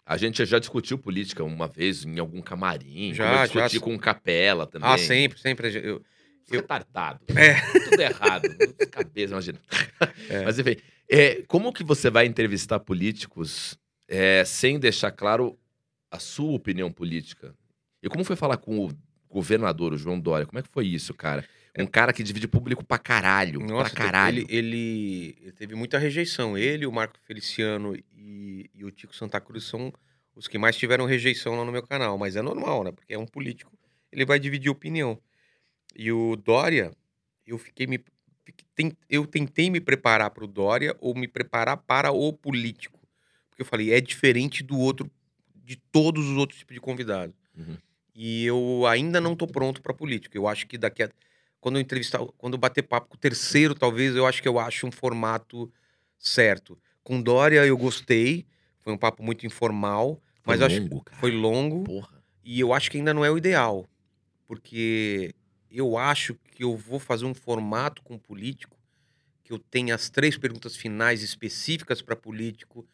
A 0.05 0.17
gente 0.17 0.43
já 0.45 0.59
discutiu 0.59 0.97
política 0.97 1.43
uma 1.43 1.67
vez 1.67 2.03
em 2.05 2.19
algum 2.19 2.41
camarim. 2.41 3.13
Já, 3.13 3.25
eu 3.31 3.38
já. 3.38 3.45
discuti 3.67 3.79
com 3.79 3.95
o 3.95 3.99
Capela 3.99 4.65
também. 4.67 4.89
ah, 4.89 4.97
sempre, 4.97 5.39
sempre. 5.39 5.67
Eu, 5.67 5.81
Eu... 5.81 6.01
Eu- 6.51 6.61
Retardado. 6.61 7.21
É. 7.36 7.53
Tudo 7.89 7.99
errado. 8.01 8.47
Cabeça, 8.91 9.33
imagina. 9.33 9.59
É. 10.29 10.43
Mas 10.43 10.59
enfim, 10.59 10.75
é, 11.10 11.43
como 11.47 11.74
que 11.74 11.84
você 11.84 12.10
vai 12.10 12.26
entrevistar 12.26 12.80
políticos 12.80 13.78
é, 14.08 14.43
sem 14.45 14.80
deixar 14.80 15.12
claro 15.12 15.58
a 16.10 16.20
sua 16.20 16.51
opinião 16.51 16.91
política? 16.91 17.56
E 18.01 18.10
como 18.10 18.24
foi 18.24 18.36
falar 18.36 18.58
com 18.58 18.86
o 18.86 18.91
governador, 19.30 19.93
o 19.93 19.97
João 19.97 20.20
Dória? 20.20 20.45
Como 20.45 20.60
é 20.60 20.62
que 20.62 20.70
foi 20.70 20.88
isso, 20.88 21.14
cara? 21.14 21.45
Um 21.78 21.88
cara 21.88 22.14
que 22.14 22.24
divide 22.24 22.47
público 22.47 22.86
pra 22.86 22.97
caralho. 22.97 23.60
Nossa, 23.60 23.93
pra 23.93 24.06
caralho. 24.06 24.45
Ele, 24.47 24.56
ele, 24.58 25.38
ele 25.41 25.51
teve 25.51 25.76
muita 25.76 25.97
rejeição. 25.97 26.58
Ele, 26.58 26.86
o 26.86 26.91
Marco 26.91 27.20
Feliciano 27.26 27.95
e, 28.14 28.70
e 28.74 28.86
o 28.86 28.91
Tico 28.91 29.14
Santa 29.14 29.41
Cruz 29.41 29.66
são 29.66 29.91
os 30.34 30.47
que 30.47 30.58
mais 30.58 30.78
tiveram 30.78 31.06
rejeição 31.06 31.56
lá 31.58 31.66
no 31.66 31.72
meu 31.72 31.84
canal. 31.84 32.18
Mas 32.18 32.38
é 32.38 32.41
normal, 32.41 32.86
né? 32.86 32.91
Porque 32.91 33.14
é 33.14 33.20
um 33.20 33.26
político, 33.26 33.78
ele 34.10 34.26
vai 34.26 34.39
dividir 34.39 34.70
opinião. 34.70 35.20
E 35.95 36.12
o 36.12 36.36
Dória, 36.38 36.91
eu 37.45 37.58
fiquei 37.58 37.88
me. 37.88 37.99
Eu 39.10 39.26
tentei 39.26 39.70
me 39.70 39.80
preparar 39.80 40.30
para 40.30 40.43
o 40.43 40.48
Dória 40.48 40.96
ou 41.00 41.16
me 41.16 41.28
preparar 41.28 41.78
para 41.78 42.12
o 42.12 42.34
político. 42.34 43.00
Porque 43.50 43.62
eu 43.62 43.66
falei, 43.66 43.93
é 43.93 44.02
diferente 44.02 44.64
do 44.64 44.78
outro, 44.78 45.10
de 45.64 45.78
todos 45.91 46.28
os 46.28 46.38
outros 46.38 46.60
tipos 46.60 46.74
de 46.74 46.82
convidados. 46.82 47.36
Uhum. 47.58 47.78
E 48.14 48.46
eu 48.46 48.86
ainda 48.88 49.20
não 49.20 49.36
tô 49.36 49.48
pronto 49.48 49.82
para 49.82 49.93
político. 49.93 50.38
Eu 50.38 50.48
acho 50.48 50.68
que 50.68 50.78
daqui 50.78 51.04
a 51.04 51.10
quando 51.66 51.78
eu 51.78 51.82
entrevistar, 51.82 52.20
quando 52.38 52.54
eu 52.54 52.60
bater 52.60 52.84
papo 52.84 53.08
com 53.08 53.16
o 53.16 53.20
terceiro, 53.20 53.74
talvez 53.74 54.16
eu 54.16 54.28
acho 54.28 54.39
que 54.39 54.48
eu 54.48 54.60
acho 54.60 54.86
um 54.86 54.91
formato 54.91 55.74
certo. 56.16 56.78
Com 57.04 57.20
Dória 57.20 57.66
eu 57.66 57.76
gostei, 57.76 58.46
foi 58.82 58.93
um 58.93 58.98
papo 59.00 59.24
muito 59.24 59.48
informal, 59.48 60.22
mas 60.46 60.60
eu 60.60 60.68
acho 60.68 60.82
longo, 60.82 61.04
cara. 61.04 61.20
foi 61.20 61.32
longo 61.32 61.84
Porra. 61.84 62.24
e 62.43 62.60
eu 62.60 62.72
acho 62.72 62.91
que 62.91 63.00
ainda 63.00 63.16
não 63.16 63.26
é 63.26 63.32
o 63.32 63.38
ideal, 63.38 63.84
porque 64.46 65.34
eu 65.78 65.97
acho 65.97 66.36
que 66.51 66.63
eu 66.63 66.76
vou 66.78 66.99
fazer 66.99 67.26
um 67.26 67.34
formato 67.34 68.03
com 68.03 68.17
político 68.17 68.78
que 69.43 69.53
eu 69.53 69.59
tenha 69.59 69.95
as 69.95 70.09
três 70.09 70.38
perguntas 70.38 70.76
finais 70.76 71.23
específicas 71.23 72.01
para 72.01 72.15
político, 72.15 72.88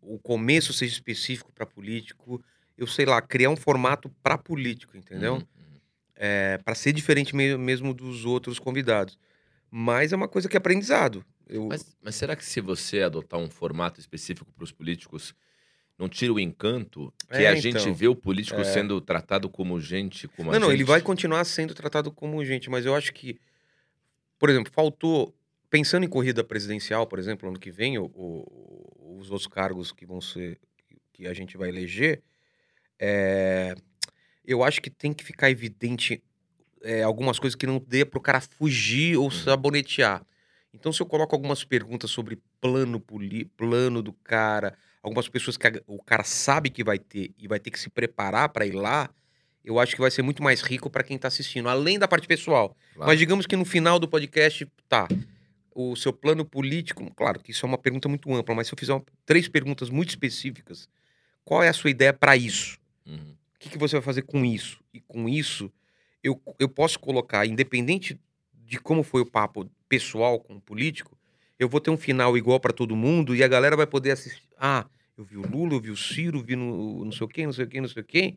o 0.00 0.18
começo 0.18 0.72
seja 0.72 0.94
específico 0.94 1.52
para 1.52 1.66
político, 1.66 2.42
eu 2.76 2.86
sei 2.86 3.06
lá, 3.06 3.22
criar 3.22 3.50
um 3.50 3.56
formato 3.56 4.10
para 4.22 4.38
político, 4.38 4.96
entendeu? 4.96 5.42
Uhum. 5.44 5.80
É, 6.16 6.58
para 6.58 6.74
ser 6.74 6.92
diferente 6.92 7.34
me- 7.34 7.56
mesmo 7.56 7.92
dos 7.94 8.24
outros 8.24 8.58
convidados. 8.58 9.18
Mas 9.70 10.12
é 10.12 10.16
uma 10.16 10.28
coisa 10.28 10.48
que 10.48 10.56
é 10.56 10.58
aprendizado. 10.58 11.24
Eu, 11.46 11.68
Mas, 11.68 11.96
mas 12.02 12.14
será 12.16 12.36
que 12.36 12.44
se 12.44 12.60
você 12.60 13.02
adotar 13.02 13.40
um 13.40 13.50
formato 13.50 14.00
específico 14.00 14.52
para 14.52 14.64
os 14.64 14.72
políticos, 14.72 15.34
não 15.98 16.08
tira 16.08 16.32
o 16.32 16.40
encanto 16.40 17.12
que 17.28 17.36
É, 17.44 17.48
a 17.48 17.54
gente 17.54 17.78
então. 17.78 17.94
vê 17.94 18.08
o 18.08 18.16
político 18.16 18.60
É. 18.60 18.64
sendo 18.64 19.00
tratado 19.00 19.48
como 19.48 19.80
gente, 19.80 20.26
como 20.28 20.50
a 20.50 20.52
não, 20.54 20.60
não, 20.60 20.68
ele 20.70 20.78
gente? 20.78 20.88
vai 20.88 21.00
continuar 21.00 21.44
sendo 21.44 21.74
tratado 21.74 22.10
como 22.10 22.44
gente, 22.44 22.68
mas 22.68 22.84
eu 22.86 22.94
acho 22.94 23.12
que, 23.12 23.38
por 24.38 24.48
exemplo, 24.50 24.72
faltou. 24.72 25.34
Pensando 25.70 26.04
em 26.04 26.08
corrida 26.08 26.44
presidencial, 26.44 27.04
por 27.06 27.18
exemplo, 27.18 27.48
ano 27.48 27.58
que 27.58 27.70
vem, 27.70 27.98
o- 27.98 28.04
o- 28.14 29.16
os 29.18 29.30
outros 29.30 29.48
cargos 29.48 29.90
que 29.92 30.06
vão 30.06 30.20
ser. 30.20 30.58
que 31.12 31.28
a 31.28 31.32
gente 31.32 31.56
vai 31.56 31.68
eleger, 31.68 32.22
é, 32.98 33.74
eu 34.44 34.62
acho 34.64 34.82
que 34.82 34.90
tem 34.90 35.12
que 35.12 35.22
ficar 35.24 35.50
evidente 35.50 36.22
é, 36.82 37.02
algumas 37.02 37.38
coisas 37.38 37.54
que 37.54 37.66
não 37.66 37.78
dê 37.78 38.04
para 38.04 38.18
o 38.18 38.20
cara 38.20 38.40
fugir 38.40 39.16
ou 39.16 39.24
Uhum. 39.26 39.30
sabonetear. 39.30 40.22
Então, 40.72 40.92
se 40.92 41.00
eu 41.00 41.06
coloco 41.06 41.34
algumas 41.34 41.64
perguntas 41.64 42.10
sobre 42.10 42.38
plano, 42.60 43.00
poli, 43.00 43.44
plano 43.46 44.02
do 44.02 44.12
cara, 44.12 44.76
algumas 45.04 45.28
pessoas 45.28 45.56
que 45.58 45.66
a- 45.66 45.82
o 45.86 46.02
cara 46.02 46.24
sabe 46.24 46.70
que 46.70 46.82
vai 46.82 46.98
ter 46.98 47.30
e 47.38 47.46
vai 47.46 47.60
ter 47.60 47.70
que 47.70 47.78
se 47.78 47.90
preparar 47.90 48.48
para 48.48 48.64
ir 48.66 48.72
lá, 48.72 49.10
eu 49.62 49.78
acho 49.78 49.94
que 49.94 50.00
vai 50.00 50.10
ser 50.10 50.22
muito 50.22 50.42
mais 50.42 50.62
rico 50.62 50.88
para 50.88 51.04
quem 51.04 51.18
tá 51.18 51.28
assistindo, 51.28 51.68
além 51.68 51.98
da 51.98 52.08
parte 52.08 52.26
pessoal. 52.26 52.74
Claro. 52.94 53.08
Mas 53.10 53.18
digamos 53.18 53.46
que 53.46 53.54
no 53.54 53.64
final 53.66 53.98
do 53.98 54.08
podcast, 54.08 54.66
tá. 54.88 55.06
O 55.74 55.94
seu 55.94 56.12
plano 56.12 56.44
político, 56.44 57.08
claro 57.14 57.38
que 57.40 57.50
isso 57.50 57.66
é 57.66 57.68
uma 57.68 57.76
pergunta 57.78 58.08
muito 58.08 58.32
ampla, 58.34 58.54
mas 58.54 58.66
se 58.68 58.72
eu 58.74 58.78
fizer 58.78 58.94
uma- 58.94 59.04
três 59.26 59.46
perguntas 59.46 59.90
muito 59.90 60.08
específicas, 60.10 60.88
qual 61.44 61.62
é 61.62 61.68
a 61.68 61.72
sua 61.72 61.90
ideia 61.90 62.12
para 62.12 62.34
isso? 62.36 62.78
Uhum. 63.06 63.34
O 63.54 63.58
que, 63.58 63.68
que 63.70 63.78
você 63.78 63.96
vai 63.96 64.02
fazer 64.02 64.22
com 64.22 64.42
isso? 64.44 64.80
E 64.92 65.00
com 65.00 65.28
isso, 65.28 65.70
eu, 66.22 66.40
eu 66.58 66.68
posso 66.68 66.98
colocar, 66.98 67.44
independente 67.46 68.18
de 68.54 68.78
como 68.78 69.02
foi 69.02 69.20
o 69.22 69.26
papo 69.30 69.68
pessoal 69.88 70.38
com 70.40 70.54
o 70.56 70.60
político, 70.60 71.18
eu 71.58 71.68
vou 71.68 71.80
ter 71.80 71.90
um 71.90 71.96
final 71.98 72.36
igual 72.38 72.58
para 72.58 72.72
todo 72.72 72.96
mundo 72.96 73.34
e 73.36 73.42
a 73.44 73.48
galera 73.48 73.76
vai 73.76 73.86
poder 73.86 74.12
assistir. 74.12 74.42
Ah, 74.58 74.86
eu 75.16 75.24
vi 75.24 75.36
o 75.36 75.42
Lula, 75.46 75.74
eu 75.74 75.80
vi 75.80 75.90
o 75.90 75.96
Ciro, 75.96 76.42
vi 76.42 76.56
no, 76.56 77.04
não 77.04 77.12
sei 77.12 77.24
o 77.24 77.28
quê, 77.28 77.44
não 77.46 77.52
sei 77.52 77.64
o 77.64 77.68
quê, 77.68 77.80
não 77.80 77.88
sei 77.88 78.02
o 78.02 78.04
quê. 78.04 78.36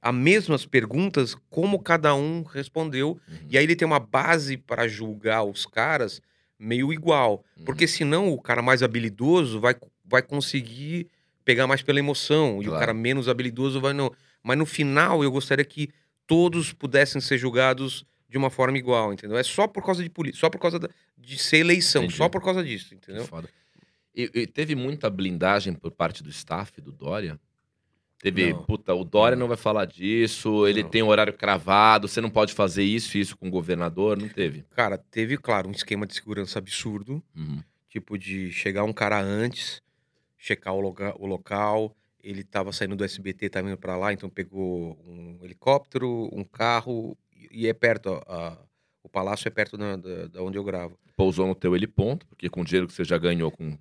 As 0.00 0.14
mesmas 0.14 0.66
perguntas, 0.66 1.34
como 1.48 1.78
cada 1.78 2.14
um 2.14 2.42
respondeu. 2.42 3.18
Uhum. 3.28 3.38
E 3.48 3.56
aí 3.56 3.64
ele 3.64 3.74
tem 3.76 3.86
uma 3.86 3.98
base 4.00 4.56
para 4.56 4.86
julgar 4.86 5.42
os 5.44 5.64
caras 5.66 6.20
meio 6.58 6.92
igual. 6.92 7.44
Uhum. 7.56 7.64
Porque 7.64 7.86
senão 7.86 8.28
o 8.32 8.40
cara 8.40 8.60
mais 8.62 8.82
habilidoso 8.82 9.58
vai, 9.60 9.74
vai 10.04 10.22
conseguir 10.22 11.08
pegar 11.44 11.66
mais 11.66 11.82
pela 11.82 11.98
emoção. 11.98 12.56
E 12.62 12.66
o 12.66 12.70
Claro. 12.70 12.80
cara 12.80 12.94
menos 12.94 13.28
habilidoso 13.28 13.80
vai 13.80 13.92
não. 13.92 14.12
Mas 14.42 14.58
no 14.58 14.66
final 14.66 15.22
eu 15.24 15.30
gostaria 15.30 15.64
que 15.64 15.88
todos 16.26 16.72
pudessem 16.72 17.20
ser 17.20 17.38
julgados 17.38 18.04
de 18.28 18.36
uma 18.38 18.50
forma 18.50 18.76
igual, 18.76 19.12
entendeu? 19.12 19.36
É 19.38 19.42
só 19.42 19.66
por 19.66 19.84
causa 19.84 20.02
de 20.02 20.10
política, 20.10 20.40
só 20.40 20.50
por 20.50 20.58
causa 20.58 20.78
da- 20.78 20.88
de 21.16 21.38
ser 21.38 21.58
eleição, 21.58 22.02
Entendi. 22.04 22.16
só 22.18 22.28
por 22.28 22.42
causa 22.42 22.62
disso, 22.64 22.88
Que 22.90 22.94
entendeu? 22.96 23.24
foda. 23.26 23.48
E, 24.14 24.30
e 24.34 24.46
teve 24.46 24.74
muita 24.74 25.10
blindagem 25.10 25.72
por 25.72 25.90
parte 25.90 26.22
do 26.22 26.30
staff 26.30 26.80
do 26.80 26.92
Dória? 26.92 27.38
Teve, 28.18 28.52
Não. 28.52 28.62
puta, 28.64 28.94
o 28.94 29.04
Dória 29.04 29.36
Não. 29.36 29.48
vai 29.48 29.56
falar 29.56 29.84
disso, 29.84 30.66
ele 30.66 30.82
Não. 30.82 30.88
tem 30.90 31.02
horário 31.02 31.32
cravado, 31.34 32.08
você 32.08 32.20
não 32.20 32.30
pode 32.30 32.54
fazer 32.54 32.82
isso 32.84 33.16
e 33.16 33.20
isso 33.20 33.36
com 33.36 33.48
o 33.48 33.50
governador, 33.50 34.18
não 34.18 34.28
teve. 34.28 34.64
Cara, 34.70 34.96
teve, 34.96 35.36
claro, 35.36 35.68
um 35.68 35.72
esquema 35.72 36.06
de 36.06 36.14
segurança 36.14 36.58
absurdo. 36.58 37.22
Uhum. 37.36 37.60
Tipo, 37.88 38.16
de 38.18 38.50
chegar 38.50 38.84
um 38.84 38.92
cara 38.92 39.20
antes, 39.20 39.82
checar 40.38 40.74
o, 40.74 40.80
loga- 40.80 41.14
o 41.18 41.26
local. 41.26 41.94
Ele 42.22 42.42
tava 42.42 42.72
saindo 42.72 42.96
do 42.96 43.04
SBT, 43.04 43.50
tava 43.50 43.68
indo 43.68 43.76
pra 43.76 43.96
lá, 43.96 44.12
então 44.12 44.30
pegou 44.30 44.98
um 45.06 45.38
helicóptero, 45.42 46.30
um 46.32 46.42
carro, 46.42 47.16
e 47.50 47.66
é 47.68 47.74
perto, 47.74 48.06
ó, 48.08 48.22
a- 48.32 48.58
o 49.02 49.08
palácio 49.08 49.46
é 49.46 49.50
perto 49.50 49.76
da, 49.76 49.96
da- 49.96 50.26
da 50.28 50.42
onde 50.42 50.56
eu 50.56 50.64
gravo. 50.64 50.98
Pousou 51.16 51.46
no 51.46 51.54
teu 51.54 51.76
heliponto, 51.76 52.26
porque 52.26 52.48
com 52.48 52.62
o 52.62 52.64
dinheiro 52.64 52.86
que 52.86 52.94
você 52.94 53.04
já 53.04 53.18
ganhou 53.18 53.50
com 53.50 53.76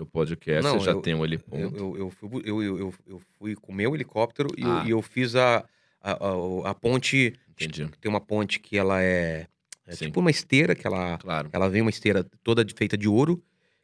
teu 0.00 0.06
podcast, 0.06 0.62
Não, 0.62 0.78
você 0.78 0.86
já 0.86 0.92
eu- 0.92 1.02
tem 1.02 1.14
um 1.14 1.18
Eu, 1.18 1.24
heliponto. 1.24 1.76
eu, 1.76 1.96
eu, 1.98 2.10
fui, 2.10 2.42
eu, 2.44 2.62
eu, 2.62 2.78
eu, 2.78 2.94
eu 3.06 3.20
fui 3.38 3.54
com 3.54 3.70
o 3.72 3.74
meu 3.74 3.94
helicóptero 3.94 4.48
e, 4.56 4.62
eu, 4.62 4.70
Ah. 4.70 4.84
e 4.86 4.90
eu 4.90 5.02
fiz 5.02 5.36
a, 5.36 5.64
a, 6.02 6.12
a, 6.12 6.70
a 6.70 6.74
ponte. 6.74 7.34
Entendi. 7.50 7.86
Tem 8.00 8.08
uma 8.10 8.20
ponte 8.20 8.58
que 8.58 8.78
ela 8.78 9.02
é, 9.02 9.46
é 9.86 9.94
tipo 9.96 10.20
uma 10.20 10.30
esteira, 10.30 10.74
que 10.74 10.86
ela, 10.86 11.18
Claro. 11.18 11.50
ela 11.52 11.68
vem 11.68 11.82
uma 11.82 11.90
esteira 11.90 12.24
toda 12.42 12.64
de- 12.64 12.72
feita 12.74 12.96
de 12.96 13.06
ouro, 13.06 13.42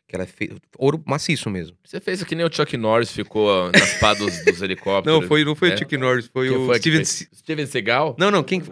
que 0.08 0.14
ela 0.16 0.22
é 0.24 0.26
feita, 0.26 0.54
ouro 0.78 1.02
maciço 1.04 1.50
mesmo. 1.50 1.76
Você 1.84 2.00
fez 2.00 2.22
que 2.24 2.34
nem 2.34 2.46
o 2.46 2.50
Chuck 2.52 2.76
Norris 2.76 3.10
ficou 3.10 3.50
ah, 3.66 3.70
nas 3.72 3.94
pá 3.98 4.14
dos, 4.14 4.42
dos 4.44 4.62
helicópteros. 4.62 5.20
Não, 5.20 5.28
foi, 5.28 5.44
não 5.44 5.54
foi 5.54 5.70
É? 5.70 5.74
o 5.74 5.78
Chuck 5.78 5.96
Norris, 5.98 6.26
foi 6.32 6.48
Quem 6.48 6.56
o 6.56 6.66
foi 6.66 6.78
Steven. 6.78 7.04
Steven 7.04 7.66
Seagal? 7.66 8.16
Não, 8.18 8.30
não, 8.30 8.42
quem. 8.42 8.62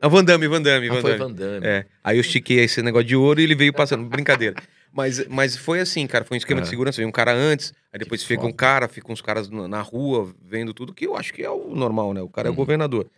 A 0.00 0.08
Van 0.08 0.24
Damme, 0.24 0.48
Van 0.48 0.62
Damme, 0.62 0.88
Ah, 0.88 0.94
Van 0.94 1.00
foi 1.02 1.18
Damme. 1.18 1.24
Van 1.24 1.32
Damme. 1.32 1.66
É. 1.66 1.86
Aí 2.02 2.16
eu 2.16 2.20
estiquei 2.22 2.60
esse 2.60 2.80
negócio 2.82 3.06
de 3.06 3.14
ouro 3.16 3.40
e 3.40 3.44
ele 3.44 3.54
veio 3.54 3.72
passando. 3.74 4.08
Brincadeira. 4.08 4.56
Mas, 4.92 5.26
mas 5.28 5.56
foi 5.56 5.80
assim, 5.80 6.06
cara. 6.06 6.24
Foi 6.24 6.36
um 6.36 6.38
esquema 6.38 6.60
É. 6.60 6.62
de 6.62 6.68
segurança. 6.68 6.96
Veio 6.96 7.08
um 7.08 7.12
cara 7.12 7.32
antes, 7.34 7.72
aí 7.92 7.98
depois 7.98 8.22
Que 8.22 8.28
fica 8.28 8.40
um 8.42 8.46
foda. 8.46 8.56
cara, 8.56 8.88
fica 8.88 9.12
uns 9.12 9.20
caras 9.20 9.48
na 9.50 9.82
rua 9.82 10.34
vendo 10.42 10.72
tudo, 10.72 10.94
que 10.94 11.06
eu 11.06 11.16
acho 11.16 11.32
que 11.34 11.42
é 11.42 11.50
o 11.50 11.74
normal, 11.74 12.14
né? 12.14 12.22
O 12.22 12.28
cara 12.28 12.48
é 12.48 12.50
o 12.50 12.52
Uhum. 12.52 12.56
governador. 12.56 13.10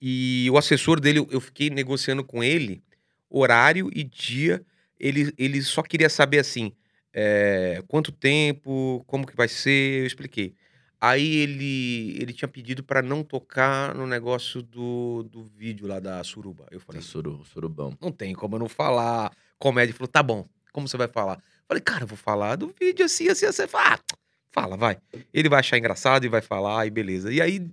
E 0.00 0.48
o 0.50 0.58
assessor 0.58 1.00
dele, 1.00 1.26
eu- 1.30 1.40
fiquei 1.40 1.70
negociando 1.70 2.22
com 2.22 2.42
ele 2.44 2.82
horário 3.30 3.90
e 3.94 4.04
dia. 4.04 4.62
Ele, 5.00 5.32
ele 5.38 5.62
só 5.62 5.82
queria 5.82 6.08
saber 6.10 6.38
assim, 6.38 6.72
é, 7.12 7.82
quanto 7.88 8.12
tempo, 8.12 9.02
como 9.06 9.26
que 9.26 9.34
vai 9.36 9.48
ser, 9.48 10.00
eu 10.02 10.06
expliquei. 10.06 10.54
Aí 11.00 11.36
ele, 11.36 12.16
ele 12.20 12.32
tinha 12.32 12.48
pedido 12.48 12.82
pra 12.82 13.02
não 13.02 13.22
tocar 13.22 13.94
no 13.94 14.06
negócio 14.06 14.62
do, 14.62 15.22
do 15.24 15.42
vídeo 15.42 15.86
lá 15.86 16.00
da 16.00 16.22
suruba. 16.24 16.66
Eu 16.70 16.80
falei, 16.80 17.00
É 17.00 17.02
suru, 17.04 17.42
surubão. 17.52 17.96
não 18.00 18.10
tem 18.10 18.32
como 18.34 18.54
eu 18.56 18.58
não 18.60 18.68
falar. 18.68 19.30
Comédia 19.58 19.90
Ele 19.90 19.98
falou, 19.98 20.08
tá 20.08 20.22
bom, 20.22 20.46
como 20.74 20.88
você 20.88 20.96
vai 20.96 21.06
falar? 21.06 21.40
Falei, 21.68 21.80
cara, 21.80 22.02
eu 22.02 22.08
vou 22.08 22.18
falar 22.18 22.56
do 22.56 22.74
vídeo 22.78 23.04
assim, 23.06 23.28
assim, 23.28 23.46
assim. 23.46 23.66
Fala, 23.68 23.94
ah, 23.94 24.16
fala, 24.50 24.76
vai. 24.76 24.98
Ele 25.32 25.48
vai 25.48 25.60
achar 25.60 25.78
engraçado 25.78 26.26
e 26.26 26.28
vai 26.28 26.42
falar, 26.42 26.84
e 26.84 26.90
beleza. 26.90 27.32
E 27.32 27.40
aí, 27.40 27.64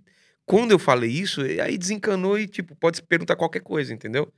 quando 0.46 0.70
eu 0.72 0.78
falei 0.78 1.10
isso, 1.10 1.42
aí 1.42 1.80
desencanou 1.80 2.38
e, 2.38 2.48
tipo, 2.48 2.76
pode 2.76 2.98
se 2.98 3.04
perguntar 3.04 3.36
qualquer 3.36 3.62
coisa, 3.62 3.92
entendeu? 3.92 4.32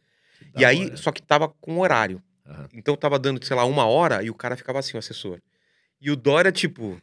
e 0.58 0.64
aí, 0.64 0.86
hora. 0.86 0.98
só 0.98 1.12
que 1.12 1.22
tava 1.22 1.50
com 1.50 1.78
horário. 1.80 2.24
Aham. 2.48 2.70
Então 2.74 2.96
tava 2.96 3.20
dando, 3.20 3.44
sei 3.46 3.56
lá, 3.56 3.66
uma 3.66 3.86
hora 3.86 4.24
e 4.24 4.30
o 4.30 4.34
cara 4.34 4.56
ficava 4.56 4.80
assim, 4.80 4.96
o 4.96 5.00
assessor. 5.00 5.42
E 6.00 6.10
o 6.10 6.16
Dória, 6.16 6.52
tipo, 6.52 7.02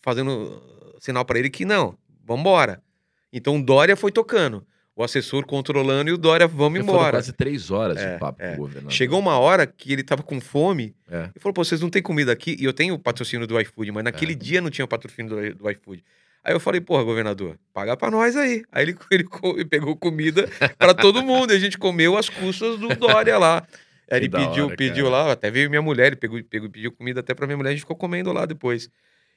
fazendo 0.00 0.30
uh, 0.30 0.96
sinal 1.00 1.24
pra 1.26 1.38
ele 1.38 1.50
que 1.50 1.66
não, 1.66 1.98
vambora. 2.24 2.82
Então 3.30 3.58
o 3.58 3.62
Dória 3.62 3.94
foi 3.94 4.10
tocando. 4.10 4.66
O 4.96 5.02
assessor 5.02 5.44
controlando 5.44 6.08
e 6.08 6.12
o 6.12 6.16
Dória, 6.18 6.46
vamos 6.46 6.78
Foram 6.80 6.94
embora. 6.98 7.16
quase 7.16 7.32
três 7.32 7.70
horas 7.70 7.96
É, 7.98 8.12
de 8.14 8.20
papo 8.20 8.40
é. 8.40 8.50
com 8.50 8.54
o 8.54 8.58
governador. 8.58 8.92
Chegou 8.92 9.18
uma 9.18 9.36
hora 9.38 9.66
que 9.66 9.92
ele 9.92 10.04
tava 10.04 10.22
com 10.22 10.40
fome 10.40 10.94
É. 11.10 11.30
e 11.34 11.40
falou: 11.40 11.52
Pô, 11.52 11.64
vocês 11.64 11.80
não 11.80 11.90
têm 11.90 12.00
comida 12.00 12.30
aqui? 12.30 12.56
E 12.60 12.64
eu 12.64 12.72
tenho 12.72 12.94
o 12.94 12.98
patrocínio 12.98 13.44
do 13.46 13.60
iFood, 13.60 13.90
mas 13.90 14.04
naquele 14.04 14.32
É. 14.32 14.36
dia 14.36 14.60
não 14.60 14.70
tinha 14.70 14.84
o 14.84 14.88
patrocínio 14.88 15.30
do, 15.30 15.54
do 15.56 15.70
iFood. 15.70 16.04
Aí 16.44 16.54
eu 16.54 16.60
falei: 16.60 16.80
Porra, 16.80 17.02
governador, 17.02 17.58
paga 17.72 17.96
pra 17.96 18.08
nós 18.08 18.36
aí. 18.36 18.62
Aí 18.70 18.84
ele, 18.84 18.96
ele, 19.10 19.26
ele 19.56 19.64
pegou 19.64 19.96
comida 19.96 20.48
pra 20.78 20.94
todo 20.94 21.22
mundo 21.24 21.52
e 21.52 21.56
a 21.56 21.58
gente 21.58 21.76
comeu 21.76 22.16
as 22.16 22.28
custas 22.28 22.78
do 22.78 22.88
Dória 22.94 23.36
lá. 23.36 23.66
Aí 24.08 24.18
ele 24.20 24.28
pediu, 24.28 24.66
hora, 24.66 24.76
pediu 24.76 25.06
cara. 25.06 25.24
lá, 25.24 25.32
até 25.32 25.50
veio 25.50 25.68
minha 25.70 25.82
mulher, 25.82 26.08
ele 26.08 26.16
pegou, 26.16 26.38
pegou, 26.44 26.68
pediu 26.70 26.92
comida 26.92 27.18
até 27.18 27.34
pra 27.34 27.46
minha 27.46 27.56
mulher, 27.56 27.70
a 27.70 27.72
gente 27.72 27.80
ficou 27.80 27.96
comendo 27.96 28.32
lá 28.32 28.46
depois. 28.46 28.88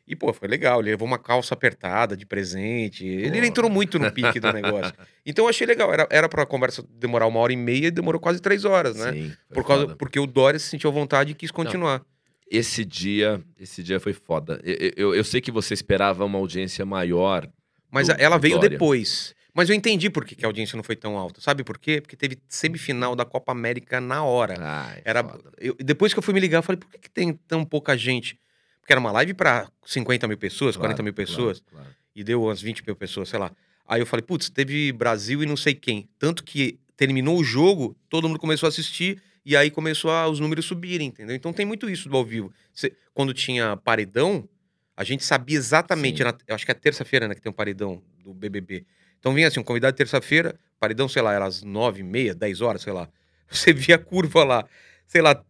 E, 0.08 0.16
pô, 0.16 0.32
foi 0.32 0.48
legal. 0.48 0.80
Ele 0.80 0.92
levou 0.92 1.06
uma 1.08 1.20
calça 1.20 1.54
apertada 1.54 2.16
de 2.16 2.26
presente. 2.26 3.06
Ele 3.06 3.46
entrou 3.46 3.70
muito 3.70 4.00
no 4.00 4.10
pique 4.12 4.40
do 4.40 4.52
negócio. 4.54 4.94
Então 5.30 5.44
eu 5.44 5.50
achei 5.50 5.68
legal. 5.68 5.92
Era, 5.94 6.08
era 6.10 6.30
pra 6.30 6.46
conversa 6.46 6.82
demorar 6.98 7.28
uma 7.28 7.40
hora 7.42 7.52
e 7.52 7.58
meia 7.58 7.88
e 7.88 7.92
demorou 7.92 8.22
quase 8.22 8.40
três 8.42 8.64
horas, 8.64 8.96
né? 8.96 9.12
Sim, 9.12 9.34
Por 9.54 9.66
causa, 9.66 9.84
foda. 9.84 9.96
porque 9.98 10.18
o 10.18 10.26
Dória 10.26 10.58
se 10.58 10.70
sentiu 10.70 10.90
à 10.90 10.94
vontade 10.94 11.32
e 11.32 11.36
quis 11.36 11.52
continuar. 11.52 12.02
Esse 12.50 12.86
dia, 12.86 13.42
esse 13.60 13.84
dia 13.84 14.00
foi 14.00 14.14
foda. 14.14 14.62
Eu, 14.64 14.92
eu, 14.96 15.16
eu 15.16 15.24
sei 15.26 15.42
que 15.42 15.52
você 15.52 15.74
esperava 15.74 16.24
uma 16.24 16.38
audiência 16.40 16.86
maior. 16.86 17.46
Mas 17.92 18.08
do- 18.08 18.16
ela 18.18 18.38
veio 18.38 18.54
Dória. 18.56 18.70
depois. 18.70 19.36
Mas 19.54 19.70
eu 19.70 19.76
entendi 19.76 20.10
por 20.10 20.24
que, 20.24 20.46
a 20.46 20.48
audiência 20.48 20.78
não 20.78 20.84
foi 20.84 20.96
tão 20.96 21.18
alta. 21.18 21.42
Sabe 21.42 21.62
por 21.66 21.78
quê? 21.78 22.00
Porque 22.00 22.16
teve 22.16 22.38
semifinal 22.48 23.14
da 23.14 23.26
Copa 23.26 23.52
América 23.52 24.00
na 24.00 24.24
hora. 24.24 24.56
Ai, 24.58 25.02
Era, 25.04 25.26
eu- 25.58 25.76
depois 25.84 26.14
que 26.14 26.20
eu 26.20 26.24
fui 26.24 26.34
me 26.34 26.40
ligar, 26.40 26.60
eu 26.60 26.64
falei, 26.64 26.80
por 26.80 26.90
que, 26.90 27.00
que 27.00 27.10
tem 27.10 27.34
tão 27.34 27.66
pouca 27.66 27.98
gente? 27.98 28.40
Porque 28.88 28.94
era 28.94 29.02
uma 29.02 29.12
live 29.12 29.34
pra 29.34 29.70
50 29.86 30.30
mil 30.30 30.38
pessoas, 30.38 30.78
40 30.78 31.04
mil 31.04 31.14
Claro, 31.14 31.28
pessoas, 31.28 31.60
claro, 31.60 31.84
claro. 31.88 31.96
e 32.16 32.24
deu 32.24 32.42
umas 32.44 32.62
20 32.62 32.86
mil 32.88 32.96
pessoas, 32.96 33.28
sei 33.28 33.38
lá. 33.38 33.52
Aí 33.86 34.00
eu 34.02 34.06
falei, 34.06 34.24
putz, 34.24 34.50
teve 34.50 34.94
Brasil 34.94 35.44
e 35.44 35.46
não 35.46 35.58
sei 35.58 35.76
quem. 35.76 36.08
Tanto 36.18 36.42
que 36.42 36.80
terminou 36.96 37.38
o 37.38 37.44
jogo, 37.44 37.98
todo 38.08 38.30
mundo 38.30 38.40
começou 38.40 38.66
a 38.66 38.70
assistir, 38.70 39.22
e 39.46 39.58
aí 39.58 39.70
começou 39.70 40.10
a, 40.10 40.26
os 40.30 40.40
números 40.40 40.64
subirem, 40.64 41.10
entendeu? 41.10 41.36
Então 41.36 41.52
tem 41.52 41.66
muito 41.66 41.90
isso 41.90 42.08
do 42.08 42.16
ao 42.16 42.24
vivo. 42.24 42.50
Cê- 42.74 42.94
quando 43.14 43.34
tinha 43.34 43.76
paredão, 43.76 44.48
a 44.96 45.04
gente 45.04 45.26
sabia 45.26 45.58
exatamente, 45.58 46.24
na- 46.24 46.34
eu 46.48 46.56
acho 46.56 46.64
que 46.66 46.72
é 46.72 46.74
terça-feira, 46.74 47.28
né, 47.28 47.36
que 47.36 47.42
tem 47.42 47.50
um 47.50 47.56
paredão 47.56 48.02
do 48.24 48.34
BBB. 48.34 48.86
Então 49.20 49.34
vinha 49.34 49.50
assim, 49.50 49.60
um 49.60 49.64
convidado 49.64 49.98
terça-feira, 49.98 50.58
paredão, 50.80 51.10
sei 51.10 51.22
lá, 51.22 51.34
era 51.34 51.46
às 51.46 51.62
nove 51.62 52.00
e 52.00 52.04
meia, 52.04 52.34
dez 52.34 52.62
horas, 52.62 52.84
sei 52.84 52.94
lá. 52.94 53.10
Você 53.52 53.74
via 53.74 53.96
a 53.96 54.00
curva 54.00 54.46
lá, 54.46 54.66
sei 55.08 55.22
lá, 55.22 55.42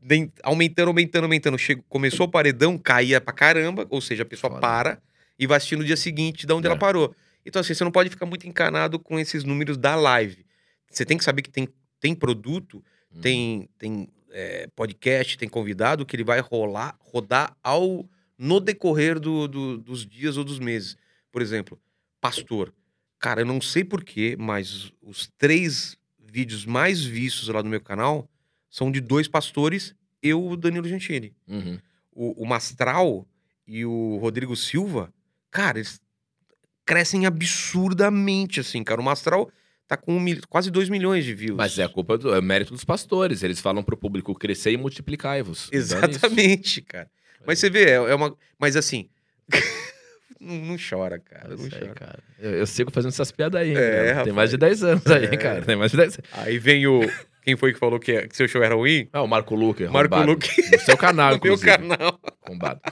aumentando, 0.44 0.88
aumentando, 0.90 1.24
aumentando. 1.26 1.58
Chegou, 1.58 1.84
começou 1.90 2.28
o 2.28 2.30
paredão, 2.32 2.78
caía 2.78 3.20
pra 3.20 3.34
caramba, 3.34 3.86
ou 3.90 4.00
seja, 4.00 4.24
a 4.24 4.26
pessoa 4.26 4.52
Foda. 4.52 4.62
para 4.62 5.02
e 5.38 5.46
vai 5.48 5.58
assistir 5.58 5.76
no 5.76 5.84
dia 5.84 5.98
seguinte 5.98 6.46
de 6.48 6.54
onde 6.54 6.68
É. 6.68 6.70
ela 6.70 6.80
parou. 6.80 7.14
Então, 7.46 7.60
assim, 7.60 7.74
você 7.74 7.84
não 7.84 7.92
pode 7.92 8.10
ficar 8.10 8.26
muito 8.26 8.48
encanado 8.48 9.00
com 9.00 9.20
esses 9.20 9.44
números 9.44 9.78
da 9.78 9.96
live. 9.96 10.46
Você 10.92 11.06
tem 11.06 11.18
que 11.18 11.24
saber 11.24 11.42
que 11.42 11.50
tem, 11.50 11.68
tem 12.00 12.14
produto, 12.16 12.84
Hum. 13.14 13.22
tem, 13.22 13.70
tem 13.78 14.08
é, 14.32 14.68
podcast, 14.76 15.38
tem 15.38 15.48
convidado 15.50 16.06
que 16.06 16.16
ele 16.16 16.24
vai 16.24 16.40
rolar, 16.40 16.96
rodar 17.00 17.56
ao 17.64 18.08
no 18.38 18.60
decorrer 18.60 19.20
do- 19.20 19.48
do- 19.48 19.78
dos 19.80 20.06
dias 20.06 20.38
ou 20.38 20.44
dos 20.44 20.60
meses. 20.60 20.96
Por 21.32 21.42
exemplo, 21.42 21.80
pastor. 22.22 22.72
Cara, 23.20 23.42
eu 23.42 23.46
não 23.46 23.60
sei 23.60 23.84
porquê, 23.84 24.36
mas 24.38 24.92
os 25.02 25.28
três 25.40 25.98
vídeos 26.24 26.66
mais 26.66 27.04
vistos 27.04 27.48
lá 27.48 27.64
no 27.64 27.70
meu 27.70 27.82
canal 27.82 28.30
são 28.78 28.92
de 28.92 29.02
dois 29.02 29.28
pastores, 29.28 29.96
eu 30.22 30.40
e 30.50 30.54
o 30.54 30.56
Danilo 30.56 30.88
Gentili. 30.88 31.34
Uhum. 31.48 31.80
O, 32.12 32.44
o 32.44 32.46
Mastral 32.46 33.26
e 33.68 33.84
o 33.86 34.18
Rodrigo 34.22 34.56
Silva, 34.56 35.12
cara, 35.50 35.80
eles 35.80 36.00
crescem 36.86 37.26
absurdamente, 37.26 38.60
assim, 38.60 38.84
cara. 38.84 39.02
O 39.02 39.04
Mastral 39.04 39.50
tá 39.88 39.98
com 39.98 40.16
um 40.16 40.20
mil- 40.20 40.42
quase 40.50 40.70
2 40.70 40.90
milhões 40.90 41.26
de 41.26 41.34
views. 41.34 41.58
Mas 41.58 41.78
é 41.80 41.84
a 41.84 41.90
culpa 41.90 42.18
do 42.18 42.34
é 42.34 42.42
mérito 42.42 42.74
dos 42.74 42.84
pastores. 42.84 43.42
Eles 43.44 43.60
falam 43.60 43.84
pro 43.84 43.98
público 43.98 44.34
crescer 44.36 44.72
e 44.72 44.78
multiplicai-vos. 44.78 45.70
Então 45.74 45.80
é. 46.00 46.10
Exatamente, 46.10 46.82
cara. 46.82 47.10
Mas 47.46 47.60
você 47.60 47.70
vê, 47.70 47.86
é, 47.92 47.94
é 47.96 48.16
uma. 48.16 48.36
Mas 48.60 48.76
assim. 48.76 49.10
não, 50.40 50.56
não 50.56 50.76
chora, 50.78 51.20
cara. 51.20 51.54
É 51.54 51.58
Não 51.58 51.64
aí, 51.64 51.70
chora. 51.70 51.94
cara. 51.94 52.20
Eu, 52.40 52.52
eu 52.56 52.68
sigo 52.68 52.92
fazendo 52.92 53.10
essas 53.10 53.32
piadas 53.32 53.60
aí. 53.62 53.74
É, 53.76 54.14
né? 54.16 54.24
Tem 54.24 54.34
mais 54.34 54.50
de 54.50 54.58
10 54.58 54.84
anos 54.84 55.08
aí, 55.08 55.26
É. 55.26 55.38
cara. 55.38 55.62
Tem 55.64 55.76
mais 55.76 55.92
de 55.92 55.98
10 55.98 56.14
anos. 56.20 56.30
Aí 56.34 56.58
vem 56.60 56.86
o. 56.88 57.02
Quem 57.48 57.56
foi 57.56 57.72
que 57.72 57.80
falou 57.80 57.98
que, 57.98 58.28
que 58.28 58.36
seu 58.36 58.46
show 58.46 58.62
era 58.62 58.76
ruim? 58.76 59.08
Ah, 59.14 59.22
o 59.22 59.28
Marco 59.28 59.56
Luque. 59.56 59.86
Marco 59.86 60.14
arrombado. 60.14 60.32
Luque. 60.34 60.50
No 60.70 60.80
seu 60.82 60.98
canal, 60.98 61.32
no 61.38 61.40
meu 61.42 61.54
inclusive. 61.54 61.78
canal. 61.78 62.20
Arrombado. 62.46 62.82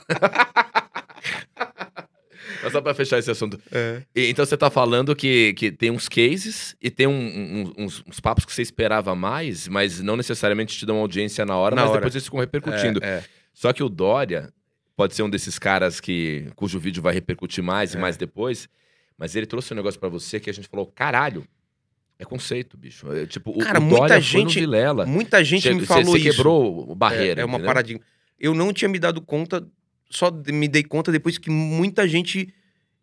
Mas 2.64 2.72
só 2.72 2.80
pra 2.82 2.94
fechar 2.94 3.20
esse 3.20 3.30
assunto. 3.30 3.60
É. 3.70 4.02
E, 4.16 4.30
então 4.30 4.46
você 4.46 4.56
tá 4.56 4.70
falando 4.70 5.14
que, 5.14 5.54
que 5.56 5.70
tem 5.74 5.92
uns 5.92 6.08
cases 6.08 6.74
e 6.82 6.90
tem 6.90 7.06
um- 7.06 7.12
um- 7.12 7.74
uns, 7.84 8.02
uns 8.08 8.22
papos 8.22 8.46
que 8.46 8.54
você 8.54 8.62
esperava 8.62 9.14
mais, 9.14 9.68
mas 9.68 10.00
não 10.02 10.16
necessariamente 10.16 10.78
te 10.78 10.86
dão 10.86 10.98
audiência 11.00 11.46
na 11.46 11.58
hora, 11.58 11.76
Na 11.76 11.82
mas 11.82 11.92
hora. 11.92 12.00
depois 12.00 12.16
eles 12.16 12.24
ficam 12.24 12.40
repercutindo. 12.40 13.04
É, 13.04 13.08
é. 13.18 13.24
Só 13.54 13.74
que 13.74 13.84
o 13.84 13.90
Dória 13.90 14.54
pode 14.96 15.16
ser 15.16 15.24
um 15.24 15.30
desses 15.30 15.60
caras 15.60 16.00
que 16.00 16.48
cujo 16.56 16.80
vídeo 16.80 17.04
vai 17.04 17.14
repercutir 17.14 17.62
mais 17.62 17.94
e 17.94 17.98
É. 17.98 18.00
mais 18.00 18.16
depois, 18.16 18.70
mas 19.18 19.36
ele 19.36 19.46
trouxe 19.46 19.74
um 19.74 19.76
negócio 19.76 20.00
pra 20.00 20.08
você 20.08 20.40
que 20.40 20.50
a 20.50 20.54
gente 20.54 20.70
falou, 20.70 20.88
caralho, 20.88 21.46
é 22.18 22.26
conceito, 22.26 22.78
bicho. 22.78 23.12
É, 23.12 23.26
tipo, 23.26 23.52
o- 23.52 23.60
Cara, 23.60 23.80
o, 23.80 23.82
muita 23.84 24.20
gente- 24.22 24.60
Vilela. 24.60 25.06
Muita 25.06 25.44
gente 25.44 25.72
me 25.74 25.86
falou 25.86 26.06
você 26.06 26.20
isso. 26.20 26.30
quebrou 26.38 26.96
barreira. 26.96 27.42
É, 27.42 27.44
é 27.44 27.46
uma 27.46 27.56
entendeu? 27.56 27.68
paradigma. 27.68 28.02
Eu 28.40 28.54
não 28.54 28.72
tinha 28.74 28.88
me 28.90 29.00
dado 29.00 29.22
conta, 29.22 29.66
só 30.10 30.30
de- 30.30 30.52
me 30.52 30.68
dei 30.68 30.84
conta 30.84 31.12
depois 31.12 31.38
que 31.38 31.50
muita 31.50 32.08
gente 32.08 32.54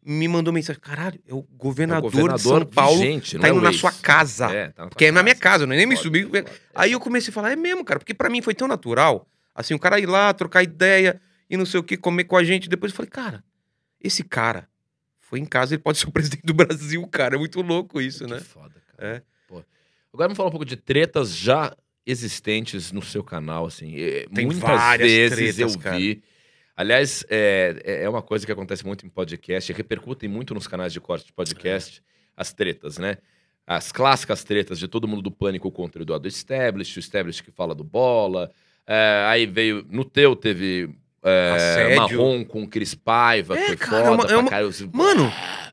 me 0.04 0.26
mandou 0.26 0.52
mensagem. 0.52 0.80
Caralho, 0.80 1.20
é 1.28 1.32
o 1.32 1.38
É 1.38 1.40
o 1.40 1.42
governador, 1.56 2.10
governador 2.10 2.36
de 2.36 2.42
São 2.42 2.74
Paulo 2.74 2.98
vigente, 2.98 3.38
tá 3.38 3.46
é 3.46 3.50
indo 3.50 3.58
o 3.60 3.62
na 3.62 3.72
sua 3.72 3.92
casa. 3.92 4.46
É, 4.50 4.68
tá 4.70 4.84
na 4.84 4.88
tua 4.90 4.98
Que 4.98 5.04
é 5.06 5.10
na 5.12 5.22
minha 5.22 5.34
casa, 5.36 5.66
não 5.66 5.74
é 5.74 5.76
nem 5.76 5.86
me 5.86 5.94
Foda, 5.96 6.02
subir. 6.04 6.24
foda. 6.26 6.44
Aí 6.74 6.92
eu 6.92 6.98
comecei 7.00 7.30
a 7.30 7.32
falar, 7.32 7.52
é 7.52 7.56
mesmo, 7.56 7.84
cara, 7.84 8.00
porque 8.00 8.12
pra 8.14 8.28
mim 8.28 8.42
foi 8.42 8.54
tão 8.54 8.66
natural. 8.66 9.28
Assim, 9.54 9.74
o 9.74 9.78
cara 9.78 10.00
ir 10.00 10.06
lá, 10.06 10.32
trocar 10.32 10.62
ideia 10.62 11.20
e 11.48 11.56
não 11.56 11.64
sei 11.66 11.78
o 11.78 11.82
que, 11.84 11.96
comer 11.96 12.24
com 12.24 12.36
a 12.36 12.42
gente. 12.42 12.68
Depois 12.68 12.90
eu 12.92 12.96
falei, 12.96 13.10
cara, 13.10 13.44
esse 14.02 14.24
cara 14.24 14.66
foi 15.20 15.38
em 15.38 15.44
casa, 15.44 15.74
ele 15.74 15.82
pode 15.82 15.98
ser 15.98 16.08
o 16.08 16.10
presidente 16.12 16.42
do 16.44 16.52
Brasil, 16.54 17.06
cara. 17.06 17.36
É 17.36 17.38
muito 17.38 17.60
louco 17.62 18.00
isso, 18.00 18.24
Que 18.24 18.30
né? 18.32 18.40
foda. 18.40 18.81
É. 19.02 19.22
Pô. 19.48 19.56
Agora 20.12 20.28
vamos 20.28 20.36
falar 20.36 20.48
um 20.48 20.52
pouco 20.52 20.64
de 20.64 20.76
tretas 20.76 21.34
já 21.36 21.74
existentes 22.06 22.92
no 22.92 23.02
seu 23.02 23.22
canal, 23.24 23.66
assim. 23.66 23.94
É, 23.96 24.26
Tem 24.34 24.46
Muitas 24.46 24.96
vezes 24.98 25.36
tretas, 25.56 25.74
eu 25.74 25.80
cara. 25.80 25.96
vi. 25.96 26.22
Aliás, 26.76 27.24
é, 27.28 28.00
é 28.04 28.08
uma 28.08 28.22
coisa 28.22 28.46
que 28.46 28.52
acontece 28.52 28.84
muito 28.86 29.04
em 29.04 29.08
podcast, 29.08 29.72
repercutem 29.72 30.28
muito 30.28 30.54
nos 30.54 30.66
canais 30.66 30.92
de 30.92 31.00
corte 31.00 31.26
de 31.26 31.32
podcast, 31.32 32.02
as 32.36 32.52
tretas, 32.52 32.98
né? 32.98 33.18
As 33.66 33.92
clássicas 33.92 34.42
tretas 34.42 34.78
de 34.78 34.88
todo 34.88 35.06
mundo 35.06 35.22
do 35.22 35.30
Pânico 35.30 35.70
contra 35.70 36.00
o 36.00 36.04
Eduardo 36.04 36.26
Establish, 36.26 36.96
o 36.96 37.00
Establish 37.00 37.42
que 37.42 37.50
fala 37.52 37.74
do 37.74 37.84
Bola. 37.84 38.50
É, 38.86 39.24
aí 39.28 39.46
veio, 39.46 39.86
no 39.88 40.04
teu 40.04 40.34
teve 40.34 40.90
é. 41.22 41.94
Marrom 41.94 42.42
com 42.44 42.64
o 42.64 42.68
Cris 42.68 42.94
Paiva, 42.94 43.56
É, 43.56 43.60
que 43.60 43.66
foi 43.68 43.76
cara, 43.76 44.02
é 44.02 44.06
foda 44.06 44.24
uma- 44.24 44.32
é 44.32 44.36
uma-. 44.38 44.88
Mano, 44.92 45.32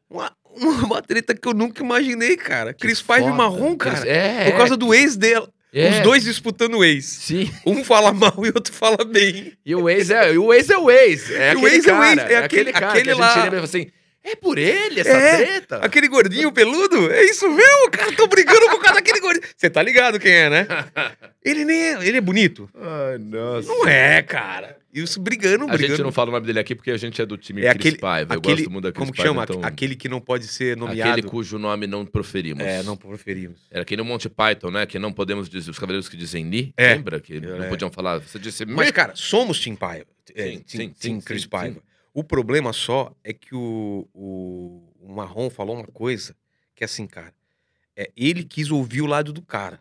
uma, 0.10 0.32
uma 0.86 1.02
treta 1.02 1.34
que 1.36 1.48
eu 1.48 1.54
nunca 1.54 1.84
imaginei, 1.84 2.36
cara. 2.38 2.74
Cris 2.74 3.02
Paiva 3.02 3.30
e. 3.30 3.34
Marrom, 3.34 3.76
cara. 3.76 4.08
É, 4.08 4.50
Por 4.52 4.58
causa 4.58 4.76
do 4.78 4.94
ex 4.94 5.16
dela. 5.16 5.50
é. 5.74 5.90
Os 5.92 6.00
dois 6.02 6.24
disputando 6.24 6.76
o 6.78 6.84
ex. 6.84 7.06
Sim. 7.06 7.52
Um 7.66 7.84
fala 7.84 8.12
mal 8.14 8.34
e 8.46 8.50
o 8.50 8.54
outro 8.56 8.74
fala 8.74 9.04
bem. 9.06 9.54
E 9.66 9.76
o 9.76 9.90
ex 9.90 10.10
é 10.10 10.32
o 10.38 10.54
ex, 10.54 10.70
é 10.70 10.78
o 10.78 10.90
ex. 10.92 11.30
É 11.32 11.54
E 11.54 11.56
o 11.56 11.68
ex 11.68 11.86
é 11.88 11.94
o 11.94 11.98
cara. 12.00 12.12
ex, 12.12 12.18
É, 12.20 12.34
é 12.34 12.38
aquele, 12.38 12.40
aquele- 12.70 12.74
cara 12.74 12.88
aquele 12.90 13.04
que 13.04 13.10
a 13.12 13.14
gente 13.14 13.38
lá. 13.38 13.44
lembra 13.44 13.64
assim. 13.64 13.88
É 14.22 14.36
por 14.36 14.58
ele 14.58 15.00
essa 15.00 15.10
É, 15.12 15.38
treta? 15.38 15.78
Aquele 15.78 16.08
gordinho 16.10 16.52
peludo? 16.52 17.10
É 17.10 17.24
isso 17.24 17.50
mesmo, 17.50 17.90
cara. 17.90 18.12
Tô 18.12 18.28
brigando 18.28 18.66
por 18.70 18.80
causa 18.82 18.96
daquele 18.96 19.22
gordinho. 19.22 19.46
Você 19.56 19.70
tá 19.70 19.82
ligado 19.82 20.20
quem 20.20 20.32
é, 20.32 20.50
né? 20.50 20.68
Ele 21.44 21.64
nem 21.64 21.82
é. 21.94 22.06
Ele 22.06 22.18
é 22.18 22.22
bonito. 22.22 22.70
Ai, 22.76 23.18
nossa. 23.18 23.68
Não 23.70 23.88
é, 23.88 24.22
cara. 24.22 24.76
Isso 24.92 25.20
brigando, 25.20 25.66
A 25.66 25.68
brigando. 25.68 25.96
gente 25.98 26.04
não 26.04 26.12
fala 26.12 26.30
o 26.30 26.34
nome 26.34 26.48
dele 26.48 26.60
aqui 26.60 26.74
porque 26.74 26.90
a 26.90 26.98
gente 26.98 27.22
é 27.22 27.26
do 27.26 27.38
time 27.38 27.62
É 27.62 27.70
Cris 27.74 27.80
aquele- 27.88 27.98
Paiva. 28.00 28.34
Eu 28.34 28.40
aquele- 28.40 28.56
gosto 28.56 28.72
muito 28.72 28.84
da 28.86 28.92
Cris 28.92 29.00
Como 29.00 29.12
que 29.14 29.22
chama? 29.22 29.44
então- 29.44 29.62
Aquele 29.64 29.96
que 29.96 30.10
não 30.10 30.20
pode 30.20 30.48
ser 30.48 30.76
nomeado. 30.76 31.12
Aquele 31.12 31.28
cujo 31.28 31.60
nome 31.60 31.86
não 31.86 32.06
proferimos. 32.06 32.64
É, 32.64 32.82
não 32.82 32.98
preferimos. 32.98 33.62
Era 33.70 33.86
que 33.86 33.96
nem 33.96 34.04
o 34.04 34.08
Monty 34.08 34.30
Python, 34.30 34.72
né? 34.72 34.86
Que 34.88 34.98
não 34.98 35.14
podemos 35.14 35.48
dizer. 35.48 35.70
Os 35.70 35.78
cavaleiros 35.78 36.10
que 36.10 36.18
dizem 36.18 36.44
ni. 36.44 36.74
É. 36.76 36.96
Lembra? 36.96 37.20
Que 37.20 37.40
não 37.40 37.64
É. 37.64 37.70
podiam 37.70 37.92
falar. 37.92 38.18
Você 38.20 38.40
disse 38.40 38.66
Mas, 38.66 38.90
cara, 38.92 39.14
somos 39.16 39.60
Tim 39.60 39.76
Paiva. 39.76 40.08
É, 40.36 40.52
Sim, 40.52 40.60
Tim, 40.66 40.78
sim, 40.78 40.94
sim, 40.96 41.22
Chris 41.22 41.44
sim, 41.44 41.50
Paiva. 41.50 41.82
O 42.14 42.24
problema 42.24 42.74
só 42.74 43.16
é 43.24 43.32
que 43.32 43.54
o, 43.54 44.08
o, 44.14 44.92
o 45.02 45.14
Marrom 45.14 45.50
falou 45.50 45.76
uma 45.76 45.86
coisa 45.88 46.36
que 46.76 46.84
é 46.84 46.86
assim, 46.86 47.06
cara. 47.06 47.34
É, 47.96 48.10
ele 48.18 48.44
quis 48.44 48.72
ouvir 48.72 49.02
o 49.02 49.06
lado 49.06 49.32
do 49.32 49.42
cara. 49.42 49.80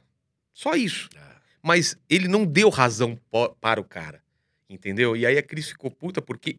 Só 0.52 0.74
isso. 0.74 1.08
Ah. 1.16 1.36
Mas 1.62 1.96
ele 2.10 2.28
não 2.28 2.44
deu 2.44 2.68
razão 2.68 3.18
para 3.60 3.80
o 3.80 3.84
cara. 3.84 4.20
Entendeu? 4.68 5.16
E 5.16 5.24
aí 5.24 5.38
a 5.38 5.42
Cris 5.42 5.68
ficou 5.68 5.90
puta 5.90 6.20
porque. 6.20 6.58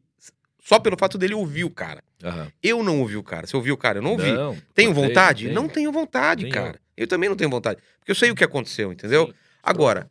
Só 0.61 0.77
pelo 0.79 0.97
fato 0.97 1.17
dele 1.17 1.33
ouvir 1.33 1.63
o 1.63 1.69
cara. 1.69 2.03
Aham. 2.23 2.51
Eu 2.61 2.83
não 2.83 2.99
ouvi 2.99 3.15
o 3.15 3.23
cara. 3.23 3.47
Você 3.47 3.55
ouviu 3.55 3.73
o 3.75 3.77
cara? 3.77 3.99
Eu 3.99 4.01
não 4.01 4.11
ouvi. 4.11 4.31
Não, 4.31 4.57
Tenho 4.73 4.93
vontade? 4.93 5.49
Não 5.49 5.69
tenho 5.69 5.91
vontade, 5.91 6.49
cara. 6.49 6.79
Eu. 6.97 7.07
também 7.07 7.29
não 7.29 7.35
tenho 7.35 7.49
vontade. 7.49 7.81
Porque 7.99 8.11
eu 8.11 8.15
sei 8.15 8.29
o 8.29 8.35
que 8.35 8.43
aconteceu, 8.43 8.91
entendeu? 8.91 9.27
Sim. 9.27 9.33
Agora, 9.63 10.09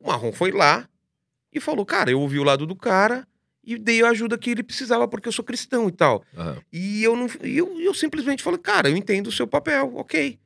o 0.00 0.08
Marrom 0.08 0.32
foi 0.32 0.52
lá 0.52 0.88
e 1.52 1.60
falou: 1.60 1.84
Cara, 1.84 2.10
eu 2.10 2.20
ouvi 2.20 2.38
o 2.38 2.44
lado 2.44 2.66
do 2.66 2.74
cara 2.74 3.26
e 3.62 3.78
dei 3.78 4.02
a 4.02 4.08
ajuda 4.08 4.38
que 4.38 4.50
ele 4.50 4.62
precisava 4.62 5.06
porque 5.06 5.28
eu 5.28 5.32
sou 5.32 5.44
cristão 5.44 5.88
e 5.88 5.92
tal. 5.92 6.24
Aham. 6.36 6.58
E 6.72 7.04
eu 7.04 7.14
não. 7.14 7.28
Eu, 7.42 7.78
eu 7.80 7.94
simplesmente 7.94 8.42
falei: 8.42 8.58
Cara, 8.58 8.88
eu 8.88 8.96
entendo 8.96 9.26
o 9.28 9.32
seu 9.32 9.46
papel, 9.46 9.92
ok. 9.96 10.38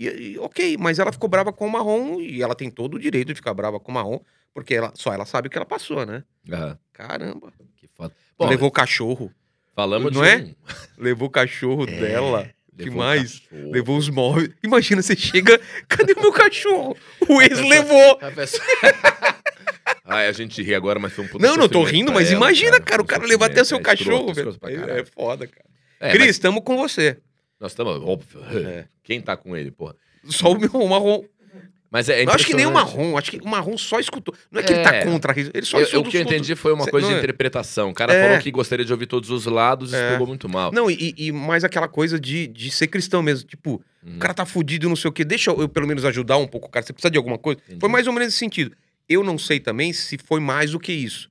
E, 0.00 0.32
e- 0.32 0.38
ok, 0.38 0.76
mas 0.78 0.98
ela 0.98 1.12
ficou 1.12 1.28
brava 1.28 1.52
com 1.52 1.66
o 1.66 1.70
Marrom 1.70 2.18
e 2.20 2.42
ela 2.42 2.54
tem 2.54 2.70
todo 2.70 2.94
o 2.94 2.98
direito 2.98 3.28
de 3.28 3.34
ficar 3.34 3.52
brava 3.52 3.78
com 3.78 3.90
o 3.92 3.94
Marrom 3.94 4.18
porque 4.54 4.74
ela, 4.74 4.90
só 4.94 5.12
ela 5.12 5.26
sabe 5.26 5.46
o 5.48 5.50
que 5.50 5.58
ela 5.58 5.66
passou, 5.66 6.04
né? 6.06 6.24
Aham. 6.50 6.78
Caramba. 6.92 7.52
Que 7.76 7.86
foda. 7.86 8.14
Levou 8.40 8.68
o 8.68 8.72
cachorro. 8.72 9.30
falamos 9.76 10.12
não 10.12 10.22
de 10.22 10.28
é? 10.28 10.36
um- 10.38 10.54
Levou 10.98 11.28
o 11.28 11.30
cachorro 11.30 11.84
É, 11.84 12.00
dela. 12.00 12.50
Que 12.76 12.84
levou 12.84 12.98
mais? 12.98 13.40
cachorro. 13.40 13.70
Levou 13.70 13.96
os 13.98 14.08
móveis. 14.08 14.50
Imagina, 14.62 15.02
você 15.02 15.14
chega. 15.14 15.60
Cadê 15.86 16.14
o 16.14 16.20
meu 16.20 16.32
cachorro? 16.32 16.96
O 17.28 17.42
ex 17.42 17.60
levou. 17.60 18.18
A 18.22 18.30
pessoa- 18.30 18.64
Ai, 20.04 20.26
a 20.26 20.32
gente 20.32 20.62
ri 20.62 20.74
agora, 20.74 20.98
mas 20.98 21.12
foi 21.12 21.24
um 21.24 21.28
puta 21.28 21.46
Não, 21.46 21.56
não 21.56 21.68
tô 21.68 21.82
rindo, 21.84 22.10
mas 22.12 22.28
ela, 22.28 22.36
imagina, 22.36 22.80
cara, 22.80 23.00
o 23.02 23.04
um 23.04 23.06
cara 23.06 23.24
levar 23.24 23.46
até 23.46 23.62
o 23.62 23.64
seu 23.64 23.78
é 23.78 23.82
cachorro, 23.82 24.32
velho. 24.34 24.56
É, 24.64 25.00
é 25.00 25.04
foda, 25.04 25.46
cara. 25.46 25.64
É, 26.00 26.10
Cris, 26.10 26.20
mas 26.26 26.30
estamos 26.30 26.62
com 26.64 26.76
você. 26.76 27.18
Nós 27.60 27.72
estamos, 27.72 27.96
óbvio. 28.02 28.42
É. 28.66 28.86
Quem 29.02 29.20
tá 29.20 29.36
com 29.36 29.56
ele, 29.56 29.70
porra? 29.70 29.94
Só 30.24 30.50
o 30.52 30.58
meu 30.58 30.70
o 30.72 30.88
marrom. 30.88 31.22
Mas 31.92 32.08
é, 32.08 32.22
eu 32.24 32.30
acho 32.30 32.46
que 32.46 32.54
nem 32.54 32.66
o 32.66 32.72
marrom, 32.72 33.18
acho 33.18 33.32
que 33.32 33.38
o 33.40 33.48
marrom 33.48 33.76
só 33.76 33.98
escutou. 33.98 34.32
Não 34.48 34.60
é 34.60 34.62
que 34.64 34.72
ele 34.72 34.80
tá 34.82 34.94
É. 34.94 35.04
contra 35.04 35.34
ele 35.36 35.64
só 35.66 35.76
Eu- 35.78 35.82
escutou. 35.82 36.06
o 36.06 36.08
que 36.08 36.16
eu 36.18 36.20
entendi 36.22 36.54
foi 36.54 36.72
uma 36.72 36.84
Cê- 36.84 36.90
coisa 36.92 37.08
não 37.08 37.14
de 37.14 37.20
é? 37.20 37.22
interpretação. 37.24 37.90
O 37.90 37.94
cara 37.94 38.12
É. 38.14 38.22
falou 38.28 38.38
que 38.40 38.48
gostaria 38.52 38.84
de 38.84 38.92
ouvir 38.92 39.06
todos 39.06 39.28
os 39.28 39.44
lados 39.46 39.92
e 39.92 39.96
É. 39.96 40.16
muito 40.18 40.48
mal. 40.48 40.70
Não, 40.70 40.88
e, 40.88 41.12
e 41.18 41.32
mais 41.32 41.64
aquela 41.64 41.88
coisa 41.88 42.18
de, 42.20 42.46
de 42.46 42.70
ser 42.70 42.86
cristão 42.86 43.24
mesmo. 43.24 43.48
Tipo, 43.48 43.82
Uhum. 44.06 44.16
o 44.16 44.18
cara 44.20 44.32
tá 44.32 44.46
fudido, 44.46 44.88
não 44.88 44.94
sei 44.94 45.08
o 45.08 45.12
quê. 45.12 45.24
Deixa 45.24 45.50
eu, 45.50 45.60
eu 45.62 45.68
pelo 45.68 45.86
menos 45.88 46.04
ajudar 46.04 46.36
um 46.36 46.46
pouco 46.46 46.68
o 46.68 46.70
cara. 46.70 46.86
Você 46.86 46.92
precisa 46.92 47.10
de 47.10 47.18
alguma 47.18 47.36
coisa? 47.38 47.60
Entendi. 47.64 47.80
Foi 47.80 47.88
mais 47.88 48.06
ou 48.06 48.12
menos 48.12 48.28
nesse 48.28 48.38
sentido. 48.38 48.70
Eu 49.08 49.24
não 49.24 49.36
sei 49.36 49.58
também 49.58 49.92
se 49.92 50.16
foi 50.16 50.38
mais 50.38 50.70
do 50.70 50.78
que 50.78 50.92
isso. 50.92 51.28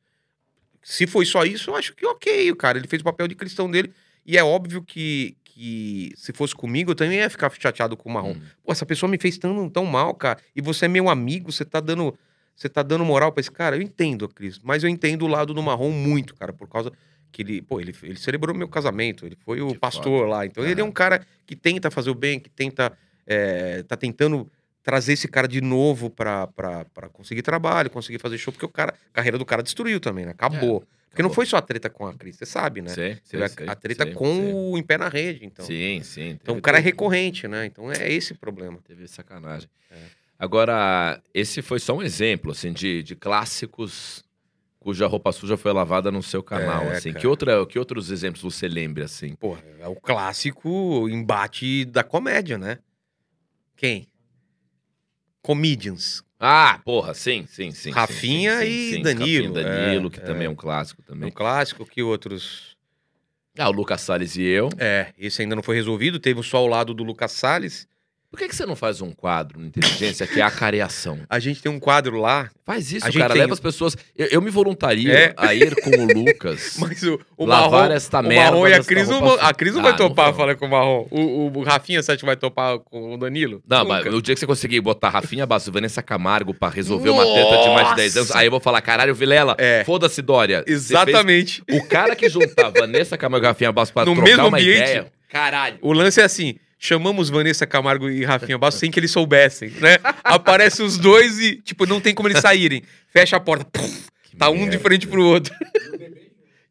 Se 0.84 1.08
foi 1.08 1.26
só 1.26 1.46
isso, 1.46 1.70
eu 1.70 1.76
acho 1.78 1.96
que 1.96 2.06
ok, 2.06 2.52
o 2.52 2.56
cara. 2.58 2.78
Ele 2.78 2.88
fez 2.88 3.00
o 3.02 3.06
papel 3.06 3.30
de 3.30 3.36
cristão 3.36 3.72
dele. 3.72 3.94
E 4.26 4.38
é 4.38 4.44
óbvio 4.44 4.84
que, 4.84 5.38
que 5.60 6.14
se 6.16 6.32
fosse 6.32 6.56
comigo, 6.56 6.92
eu 6.92 6.96
também 6.96 7.18
ia 7.18 7.30
ficar 7.30 7.52
chateado 7.60 7.98
com 7.98 8.08
o 8.08 8.14
marrom. 8.14 8.32
Hum. 8.32 8.42
Pô, 8.64 8.72
essa 8.72 8.86
pessoa 8.86 9.10
me 9.10 9.18
fez 9.18 9.38
tão, 9.38 9.70
tão 9.70 9.86
mal, 9.86 10.16
cara. 10.16 10.40
E 10.56 10.62
você 10.62 10.86
é 10.86 10.88
meu 10.88 11.10
amigo, 11.10 11.52
você 11.52 11.66
tá 11.66 11.82
dando. 11.82 12.18
Você 12.56 12.70
tá 12.70 12.82
dando 12.82 13.04
moral 13.04 13.34
pra 13.34 13.42
esse 13.42 13.52
cara? 13.52 13.76
Eu 13.76 13.82
entendo, 13.82 14.30
Cris. 14.30 14.58
Mas 14.64 14.84
eu 14.84 14.90
entendo 14.90 15.24
o 15.24 15.28
lado 15.28 15.54
do 15.54 15.62
marrom 15.62 15.92
muito, 15.92 16.34
cara, 16.34 16.54
por 16.54 16.70
causa 16.70 16.94
que 17.30 17.42
ele, 17.42 17.62
pô, 17.62 17.82
ele, 17.82 17.94
ele 18.04 18.16
celebrou 18.18 18.56
meu 18.56 18.70
casamento, 18.70 19.26
ele 19.26 19.38
foi 19.44 19.60
o 19.60 19.74
Que 19.74 19.80
pastor 19.80 20.28
lá. 20.30 20.46
Então 20.46 20.66
ele 20.66 20.80
é 20.80 20.84
um 20.84 20.92
cara 20.92 21.26
que 21.46 21.58
tenta 21.58 21.92
fazer 21.92 22.10
o 22.10 22.16
bem, 22.16 22.40
que 22.40 22.50
tenta. 22.50 22.94
é, 23.28 23.84
tá 23.84 23.98
tentando 23.98 24.50
trazer 24.90 25.14
esse 25.14 25.28
cara 25.28 25.48
de 25.48 25.62
novo 25.62 26.10
pra 26.10 26.48
conseguir 27.14 27.44
trabalho, 27.44 27.92
conseguir 27.92 28.18
fazer 28.18 28.40
show, 28.40 28.52
porque 28.52 28.66
o 28.66 28.70
cara, 28.70 28.92
a 29.12 29.14
carreira 29.14 29.38
do 29.38 29.46
cara 29.46 29.62
destruiu 29.62 30.00
também, 30.00 30.26
né? 30.26 30.32
Acabou. 30.32 30.84
porque 31.08 31.22
não 31.22 31.30
foi 31.30 31.46
só 31.46 31.58
a 31.58 31.62
treta 31.62 31.92
com 31.92 32.08
a 32.08 32.14
Cris, 32.16 32.38
você 32.38 32.46
sabe, 32.48 32.82
né? 32.82 32.90
Sei, 32.90 33.18
Teve 33.30 33.44
a, 33.44 33.72
a 33.72 33.76
treta 33.76 34.06
sei, 34.06 34.14
com 34.14 34.26
sei. 34.34 34.54
o 34.54 34.78
Em 34.80 34.82
Pé 34.84 34.98
na 34.98 35.08
Rede, 35.08 35.46
então. 35.46 35.64
Sim, 35.64 36.02
sim. 36.04 36.30
Então 36.42 36.58
o 36.58 36.62
cara 36.62 36.80
é 36.80 36.82
recorrente, 36.82 37.48
né? 37.48 37.68
Então 37.68 37.92
é 37.92 38.12
esse 38.12 38.32
o 38.34 38.36
problema. 38.36 38.80
Teve 38.84 39.08
sacanagem. 39.08 39.70
É. 39.92 39.96
Agora, 40.40 41.22
esse 41.34 41.62
foi 41.62 41.80
só 41.80 41.96
um 41.96 42.02
exemplo, 42.02 42.52
assim, 42.52 42.74
de, 42.74 43.04
de 43.04 43.16
clássicos 43.16 44.24
cuja 44.80 45.06
roupa 45.06 45.32
suja 45.32 45.56
foi 45.58 45.72
lavada 45.74 46.10
no 46.10 46.24
seu 46.24 46.42
canal, 46.42 46.84
É, 46.86 46.94
assim. 46.94 47.10
cara. 47.10 47.20
Que, 47.20 47.28
outra, 47.28 47.66
que 47.68 47.78
outros 47.78 48.10
exemplos 48.10 48.42
você 48.42 48.68
lembra, 48.68 49.06
assim? 49.06 49.36
Porra, 49.36 49.62
é 49.80 49.88
o 49.88 49.96
clássico 49.96 51.08
embate 51.10 51.86
da 51.86 52.04
comédia, 52.04 52.58
né? 52.58 52.80
Quem? 53.76 54.08
Comedians. 55.42 56.24
Ah, 56.40 56.80
porra, 56.86 57.14
sim, 57.14 57.46
sim, 57.48 57.72
sim. 57.72 57.92
Rafinha 57.92 58.60
sim, 58.60 58.66
sim, 58.66 58.72
e 58.72 58.90
sim. 58.96 59.02
Danilo, 59.02 59.54
Rafinha 59.54 59.70
Danilo, 59.70 60.08
é, 60.08 60.10
que 60.10 60.20
é. 60.20 60.24
também 60.24 60.48
é 60.48 60.50
um 60.50 60.56
clássico 60.56 61.02
É 61.02 61.06
também. 61.06 61.30
um 61.30 61.32
clássico 61.32 61.86
que 61.86 62.02
outros. 62.02 62.78
Ah, 63.58 63.68
o 63.68 63.72
Lucas 63.74 64.02
Salles 64.02 64.38
e 64.38 64.44
eu. 64.44 64.70
É, 64.78 65.14
esse 65.18 65.42
ainda 65.42 65.56
não 65.56 65.64
foi 65.64 65.76
resolvido. 65.76 66.20
Teve 66.20 66.42
só 66.44 66.64
o 66.64 66.68
lado 66.68 66.94
do 66.94 67.04
Lucas 67.04 67.34
Salles. 67.34 67.88
Por 68.32 68.38
que, 68.38 68.48
que 68.48 68.56
você 68.56 68.64
não 68.64 68.76
faz 68.76 69.02
um 69.02 69.12
quadro 69.12 69.60
no 69.60 69.66
Inteligência 69.66 70.28
que 70.28 70.40
é 70.40 70.44
a 70.44 70.52
careação? 70.52 71.18
A 71.28 71.40
gente 71.40 71.64
tem 71.64 71.72
um 71.72 71.80
quadro 71.80 72.18
lá, 72.20 72.50
Faz 72.64 72.92
isso, 72.94 73.08
A 73.08 73.12
cara. 73.12 73.34
tem- 73.34 73.42
Leva 73.42 73.54
as 73.54 73.60
pessoas. 73.60 73.98
Eu, 74.16 74.28
eu 74.28 74.42
me 74.44 74.52
voluntario 74.52 75.12
É. 75.12 75.34
a 75.36 75.56
ir 75.56 75.74
com 75.82 75.90
o 75.90 76.14
Lucas. 76.24 76.76
mas 76.80 77.02
o, 77.02 77.20
o 77.36 77.44
lavar 77.44 77.72
Marrom. 77.82 77.94
esta 77.96 78.20
O 78.20 78.24
merda. 78.24 78.44
Marrom 78.52 78.68
e 78.68 78.74
a 78.76 78.84
Cris, 78.84 79.08
não 79.10 79.34
a. 79.40 79.52
Cris 79.56 79.74
não 79.74 79.80
Ah, 79.80 79.84
vai 79.86 79.96
topar 79.96 80.26
vão. 80.28 80.36
falar 80.36 80.56
com 80.56 80.68
o 80.68 80.70
Marrom. 80.70 81.08
O, 81.10 81.52
o 81.58 81.64
Rafinha, 81.64 82.04
você 82.04 82.12
acha 82.12 82.20
que 82.20 82.26
vai 82.28 82.36
topar 82.36 82.78
com 82.78 83.16
o 83.16 83.18
Danilo? 83.18 83.64
Não, 83.68 83.80
Nunca. 83.80 83.90
mas 84.04 84.06
no 84.14 84.22
dia 84.22 84.36
que 84.36 84.40
você 84.40 84.46
conseguir 84.46 84.80
botar 84.82 85.10
Rafinha 85.10 85.48
Basso 85.48 85.72
e 85.72 85.74
Vanessa 85.74 86.04
Camargo 86.04 86.54
pra 86.54 86.70
resolver 86.70 87.10
uma 87.10 87.24
treta 87.26 87.58
de 87.64 87.70
mais 87.70 87.90
de 87.90 87.96
10 87.96 88.18
anos, 88.18 88.30
Nossa! 88.30 88.40
aí 88.40 88.46
eu 88.46 88.52
vou 88.52 88.60
falar, 88.60 88.82
caralho, 88.82 89.16
Vilela, 89.16 89.56
É. 89.58 89.84
foda-se, 89.84 90.22
Dória. 90.22 90.64
Exatamente. 90.68 91.64
fez- 91.68 91.82
O 91.82 91.88
cara 91.88 92.16
que 92.16 92.30
juntar 92.30 92.70
Vanessa 92.70 93.18
Camargo 93.18 93.46
e 93.46 93.48
Rafinha 93.48 93.72
Basso 93.72 93.92
pra 93.92 94.06
No 94.06 94.14
trocar 94.14 94.30
mesmo 94.30 94.48
uma 94.48 94.58
ambiente. 94.60 94.78
ideia... 94.84 95.12
Caralho. 95.32 95.78
O 95.82 95.92
lance 95.94 96.20
é 96.22 96.24
assim: 96.24 96.56
chamamos 96.80 97.30
Vanessa 97.30 97.68
Camargo 97.68 98.10
e 98.10 98.24
Rafinha 98.24 98.58
Basso 98.58 98.80
sem 98.80 98.90
que 98.90 99.00
eles 99.00 99.12
soubessem, 99.12 99.70
né? 99.72 99.98
Aparecem 100.24 100.86
os 100.86 100.98
dois 100.98 101.38
e, 101.38 101.58
tipo, 101.58 101.86
não 101.86 102.00
tem 102.00 102.16
como 102.16 102.30
eles 102.30 102.40
saírem. 102.40 102.82
Fecha 103.10 103.36
a 103.36 103.40
porta, 103.40 103.66
puf, 103.66 104.08
tá 104.38 104.50
um 104.50 104.56
merda. 104.56 104.72
de 104.72 104.78
frente 104.80 105.06
pro 105.06 105.24
outro. 105.24 105.54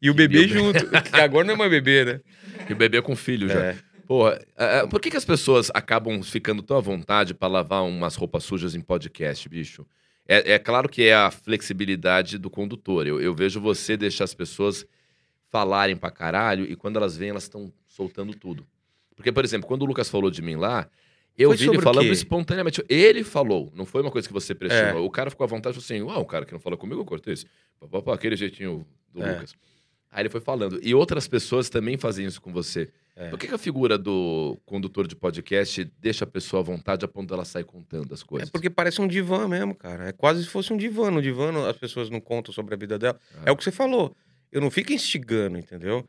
E 0.01 0.09
o 0.09 0.13
bebê 0.13 0.43
E 0.43 0.45
o 0.45 0.47
junto, 0.47 0.87
que 0.89 1.21
agora 1.21 1.45
não 1.45 1.53
é 1.53 1.57
mais 1.57 1.69
bebê, 1.69 2.05
né? 2.05 2.21
E 2.67 2.73
o 2.73 2.75
bebê 2.75 3.01
com 3.01 3.15
filho 3.15 3.47
já. 3.47 3.59
É. 3.59 3.77
Porra, 4.07 4.39
é, 4.57 4.79
é, 4.79 4.87
por 4.87 4.99
que, 4.99 5.11
que 5.11 5.17
as 5.17 5.25
pessoas 5.25 5.69
acabam 5.73 6.23
ficando 6.23 6.63
tão 6.63 6.77
à 6.77 6.81
vontade 6.81 7.33
pra 7.33 7.47
lavar 7.47 7.83
umas 7.83 8.15
roupas 8.15 8.43
sujas 8.43 8.73
em 8.73 8.81
podcast, 8.81 9.47
bicho? 9.47 9.85
É, 10.27 10.53
é 10.53 10.59
claro 10.59 10.89
que 10.89 11.03
é 11.03 11.13
a 11.13 11.29
flexibilidade 11.29 12.39
do 12.39 12.49
condutor. 12.49 13.05
Eu, 13.05 13.21
eu 13.21 13.35
vejo 13.35 13.59
você 13.59 13.95
deixar 13.95 14.23
as 14.23 14.33
pessoas 14.33 14.85
falarem 15.51 15.95
pra 15.95 16.09
caralho 16.09 16.65
e 16.65 16.75
quando 16.75 16.97
elas 16.97 17.15
vêm, 17.15 17.29
elas 17.29 17.43
estão 17.43 17.71
soltando 17.87 18.33
tudo. 18.33 18.65
Porque, 19.19 19.33
por 19.33 19.43
exemplo, 19.43 19.67
quando 19.67 19.81
o 19.81 19.85
Lucas 19.85 20.07
falou 20.07 20.31
de 20.31 20.41
mim 20.41 20.55
lá, 20.55 20.89
eu 21.37 21.49
Foi 21.49 21.57
vi 21.57 21.67
ele 21.67 21.81
falando 21.81 22.07
espontaneamente. 22.07 22.81
Ele 22.87 23.21
falou, 23.21 23.69
não 23.75 23.85
foi 23.85 24.01
uma 24.01 24.09
coisa 24.09 24.25
que 24.25 24.33
você 24.33 24.55
pressionou. 24.55 25.03
É. 25.03 25.05
O 25.05 25.09
cara 25.09 25.29
ficou 25.29 25.43
à 25.43 25.47
vontade 25.47 25.77
e 25.77 25.81
falou 25.81 25.85
assim: 25.99 26.01
Uau, 26.09 26.21
o 26.21 26.25
cara 26.25 26.45
que 26.45 26.53
não 26.53 26.59
fala 26.59 26.77
comigo, 26.77 27.01
eu 27.01 27.05
cortei 27.05 27.33
isso. 27.33 27.45
Aquele 28.13 28.37
jeitinho 28.37 28.87
do 29.13 29.21
É. 29.21 29.33
Lucas. 29.33 29.53
Aí 30.09 30.21
ele 30.21 30.29
foi 30.29 30.39
falando. 30.39 30.79
E 30.81 30.95
outras 30.95 31.27
pessoas 31.27 31.69
também 31.69 31.97
fazem 31.97 32.25
isso 32.25 32.41
com 32.41 32.51
você. 32.53 32.89
É. 33.15 33.27
Por 33.29 33.37
que, 33.37 33.47
que 33.47 33.53
a 33.53 33.57
figura 33.57 33.97
do 33.97 34.57
condutor 34.65 35.05
de 35.05 35.15
podcast 35.15 35.83
deixa 35.99 36.23
a 36.23 36.27
pessoa 36.27 36.61
à 36.61 36.63
vontade 36.63 37.03
a 37.03 37.07
ponto 37.09 37.29
dela 37.29 37.43
sair 37.43 37.65
contando 37.65 38.13
as 38.13 38.21
É 38.21 38.25
coisas? 38.25 38.49
porque 38.49 38.69
parece 38.69 39.01
um 39.01 39.07
divã 39.07 39.45
mesmo, 39.47 39.75
cara. 39.75 40.07
É 40.07 40.11
quase 40.13 40.43
se 40.43 40.49
fosse 40.49 40.71
um 40.73 40.77
divã. 40.77 41.11
No 41.11 41.21
divã 41.21 41.69
as 41.69 41.77
pessoas 41.77 42.09
não 42.09 42.21
contam 42.21 42.53
sobre 42.53 42.73
a 42.73 42.77
vida 42.77 42.97
dela. 42.97 43.19
É, 43.45 43.51
o 43.51 43.57
que 43.57 43.63
você 43.63 43.71
falou. 43.71 44.15
Eu 44.51 44.61
não 44.61 44.71
fico 44.71 44.91
instigando, 44.93 45.57
entendeu? 45.57 46.07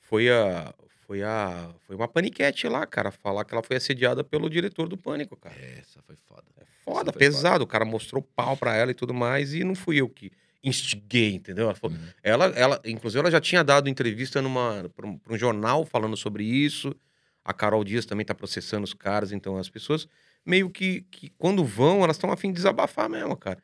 Foi 0.00 0.28
a. 0.30 0.74
Foi 1.08 1.22
a. 1.22 1.70
Foi 1.86 1.96
uma 1.96 2.06
paniquete 2.06 2.68
lá, 2.68 2.84
cara. 2.86 3.10
Falar 3.10 3.42
que 3.46 3.54
ela 3.54 3.62
foi 3.62 3.76
assediada 3.76 4.22
pelo 4.22 4.50
diretor 4.50 4.86
do 4.86 4.96
pânico, 4.96 5.34
cara. 5.38 5.54
Essa 5.58 6.02
foi 6.02 6.14
foda. 6.28 6.44
É 6.58 6.64
foda, 6.84 7.10
pesado. 7.14 7.64
O 7.64 7.66
cara 7.66 7.84
mostrou 7.86 8.20
pau 8.22 8.54
pra 8.58 8.76
ela 8.76 8.90
e 8.90 8.94
tudo 8.94 9.14
mais. 9.14 9.54
E 9.54 9.64
não 9.64 9.74
fui 9.74 9.96
eu 9.96 10.08
que 10.10 10.30
instiguei, 10.62 11.32
entendeu? 11.34 11.64
Ela, 11.64 11.74
falou- 11.74 11.96
Uhum. 11.96 12.04
ela, 12.22 12.46
ela 12.48 12.80
inclusive, 12.84 13.20
ela 13.20 13.30
já 13.30 13.40
tinha 13.40 13.64
dado 13.64 13.88
entrevista 13.88 14.42
numa, 14.42 14.90
pra, 14.94 15.06
um, 15.06 15.18
um 15.30 15.38
jornal 15.38 15.86
falando 15.86 16.14
sobre 16.14 16.44
isso. 16.44 16.94
A 17.42 17.54
Carol 17.54 17.82
Dias 17.82 18.04
também 18.04 18.26
tá 18.26 18.34
processando 18.34 18.84
os 18.84 18.92
caras. 18.92 19.32
Então, 19.32 19.56
as 19.56 19.70
pessoas 19.70 20.06
meio 20.44 20.68
que, 20.68 21.06
que 21.10 21.30
quando 21.38 21.64
vão, 21.64 22.04
elas 22.04 22.16
estão 22.16 22.30
afim 22.30 22.48
de 22.48 22.56
desabafar 22.56 23.08
mesmo, 23.08 23.34
cara. 23.34 23.62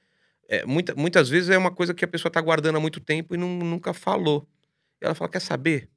É, 0.49 0.65
muita, 0.65 0.95
muitas 0.95 1.29
vezes 1.29 1.51
é 1.51 1.59
uma 1.59 1.71
coisa 1.71 1.93
que 1.93 2.05
a 2.05 2.09
pessoa 2.09 2.33
tá 2.33 2.41
guardando 2.41 2.77
há 2.77 2.81
muito 2.81 3.01
tempo 3.01 3.35
e 3.35 3.39
não- 3.39 3.49
nunca 3.59 3.93
falou. 3.93 4.49
E 5.03 5.05
ela 5.05 5.15
fala, 5.15 5.31
quer 5.31 5.41
saber? 5.41 5.91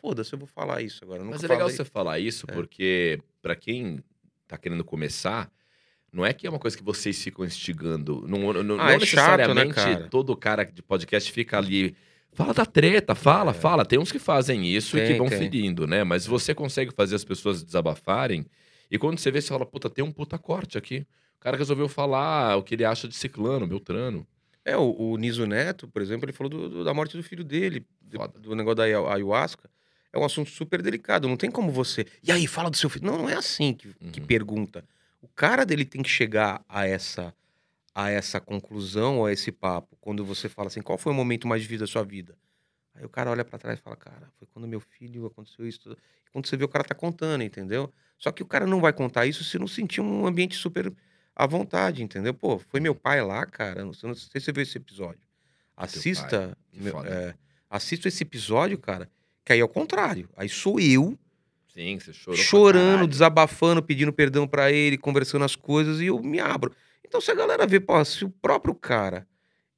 Foda-se, 0.00 0.32
eu 0.32 0.38
vou 0.38 0.48
falar 0.48 0.80
isso 0.82 1.04
agora. 1.04 1.22
Mas 1.24 1.44
é 1.44 1.48
legal 1.48 1.68
falei. 1.68 1.76
você 1.76 1.84
falar 1.84 2.18
isso, 2.18 2.46
É. 2.48 2.52
porque 2.52 3.18
pra 3.42 3.54
quem 3.54 4.02
tá 4.48 4.56
querendo 4.56 4.82
começar, 4.84 5.50
não 6.12 6.24
é 6.24 6.32
que 6.32 6.46
é 6.46 6.50
uma 6.50 6.58
coisa 6.58 6.76
que 6.76 6.82
vocês 6.82 7.22
ficam 7.22 7.44
instigando. 7.44 8.24
Não, 8.26 8.52
não, 8.52 8.74
Ah, 8.76 8.78
não 8.78 8.88
é 8.88 8.98
chato, 9.00 9.38
né, 9.54 9.64
necessariamente 9.64 9.74
cara? 9.74 10.08
todo 10.08 10.36
cara 10.36 10.64
de 10.64 10.82
podcast 10.82 11.30
fica 11.30 11.58
ali. 11.58 11.94
Fala 12.32 12.54
da 12.54 12.64
treta, 12.64 13.14
fala, 13.14 13.50
É. 13.50 13.54
fala. 13.54 13.84
Tem 13.84 13.98
uns 13.98 14.10
que 14.12 14.18
fazem 14.18 14.64
isso 14.66 14.96
e 14.96 15.00
Tem, 15.00 15.12
que 15.12 15.18
vão 15.18 15.28
tem. 15.28 15.38
ferindo, 15.38 15.86
né? 15.86 16.04
Mas 16.04 16.26
você 16.26 16.54
consegue 16.54 16.92
fazer 16.92 17.16
as 17.16 17.24
pessoas 17.24 17.62
desabafarem. 17.62 18.46
E 18.90 18.98
quando 18.98 19.18
você 19.18 19.30
vê, 19.30 19.40
você 19.40 19.48
fala, 19.48 19.66
puta, 19.66 19.90
tem 19.90 20.04
um 20.04 20.12
puta 20.12 20.38
corte 20.38 20.78
aqui. 20.78 21.06
O 21.36 21.40
cara 21.40 21.56
resolveu 21.56 21.88
falar 21.88 22.56
o 22.56 22.62
que 22.62 22.74
ele 22.74 22.84
acha 22.84 23.06
de 23.08 23.14
ciclano, 23.16 23.66
beltrano. 23.66 24.26
É, 24.64 24.76
o, 24.76 24.94
o 24.96 25.16
Niso 25.16 25.46
Neto, 25.46 25.88
por 25.88 26.02
exemplo, 26.02 26.24
ele 26.26 26.32
falou 26.32 26.50
do- 26.50 26.68
do- 26.68 26.84
da 26.84 26.92
morte 26.92 27.16
do 27.16 27.22
filho 27.22 27.42
dele, 27.42 27.84
de- 28.02 28.16
Foda. 28.16 28.38
do 28.38 28.54
negócio 28.54 28.76
da 28.76 28.82
ayahu- 28.84 29.08
ayahuasca. 29.08 29.70
É 30.12 30.18
um 30.18 30.24
assunto 30.24 30.50
super 30.50 30.82
delicado. 30.82 31.28
Não 31.28 31.36
tem 31.36 31.50
como 31.50 31.70
você. 31.70 32.06
E 32.22 32.32
aí, 32.32 32.46
fala 32.46 32.70
do 32.70 32.76
seu 32.76 32.90
filho. 32.90 33.06
Não, 33.06 33.18
não 33.18 33.28
é 33.28 33.34
assim 33.34 33.72
que, 33.74 33.92
que 34.12 34.20
Uhum. 34.20 34.26
pergunta. 34.26 34.84
O 35.22 35.28
cara 35.28 35.64
dele 35.64 35.84
tem 35.84 36.02
que 36.02 36.08
chegar 36.10 36.64
a 36.68 36.86
essa, 36.86 37.34
a 37.94 38.10
essa 38.10 38.40
conclusão 38.40 39.18
ou 39.18 39.26
a 39.26 39.32
esse 39.32 39.52
papo. 39.52 39.96
Quando 40.00 40.24
você 40.24 40.48
fala 40.48 40.68
assim, 40.68 40.80
qual 40.82 40.98
foi 40.98 41.12
o 41.12 41.14
momento 41.14 41.46
mais 41.46 41.62
difícil 41.62 41.80
da 41.80 41.86
sua 41.86 42.02
vida? 42.02 42.36
Aí 42.94 43.04
o 43.04 43.08
cara 43.08 43.30
olha 43.30 43.44
pra 43.44 43.58
trás 43.58 43.78
e 43.78 43.82
fala, 43.82 43.94
cara, 43.96 44.28
foi 44.38 44.48
quando 44.52 44.66
meu 44.66 44.80
filho 44.80 45.26
aconteceu 45.26 45.66
isso. 45.66 45.80
tudo." 45.80 45.98
E 46.26 46.30
quando 46.32 46.46
você 46.46 46.56
vê, 46.56 46.64
o 46.64 46.68
cara 46.68 46.82
tá 46.84 46.94
contando, 46.94 47.42
entendeu? 47.42 47.92
Só 48.18 48.32
que 48.32 48.42
o 48.42 48.46
cara 48.46 48.66
não 48.66 48.80
vai 48.80 48.92
contar 48.92 49.26
isso 49.26 49.44
se 49.44 49.58
não 49.58 49.66
sentir 49.68 50.00
um 50.00 50.26
ambiente 50.26 50.56
super 50.56 50.92
à 51.36 51.46
vontade, 51.46 52.02
entendeu? 52.02 52.34
Pô, 52.34 52.58
foi 52.58 52.80
meu 52.80 52.94
pai 52.94 53.22
lá, 53.22 53.46
cara. 53.46 53.84
Não 53.84 53.92
sei, 53.92 54.08
não 54.08 54.14
sei 54.16 54.40
se 54.40 54.44
você 54.46 54.52
viu 54.52 54.62
esse 54.62 54.76
episódio. 54.76 55.20
Assista. 55.76 56.56
que 56.70 56.80
meu- 56.82 57.02
é, 57.04 57.34
assista 57.68 58.08
esse 58.08 58.22
episódio, 58.22 58.76
cara. 58.78 59.08
Que 59.44 59.52
aí 59.52 59.60
é 59.60 59.64
o 59.64 59.68
contrário. 59.68 60.28
Aí 60.36 60.48
sou 60.48 60.78
eu 60.80 61.18
Sim, 61.68 61.98
você 61.98 62.12
chorou. 62.12 62.36
chorando, 62.36 63.06
desabafando, 63.06 63.82
pedindo 63.82 64.12
perdão 64.12 64.46
pra 64.46 64.72
ele, 64.72 64.98
conversando 64.98 65.44
as 65.44 65.54
coisas 65.54 66.00
e 66.00 66.06
eu 66.06 66.20
me 66.20 66.40
abro. 66.40 66.74
Então 67.04 67.20
se 67.20 67.30
a 67.30 67.34
galera 67.34 67.66
vê, 67.66 67.78
pô, 67.80 68.04
se 68.04 68.24
o 68.24 68.30
próprio 68.30 68.74
cara 68.74 69.26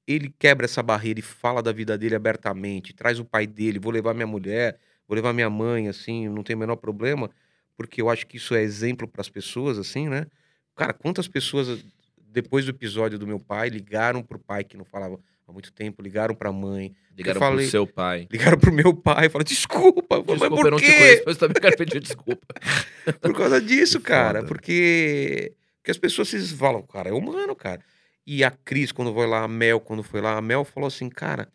ele 0.06 0.34
quebra 0.38 0.64
essa 0.64 0.82
barreira 0.82 1.20
e 1.20 1.22
fala 1.22 1.62
da 1.62 1.72
vida 1.72 1.96
dele 1.96 2.14
abertamente, 2.14 2.92
traz 2.92 3.18
o 3.18 3.24
pai 3.24 3.46
dele, 3.46 3.78
vou 3.78 3.92
levar 3.92 4.14
minha 4.14 4.26
mulher, 4.26 4.78
vou 5.06 5.14
levar 5.14 5.32
minha 5.32 5.48
mãe, 5.48 5.88
assim, 5.88 6.28
não 6.28 6.42
tem 6.42 6.56
o 6.56 6.58
menor 6.58 6.76
problema, 6.76 7.30
porque 7.76 8.02
eu 8.02 8.10
acho 8.10 8.26
que 8.26 8.36
isso 8.36 8.54
é 8.54 8.62
exemplo 8.62 9.06
pras 9.06 9.28
pessoas, 9.28 9.78
assim, 9.78 10.08
né? 10.08 10.26
Cara, 10.74 10.92
quantas 10.92 11.28
pessoas 11.28 11.84
depois 12.18 12.64
do 12.64 12.70
episódio 12.70 13.18
do 13.18 13.26
meu 13.26 13.38
pai 13.38 13.68
ligaram 13.68 14.22
pro 14.22 14.38
pai 14.38 14.64
que 14.64 14.76
não 14.76 14.84
falava 14.84 15.20
há 15.52 15.54
muito 15.54 15.72
tempo, 15.72 16.02
ligaram 16.02 16.34
pra 16.34 16.50
mãe, 16.50 16.94
Ligaram 17.16 17.36
eu 17.36 17.40
falei- 17.40 17.64
pro 17.66 17.70
seu 17.70 17.86
pai. 17.86 18.26
ligaram 18.32 18.58
pro 18.58 18.72
meu 18.72 18.94
pai, 18.94 19.28
falaram 19.28 19.44
desculpa, 19.46 20.16
eu 20.16 20.22
Desculpa, 20.22 20.32
mas 20.38 20.42
eu 20.42 20.56
por 20.56 20.70
não 20.70 20.78
te 20.78 20.84
quê? 20.86 20.92
conheço, 20.98 21.22
mas 21.26 21.34
eu 21.36 21.40
também 21.40 21.60
quero 21.62 21.76
pedir 21.76 22.00
desculpa. 22.00 22.46
Por 23.20 23.34
causa 23.36 23.60
disso, 23.60 24.00
cara. 24.02 24.42
Porque, 24.44 25.52
porque 25.76 25.90
as 25.90 25.98
pessoas 25.98 26.28
se 26.28 26.40
falam, 26.56 26.82
cara, 26.82 27.10
é 27.10 27.12
humano, 27.12 27.54
cara. 27.54 27.80
E 28.26 28.42
a 28.44 28.50
Cris, 28.50 28.92
quando 28.92 29.12
foi 29.12 29.26
lá, 29.26 29.42
a 29.44 29.48
Mel, 29.48 29.80
quando 29.80 30.02
foi 30.02 30.20
lá, 30.20 30.36
a 30.36 30.40
Mel 30.42 30.64
falou 30.64 30.86
assim, 30.86 31.08
cara, 31.08 31.48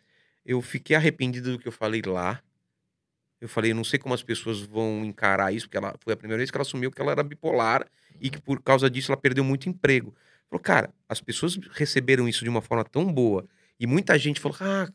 eu 0.44 0.60
fiquei 0.62 0.94
arrependido 0.94 1.52
do 1.52 1.58
que 1.58 1.66
eu 1.66 1.72
falei 1.72 2.02
lá. 2.04 2.40
Eu 3.40 3.48
falei, 3.48 3.70
eu 3.70 3.74
não 3.76 3.84
sei 3.84 3.98
como 3.98 4.14
as 4.14 4.22
pessoas 4.22 4.60
vão 4.60 5.04
encarar 5.04 5.52
isso, 5.52 5.66
porque 5.66 5.76
ela 5.78 5.94
foi 6.02 6.12
a 6.12 6.16
primeira 6.16 6.38
vez 6.38 6.50
que 6.50 6.56
ela 6.56 6.62
assumiu 6.62 6.90
que 6.90 7.00
ela 7.00 7.12
era 7.12 7.22
bipolar 7.22 7.86
e 8.20 8.28
que 8.28 8.40
por 8.40 8.60
causa 8.60 8.90
disso 8.90 9.10
ela 9.12 9.20
perdeu 9.20 9.44
muito 9.44 9.68
emprego. 9.68 10.14
Falou, 10.50 10.60
cara, 10.62 10.90
as 11.08 11.20
pessoas 11.20 11.58
receberam 11.72 12.28
isso 12.28 12.42
de 12.44 12.50
uma 12.50 12.60
forma 12.60 12.84
tão 12.84 13.10
boa 13.12 13.46
e 13.78 13.86
muita 13.86 14.18
gente 14.18 14.40
falou, 14.40 14.56
ah, 14.60 14.88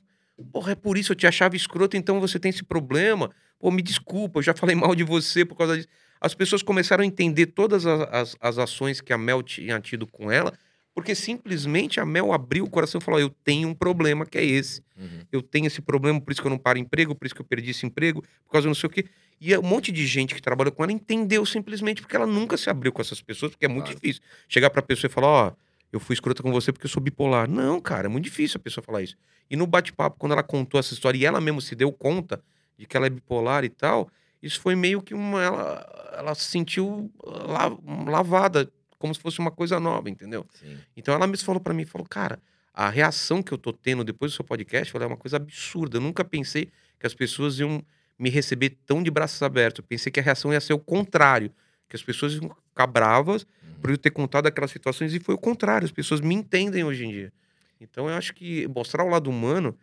porra, 0.52 0.72
é 0.72 0.76
por 0.76 0.98
isso 0.98 1.12
eu 1.12 1.16
te 1.16 1.26
achava 1.28 1.56
escroto, 1.56 1.96
então 1.98 2.20
você 2.20 2.40
tem 2.40 2.50
esse 2.50 2.64
problema. 2.64 3.30
Pô, 3.60 3.72
me 3.72 3.82
desculpa, 3.82 4.40
eu 4.40 4.44
já 4.44 4.54
falei 4.54 4.76
mal 4.76 4.94
de 4.96 5.04
você 5.04 5.46
por 5.46 5.56
causa 5.58 5.76
disso. 5.78 5.88
As 6.20 6.34
pessoas 6.34 6.64
começaram 6.64 7.04
a 7.04 7.06
entender 7.08 7.48
todas 7.48 7.86
as, 7.86 8.02
as, 8.12 8.36
as 8.40 8.58
ações 8.58 9.02
que 9.02 9.12
a 9.14 9.18
Mel 9.18 9.44
tinha 9.44 9.80
tido 9.82 10.08
com 10.08 10.32
ela, 10.32 10.54
porque 10.96 11.16
simplesmente 11.16 12.00
a 12.00 12.06
Mel 12.06 12.32
abriu 12.32 12.64
o 12.66 12.70
coração 12.70 13.00
e 13.00 13.04
falou: 13.04 13.20
Eu 13.20 13.30
tenho 13.30 13.68
um 13.68 13.74
problema 13.74 14.26
que 14.26 14.38
é 14.38 14.46
esse. 14.46 14.82
Uhum. 14.98 15.22
Eu 15.32 15.42
tenho 15.42 15.66
esse 15.68 15.82
problema, 15.82 16.22
por 16.22 16.32
isso 16.32 16.40
que 16.42 16.48
eu 16.48 16.52
não 16.52 16.58
paro 16.58 16.78
emprego, 16.78 17.14
por 17.16 17.26
isso 17.26 17.34
que 17.36 17.42
eu 17.42 17.46
perdi 17.46 17.72
esse 17.72 17.86
emprego, 17.86 18.22
por 18.46 18.52
causa 18.52 18.68
não 18.68 18.76
sei 18.76 18.88
o 18.88 18.90
quê. 18.90 19.06
E 19.42 19.58
um 19.58 19.62
monte 19.64 19.92
de 19.92 20.06
gente 20.06 20.34
que 20.36 20.42
trabalhou 20.42 20.72
com 20.72 20.84
ela 20.84 20.94
entendeu 20.94 21.46
simplesmente 21.46 22.02
porque 22.02 22.16
ela 22.16 22.28
nunca 22.28 22.56
se 22.58 22.70
abriu 22.70 22.94
com 22.94 23.02
essas 23.02 23.20
pessoas, 23.22 23.52
porque 23.52 23.66
é 23.66 23.68
muito 23.70 23.86
Claro. 23.86 24.00
difícil. 24.00 24.22
Chegar 24.48 24.70
pra 24.70 24.82
pessoa 24.82 25.10
e 25.10 25.14
falar: 25.14 25.28
Ó, 25.28 25.52
eu 25.94 26.00
fui 26.00 26.14
escrota 26.14 26.42
com 26.44 26.52
você 26.52 26.72
porque 26.74 26.86
eu 26.86 26.90
sou 26.90 27.02
bipolar. 27.02 27.50
Não, 27.50 27.80
cara, 27.80 28.08
é 28.08 28.10
muito 28.10 28.26
difícil 28.26 28.58
a 28.58 28.60
pessoa 28.64 28.84
falar 28.84 29.02
isso. 29.02 29.16
E 29.50 29.56
no 29.56 29.68
bate-papo, 29.68 30.18
quando 30.20 30.32
ela 30.34 30.44
contou 30.44 30.80
essa 30.80 30.94
história 30.94 31.18
e 31.18 31.26
ela 31.26 31.40
mesmo 31.40 31.62
se 31.62 31.76
deu 31.76 31.92
conta 31.92 32.42
de 32.78 32.86
que 32.86 32.98
ela 32.98 33.06
é 33.06 33.10
bipolar 33.10 33.64
e 33.64 33.70
tal, 33.70 34.10
isso 34.42 34.60
foi 34.60 34.76
meio 34.76 35.02
que 35.02 35.14
uma. 35.14 35.42
Ela, 35.42 36.14
ela 36.18 36.36
se 36.36 36.44
sentiu 36.46 37.12
la- 37.24 37.78
lavada, 38.12 38.70
como 38.98 39.14
se 39.14 39.22
fosse 39.22 39.40
uma 39.40 39.52
coisa 39.52 39.80
nova, 39.80 40.10
entendeu? 40.10 40.46
Sim. 40.60 40.78
Então 40.98 41.14
ela 41.14 41.28
mesmo 41.28 41.46
falou 41.46 41.62
pra 41.62 41.74
mim, 41.74 41.86
falou, 41.86 42.08
cara, 42.08 42.40
a 42.74 42.90
reação 42.90 43.44
que 43.44 43.52
eu 43.54 43.58
tô 43.58 43.72
tendo 43.72 44.04
depois 44.04 44.32
do 44.32 44.36
seu 44.36 44.44
podcast 44.46 44.96
é 44.98 45.06
uma 45.06 45.16
coisa 45.18 45.38
absurda. 45.38 45.98
Eu 45.98 46.02
nunca 46.02 46.26
pensei 46.26 46.70
que 47.00 47.06
as 47.06 47.14
pessoas 47.14 47.60
iam 47.60 47.84
me 48.18 48.30
receber 48.30 48.78
tão 48.86 49.04
de 49.04 49.12
braços 49.12 49.42
abertos. 49.44 49.80
Eu 49.80 49.86
pensei 49.88 50.12
que 50.12 50.20
a 50.20 50.24
reação 50.24 50.52
ia 50.52 50.60
ser 50.62 50.74
o 50.74 50.80
contrário, 50.80 51.52
que 51.90 51.96
as 51.96 52.04
pessoas 52.04 52.34
iam 52.36 52.50
ficar 52.70 52.88
bravas 52.88 53.46
Uhum. 53.64 53.74
por 53.82 53.90
eu 53.92 53.98
ter 53.98 54.12
contado 54.12 54.48
aquelas 54.48 54.72
situações 54.72 55.14
e 55.14 55.20
foi 55.20 55.36
o 55.36 55.38
contrário. 55.38 55.86
As 55.86 55.92
pessoas 55.92 56.22
me 56.22 56.34
entendem 56.34 56.84
hoje 56.84 57.06
em 57.06 57.12
dia. 57.12 57.34
Então 57.80 58.10
eu 58.10 58.16
acho 58.16 58.34
que 58.34 58.68
mostrar 58.68 59.04
o 59.04 59.10
lado 59.10 59.30
humano, 59.30 59.78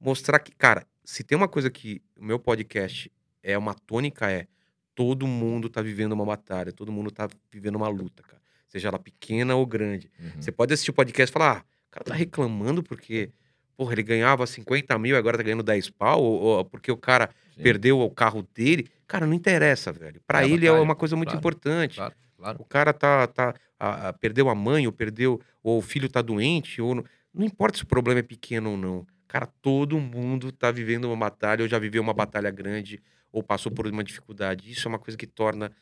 mostrar 0.00 0.38
que, 0.38 0.52
cara, 0.52 0.86
se 1.04 1.22
tem 1.22 1.36
uma 1.36 1.48
coisa 1.48 1.70
que 1.70 2.02
o 2.18 2.24
meu 2.24 2.38
podcast 2.38 3.10
é 3.42 3.56
uma 3.56 3.74
tônica 3.74 4.30
é 4.30 4.46
todo 4.94 5.26
mundo 5.26 5.68
tá 5.68 5.82
vivendo 5.82 6.12
uma 6.12 6.24
batalha, 6.24 6.72
todo 6.72 6.90
mundo 6.92 7.10
tá 7.10 7.28
vivendo 7.50 7.76
uma 7.76 7.88
luta, 7.88 8.22
cara. 8.22 8.40
Seja 8.68 8.88
ela 8.88 8.98
pequena 8.98 9.54
ou 9.54 9.66
grande. 9.66 10.10
Uhum. 10.18 10.40
Você 10.40 10.50
pode 10.52 10.72
assistir 10.74 10.90
o 10.90 10.94
podcast 10.94 11.30
e 11.30 11.32
falar, 11.32 11.58
ah, 11.58 11.64
o 11.88 11.90
cara 11.90 12.04
tá 12.04 12.14
reclamando 12.14 12.82
porque, 12.82 13.30
porra, 13.76 13.92
ele 13.92 14.02
ganhava 14.02 14.46
50 14.46 14.98
mil, 14.98 15.16
agora 15.16 15.36
tá 15.36 15.42
ganhando 15.42 15.62
10 15.62 15.90
pau, 15.90 16.22
ou, 16.22 16.40
ou 16.40 16.64
porque 16.64 16.90
o 16.90 16.96
cara 16.96 17.30
Sim. 17.56 17.62
perdeu 17.62 18.00
o 18.00 18.10
carro 18.10 18.46
dele. 18.54 18.88
Cara, 19.06 19.26
não 19.26 19.34
interessa, 19.34 19.92
velho. 19.92 20.20
Pra 20.26 20.40
É 20.40 20.44
a 20.44 20.48
ele 20.48 20.66
é 20.66 20.70
batalha, 20.70 20.82
uma 20.82 20.94
coisa 20.96 21.16
muito 21.16 21.28
claro, 21.28 21.38
importante. 21.38 21.96
Claro, 21.96 22.14
claro. 22.36 22.58
O 22.60 22.64
cara 22.64 22.92
tá, 22.92 23.26
tá 23.26 23.54
a- 23.78 24.08
a- 24.08 24.12
perdeu 24.12 24.48
a 24.48 24.54
mãe, 24.54 24.86
ou 24.86 24.92
perdeu, 24.92 25.40
ou 25.62 25.78
o 25.78 25.82
filho 25.82 26.08
tá 26.08 26.20
doente, 26.22 26.80
ou 26.80 26.94
não, 26.94 27.04
não 27.32 27.44
importa 27.44 27.78
se 27.78 27.84
o 27.84 27.86
problema 27.86 28.20
é 28.20 28.22
pequeno 28.22 28.70
ou 28.72 28.76
não. 28.76 29.06
Cara, 29.28 29.46
todo 29.60 29.98
mundo 29.98 30.52
tá 30.52 30.70
vivendo 30.70 31.04
uma 31.06 31.16
batalha, 31.16 31.62
ou 31.62 31.68
já 31.68 31.78
viveu 31.78 32.00
uma 32.02 32.14
batalha 32.14 32.50
grande, 32.50 33.00
ou 33.32 33.42
passou 33.42 33.70
por 33.72 33.86
uma 33.86 34.04
dificuldade. 34.04 34.70
Isso 34.70 34.86
é 34.86 34.88
uma 34.88 34.98
coisa 34.98 35.16
que 35.18 35.26
torna 35.26 35.72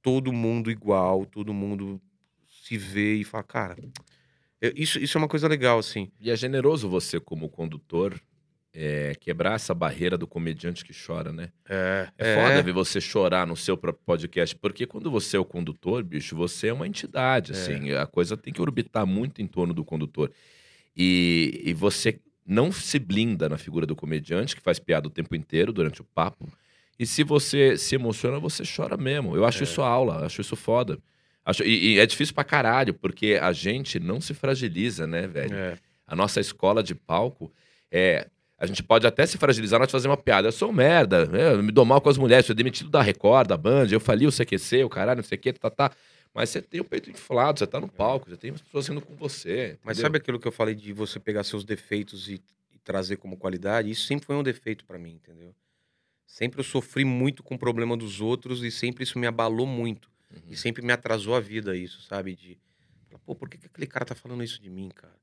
todo 0.00 0.32
mundo 0.32 0.70
igual, 0.70 1.26
todo 1.26 1.52
mundo 1.52 2.00
se 2.48 2.76
vê 2.78 3.16
e 3.16 3.24
fala, 3.24 3.42
cara, 3.44 3.76
isso, 4.74 4.98
isso 4.98 5.16
é 5.16 5.20
uma 5.20 5.28
coisa 5.28 5.48
legal, 5.48 5.78
assim. 5.78 6.10
E 6.20 6.30
é 6.30 6.36
generoso 6.36 6.88
você, 6.88 7.18
como 7.18 7.48
condutor, 7.48 8.20
é, 8.72 9.14
quebrar 9.20 9.54
essa 9.54 9.74
barreira 9.74 10.16
do 10.16 10.26
comediante 10.26 10.84
que 10.84 10.92
chora, 10.94 11.32
né? 11.32 11.50
É, 11.68 12.08
É, 12.16 12.34
foda 12.36 12.62
ver 12.62 12.72
você 12.72 13.00
chorar 13.00 13.46
no 13.46 13.56
seu 13.56 13.76
próprio 13.76 14.04
podcast, 14.06 14.54
porque 14.56 14.86
quando 14.86 15.10
você 15.10 15.36
é 15.36 15.40
o 15.40 15.44
condutor, 15.44 16.02
bicho, 16.04 16.36
você 16.36 16.68
é 16.68 16.72
uma 16.72 16.86
entidade, 16.86 17.52
É. 17.52 17.54
assim, 17.56 17.92
a 17.92 18.06
coisa 18.06 18.36
tem 18.36 18.52
que 18.52 18.62
orbitar 18.62 19.04
muito 19.06 19.42
em 19.42 19.46
torno 19.46 19.74
do 19.74 19.84
condutor. 19.84 20.30
E, 20.96 21.62
e 21.64 21.72
você 21.72 22.20
não 22.46 22.72
se 22.72 22.98
blinda 22.98 23.48
na 23.48 23.56
figura 23.58 23.86
do 23.86 23.94
comediante, 23.96 24.54
que 24.56 24.62
faz 24.62 24.78
piada 24.78 25.06
o 25.08 25.10
tempo 25.10 25.34
inteiro 25.34 25.72
durante 25.72 26.00
o 26.00 26.04
papo. 26.04 26.48
E 26.98 27.06
se 27.06 27.22
você 27.24 27.76
se 27.76 27.94
emociona, 27.94 28.38
você 28.38 28.62
chora 28.64 28.96
mesmo. 28.96 29.34
Eu 29.36 29.44
acho 29.44 29.60
É. 29.60 29.64
isso 29.64 29.80
aula, 29.82 30.24
acho 30.26 30.40
isso 30.40 30.56
foda. 30.56 30.98
Acho, 31.44 31.62
e, 31.64 31.94
e 31.94 31.98
é 31.98 32.04
difícil 32.06 32.34
pra 32.34 32.44
caralho, 32.44 32.92
porque 32.92 33.38
a 33.40 33.52
gente 33.52 33.98
não 33.98 34.20
se 34.20 34.34
fragiliza, 34.34 35.06
né, 35.06 35.26
velho? 35.26 35.54
É. 35.54 35.78
A 36.06 36.14
nossa 36.14 36.38
escola 36.40 36.82
de 36.82 36.94
palco 36.94 37.52
é. 37.90 38.28
A 38.60 38.66
gente 38.66 38.82
pode 38.82 39.06
até 39.06 39.24
se 39.24 39.38
fragilizar 39.38 39.80
nós 39.80 39.90
fazer 39.90 40.06
uma 40.06 40.18
piada. 40.18 40.48
Eu 40.48 40.52
sou 40.52 40.68
um 40.68 40.72
merda, 40.72 41.22
eu 41.32 41.62
me 41.62 41.72
dou 41.72 41.86
mal 41.86 41.98
com 41.98 42.10
as 42.10 42.18
mulheres, 42.18 42.44
sou 42.44 42.54
demitido 42.54 42.90
da 42.90 43.00
Record, 43.00 43.48
da 43.48 43.56
Band, 43.56 43.86
eu 43.90 43.98
fali 43.98 44.26
o 44.26 44.30
CQC, 44.30 44.84
o 44.84 44.88
caralho, 44.90 45.22
não 45.22 45.24
sei 45.24 45.38
o 45.38 45.40
que, 45.40 45.50
tá, 45.54 45.70
tá. 45.70 45.90
Mas 46.34 46.50
você 46.50 46.60
tem 46.60 46.78
o 46.78 46.84
peito 46.84 47.10
inflado, 47.10 47.58
você 47.58 47.66
tá 47.66 47.80
no 47.80 47.88
palco, 47.88 48.28
você 48.28 48.36
tem 48.36 48.50
as 48.50 48.60
pessoas 48.60 48.86
indo 48.90 49.00
com 49.00 49.16
você. 49.16 49.78
Mas 49.82 49.96
entendeu? 49.96 50.02
sabe 50.02 50.18
aquilo 50.18 50.38
que 50.38 50.46
eu 50.46 50.52
falei 50.52 50.74
de 50.74 50.92
você 50.92 51.18
pegar 51.18 51.42
seus 51.42 51.64
defeitos 51.64 52.28
e, 52.28 52.34
e 52.74 52.78
trazer 52.84 53.16
como 53.16 53.34
qualidade? 53.34 53.90
Isso 53.90 54.06
sempre 54.06 54.26
foi 54.26 54.36
um 54.36 54.42
defeito 54.42 54.84
pra 54.84 54.98
mim, 54.98 55.12
entendeu? 55.12 55.54
Sempre 56.26 56.60
eu 56.60 56.64
sofri 56.64 57.02
muito 57.02 57.42
com 57.42 57.54
o 57.54 57.58
problema 57.58 57.96
dos 57.96 58.20
outros 58.20 58.62
e 58.62 58.70
sempre 58.70 59.04
isso 59.04 59.18
me 59.18 59.26
abalou 59.26 59.66
muito. 59.66 60.10
Uhum. 60.30 60.42
E 60.50 60.56
sempre 60.56 60.84
me 60.84 60.92
atrasou 60.92 61.34
a 61.34 61.40
vida 61.40 61.74
isso, 61.74 62.02
sabe? 62.02 62.36
De, 62.36 62.58
pô, 63.24 63.34
por 63.34 63.48
que, 63.48 63.56
que 63.56 63.66
aquele 63.66 63.86
cara 63.86 64.04
tá 64.04 64.14
falando 64.14 64.44
isso 64.44 64.60
de 64.60 64.68
mim, 64.68 64.90
cara? 64.94 65.16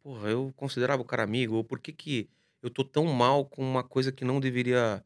Porra, 0.00 0.30
eu 0.30 0.54
considerava 0.56 1.02
o 1.02 1.04
cara 1.04 1.24
amigo, 1.24 1.56
ou 1.56 1.64
por 1.64 1.80
que 1.80 1.92
que 1.92 2.28
eu 2.62 2.70
tô 2.70 2.84
tão 2.84 3.04
mal 3.06 3.44
com 3.44 3.62
uma 3.62 3.82
coisa 3.82 4.12
que 4.12 4.24
não 4.24 4.40
deveria 4.40 5.04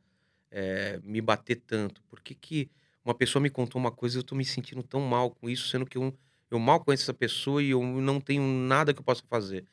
eh, 0.50 1.00
me 1.02 1.20
bater 1.20 1.56
tanto? 1.56 2.02
Por 2.04 2.20
que 2.20 2.34
que 2.34 2.70
uma 3.04 3.14
pessoa 3.14 3.42
me 3.42 3.50
contou 3.50 3.80
uma 3.80 3.90
coisa 3.90 4.16
e 4.16 4.20
eu 4.20 4.22
tô 4.22 4.34
me 4.34 4.44
sentindo 4.44 4.82
tão 4.82 5.00
mal 5.00 5.30
com 5.30 5.48
isso, 5.50 5.68
sendo 5.68 5.84
que 5.86 5.98
eu, 5.98 6.16
eu 6.50 6.58
mal 6.58 6.80
conheço 6.80 7.04
essa 7.04 7.14
pessoa 7.14 7.62
e 7.62 7.70
eu 7.70 7.82
não 7.82 8.20
tenho 8.20 8.42
nada 8.42 8.94
que 8.94 9.00
eu 9.00 9.04
possa 9.04 9.22
fazer? 9.28 9.64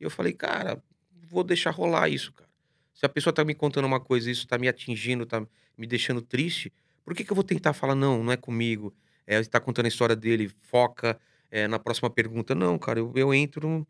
E 0.00 0.04
eu 0.04 0.10
falei, 0.10 0.32
cara, 0.32 0.82
vou 1.28 1.44
deixar 1.44 1.70
rolar 1.70 2.08
isso, 2.08 2.32
cara. 2.32 2.48
Se 2.94 3.06
a 3.06 3.08
pessoa 3.08 3.32
tá 3.32 3.44
me 3.44 3.54
contando 3.54 3.84
uma 3.84 4.00
coisa 4.00 4.28
e 4.28 4.32
isso 4.32 4.46
tá 4.46 4.58
me 4.58 4.68
atingindo, 4.68 5.24
tá 5.26 5.46
me 5.76 5.86
deixando 5.86 6.20
triste, 6.20 6.72
por 7.04 7.14
que 7.14 7.24
que 7.24 7.30
eu 7.30 7.34
vou 7.34 7.44
tentar 7.44 7.72
falar, 7.72 7.94
não, 7.94 8.24
não 8.24 8.32
é 8.32 8.36
comigo? 8.36 8.92
É, 9.26 9.36
ele 9.36 9.46
tá 9.46 9.60
contando 9.60 9.86
a 9.86 9.88
história 9.88 10.16
dele, 10.16 10.50
foca 10.62 11.18
é, 11.50 11.68
na 11.68 11.78
próxima 11.78 12.10
pergunta. 12.10 12.54
Não, 12.54 12.78
cara, 12.78 12.98
eu, 12.98 13.12
eu 13.14 13.32
entro 13.32 13.86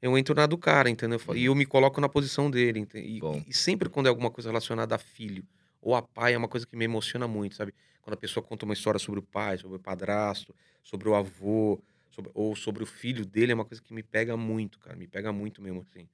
eu 0.00 0.16
entro 0.16 0.34
na 0.34 0.46
do 0.46 0.58
cara, 0.58 0.88
entendeu? 0.90 1.20
E 1.34 1.44
eu 1.46 1.54
me 1.54 1.66
coloco 1.66 2.00
na 2.00 2.08
posição 2.08 2.50
dele. 2.50 2.86
E, 2.94 3.20
e 3.48 3.54
sempre 3.54 3.88
quando 3.88 4.06
é 4.06 4.08
alguma 4.08 4.30
coisa 4.30 4.48
relacionada 4.50 4.94
a 4.94 4.98
filho 4.98 5.44
ou 5.80 5.94
a 5.94 6.02
pai, 6.02 6.34
é 6.34 6.38
uma 6.38 6.48
coisa 6.48 6.66
que 6.66 6.76
me 6.76 6.84
emociona 6.84 7.26
muito, 7.28 7.54
sabe? 7.56 7.72
Quando 8.02 8.14
a 8.14 8.16
pessoa 8.16 8.42
conta 8.44 8.64
uma 8.64 8.74
história 8.74 8.98
sobre 8.98 9.20
o 9.20 9.22
pai, 9.22 9.58
sobre 9.58 9.76
o 9.76 9.80
padrasto, 9.80 10.54
sobre 10.82 11.08
o 11.08 11.14
avô, 11.14 11.80
sobre- 12.10 12.30
ou 12.34 12.54
sobre 12.56 12.82
o 12.82 12.86
filho 12.86 13.24
dele, 13.26 13.52
é 13.52 13.54
uma 13.54 13.64
coisa 13.64 13.82
que 13.82 13.92
me 13.92 14.02
pega 14.02 14.36
muito, 14.36 14.78
cara. 14.78 14.96
Me 14.96 15.06
pega 15.06 15.32
muito 15.32 15.60
mesmo, 15.62 15.80
assim. 15.80 16.08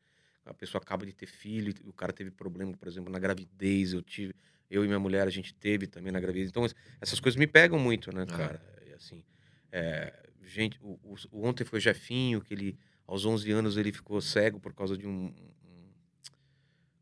A 0.45 0.53
pessoa 0.55 0.81
acaba 0.83 1.07
de 1.07 1.13
ter 1.13 1.27
filho, 1.27 1.73
o 1.85 1.93
cara 1.93 2.13
teve 2.13 2.31
problema, 2.31 2.73
por 2.77 2.89
exemplo, 2.89 3.13
na 3.13 3.19
gravidez, 3.19 3.93
eu 3.93 4.03
tive, 4.03 4.35
eu 4.71 4.85
e 4.85 4.89
minha 4.89 4.99
mulher, 4.99 5.27
a 5.27 5.31
gente 5.31 5.55
teve 5.55 5.87
também 5.87 6.13
na 6.13 6.19
gravidez. 6.19 6.49
Então, 6.49 6.65
es- 6.67 6.75
essas 7.01 7.21
coisas 7.21 7.39
me 7.39 7.47
pegam 7.47 7.79
muito, 7.79 8.13
né, 8.15 8.25
Ah. 8.29 8.37
cara? 8.37 8.63
E, 8.89 8.93
assim, 8.93 9.23
é, 9.71 10.13
gente, 10.45 10.79
o- 10.83 10.99
o- 11.05 11.47
ontem 11.47 11.65
foi 11.65 11.79
o 11.79 11.81
Jefinho, 11.83 12.41
que 12.41 12.53
ele, 12.55 12.77
aos 13.07 13.25
11 13.25 13.51
anos, 13.51 13.77
ele 13.77 13.93
ficou 13.93 14.21
cego 14.21 14.61
por 14.61 14.75
causa 14.75 14.97
de 14.97 15.07
um. 15.07 15.27
um- 15.27 15.53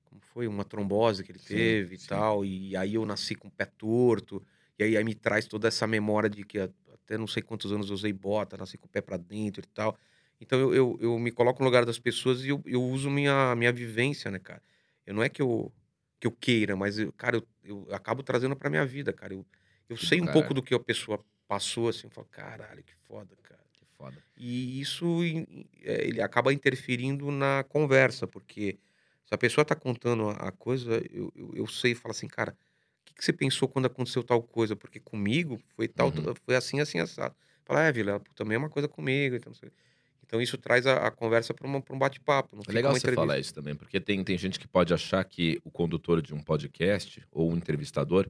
como 0.04 0.20
foi? 0.20 0.46
Uma 0.46 0.64
trombose 0.64 1.22
que 1.24 1.30
ele 1.32 1.38
Sim, 1.38 1.78
teve 1.78 1.94
e 1.96 1.98
sim. 1.98 1.98
tal. 1.98 2.44
E 2.44 2.76
aí 2.76 2.94
eu 2.94 3.04
nasci 3.06 3.34
com 3.34 3.48
o 3.48 3.50
pé 3.50 3.64
torto. 3.66 4.42
E 4.78 4.82
aí, 4.84 4.96
aí 4.96 5.04
me 5.04 5.14
traz 5.14 5.46
toda 5.46 5.68
essa 5.68 5.86
memória 5.86 6.28
de 6.28 6.44
que 6.44 6.58
até 6.58 7.18
não 7.18 7.26
sei 7.26 7.42
quantos 7.42 7.72
anos 7.72 7.88
eu 7.88 7.94
usei 7.94 8.12
bota, 8.12 8.56
nasci 8.56 8.78
com 8.78 8.86
o 8.86 8.90
pé 8.90 9.00
pra 9.00 9.16
dentro 9.16 9.62
e 9.64 9.68
tal. 9.68 9.96
Então 10.40 10.58
eu, 10.58 10.74
eu, 10.74 10.98
eu 11.00 11.18
me 11.18 11.30
coloco 11.30 11.60
no 11.60 11.66
lugar 11.66 11.84
das 11.84 11.98
pessoas 11.98 12.44
e 12.44 12.48
eu, 12.48 12.62
eu 12.66 12.82
uso 12.82 13.10
minha, 13.10 13.54
minha 13.56 13.72
vivência, 13.72 14.30
né, 14.30 14.38
cara? 14.38 14.62
Eu 15.06 15.14
não 15.14 15.22
é 15.22 15.28
que 15.28 15.42
eu, 15.42 15.72
que 16.18 16.26
eu 16.26 16.32
queira, 16.32 16.74
mas, 16.76 16.98
eu, 16.98 17.12
cara, 17.12 17.36
eu, 17.36 17.86
eu 17.88 17.94
acabo 17.94 18.22
trazendo 18.22 18.56
pra 18.56 18.70
minha 18.70 18.86
vida, 18.86 19.12
cara. 19.12 19.34
Eu, 19.34 19.46
eu 19.88 19.96
sei 19.98 20.20
um 20.20 20.26
caralho. 20.26 20.28
pouco 20.28 20.54
do 20.54 20.62
que 20.62 20.74
a 20.74 20.80
pessoa 20.80 21.22
passou, 21.46 21.88
assim, 21.88 22.06
eu 22.06 22.10
falo, 22.10 22.26
caralho, 22.30 22.82
que 22.82 22.94
foda, 23.06 23.36
cara. 23.42 23.59
Foda. 24.00 24.16
E 24.34 24.80
isso 24.80 25.22
é, 25.82 26.06
ele 26.06 26.22
acaba 26.22 26.52
interferindo 26.52 27.30
na 27.30 27.62
conversa, 27.64 28.26
porque 28.26 28.78
se 29.26 29.34
a 29.34 29.38
pessoa 29.38 29.62
tá 29.62 29.74
contando 29.74 30.30
a 30.30 30.50
coisa, 30.50 31.02
eu, 31.12 31.30
eu, 31.36 31.52
eu 31.54 31.66
sei, 31.66 31.94
fala 31.94 32.12
assim, 32.12 32.26
cara, 32.26 32.56
o 33.02 33.04
que, 33.04 33.14
que 33.14 33.22
você 33.24 33.32
pensou 33.32 33.68
quando 33.68 33.84
aconteceu 33.86 34.22
tal 34.24 34.42
coisa? 34.42 34.74
Porque 34.74 34.98
comigo 34.98 35.60
foi 35.76 35.86
tal, 35.86 36.08
Uhum. 36.08 36.34
foi 36.46 36.56
assim, 36.56 36.80
assim, 36.80 36.98
assado. 36.98 37.34
Fala, 37.66 37.84
é, 37.84 37.92
Vila, 37.92 38.22
também 38.34 38.54
é 38.54 38.58
uma 38.58 38.70
coisa 38.70 38.88
comigo. 38.88 39.36
Então, 39.36 39.52
então 40.26 40.40
isso 40.40 40.56
traz 40.56 40.86
a, 40.86 41.06
a 41.08 41.10
conversa 41.10 41.52
para 41.52 41.68
um 41.68 41.98
bate-papo. 41.98 42.58
É 42.66 42.72
legal 42.72 42.94
você 42.94 43.12
falar 43.12 43.38
isso 43.38 43.52
também, 43.52 43.74
porque 43.74 44.00
tem, 44.00 44.24
tem 44.24 44.38
gente 44.38 44.58
que 44.58 44.66
pode 44.66 44.94
achar 44.94 45.22
que 45.24 45.60
o 45.62 45.70
condutor 45.70 46.22
de 46.22 46.32
um 46.32 46.42
podcast 46.42 47.22
ou 47.30 47.52
o 47.52 47.56
entrevistador, 47.56 48.26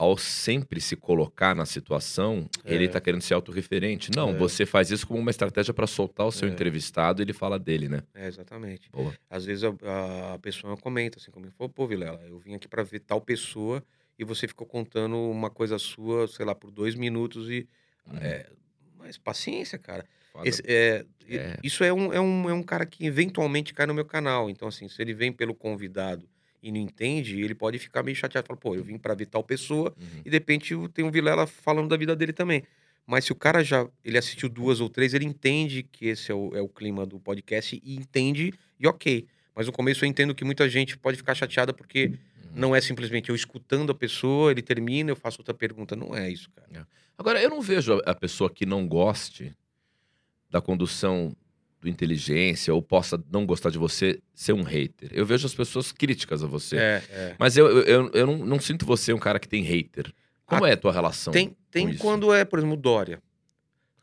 ao 0.00 0.16
sempre 0.16 0.80
se 0.80 0.96
colocar 0.96 1.54
na 1.54 1.66
situação, 1.66 2.48
ele 2.64 2.86
É. 2.86 2.88
tá 2.88 3.00
querendo 3.00 3.20
ser 3.20 3.34
autorreferente. 3.34 4.10
Não, 4.16 4.30
É. 4.30 4.32
você 4.34 4.64
faz 4.64 4.90
isso 4.90 5.06
como 5.06 5.20
uma 5.20 5.30
estratégia 5.30 5.74
para 5.74 5.86
soltar 5.86 6.26
o 6.26 6.32
seu 6.32 6.48
É. 6.48 6.50
entrevistado 6.52 7.20
e 7.20 7.24
ele 7.24 7.34
fala 7.34 7.58
dele, 7.58 7.86
né? 7.88 8.02
É, 8.14 8.26
exatamente. 8.26 8.88
Boa. 8.90 9.14
Às 9.28 9.44
vezes 9.44 9.62
a, 9.64 10.34
a 10.34 10.38
pessoa 10.38 10.74
comenta 10.78 11.18
assim 11.18 11.30
comigo, 11.30 11.52
pô, 11.68 11.86
Vilela, 11.86 12.18
eu 12.26 12.38
vim 12.38 12.54
aqui 12.54 12.66
para 12.66 12.82
ver 12.82 13.00
tal 13.00 13.20
pessoa 13.20 13.84
e 14.18 14.24
você 14.24 14.48
ficou 14.48 14.66
contando 14.66 15.16
uma 15.16 15.50
coisa 15.50 15.78
sua, 15.78 16.26
sei 16.28 16.46
lá, 16.46 16.54
por 16.54 16.70
dois 16.70 16.94
minutos 16.94 17.50
e... 17.50 17.68
Uhum. 18.06 18.16
É, 18.22 18.46
mas 18.98 19.18
paciência, 19.18 19.78
cara. 19.78 20.04
Esse- 20.44 20.62
é, 20.66 21.04
É. 21.28 21.56
Isso 21.62 21.84
é 21.84 21.92
um, 21.92 22.12
é, 22.12 22.20
um, 22.20 22.48
é 22.50 22.52
um 22.54 22.62
cara 22.62 22.84
que 22.86 23.04
eventualmente 23.06 23.72
cai 23.74 23.86
no 23.86 23.94
meu 23.94 24.04
canal. 24.04 24.48
Então, 24.50 24.66
assim, 24.66 24.88
se 24.88 25.00
ele 25.02 25.12
vem 25.14 25.30
pelo 25.30 25.54
convidado 25.54 26.26
e 26.62 26.70
não 26.70 26.78
entende, 26.80 27.40
ele 27.40 27.54
pode 27.54 27.78
ficar 27.78 28.02
meio 28.02 28.16
chateado. 28.16 28.46
Fala, 28.46 28.58
pô, 28.58 28.74
eu 28.74 28.82
vim 28.84 28.98
pra 28.98 29.14
ver 29.14 29.26
tal 29.26 29.42
pessoa 29.42 29.94
Uhum. 29.98 30.20
e 30.24 30.24
de 30.24 30.30
repente 30.30 30.74
tem 30.94 31.04
um 31.04 31.10
Vilela 31.10 31.46
falando 31.46 31.88
da 31.88 31.96
vida 31.96 32.14
dele 32.16 32.32
também. 32.32 32.62
Mas 33.06 33.24
se 33.24 33.32
o 33.32 33.34
cara 33.34 33.64
já 33.64 33.88
ele 34.04 34.18
assistiu 34.18 34.48
duas 34.48 34.80
ou 34.80 34.88
três, 34.88 35.14
ele 35.14 35.24
entende 35.24 35.82
que 35.82 36.06
esse 36.06 36.30
é 36.30 36.34
o, 36.34 36.54
é 36.54 36.60
o 36.60 36.68
clima 36.68 37.04
do 37.06 37.18
podcast 37.18 37.80
e 37.82 37.96
entende 37.96 38.52
e 38.78 38.86
ok. 38.86 39.26
Mas 39.54 39.66
no 39.66 39.72
começo 39.72 40.04
eu 40.04 40.08
entendo 40.08 40.34
que 40.34 40.44
muita 40.44 40.68
gente 40.68 40.96
pode 40.96 41.16
ficar 41.16 41.34
chateada 41.34 41.72
porque 41.72 42.06
Uhum. 42.06 42.16
não 42.54 42.76
é 42.76 42.80
simplesmente 42.80 43.28
eu 43.30 43.34
escutando 43.34 43.90
a 43.90 43.94
pessoa, 43.94 44.50
ele 44.50 44.62
termina, 44.62 45.10
eu 45.10 45.16
faço 45.16 45.40
outra 45.40 45.54
pergunta. 45.54 45.94
Não 45.96 46.14
é 46.16 46.30
isso, 46.30 46.50
cara. 46.50 46.86
Agora, 47.18 47.40
eu 47.42 47.50
não 47.50 47.60
vejo 47.60 48.00
a 48.06 48.14
pessoa 48.14 48.48
que 48.50 48.64
não 48.64 48.86
goste 48.88 49.52
da 50.50 50.60
condução 50.60 51.36
do 51.80 51.88
inteligência 51.88 52.74
ou 52.74 52.82
possa 52.82 53.22
não 53.32 53.46
gostar 53.46 53.70
de 53.70 53.78
você 53.78 54.20
ser 54.34 54.52
um 54.52 54.62
hater. 54.62 55.10
Eu 55.12 55.24
vejo 55.24 55.46
as 55.46 55.54
pessoas 55.54 55.90
críticas 55.92 56.42
a 56.42 56.46
você. 56.46 56.76
É, 56.76 57.02
é. 57.10 57.34
Mas 57.38 57.56
eu, 57.56 57.66
eu, 57.68 57.82
eu, 57.84 58.10
eu 58.12 58.26
não, 58.26 58.38
não 58.38 58.60
sinto 58.60 58.84
você 58.84 59.12
um 59.12 59.18
cara 59.18 59.38
que 59.38 59.48
tem 59.48 59.62
hater. 59.62 60.12
Como 60.44 60.66
é 60.66 60.72
a 60.72 60.76
tua 60.76 60.92
relação? 60.92 61.32
Tem, 61.32 61.56
tem 61.70 61.96
quando 61.96 62.34
é, 62.34 62.44
por 62.44 62.58
exemplo, 62.58 62.76
o 62.76 62.80
Dória. 62.80 63.22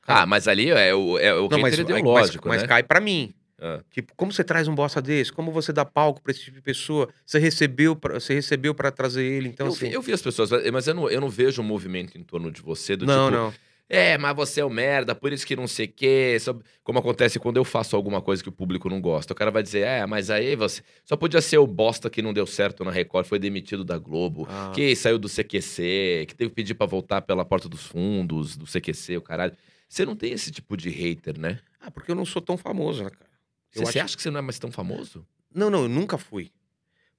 Ah, 0.08 0.26
mas 0.26 0.48
ali 0.48 0.70
é 0.70 0.96
o, 0.96 1.18
é 1.20 1.34
o 1.36 1.50
Não, 1.50 1.60
mas, 1.60 1.74
hater 1.74 1.86
mas- 1.86 2.00
ideológico, 2.00 2.48
mas 2.48 2.62
né? 2.62 2.68
cai 2.68 2.82
pra 2.84 3.00
mim. 3.02 3.34
Ah, 3.60 3.82
Tipo, 3.92 4.14
como 4.16 4.32
você 4.32 4.44
traz 4.44 4.68
um 4.68 4.74
bosta 4.76 5.02
desse? 5.02 5.32
Como 5.34 5.52
você 5.52 5.74
dá 5.74 5.84
palco 5.84 6.22
pra 6.22 6.32
esse 6.32 6.42
tipo 6.42 6.56
de 6.56 6.62
pessoa? 6.62 7.10
Você 7.26 7.40
recebeu 7.40 7.96
pra, 7.96 8.14
você 8.20 8.34
recebeu 8.36 8.74
para 8.74 8.92
trazer 8.92 9.24
ele, 9.24 9.50
então 9.50 9.68
eu, 9.68 9.74
assim. 9.74 9.88
vi, 9.90 9.94
eu 9.94 10.02
vi 10.02 10.14
as 10.14 10.22
pessoas, 10.22 10.50
mas 10.72 10.88
eu 10.88 10.94
não, 10.94 11.10
eu 11.10 11.20
não 11.20 11.30
vejo 11.30 11.62
um 11.62 11.66
movimento 11.66 12.18
em 12.18 12.24
torno 12.24 12.52
de 12.52 12.62
você 12.62 12.96
do 12.96 13.06
não, 13.06 13.26
tipo, 13.30 13.38
não. 13.38 13.54
É, 13.90 14.18
mas 14.18 14.36
você 14.36 14.62
é 14.62 14.66
um 14.66 14.70
merda, 14.70 15.16
por 15.16 15.32
isso 15.32 15.46
que 15.48 15.56
não 15.56 15.68
sei 15.68 15.86
o 15.86 15.92
quê. 15.94 16.38
Como 16.84 17.00
acontece 17.00 17.40
quando 17.40 17.58
eu 17.58 17.64
faço 17.64 17.96
alguma 17.96 18.22
coisa 18.22 18.44
que 18.44 18.50
o 18.50 18.52
público 18.52 18.90
não 18.90 19.00
gosta. 19.00 19.32
O 19.34 19.36
cara 19.36 19.50
vai 19.52 19.64
dizer, 19.64 19.86
é, 19.86 20.06
mas 20.06 20.30
aí 20.30 20.56
você. 20.56 20.82
Só 21.06 21.16
podia 21.16 21.42
ser 21.42 21.58
o 21.58 21.66
bosta 21.68 22.10
que 22.10 22.22
não 22.22 22.34
deu 22.34 22.46
certo 22.46 22.84
na 22.84 22.92
Record, 22.92 23.26
foi 23.26 23.40
demitido 23.40 23.84
da 23.86 23.98
Globo, 23.98 24.46
Ah, 24.50 24.72
que 24.76 24.96
saiu 24.96 25.18
do 25.18 25.30
CQC, 25.30 26.26
que 26.28 26.36
teve 26.36 26.50
que 26.50 26.56
pedir 26.56 26.74
pra 26.76 26.86
voltar 26.86 27.22
pela 27.22 27.46
porta 27.46 27.70
dos 27.70 27.86
fundos, 27.86 28.58
do 28.58 28.66
CQC, 28.66 29.18
o 29.18 29.22
caralho. 29.22 29.54
Você 29.88 30.06
não 30.06 30.16
tem 30.16 30.34
esse 30.34 30.52
tipo 30.52 30.76
de 30.76 30.90
hater, 30.90 31.40
né? 31.40 31.60
ah, 31.80 31.90
porque 31.90 32.12
eu 32.12 32.16
não 32.16 32.26
sou 32.26 32.42
tão 32.42 32.58
famoso, 32.58 33.04
né, 33.04 33.10
cara? 33.10 33.26
Você, 33.72 33.80
Eu 33.80 33.86
você 33.86 34.00
acho- 34.00 34.06
acha 34.06 34.18
que 34.18 34.24
você 34.24 34.30
não 34.30 34.40
é 34.40 34.42
mais 34.42 34.60
tão 34.60 34.70
famoso? 34.72 35.26
Não, 35.54 35.70
não, 35.70 35.84
eu 35.84 35.90
nunca 35.90 36.18
fui. 36.18 36.52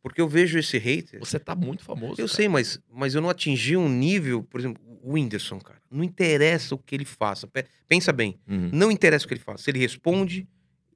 Porque 0.03 0.21
eu 0.21 0.29
vejo 0.29 0.59
esse 0.59 0.79
hater. 0.79 1.19
Você 1.21 1.39
tá 1.39 1.55
muito 1.55 1.83
famoso. 1.83 2.13
Eu 2.13 2.27
cara. 2.27 2.29
sei, 2.29 2.49
mas, 2.49 2.81
mas 2.91 3.15
eu 3.15 3.21
não 3.21 3.29
atingi 3.29 3.77
um 3.77 3.89
nível, 3.89 4.43
por 4.43 4.61
exemplo, 4.61 4.83
o 5.03 5.13
Whindersson, 5.15 5.59
cara. 5.59 5.81
Não 5.91 6.05
interessa 6.05 6.75
o 6.75 6.79
que 6.79 6.95
ele 6.95 7.05
faça. 7.05 7.47
Pe- 7.47 7.65
Pensa 7.89 8.13
bem. 8.13 8.39
Uhum. 8.49 8.71
Não 8.73 8.91
interessa 8.91 9.25
o 9.25 9.29
que 9.29 9.35
ele 9.35 9.41
faça. 9.41 9.65
Se 9.65 9.71
ele 9.71 9.79
responde, 9.79 10.47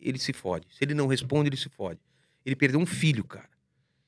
ele 0.01 0.19
se 0.19 0.33
fode. 0.33 0.67
Se 0.71 0.85
ele 0.85 0.95
não 0.95 1.07
responde, 1.07 1.49
ele 1.49 1.57
se 1.57 1.69
fode. 1.69 1.99
Ele 2.47 2.55
perdeu 2.57 2.79
um 2.81 2.87
filho, 2.87 3.25
cara. 3.25 3.49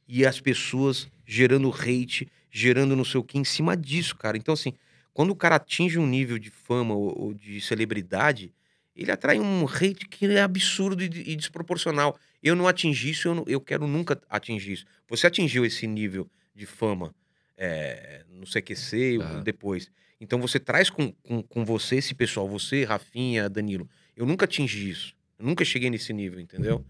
E 0.06 0.24
as 0.26 0.40
pessoas 0.40 1.08
gerando 1.26 1.70
hate, 1.72 2.28
gerando 2.50 2.94
não 2.94 3.04
sei 3.04 3.18
o 3.18 3.24
que 3.24 3.38
em 3.38 3.44
cima 3.44 3.76
disso, 3.76 4.14
cara. 4.16 4.36
Então, 4.36 4.52
assim, 4.54 4.74
quando 5.12 5.30
o 5.30 5.36
cara 5.36 5.56
atinge 5.56 5.98
um 5.98 6.06
nível 6.06 6.38
de 6.38 6.50
fama 6.50 6.94
ou, 6.94 7.18
ou 7.18 7.34
de 7.34 7.60
celebridade, 7.60 8.52
ele 8.94 9.10
atrai 9.10 9.40
um 9.40 9.64
hate 9.66 10.06
que 10.08 10.26
é 10.26 10.42
absurdo 10.42 11.02
e, 11.02 11.06
e 11.06 11.34
desproporcional. 11.36 12.16
Eu 12.44 12.54
não 12.54 12.68
atingi 12.68 13.10
isso, 13.10 13.26
eu, 13.28 13.34
não- 13.34 13.44
eu 13.48 13.60
quero 13.60 13.86
nunca 13.86 14.20
atingir 14.28 14.72
isso. 14.74 14.84
Você 15.08 15.26
atingiu 15.26 15.64
esse 15.64 15.86
nível 15.86 16.30
de 16.54 16.66
fama 16.66 17.14
é, 17.56 18.22
no 18.28 18.46
CQC 18.46 19.18
Aham. 19.20 19.42
depois. 19.42 19.90
Então 20.20 20.38
você 20.40 20.58
traz 20.60 20.90
com, 20.90 21.12
com, 21.22 21.42
com 21.42 21.64
você 21.64 21.96
esse 21.96 22.14
pessoal, 22.14 22.48
você, 22.48 22.84
Rafinha, 22.84 23.48
Danilo. 23.48 23.88
Eu 24.16 24.26
nunca 24.26 24.44
atingi 24.44 24.90
isso. 24.90 25.14
Eu 25.38 25.46
nunca 25.46 25.64
cheguei 25.64 25.90
nesse 25.90 26.12
nível, 26.12 26.38
entendeu? 26.40 26.84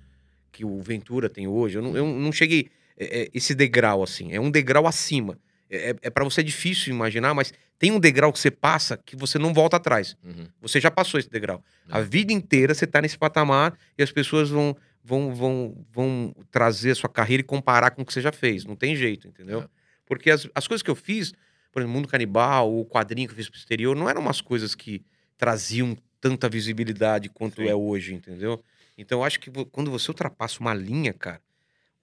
Que 0.52 0.64
o 0.64 0.80
Ventura 0.82 1.28
tem 1.28 1.46
hoje. 1.46 1.78
Eu 1.78 1.82
não, 1.82 1.96
eu 1.96 2.06
não 2.06 2.30
cheguei 2.32 2.68
é, 2.96 3.22
é, 3.22 3.30
esse 3.32 3.54
degrau 3.54 4.02
assim. 4.02 4.32
É 4.32 4.40
um 4.40 4.50
degrau 4.50 4.86
acima. 4.86 5.38
É, 5.70 5.90
é, 5.90 5.96
é 6.02 6.10
para 6.10 6.24
você 6.24 6.42
difícil 6.42 6.92
imaginar, 6.94 7.34
mas 7.34 7.52
tem 7.78 7.90
um 7.90 7.98
degrau 7.98 8.32
que 8.32 8.38
você 8.38 8.50
passa 8.50 8.96
que 8.96 9.16
você 9.16 9.38
não 9.38 9.52
volta 9.52 9.76
atrás. 9.76 10.16
Uhum. 10.22 10.46
Você 10.60 10.80
já 10.80 10.90
passou 10.90 11.18
esse 11.18 11.28
degrau. 11.30 11.62
A 11.88 12.00
É. 12.00 12.04
vida 12.04 12.32
inteira 12.32 12.74
você 12.74 12.86
tá 12.86 13.00
nesse 13.02 13.18
patamar 13.18 13.76
e 13.98 14.02
as 14.02 14.12
pessoas 14.12 14.50
vão, 14.50 14.76
vão, 15.04 15.34
vão, 15.34 15.86
vão 15.92 16.34
trazer 16.50 16.92
a 16.92 16.94
sua 16.94 17.10
carreira 17.10 17.42
e 17.42 17.44
comparar 17.44 17.90
com 17.90 18.02
o 18.02 18.06
que 18.06 18.12
você 18.12 18.22
já 18.22 18.32
fez. 18.32 18.64
Não 18.64 18.74
tem 18.74 18.96
jeito, 18.96 19.28
entendeu? 19.28 19.60
É. 19.60 19.68
Porque 20.06 20.30
as, 20.30 20.48
as 20.54 20.66
coisas 20.66 20.82
que 20.82 20.90
eu 20.90 20.94
fiz, 20.94 21.32
por 21.70 21.80
exemplo, 21.80 21.94
Mundo 21.94 22.08
Canibal, 22.08 22.74
o 22.74 22.86
quadrinho 22.86 23.28
que 23.28 23.32
eu 23.32 23.36
fiz 23.36 23.48
pro 23.48 23.58
exterior, 23.58 23.94
não 23.94 24.08
eram 24.08 24.22
umas 24.22 24.40
coisas 24.40 24.74
que 24.74 25.04
traziam 25.36 25.96
tanta 26.20 26.48
visibilidade 26.48 27.28
quanto 27.28 27.60
Sim. 27.62 27.68
é 27.68 27.74
hoje, 27.74 28.14
entendeu? 28.14 28.64
Então 28.96 29.18
eu 29.18 29.24
acho 29.24 29.38
que 29.38 29.50
quando 29.70 29.90
você 29.90 30.10
ultrapassa 30.10 30.60
uma 30.60 30.72
linha, 30.72 31.12
cara, 31.12 31.40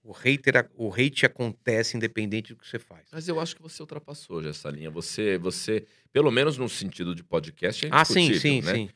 o 0.04 0.12
hater, 0.12 0.68
o 0.76 0.92
hate 0.92 1.26
acontece 1.26 1.96
independente 1.96 2.52
do 2.52 2.58
que 2.58 2.68
você 2.68 2.78
faz. 2.78 3.08
Mas 3.12 3.26
eu 3.28 3.40
acho 3.40 3.56
que 3.56 3.62
você 3.62 3.82
ultrapassou 3.82 4.42
já 4.42 4.50
essa 4.50 4.68
linha. 4.68 4.90
Você, 4.90 5.38
você, 5.38 5.86
pelo 6.12 6.30
menos 6.30 6.58
no 6.58 6.68
sentido 6.68 7.14
de 7.14 7.22
podcast, 7.24 7.86
é 7.86 7.88
Ah, 7.90 8.04
sim, 8.04 8.34
sim, 8.34 8.60
né? 8.62 8.74
sim. 8.74 8.90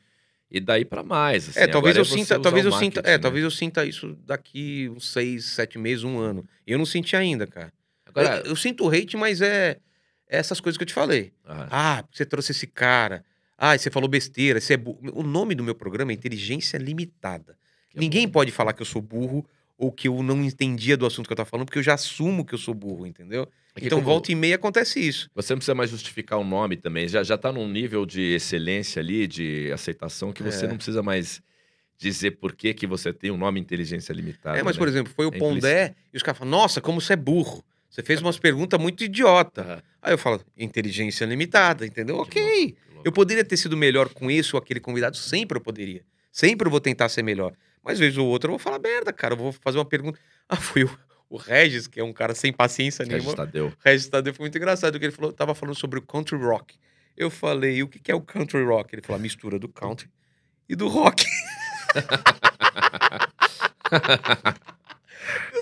E 0.49 0.59
daí 0.59 0.85
pra 0.85 1.03
mais. 1.03 1.49
assim. 1.49 1.59
É, 1.59 1.67
talvez 1.67 1.95
Agora 1.95 1.99
eu 1.99 2.05
você 2.05 2.17
sinta, 2.19 2.39
talvez 2.39 2.65
eu 2.65 2.71
sinta, 2.71 2.99
é, 3.01 3.11
né? 3.13 3.17
talvez 3.17 3.43
eu 3.43 3.51
sinta 3.51 3.85
isso 3.85 4.17
daqui 4.25 4.89
uns 4.95 5.09
seis, 5.11 5.45
sete 5.45 5.77
meses, 5.77 6.03
um 6.05 6.17
ano. 6.19 6.47
Eu 6.65 6.77
não 6.77 6.85
senti 6.85 7.15
ainda, 7.17 7.45
cara. 7.45 7.73
Agora, 8.05 8.37
eu, 8.45 8.51
eu 8.51 8.55
sinto 8.55 8.87
hate, 8.89 9.17
mas 9.17 9.41
é, 9.41 9.77
é 10.29 10.37
essas 10.37 10.59
coisas 10.61 10.77
que 10.77 10.83
eu 10.83 10.87
te 10.87 10.93
falei. 10.93 11.33
ah, 11.45 11.67
Ah, 11.69 12.05
você 12.11 12.25
trouxe 12.25 12.51
esse 12.53 12.65
cara. 12.65 13.25
Ah, 13.57 13.77
você 13.77 13.89
falou 13.91 14.07
besteira. 14.07 14.61
Você 14.61 14.75
é 14.75 14.77
bu- 14.77 14.97
O 15.13 15.21
nome 15.23 15.53
do 15.53 15.63
meu 15.63 15.75
programa 15.75 16.11
é 16.11 16.15
Inteligência 16.15 16.77
Limitada. 16.77 17.57
que 17.89 17.97
é 17.97 17.99
Ninguém 17.99 18.25
bom. 18.27 18.33
pode 18.33 18.51
falar 18.51 18.71
que 18.71 18.81
eu 18.81 18.85
sou 18.85 19.01
burro 19.01 19.45
ou 19.77 19.91
que 19.91 20.07
eu 20.07 20.23
não 20.23 20.43
entendia 20.43 20.97
do 20.97 21.05
assunto 21.05 21.27
que 21.27 21.33
eu 21.33 21.37
tava 21.37 21.49
falando, 21.49 21.65
porque 21.67 21.79
eu 21.79 21.83
já 21.83 21.93
assumo 21.93 22.43
que 22.43 22.53
eu 22.53 22.57
sou 22.57 22.73
burro, 22.73 23.05
entendeu? 23.05 23.47
Então, 23.79 23.99
como 23.99 24.07
volta 24.11 24.31
e 24.31 24.35
meia 24.35 24.55
acontece 24.55 24.99
isso. 24.99 25.29
Você 25.35 25.53
não 25.53 25.59
precisa 25.59 25.75
mais 25.75 25.91
justificar 25.91 26.39
o 26.39 26.43
nome 26.43 26.77
também. 26.77 27.07
Já, 27.07 27.21
já 27.23 27.37
tá 27.37 27.51
num 27.51 27.69
nível 27.69 28.05
de 28.07 28.33
excelência 28.33 28.99
ali, 28.99 29.27
de 29.27 29.71
aceitação, 29.71 30.33
que 30.33 30.41
você 30.41 30.65
É. 30.65 30.67
não 30.67 30.77
precisa 30.77 31.03
mais 31.03 31.41
dizer 31.97 32.31
por 32.31 32.55
que, 32.55 32.73
que 32.73 32.87
você 32.87 33.13
tem 33.13 33.29
um 33.31 33.37
nome 33.37 33.59
inteligência 33.59 34.13
limitada. 34.13 34.57
é, 34.57 34.63
mas, 34.63 34.75
né? 34.75 34.79
por 34.79 34.87
exemplo, 34.87 35.13
foi 35.15 35.25
o 35.27 35.31
É 35.33 35.37
Pondé 35.37 35.95
e 36.11 36.17
os 36.17 36.23
caras 36.23 36.39
falam: 36.39 36.51
Nossa, 36.51 36.81
como 36.81 36.99
você 36.99 37.13
é 37.13 37.15
burro. 37.15 37.63
Você 37.89 38.03
fez 38.03 38.21
umas 38.21 38.37
perguntas 38.37 38.79
muito 38.79 39.03
idiota. 39.03 39.81
Ah, 40.01 40.07
Aí 40.09 40.13
eu 40.13 40.17
falo: 40.17 40.41
Inteligência 40.57 41.25
limitada, 41.25 41.85
entendeu? 41.85 42.15
que 42.25 42.39
Ok. 42.39 42.41
louco, 42.41 42.77
louco. 42.93 43.01
Eu 43.07 43.11
poderia 43.11 43.43
ter 43.45 43.57
sido 43.57 43.77
melhor 43.77 44.09
com 44.09 44.29
esse 44.29 44.55
ou 44.55 44.59
aquele 44.61 44.79
convidado, 44.79 45.17
sempre 45.17 45.57
eu 45.57 45.61
poderia. 45.61 46.03
Sempre 46.31 46.67
eu 46.67 46.71
vou 46.71 46.81
tentar 46.81 47.09
ser 47.09 47.23
melhor. 47.23 47.53
Mas 47.87 47.99
vez 47.99 48.17
ou 48.17 48.27
outra 48.27 48.49
eu 48.49 48.51
vou 48.51 48.59
falar 48.59 48.79
merda, 48.79 49.13
cara. 49.13 49.33
Eu 49.33 49.37
vou 49.37 49.53
fazer 49.53 49.77
uma 49.77 49.85
pergunta. 49.85 50.19
Ah, 50.49 50.55
foi 50.55 50.85
o, 50.85 50.99
o 51.29 51.35
Regis, 51.35 51.87
que 51.87 51.99
é 51.99 52.03
um 52.03 52.13
cara 52.13 52.33
sem 52.33 52.53
paciência 52.53 53.03
Regis 53.03 53.19
nenhuma. 53.19 53.35
Tadeu. 53.35 53.73
Regis 53.83 54.07
Tadeu 54.07 54.33
foi 54.33 54.45
muito 54.45 54.57
engraçado, 54.57 54.93
porque 54.93 55.07
ele 55.07 55.13
falou, 55.13 55.33
tava 55.33 55.53
falando 55.53 55.75
sobre 55.75 55.99
o 55.99 56.01
country 56.01 56.37
rock. 56.37 56.79
Eu 57.17 57.29
falei, 57.29 57.83
o 57.83 57.87
que 57.89 57.99
que 57.99 58.09
é 58.09 58.15
o 58.15 58.21
country 58.21 58.63
rock? 58.63 58.95
Ele 58.95 59.01
falou, 59.01 59.19
a 59.19 59.21
mistura 59.21 59.59
do 59.59 59.67
country 59.67 60.09
e 60.69 60.75
do 60.75 60.87
rock. 60.87 61.25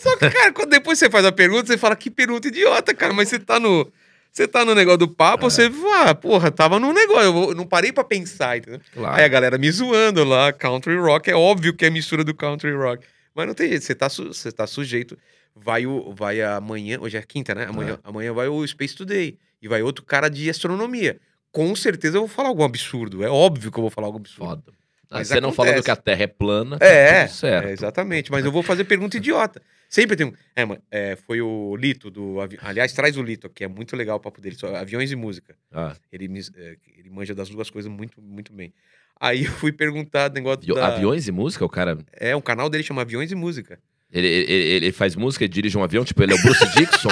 Só 0.02 0.18
que, 0.18 0.30
cara, 0.30 0.53
quando 0.53 0.69
depois 0.69 0.99
você 0.99 1.10
faz 1.10 1.26
a 1.26 1.31
pergunta, 1.31 1.65
você 1.65 1.80
fala, 1.80 1.95
que 1.95 2.11
pergunta 2.11 2.47
idiota, 2.47 2.93
cara. 2.93 3.11
Mas 3.14 3.30
você 3.30 3.39
tá 3.39 3.60
no. 3.60 3.91
Você 4.36 4.49
tá 4.49 4.66
no 4.66 4.76
negócio 4.76 4.98
do 4.98 5.07
papo, 5.07 5.45
É. 5.45 5.49
você, 5.49 5.72
ah, 6.03 6.14
porra, 6.14 6.52
tava 6.52 6.78
no 6.78 6.91
negócio. 6.91 7.24
Eu 7.52 7.56
não 7.56 7.66
parei 7.66 7.94
pra 7.94 8.03
pensar, 8.03 8.57
entendeu? 8.57 8.82
Claro. 8.94 9.16
Aí 9.16 9.24
a 9.24 9.28
galera 9.30 9.57
me 9.57 9.72
zoando 9.72 10.26
lá, 10.26 10.52
country 10.52 10.98
rock, 10.98 11.32
é 11.32 11.36
óbvio 11.36 11.74
que 11.74 11.86
é 11.86 11.90
mistura 11.90 12.22
do 12.22 12.34
country 12.36 12.74
rock. 12.76 13.06
Mas 13.34 13.48
não 13.48 13.53
tem 13.53 13.70
jeito, 13.70 13.86
você 13.86 13.95
tá, 13.95 14.10
su- 14.10 14.34
você 14.34 14.52
tá 14.52 14.68
sujeito. 14.68 15.18
Vai, 15.56 15.86
o, 15.88 16.14
vai 16.14 16.41
amanhã, 16.41 16.99
hoje 16.99 17.16
é 17.16 17.22
quinta, 17.22 17.56
né? 17.56 17.66
Amanhã, 17.70 17.98
amanhã 18.03 18.34
vai 18.34 18.49
o 18.49 18.68
Space 18.68 18.94
Today. 18.94 19.38
E 19.62 19.70
vai 19.70 19.82
outro 19.82 20.03
cara 20.03 20.28
de 20.28 20.49
astronomia. 20.49 21.18
Com 21.49 21.74
certeza 21.74 22.18
eu 22.18 22.22
vou 22.22 22.28
falar 22.28 22.49
algum 22.49 22.66
absurdo. 22.66 23.24
É 23.24 23.30
óbvio 23.30 23.72
que 23.72 23.78
eu 23.80 23.84
vou 23.84 23.90
falar 23.90 24.07
algum 24.07 24.20
absurdo. 24.20 24.49
Foda. 24.49 24.64
Mas 25.11 25.27
você 25.27 25.40
não 25.41 25.49
acontece. 25.49 25.56
falando 25.72 25.84
que 25.84 25.91
a 25.91 25.95
Terra 25.95 26.23
é 26.23 26.27
plana, 26.27 26.77
tá 26.80 26.86
É, 26.86 27.27
é, 27.44 27.72
exatamente. 27.72 28.32
Mas 28.32 28.44
eu 28.45 28.52
vou 28.52 28.64
fazer 28.64 28.84
pergunta 28.86 29.18
idiota. 29.18 29.61
Sempre 29.90 30.15
tem 30.15 30.27
um. 30.27 30.34
É, 30.56 30.64
é, 30.91 31.15
foi 31.15 31.41
o 31.41 31.76
Lito 31.76 32.10
do. 32.10 32.40
avi- 32.41 32.57
Aliás, 32.61 32.91
traz 32.94 33.15
o 33.18 33.22
Lito, 33.23 33.49
que 33.49 33.64
é 33.64 33.68
muito 33.68 33.95
legal 33.95 34.18
o 34.18 34.19
papo 34.19 34.41
dele. 34.41 34.56
só 34.56 34.76
Aviões 34.76 35.11
e 35.11 35.15
música. 35.15 35.56
Ah, 35.72 35.95
Ele, 36.11 36.26
é, 36.56 36.76
ele 36.98 37.10
manja 37.10 37.34
das 37.36 37.49
duas 37.49 37.69
coisas 37.69 37.91
muito, 37.91 38.22
muito 38.22 38.52
bem. 38.52 38.73
Aí 39.19 39.45
eu 39.45 39.52
fui 39.52 39.72
perguntar 39.72 40.27
do 40.27 40.34
negócio 40.36 40.73
da... 40.73 40.88
Aviões 40.88 41.27
e 41.27 41.32
música, 41.32 41.64
o 41.64 41.69
cara. 41.69 41.98
É, 42.14 42.36
um 42.36 42.41
canal 42.41 42.69
dele 42.69 42.84
chama 42.84 43.02
Aviões 43.03 43.32
e 43.32 43.36
Música. 43.36 43.80
Ele, 44.11 44.27
ele, 44.27 44.53
ele 44.53 44.91
faz 44.91 45.15
música 45.15 45.45
e 45.45 45.48
dirige 45.48 45.77
um 45.77 45.84
avião, 45.84 46.03
tipo, 46.06 46.22
ele 46.23 46.34
é 46.34 46.36
o 46.36 46.41
Bruce 46.41 46.65
Dixon. 46.76 47.10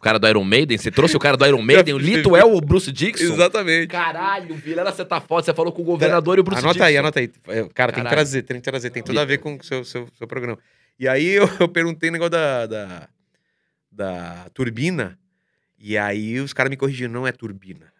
O 0.00 0.02
cara 0.02 0.18
do 0.18 0.26
Iron 0.26 0.42
Maiden. 0.42 0.78
Você 0.78 0.90
trouxe 0.90 1.14
o 1.14 1.18
cara 1.20 1.36
do 1.36 1.46
Iron 1.46 1.60
Maiden, 1.62 1.92
o 1.92 1.98
Lito 1.98 2.34
é 2.34 2.42
o 2.42 2.58
Bruce 2.58 2.90
Dixon. 2.90 3.34
Exatamente. 3.34 3.88
Caralho, 3.88 4.54
Vilela, 4.54 4.90
você 4.90 5.04
tá 5.04 5.20
foda. 5.20 5.44
Você 5.44 5.52
falou 5.52 5.70
com 5.70 5.82
o 5.82 5.84
governador 5.84 6.38
e 6.38 6.40
o 6.40 6.42
Bruce 6.42 6.60
anota 6.60 6.72
Dixon. 6.72 6.86
aí, 6.86 6.96
anota 6.96 7.20
aí. 7.20 7.30
É, 7.48 7.68
Cara, 7.74 7.92
tem 7.92 8.02
que 8.02 8.08
Caralho. 8.08 8.08
trazer, 8.08 8.42
tem 8.42 8.56
que 8.56 8.62
trazer. 8.62 8.90
Tem 8.90 9.02
tudo 9.02 9.20
a 9.20 9.24
ver 9.26 9.38
com 9.38 9.56
o 9.56 9.62
seu, 9.62 9.84
seu, 9.84 10.08
seu 10.16 10.26
programa. 10.26 10.58
E 10.98 11.06
aí 11.06 11.26
eu, 11.26 11.48
eu 11.60 11.68
perguntei 11.68 12.08
o 12.08 12.12
negócio 12.12 12.30
da, 12.30 12.66
da, 12.66 13.08
da 13.92 14.46
turbina. 14.54 15.18
E 15.78 15.98
aí 15.98 16.40
os 16.40 16.54
caras 16.54 16.70
me 16.70 16.78
corrigiram, 16.78 17.12
não 17.12 17.26
é 17.26 17.32
turbina. 17.32 17.92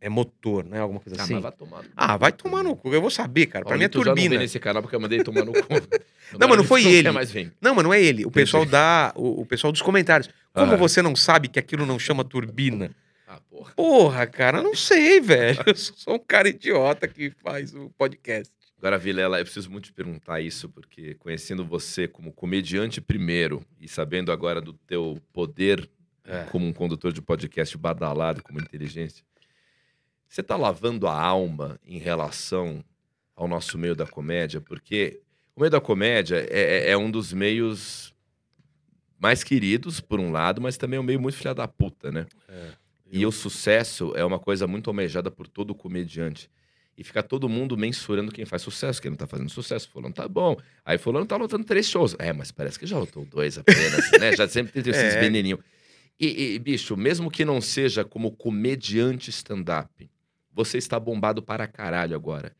É 0.00 0.08
motor, 0.08 0.64
né? 0.64 0.80
Alguma 0.80 0.98
coisa 0.98 1.20
Ah, 1.20 1.24
assim. 1.24 1.38
vai 1.40 1.52
tomar 1.52 1.76
no 1.82 1.84
cu. 1.84 1.90
Ah, 1.94 2.16
vai 2.16 2.32
tomar 2.32 2.62
no 2.62 2.74
cu. 2.76 2.94
Eu 2.94 3.00
vou 3.02 3.10
saber, 3.10 3.46
cara. 3.46 3.64
Pra 3.66 3.76
mim 3.76 3.84
é 3.84 3.88
turbina. 3.88 4.30
vem 4.30 4.38
nesse 4.38 4.58
canal 4.58 4.80
porque 4.82 4.96
eu 4.96 5.00
mandei 5.00 5.22
tomar 5.22 5.44
no 5.44 5.52
cu. 5.52 5.58
Não, 6.38 6.48
mas 6.48 6.56
não 6.58 6.64
foi 6.64 6.82
Não 6.84 6.90
ele. 6.90 7.08
Não, 7.60 7.74
mas 7.74 7.84
não 7.84 7.92
é 7.92 8.00
ele. 8.00 8.24
O 8.24 8.30
pessoal 8.30 8.64
da. 8.64 9.12
O, 9.16 9.40
o 9.42 9.46
pessoal 9.46 9.72
dos 9.72 9.82
comentários. 9.82 10.30
Como 10.54 10.72
Ah. 10.72 10.76
você 10.76 11.02
não 11.02 11.14
sabe 11.16 11.48
que 11.48 11.58
aquilo 11.58 11.84
não 11.84 11.98
chama 11.98 12.22
turbina? 12.24 12.92
Ah, 13.26 13.40
porra. 13.50 13.72
Porra, 13.74 14.26
cara, 14.28 14.62
não 14.62 14.74
sei, 14.74 15.20
velho. 15.20 15.58
Eu 15.66 15.74
sou 15.74 16.14
um 16.14 16.18
cara 16.20 16.48
idiota 16.48 17.06
que 17.08 17.30
faz 17.42 17.74
o 17.74 17.90
podcast. 17.98 18.52
Agora, 18.78 18.96
Vilela, 18.96 19.38
eu 19.40 19.44
preciso 19.44 19.68
muito 19.70 19.86
te 19.86 19.92
perguntar 19.92 20.40
isso, 20.40 20.68
porque 20.68 21.14
conhecendo 21.16 21.64
você 21.66 22.06
como 22.08 22.32
comediante 22.32 23.00
primeiro 23.00 23.62
e 23.80 23.86
sabendo 23.88 24.30
agora 24.32 24.60
do 24.60 24.72
teu 24.72 25.20
poder 25.32 25.90
É. 26.24 26.44
como 26.44 26.64
um 26.64 26.72
condutor 26.72 27.12
de 27.12 27.20
podcast 27.20 27.76
badalado, 27.76 28.40
como 28.42 28.58
inteligência, 28.60 29.24
você 30.30 30.42
tá 30.42 30.56
lavando 30.56 31.06
a 31.08 31.20
alma 31.20 31.78
em 31.84 31.98
relação 31.98 32.84
ao 33.34 33.48
nosso 33.48 33.76
meio 33.76 33.94
da 33.96 34.06
comédia? 34.06 34.60
Porque 34.60 35.20
o 35.56 35.60
meio 35.60 35.70
da 35.70 35.80
comédia 35.80 36.36
é, 36.48 36.86
é- 36.88 36.90
é 36.92 36.96
um 36.96 37.10
dos 37.10 37.32
meios 37.32 38.14
mais 39.18 39.42
queridos, 39.44 40.00
por 40.00 40.18
um 40.20 40.30
lado, 40.30 40.60
mas 40.60 40.76
também 40.76 40.96
é 40.96 41.00
um 41.00 41.04
meio 41.04 41.20
muito 41.20 41.36
filha 41.36 41.52
da 41.54 41.68
puta, 41.68 42.10
né? 42.10 42.26
E 43.12 43.26
o 43.26 43.32
sucesso 43.32 44.12
é 44.14 44.24
uma 44.24 44.38
coisa 44.38 44.66
muito 44.68 44.88
almejada 44.88 45.30
por 45.30 45.48
todo 45.48 45.74
comediante. 45.74 46.48
E 46.96 47.02
fica 47.02 47.22
todo 47.22 47.48
mundo 47.48 47.76
mensurando 47.76 48.30
quem 48.30 48.44
faz 48.44 48.62
sucesso, 48.62 49.00
quem 49.02 49.10
não 49.10 49.16
tá 49.18 49.26
fazendo 49.26 49.50
sucesso. 49.50 49.88
Fulano 49.90 50.14
tá 50.14 50.28
bom. 50.28 50.56
Aí 50.84 50.96
fulano 50.96 51.26
tá 51.26 51.36
lotando 51.36 51.64
três 51.64 51.86
shows. 51.88 52.14
É, 52.18 52.32
mas 52.32 52.52
parece 52.52 52.78
que 52.78 52.86
já 52.86 52.98
lotou 52.98 53.24
dois 53.24 53.58
apenas, 53.58 54.10
né? 54.12 54.32
Já 54.36 54.46
sempre 54.46 54.72
tem 54.80 54.90
esses 54.92 55.14
É. 55.16 55.18
veneninhos. 55.20 55.60
E, 56.20 56.54
e, 56.54 56.58
bicho, 56.58 56.96
mesmo 56.96 57.30
que 57.30 57.44
não 57.44 57.60
seja 57.60 58.04
como 58.04 58.30
comediante 58.30 59.30
stand-up, 59.30 60.08
você 60.64 60.78
está 60.78 60.98
bombado 61.00 61.42
para 61.42 61.66
caralho 61.66 62.14
agora. 62.14 62.54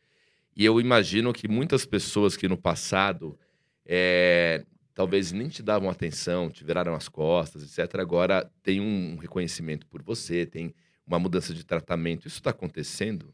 E 0.55 0.65
eu 0.65 0.79
imagino 0.81 1.31
que 1.33 1.47
muitas 1.47 1.85
pessoas 1.85 2.35
que 2.35 2.47
no 2.47 2.57
passado 2.57 3.37
é, 3.85 4.63
talvez 4.93 5.31
nem 5.31 5.47
te 5.47 5.63
davam 5.63 5.89
atenção, 5.89 6.49
te 6.49 6.63
viraram 6.63 6.93
as 6.93 7.07
costas, 7.07 7.63
etc., 7.63 7.99
agora 7.99 8.49
tem 8.63 8.79
um 8.81 9.17
reconhecimento 9.17 9.85
por 9.87 10.01
você, 10.01 10.45
tem 10.45 10.73
uma 11.05 11.19
mudança 11.19 11.53
de 11.53 11.63
tratamento. 11.65 12.27
Isso 12.27 12.37
está 12.37 12.49
acontecendo 12.51 13.33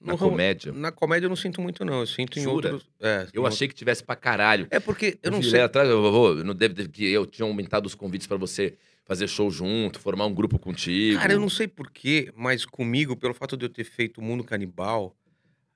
na 0.00 0.12
No 0.12 0.18
comédia? 0.18 0.72
Na 0.72 0.90
comédia 0.92 1.26
eu 1.26 1.28
não 1.28 1.36
sinto 1.36 1.60
muito, 1.60 1.84
não. 1.84 2.00
Eu 2.00 2.06
sinto 2.06 2.38
em 2.38 2.42
Jura? 2.42 2.72
outros. 2.72 2.90
É, 3.00 3.26
Eu 3.32 3.46
achei 3.46 3.68
que 3.68 3.74
tivesse 3.74 4.02
pra 4.02 4.16
caralho. 4.16 4.66
É 4.70 4.80
porque 4.80 5.18
eu 5.22 5.30
não 5.30 5.42
sei. 5.42 5.60
atrás, 5.60 5.88
eu, 5.88 6.00
vou- 6.00 6.38
eu 6.38 6.44
não 6.44 6.54
deve 6.54 6.88
que 6.88 7.04
eu 7.06 7.26
tinha 7.26 7.46
aumentado 7.46 7.86
os 7.86 7.94
convites 7.94 8.26
pra 8.26 8.36
você 8.36 8.76
fazer 9.04 9.28
show 9.28 9.50
junto, 9.50 9.98
formar 9.98 10.26
um 10.26 10.34
grupo 10.34 10.58
contigo. 10.58 11.18
Cara, 11.18 11.32
eu 11.32 11.40
não 11.40 11.48
sei 11.48 11.66
porquê, 11.66 12.32
mas 12.36 12.64
comigo, 12.64 13.16
pelo 13.16 13.34
fato 13.34 13.56
de 13.56 13.64
eu 13.64 13.68
ter 13.68 13.84
feito 13.84 14.18
o 14.20 14.24
Mundo 14.24 14.44
Canibal, 14.44 15.16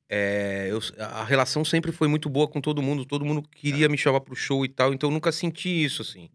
é, 0.09 0.69
eu- 0.70 0.81
a 1.01 1.24
relação 1.24 1.65
sempre 1.65 1.90
foi 1.90 2.07
muito 2.09 2.28
boa 2.28 2.47
com 2.47 2.61
todo 2.61 2.81
mundo. 2.82 3.05
Todo 3.05 3.24
mundo 3.24 3.43
queria 3.43 3.89
me 3.89 3.98
chamar 3.98 4.20
pro 4.20 4.36
show 4.36 4.65
e 4.65 4.69
tal, 4.69 4.94
então 4.94 5.11
eu 5.11 5.15
nunca 5.15 5.32
senti 5.32 5.69
isso, 5.85 6.03
assim. 6.03 6.28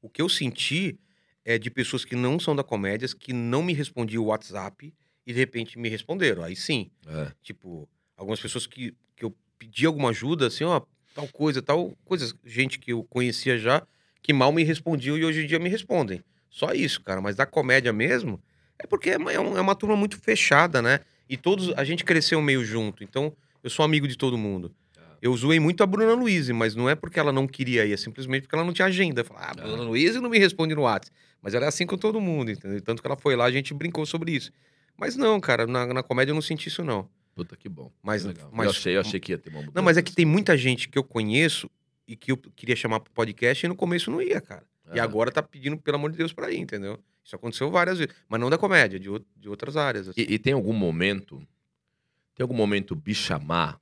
O 0.00 0.08
que 0.08 0.22
eu 0.22 0.28
senti 0.28 0.98
é 1.44 1.58
de 1.58 1.70
pessoas 1.70 2.04
que 2.04 2.14
não 2.14 2.38
são 2.38 2.54
da 2.54 2.62
comédia, 2.62 3.08
que 3.18 3.32
não 3.32 3.62
me 3.62 3.72
respondiam 3.72 4.22
o 4.22 4.26
WhatsApp 4.26 4.92
e 5.26 5.32
de 5.32 5.38
repente 5.38 5.78
me 5.78 5.88
responderam. 5.88 6.44
Aí 6.44 6.54
sim, 6.54 6.90
É. 7.06 7.32
tipo, 7.42 7.88
algumas 8.16 8.40
pessoas 8.40 8.66
que, 8.66 8.94
que 9.16 9.24
eu 9.24 9.34
pedi 9.58 9.86
alguma 9.86 10.10
ajuda, 10.10 10.46
assim, 10.46 10.62
ó, 10.64 10.80
tal 11.14 11.26
coisa, 11.28 11.60
tal 11.60 11.96
coisa, 12.04 12.32
gente 12.44 12.78
que 12.78 12.92
eu 12.92 13.02
conhecia 13.04 13.58
já, 13.58 13.84
que 14.22 14.32
mal 14.32 14.52
me 14.52 14.62
respondiam 14.62 15.16
e 15.18 15.24
hoje 15.24 15.42
em 15.42 15.46
dia 15.46 15.58
me 15.58 15.68
respondem. 15.68 16.22
Só 16.56 16.72
isso, 16.72 17.02
cara. 17.02 17.20
Mas 17.20 17.36
da 17.36 17.44
comédia 17.44 17.92
mesmo, 17.92 18.40
é 18.78 18.86
porque 18.86 19.10
é 19.10 19.18
uma, 19.18 19.30
é 19.30 19.38
um- 19.38 19.58
é 19.58 19.60
uma 19.60 19.74
turma 19.74 19.94
muito 19.94 20.18
fechada, 20.18 20.80
né? 20.80 21.00
E 21.28 21.36
todos, 21.36 21.70
a 21.76 21.84
gente 21.84 22.02
cresceu 22.02 22.40
meio 22.40 22.64
junto, 22.64 23.04
então 23.04 23.30
eu 23.62 23.68
sou 23.68 23.84
amigo 23.84 24.08
de 24.08 24.16
todo 24.16 24.38
mundo. 24.38 24.74
Eu 25.20 25.36
zoei 25.36 25.60
muito 25.60 25.82
a 25.82 25.86
Bruna 25.86 26.14
Luiz, 26.14 26.48
mas 26.50 26.74
não 26.74 26.88
é 26.88 26.94
porque 26.94 27.18
ela 27.20 27.30
não 27.32 27.46
queria 27.46 27.84
ir, 27.84 27.92
é 27.92 27.96
simplesmente 27.96 28.42
porque 28.44 28.54
ela 28.54 28.64
não 28.64 28.72
tinha 28.72 28.86
agenda. 28.86 29.20
Eu 29.20 29.24
falei, 29.26 29.42
ah, 29.46 29.54
Bruna 29.54 29.82
Luiz 29.82 30.14
não 30.16 30.30
me 30.30 30.38
responde 30.38 30.74
no 30.74 30.82
WhatsApp. 30.82 31.14
Mas 31.42 31.52
ela 31.52 31.66
é 31.66 31.68
assim 31.68 31.84
com 31.84 31.98
todo 31.98 32.18
mundo, 32.20 32.50
entendeu? 32.50 32.80
Tanto 32.80 33.02
que 33.02 33.06
ela 33.08 33.16
foi 33.16 33.36
lá, 33.36 33.44
a 33.44 33.50
gente 33.50 33.74
brincou 33.74 34.06
sobre 34.06 34.32
isso. 34.32 34.50
Mas 34.96 35.14
não, 35.14 35.38
cara, 35.40 35.66
na, 35.66 35.86
na 35.92 36.02
comédia 36.02 36.30
eu 36.30 36.34
não 36.34 36.40
senti 36.42 36.68
isso, 36.68 36.82
não. 36.82 37.06
Puta 37.34 37.54
que 37.54 37.68
bom. 37.68 37.90
Mas- 38.02 38.22
Que 38.24 38.34
mas- 38.50 38.64
eu, 38.66 38.70
achei, 38.70 38.96
eu 38.96 39.00
achei 39.00 39.20
que 39.20 39.32
ia 39.32 39.38
ter 39.38 39.50
uma 39.50 39.58
mudança. 39.58 39.72
Não, 39.74 39.82
mas 39.82 39.96
é 39.98 40.02
que 40.02 40.12
tem 40.14 40.24
muita 40.24 40.56
gente 40.56 40.88
que 40.88 40.96
eu 40.98 41.04
conheço 41.04 41.68
e 42.08 42.16
que 42.16 42.32
eu 42.32 42.36
queria 42.38 42.74
chamar 42.76 43.00
pro 43.00 43.12
podcast 43.12 43.64
e 43.64 43.68
no 43.68 43.76
começo 43.76 44.10
não 44.10 44.22
ia, 44.22 44.40
cara. 44.40 44.64
E 44.94 45.00
agora 45.00 45.30
tá 45.30 45.42
pedindo, 45.42 45.76
pelo 45.78 45.96
amor 45.96 46.10
de 46.10 46.18
Deus, 46.18 46.32
pra 46.32 46.50
ir, 46.50 46.58
entendeu? 46.58 46.98
Isso 47.24 47.34
aconteceu 47.34 47.70
várias 47.70 47.98
vezes. 47.98 48.14
Mas 48.28 48.40
não 48.40 48.48
da 48.48 48.56
comédia, 48.56 48.98
de, 49.00 49.08
de 49.36 49.48
outras 49.48 49.76
áreas. 49.76 50.08
assim. 50.08 50.20
E, 50.20 50.34
e 50.34 50.38
tem 50.38 50.52
algum 50.52 50.72
momento, 50.72 51.38
tem 52.34 52.44
algum 52.44 52.54
momento 52.54 52.94
bichamar? 52.94 53.80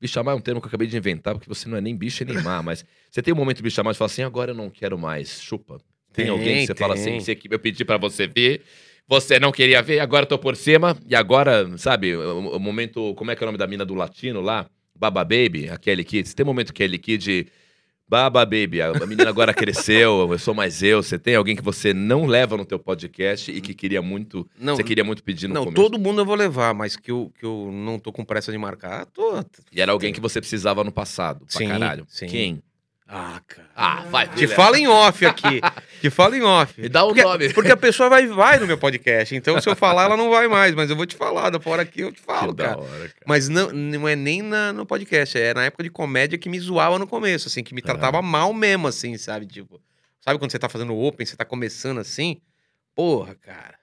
Bichamar 0.00 0.34
é 0.34 0.38
um 0.38 0.40
termo 0.40 0.60
que 0.60 0.66
eu 0.66 0.68
acabei 0.68 0.86
de 0.86 0.96
inventar, 0.96 1.34
porque 1.34 1.48
você 1.48 1.68
não 1.68 1.76
é 1.76 1.80
nem 1.80 1.96
bicha 1.96 2.24
nem 2.24 2.40
má, 2.40 2.62
mas 2.62 2.84
você 3.10 3.20
tem 3.20 3.34
um 3.34 3.36
momento 3.36 3.62
bichamar 3.62 3.92
e 3.92 3.96
fala 3.96 4.06
assim, 4.06 4.22
agora 4.22 4.52
eu 4.52 4.54
não 4.54 4.70
quero 4.70 4.96
mais, 4.96 5.40
chupa. 5.42 5.78
Tem, 6.12 6.26
Tem, 6.26 6.28
alguém 6.28 6.60
que 6.60 6.66
você 6.66 6.74
fala 6.74 6.94
assim, 6.94 7.18
tem. 7.18 7.20
você- 7.20 7.38
eu 7.50 7.58
pedi 7.58 7.84
pra 7.84 7.96
você 7.96 8.26
ver, 8.28 8.62
você 9.08 9.40
não 9.40 9.50
queria 9.50 9.82
ver, 9.82 9.98
agora 9.98 10.22
eu 10.24 10.28
tô 10.28 10.38
por 10.38 10.54
cima, 10.54 10.96
e 11.04 11.16
agora, 11.16 11.76
sabe, 11.78 12.14
o, 12.14 12.56
o 12.56 12.60
momento, 12.60 13.12
como 13.16 13.32
é 13.32 13.36
que 13.36 13.42
é 13.42 13.44
o 13.44 13.48
nome 13.48 13.58
da 13.58 13.66
mina 13.66 13.84
do 13.84 13.94
latino 13.94 14.40
lá? 14.40 14.70
Baba 14.94 15.24
Baby, 15.24 15.68
a 15.68 15.76
Kelly 15.76 16.04
Kid. 16.04 16.28
Você 16.28 16.34
tem 16.34 16.44
um 16.44 16.48
momento 16.48 16.72
Kelly 16.72 16.98
Kid, 16.98 17.48
Baba 18.08 18.44
Baby, 18.44 18.80
a 18.80 18.92
menina 19.06 19.28
agora 19.28 19.52
cresceu, 19.52 20.26
eu 20.32 20.38
sou 20.38 20.54
mais 20.54 20.82
eu. 20.82 21.02
Você 21.02 21.18
tem 21.18 21.34
alguém 21.34 21.54
que 21.54 21.62
você 21.62 21.92
não 21.92 22.24
leva 22.26 22.56
no 22.56 22.64
teu 22.64 22.78
podcast 22.78 23.50
e 23.50 23.60
que 23.60 23.74
queria 23.74 24.00
muito, 24.00 24.48
Não, 24.58 24.74
você 24.74 24.82
queria 24.82 25.04
muito 25.04 25.22
pedir 25.22 25.46
no 25.48 25.54
não 25.54 25.64
começo? 25.64 25.82
todo 25.82 25.98
mundo 25.98 26.20
eu 26.20 26.24
vou 26.24 26.34
levar, 26.34 26.72
mas 26.74 26.96
que 26.96 27.10
eu, 27.10 27.30
que 27.38 27.44
eu 27.44 27.70
não 27.72 27.98
tô 27.98 28.12
com 28.12 28.24
pressa 28.24 28.50
de 28.50 28.56
marcar, 28.58 29.04
tô. 29.06 29.44
E 29.72 29.80
era 29.80 29.92
alguém 29.92 30.12
que 30.12 30.20
você 30.20 30.40
precisava 30.40 30.82
no 30.82 30.90
passado, 30.90 31.40
pra 31.40 31.58
Sim, 31.58 31.68
caralho. 31.68 32.06
sim. 32.08 32.26
Quem? 32.26 32.62
Ah, 33.10 33.40
cara. 33.46 33.68
Ah, 33.74 34.04
vai, 34.10 34.28
Te 34.28 34.46
fala 34.46 34.78
em 34.78 34.86
off 34.86 35.24
aqui. 35.24 35.62
Te 36.02 36.10
fala 36.10 36.36
em 36.36 36.42
off. 36.42 36.78
Me 36.78 36.90
dá 36.90 37.04
o 37.04 37.08
porque, 37.08 37.22
nome. 37.22 37.52
Porque 37.54 37.70
a 37.72 37.76
pessoa 37.78 38.10
vai, 38.10 38.26
vai 38.26 38.58
no 38.58 38.66
meu 38.66 38.76
podcast. 38.76 39.34
Então, 39.34 39.58
se 39.62 39.66
eu 39.68 39.74
falar, 39.74 40.04
ela 40.04 40.16
não 40.16 40.28
vai 40.28 40.46
mais. 40.46 40.74
Mas 40.74 40.90
eu 40.90 40.96
vou 40.96 41.06
te 41.06 41.16
falar. 41.16 41.48
Da 41.48 41.58
fora 41.58 41.80
aqui 41.80 42.02
eu 42.02 42.12
te 42.12 42.20
falo, 42.20 42.48
Que 42.54 42.58
da 42.62 42.68
cara. 42.68 42.78
hora, 42.80 42.98
cara. 43.08 43.14
Mas 43.26 43.48
não, 43.48 43.72
não 43.72 44.06
é 44.06 44.14
nem 44.14 44.42
na- 44.42 44.74
no 44.74 44.84
podcast. 44.84 45.38
É 45.38 45.54
na 45.54 45.64
época 45.64 45.82
de 45.84 45.88
comédia 45.90 46.36
que 46.38 46.50
me 46.50 46.60
zoava 46.60 46.98
no 46.98 47.06
começo, 47.06 47.48
assim. 47.48 47.62
Que 47.64 47.74
me 47.74 47.80
tratava 47.80 48.20
mal 48.20 48.52
mesmo, 48.52 48.86
assim, 48.86 49.16
sabe? 49.16 49.46
Tipo, 49.46 49.80
sabe 50.20 50.38
quando 50.38 50.50
você 50.50 50.58
tá 50.58 50.68
fazendo 50.68 50.94
open, 50.94 51.24
você 51.24 51.34
tá 51.34 51.46
começando 51.46 51.98
assim? 51.98 52.42
Porra, 52.94 53.34
cara. 53.36 53.78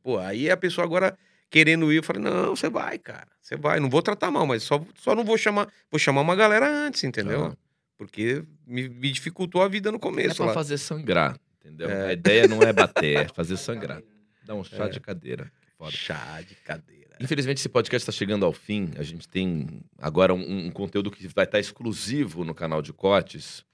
Pô, 0.00 0.18
aí 0.18 0.48
a 0.48 0.56
pessoa 0.56 0.84
agora 0.84 1.18
querendo 1.50 1.92
ir, 1.92 1.96
eu 1.96 2.02
falei, 2.04 2.22
não, 2.22 2.54
você 2.54 2.68
vai, 2.68 2.98
cara. 2.98 3.26
Você 3.42 3.56
vai. 3.56 3.80
Não 3.80 3.90
vou 3.90 4.00
tratar 4.02 4.30
mal, 4.30 4.46
mas 4.46 4.62
só, 4.62 4.80
só 4.94 5.14
não 5.14 5.24
vou 5.24 5.36
chamar... 5.38 5.66
Vou 5.90 5.98
chamar 5.98 6.20
uma 6.20 6.36
galera 6.36 6.68
antes, 6.68 7.02
entendeu? 7.04 7.46
Ah. 7.46 7.63
Porque 7.96 8.42
me, 8.66 8.88
me 8.88 9.10
dificultou 9.10 9.62
a 9.62 9.68
vida 9.68 9.90
no 9.90 9.96
É 9.98 10.00
começo 10.00 10.36
pra 10.36 10.46
lá. 10.46 10.52
fazer 10.54 10.78
sangrar, 10.78 11.38
entendeu? 11.60 11.88
É. 11.88 12.08
A 12.08 12.12
ideia 12.12 12.48
não 12.48 12.60
é 12.62 12.72
bater, 12.72 13.16
é 13.18 13.28
fazer 13.28 13.56
sangrar. 13.56 14.02
Dá 14.44 14.54
um 14.54 14.64
chá 14.64 14.86
É. 14.86 14.88
de 14.88 15.00
cadeira. 15.00 15.50
Foda. 15.78 15.90
Chá 15.92 16.40
de 16.46 16.54
cadeira. 16.56 17.16
Infelizmente, 17.20 17.58
esse 17.58 17.68
podcast 17.68 18.02
está 18.02 18.12
chegando 18.12 18.44
ao 18.44 18.52
fim. 18.52 18.90
A 18.98 19.02
gente 19.02 19.28
tem 19.28 19.80
agora 19.98 20.34
um, 20.34 20.66
um 20.66 20.70
conteúdo 20.70 21.10
que 21.10 21.28
vai 21.28 21.44
estar 21.44 21.60
exclusivo 21.60 22.44
no 22.44 22.52
canal 22.54 22.82
de 22.82 22.92
Cortes, 22.92 23.64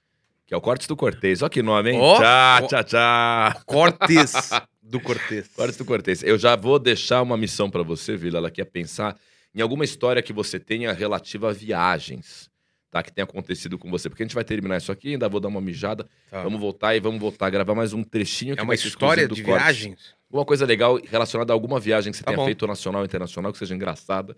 que 0.45 0.53
é 0.53 0.57
o 0.57 0.61
Cortes 0.61 0.85
do 0.85 0.95
Cortez. 0.95 1.41
Olha 1.41 1.49
que 1.49 1.63
nome, 1.63 1.91
hein? 1.91 1.99
Ó, 1.99 2.19
tchá, 2.19 2.61
tchá, 2.67 2.83
tchá. 2.83 3.61
Cortes 3.65 4.33
do 4.83 4.99
Cortez. 4.99 5.47
Cortes 5.55 5.77
do 5.77 5.85
Cortez. 5.85 6.21
Eu 6.21 6.37
já 6.37 6.55
vou 6.55 6.77
deixar 6.77 7.23
uma 7.23 7.35
missão 7.35 7.69
para 7.71 7.81
você, 7.81 8.15
Vila. 8.15 8.37
Ela 8.37 8.51
quer 8.51 8.65
pensar 8.65 9.17
em 9.55 9.61
alguma 9.61 9.83
história 9.83 10.21
que 10.21 10.31
você 10.31 10.59
tenha 10.59 10.93
relativa 10.93 11.49
a 11.49 11.53
viagens, 11.53 12.47
tá? 12.91 13.01
Que 13.01 13.11
tenha 13.11 13.23
acontecido 13.23 13.79
com 13.79 13.89
você. 13.89 14.09
Porque 14.09 14.21
a 14.21 14.25
gente 14.25 14.35
vai 14.35 14.43
terminar 14.43 14.77
isso 14.77 14.91
aqui, 14.91 15.13
ainda 15.13 15.27
vou 15.29 15.39
dar 15.39 15.47
uma 15.47 15.61
mijada. 15.61 16.07
Tá. 16.29 16.43
Vamos 16.43 16.59
voltar 16.59 16.95
e 16.95 16.99
vamos 16.99 17.19
voltar 17.19 17.47
a 17.47 17.49
gravar 17.49 17.73
mais 17.73 17.93
um 17.93 18.03
trechinho. 18.03 18.53
que 18.55 18.61
É 18.61 18.63
uma 18.63 18.75
história 18.75 19.27
de 19.27 19.41
viagens? 19.41 20.13
Alguma 20.29 20.45
coisa 20.45 20.65
legal 20.65 20.99
relacionada 21.03 21.51
a 21.51 21.55
alguma 21.55 21.79
viagem 21.79 22.11
que 22.11 22.17
você 22.17 22.23
Tá 22.23 22.31
tenha 22.31 22.37
bom. 22.37 22.45
feito 22.45 22.67
nacional 22.67 23.01
ou 23.01 23.05
internacional, 23.05 23.51
que 23.51 23.57
seja 23.57 23.73
engraçada, 23.73 24.35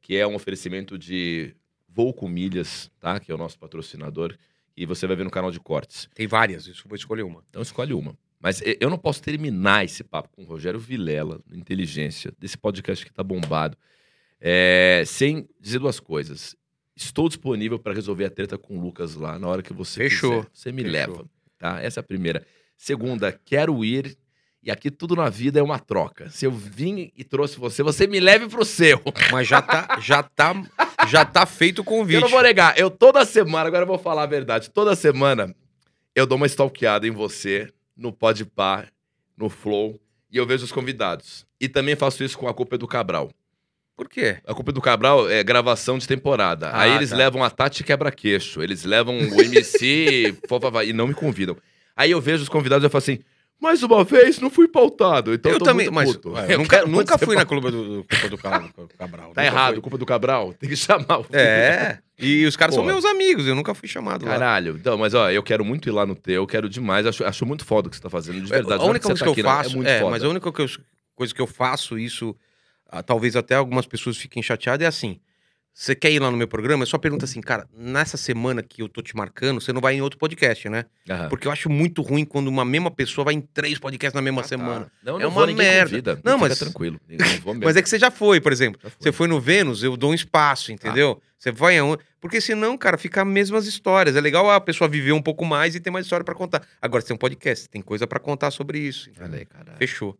que 0.00 0.16
é 0.16 0.26
um 0.26 0.34
oferecimento 0.36 0.96
de 0.96 1.54
Voo 1.88 2.14
com 2.14 2.28
Milhas, 2.28 2.90
tá? 3.00 3.18
Que 3.20 3.30
é 3.30 3.34
o 3.34 3.38
nosso 3.38 3.58
patrocinador. 3.58 4.34
E 4.76 4.84
você 4.86 5.06
vai 5.06 5.16
ver 5.16 5.24
no 5.24 5.30
canal 5.30 5.50
de 5.50 5.58
cortes. 5.58 6.08
Tem 6.14 6.26
várias, 6.26 6.66
isso 6.66 6.82
eu 6.84 6.88
vou 6.88 6.96
escolher 6.96 7.22
uma. 7.22 7.42
Então 7.50 7.62
escolhe 7.62 7.92
uma. 7.92 8.16
Mas 8.38 8.62
eu 8.80 8.90
não 8.90 8.98
posso 8.98 9.22
terminar 9.22 9.84
esse 9.84 10.04
papo 10.04 10.28
com 10.30 10.42
o 10.42 10.44
Rogério 10.44 10.78
Vilela, 10.78 11.40
Inteligência, 11.50 12.32
desse 12.38 12.56
podcast 12.58 13.04
que 13.04 13.12
tá 13.12 13.22
bombado, 13.24 13.76
é, 14.40 15.02
sem 15.06 15.48
dizer 15.58 15.78
duas 15.78 15.98
coisas. 15.98 16.54
Estou 16.96 17.28
disponível 17.28 17.78
para 17.78 17.92
resolver 17.92 18.24
a 18.24 18.30
treta 18.30 18.56
com 18.56 18.78
o 18.78 18.80
Lucas 18.80 19.14
lá 19.14 19.38
na 19.38 19.46
hora 19.46 19.62
que 19.62 19.72
você 19.72 20.08
Fechou. 20.08 20.38
quiser. 20.44 20.50
Você 20.52 20.72
me 20.72 20.82
Fechou. 20.82 20.92
leva, 20.92 21.24
tá? 21.58 21.80
Essa 21.82 22.00
é 22.00 22.02
a 22.02 22.04
primeira. 22.04 22.44
Segunda, 22.76 23.30
quero 23.32 23.84
ir. 23.84 24.16
E 24.62 24.70
aqui 24.70 24.90
tudo 24.90 25.14
na 25.14 25.28
vida 25.28 25.60
é 25.60 25.62
uma 25.62 25.78
troca. 25.78 26.28
Se 26.30 26.44
eu 26.44 26.50
vim 26.50 27.12
e 27.16 27.22
trouxe 27.22 27.56
você, 27.58 27.84
você 27.84 28.06
me 28.06 28.18
leve 28.18 28.48
pro 28.48 28.64
seu. 28.64 29.00
Mas 29.30 29.46
já 29.46 29.62
tá, 29.62 30.00
já 30.00 30.24
tá, 30.24 30.54
já 31.06 31.24
tá 31.24 31.46
feito 31.46 31.82
o 31.82 31.84
convite. 31.84 32.16
Eu 32.16 32.22
não 32.22 32.28
vou 32.28 32.42
negar. 32.42 32.76
Eu 32.76 32.90
toda 32.90 33.24
semana, 33.24 33.68
agora 33.68 33.84
eu 33.84 33.86
vou 33.86 33.98
falar 33.98 34.24
a 34.24 34.26
verdade. 34.26 34.70
Toda 34.70 34.96
semana 34.96 35.54
eu 36.16 36.26
dou 36.26 36.36
uma 36.36 36.46
stalkeada 36.46 37.06
em 37.06 37.12
você, 37.12 37.72
no 37.96 38.12
Podpah, 38.12 38.88
no 39.36 39.48
Flow, 39.48 40.00
e 40.30 40.36
eu 40.36 40.44
vejo 40.46 40.64
os 40.64 40.72
convidados. 40.72 41.46
E 41.60 41.68
também 41.68 41.94
faço 41.94 42.24
isso 42.24 42.36
com 42.36 42.48
a 42.48 42.54
Culpa 42.54 42.74
é 42.74 42.78
do 42.78 42.88
Cabral. 42.88 43.30
Por 43.96 44.08
quê? 44.10 44.36
A 44.46 44.54
Culpa 44.54 44.70
é 44.70 44.74
do 44.74 44.80
Cabral 44.80 45.28
é 45.30 45.42
gravação 45.42 45.96
de 45.96 46.06
temporada. 46.06 46.68
Ah, 46.68 46.82
Aí 46.82 46.96
eles 46.96 47.10
tá. 47.10 47.16
levam 47.16 47.42
a 47.42 47.48
Tati 47.48 47.82
quebra-queixo, 47.82 48.62
eles 48.62 48.84
levam 48.84 49.16
o 49.16 49.40
MC 49.40 50.36
e 50.86 50.92
não 50.92 51.06
me 51.06 51.14
convidam. 51.14 51.56
Aí 51.96 52.10
eu 52.10 52.20
vejo 52.20 52.42
os 52.42 52.48
convidados 52.48 52.84
e 52.84 52.86
eu 52.86 52.90
falo 52.90 52.98
assim, 52.98 53.18
mais 53.58 53.82
uma 53.82 54.04
vez 54.04 54.38
não 54.38 54.50
fui 54.50 54.68
pautado. 54.68 55.32
Então 55.32 55.50
eu 55.50 55.58
tô 55.58 55.64
também, 55.64 55.90
mas 55.90 56.10
ué, 56.14 56.44
Eu 56.44 56.50
eu 56.50 56.58
nunca, 56.58 56.84
nunca 56.84 57.16
fui 57.16 57.34
na. 57.34 57.46
Clube 57.46 57.70
do, 57.70 58.04
Culpa 58.08 58.28
do 58.28 58.36
Cabral. 58.36 59.32
Tá 59.32 59.44
errado, 59.44 59.72
fui. 59.74 59.82
Culpa 59.82 59.96
do 59.96 60.04
Cabral. 60.04 60.52
Tem 60.52 60.68
que 60.68 60.76
chamar 60.76 61.20
o 61.20 61.26
É, 61.32 61.98
e 62.20 62.44
os 62.44 62.54
caras 62.54 62.74
são 62.74 62.84
Porra. 62.84 62.92
meus 62.94 63.06
amigos, 63.06 63.46
eu 63.46 63.54
nunca 63.54 63.74
fui 63.74 63.88
chamado 63.88 64.26
lá. 64.26 64.32
Caralho. 64.32 64.76
Então, 64.78 64.98
mas 64.98 65.14
ó, 65.14 65.30
eu 65.30 65.42
quero 65.42 65.64
muito 65.64 65.88
ir 65.88 65.92
lá 65.92 66.04
no 66.04 66.14
teu, 66.14 66.34
eu 66.42 66.46
quero 66.46 66.68
demais. 66.68 67.06
Acho, 67.06 67.24
acho 67.24 67.46
muito 67.46 67.64
foda 67.64 67.88
o 67.88 67.90
que 67.90 67.96
você 67.96 68.02
tá 68.02 68.10
fazendo, 68.10 68.42
de 68.42 68.50
verdade. 68.50 68.82
a 68.82 68.84
única 68.86 69.06
coisa 69.08 69.24
tá 69.24 69.32
que 69.32 69.40
eu 69.40 69.44
né, 69.44 69.50
faço, 69.50 69.70
é 69.70 69.76
muito 69.76 69.88
é, 69.88 69.98
foda. 70.00 70.10
mas 70.10 70.22
a 70.22 70.28
única 70.28 70.46
eu- 70.46 70.68
coisa 71.14 71.34
que 71.34 71.40
eu 71.40 71.46
faço 71.46 71.98
isso, 71.98 72.36
talvez 73.06 73.36
até 73.36 73.54
algumas 73.54 73.86
pessoas 73.86 74.16
fiquem 74.16 74.42
chateadas, 74.42 74.84
é 74.84 74.88
assim. 74.88 75.18
Você 75.78 75.94
quer 75.94 76.10
ir 76.10 76.18
lá 76.20 76.30
no 76.30 76.38
meu 76.38 76.48
programa? 76.48 76.84
Eu 76.84 76.86
só 76.86 76.96
pergunta 76.96 77.26
assim, 77.26 77.38
cara, 77.42 77.68
nessa 77.76 78.16
semana 78.16 78.62
que 78.62 78.80
eu 78.80 78.88
tô 78.88 79.02
te 79.02 79.14
marcando, 79.14 79.60
você 79.60 79.74
não 79.74 79.80
vai 79.82 79.94
em 79.94 80.00
outro 80.00 80.18
podcast, 80.18 80.70
né? 80.70 80.86
Aham. 81.06 81.28
Porque 81.28 81.46
eu 81.46 81.52
acho 81.52 81.68
muito 81.68 82.00
ruim 82.00 82.24
quando 82.24 82.48
uma 82.48 82.64
mesma 82.64 82.90
pessoa 82.90 83.26
vai 83.26 83.34
em 83.34 83.42
três 83.42 83.78
podcasts 83.78 84.14
na 84.14 84.22
mesma 84.22 84.40
Ah, 84.40 84.42
tá. 84.44 84.48
semana. 84.48 84.90
Não, 85.04 85.16
É 85.18 85.22
não 85.24 85.28
uma 85.28 85.34
vou, 85.34 85.46
ninguém 85.46 85.66
merda. 85.66 85.90
convida. 85.90 86.14
Não, 86.24 86.38
Fica 86.38 86.48
mas- 86.48 86.58
tranquilo. 86.58 86.98
Eu 87.06 87.18
Não 87.18 87.26
vou 87.42 87.52
mesmo. 87.52 87.64
Mas 87.68 87.76
é 87.76 87.82
que 87.82 87.90
você 87.90 87.98
já 87.98 88.10
foi, 88.10 88.40
por 88.40 88.52
exemplo. 88.52 88.80
Já 88.82 88.88
fui. 88.88 88.98
Você 89.02 89.12
foi 89.12 89.28
no 89.28 89.38
Vênus, 89.38 89.82
eu 89.82 89.98
dou 89.98 90.12
um 90.12 90.14
espaço, 90.14 90.72
entendeu? 90.72 91.20
Você 91.38 91.52
vai 91.52 91.76
aonde? 91.76 92.02
Porque 92.22 92.40
senão, 92.40 92.78
cara, 92.78 92.96
fica 92.96 93.20
as 93.20 93.28
mesmas 93.28 93.66
histórias. 93.66 94.16
É 94.16 94.20
legal 94.22 94.50
a 94.50 94.58
pessoa 94.58 94.88
viver 94.88 95.12
um 95.12 95.20
pouco 95.20 95.44
mais 95.44 95.74
e 95.74 95.80
ter 95.80 95.90
mais 95.90 96.06
história 96.06 96.24
pra 96.24 96.34
contar. 96.34 96.66
Agora, 96.80 97.02
você 97.02 97.08
tem 97.08 97.14
um 97.14 97.18
podcast, 97.18 97.68
tem 97.68 97.82
coisa 97.82 98.06
pra 98.06 98.18
contar 98.18 98.50
sobre 98.50 98.78
isso. 98.78 99.10
entendeu? 99.10 99.28
Olha 99.28 99.38
aí, 99.40 99.44
caralho. 99.44 99.76
Fechou. 99.76 100.16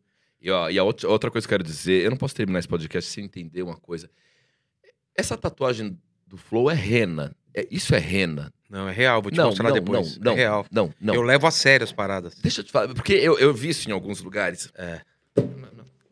E, 0.46 0.50
ó, 0.50 0.70
e 0.70 0.78
a 0.78 0.84
outra, 0.84 1.28
coisa 1.28 1.44
que 1.44 1.52
eu 1.52 1.58
quero 1.58 1.64
dizer, 1.64 2.04
eu 2.04 2.10
não 2.10 2.16
posso 2.16 2.32
terminar 2.32 2.60
esse 2.60 2.68
podcast 2.68 3.10
sem 3.10 3.24
entender 3.24 3.64
uma 3.64 3.76
coisa. 3.76 4.08
Essa 5.12 5.36
tatuagem 5.36 5.98
do 6.24 6.36
Flow 6.36 6.70
é 6.70 6.74
rena. 6.74 7.34
É, 7.52 7.66
isso 7.68 7.92
é 7.96 7.98
rena. 7.98 8.52
Não, 8.70 8.88
é 8.88 8.92
real, 8.92 9.20
vou 9.20 9.32
te 9.32 9.36
não, 9.36 9.46
mostrar 9.46 9.70
não, 9.70 9.74
depois. 9.74 10.18
não, 10.18 10.24
não, 10.26 10.32
é 10.34 10.36
real. 10.36 10.64
não, 10.70 10.94
não. 11.00 11.14
Eu 11.14 11.22
levo 11.22 11.48
a 11.48 11.50
sério 11.50 11.82
as 11.82 11.90
paradas. 11.90 12.36
Deixa 12.36 12.60
eu 12.60 12.64
te 12.64 12.70
falar, 12.70 12.94
porque 12.94 13.14
eu, 13.14 13.36
eu 13.40 13.52
vi 13.52 13.70
isso 13.70 13.88
em 13.88 13.92
alguns 13.92 14.22
lugares. 14.22 14.70
É. 14.76 15.00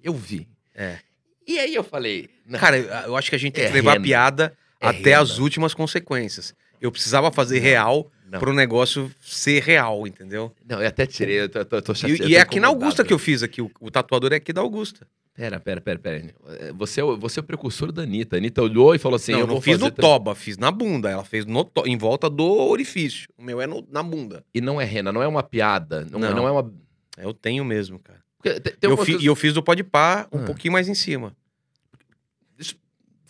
Eu 0.03 0.15
vi. 0.15 0.49
É. 0.75 0.99
E 1.47 1.57
aí 1.61 1.73
eu 1.73 1.85
falei... 1.85 2.29
Cara, 2.59 2.77
eu 3.07 3.17
acho 3.17 3.31
que 3.31 3.37
a 3.37 3.39
gente 3.39 3.53
tem 3.53 3.65
É 3.65 3.69
que 3.69 3.75
levar 3.75 3.91
a 3.91 3.95
rena. 3.95 4.05
piada 4.05 4.57
É 4.81 4.89
até 4.89 5.11
rena. 5.11 5.21
as 5.21 5.39
últimas 5.39 5.75
consequências. 5.75 6.53
Eu 6.85 6.93
precisava 6.93 7.31
fazer 7.33 7.61
real 7.61 8.11
não, 8.31 8.39
pro 8.39 8.53
negócio 8.53 9.11
ser 9.21 9.63
real, 9.63 10.07
entendeu? 10.07 10.53
não, 10.69 10.83
eu 10.83 10.89
até 10.89 11.07
tirei, 11.07 11.41
eu 11.41 11.49
tô, 11.49 11.65
tô, 11.65 11.81
tô 11.83 11.93
E, 11.93 11.97
chateado. 11.97 12.29
e 12.31 12.37
é 12.37 12.41
aqui 12.41 12.61
na 12.61 12.69
Augusta 12.69 13.03
que 13.03 13.13
eu 13.13 13.19
fiz 13.19 13.43
aqui. 13.43 13.63
O, 13.63 13.71
o 13.81 13.91
tatuador 13.91 14.33
é 14.33 14.37
aqui 14.37 14.53
da 14.53 14.61
Augusta. 14.61 15.07
Pera, 15.35 15.59
pera, 15.59 15.81
pera, 15.81 15.99
pera. 15.99 16.35
É, 16.61 16.73
Você 16.75 17.01
é, 17.01 17.05
o, 17.05 17.17
você 17.19 17.41
é 17.41 17.43
o 17.43 17.45
precursor 17.45 17.91
da 17.91 18.03
Anitta. 18.03 18.37
A 18.37 18.39
Anitta 18.39 18.63
olhou 18.63 18.95
e 18.95 18.99
falou 18.99 19.17
assim: 19.17 19.33
não, 19.33 19.41
eu 19.41 19.47
não 19.47 19.61
fiz 19.61 19.79
no 19.81 19.91
toba, 19.91 20.35
fiz 20.35 20.57
na 20.59 20.71
bunda. 20.71 21.11
Ela 21.11 21.25
fez 21.25 21.45
no 21.47 21.65
to- 21.65 21.85
em 21.87 21.97
volta 21.97 22.29
do 22.31 22.45
orifício. 22.45 23.27
O 23.37 23.43
meu 23.43 23.61
é 23.61 23.67
no- 23.67 23.85
na 23.91 24.03
bunda. 24.03 24.45
E 24.55 24.61
não 24.61 24.81
é 24.81 24.85
rena, 24.85 25.11
não 25.11 25.23
é 25.23 25.27
uma 25.27 25.43
piada. 25.43 26.07
Não, 26.11 26.21
Não. 26.21 26.35
não 26.37 26.47
é 26.47 26.51
uma. 26.53 26.73
Eu 27.19 27.33
tenho 27.35 27.65
mesmo, 27.65 27.99
cara. 27.99 28.21
Porque 28.39 28.61
tem- 28.61 28.75
tem 28.79 28.91
E 28.91 28.93
eu, 28.93 28.97
fi- 28.99 29.17
e 29.23 29.27
eu 29.27 29.35
fiz 29.35 29.53
do 29.55 29.63
pode 29.63 29.83
pá 29.83 30.29
um 30.31 30.41
Ah. 30.41 30.45
pouquinho 30.45 30.73
mais 30.73 30.87
em 30.89 30.95
cima. 30.95 31.35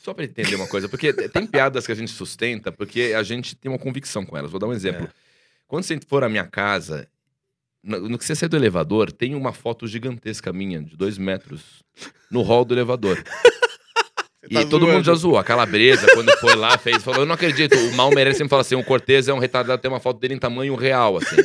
Só 0.05 0.13
pra 0.13 0.25
entender 0.25 0.55
uma 0.55 0.69
coisa, 0.69 0.87
porque 0.87 1.15
tem 1.15 1.47
piadas 1.47 1.87
que 1.87 1.93
a 1.93 1.95
gente 1.95 2.11
sustenta 2.11 2.71
porque 2.71 3.15
a 3.17 3.23
gente 3.23 3.57
tem 3.57 3.73
uma 3.73 3.79
convicção 3.79 4.23
com 4.27 4.37
elas. 4.37 4.51
Vou 4.51 4.61
dar 4.61 4.67
um 4.67 4.73
exemplo. 4.75 5.05
É. 5.05 5.09
Quando 5.67 5.83
você 5.83 5.99
for 6.07 6.23
à 6.23 6.29
minha 6.29 6.45
casa, 6.45 7.09
no, 7.83 8.19
que 8.19 8.25
você 8.25 8.35
sai 8.35 8.47
do 8.47 8.57
elevador, 8.57 9.11
tem 9.11 9.35
uma 9.35 9.55
foto 9.55 9.87
gigantesca 9.87 10.53
minha, 10.53 10.83
de 10.83 10.95
dois 10.95 11.17
metros, 11.17 11.83
no 12.31 12.43
hall 12.43 12.67
do 12.67 12.75
elevador. 12.75 13.23
E 14.51 14.53
tá 14.57 14.61
todo 14.61 14.81
zoando. 14.81 14.93
mundo 14.93 15.05
já 15.07 15.15
zoou. 15.15 15.39
A 15.39 15.43
Calabresa, 15.43 16.07
quando 16.13 16.31
foi 16.37 16.55
lá, 16.55 16.77
fez, 16.77 17.03
falou: 17.03 17.21
Eu 17.21 17.27
não 17.27 17.35
acredito. 17.35 17.75
O 17.79 17.95
Mal 17.95 18.11
merece 18.11 18.37
sempre 18.37 18.51
fala 18.51 18.61
assim: 18.61 18.75
o 18.75 18.85
Cortez 18.85 19.27
é 19.27 19.33
um 19.33 19.39
retardado, 19.39 19.81
tem 19.81 19.91
uma 19.91 20.01
foto 20.01 20.21
dele 20.21 20.35
em 20.35 20.39
tamanho 20.39 20.75
real, 20.75 21.17
assim. 21.17 21.37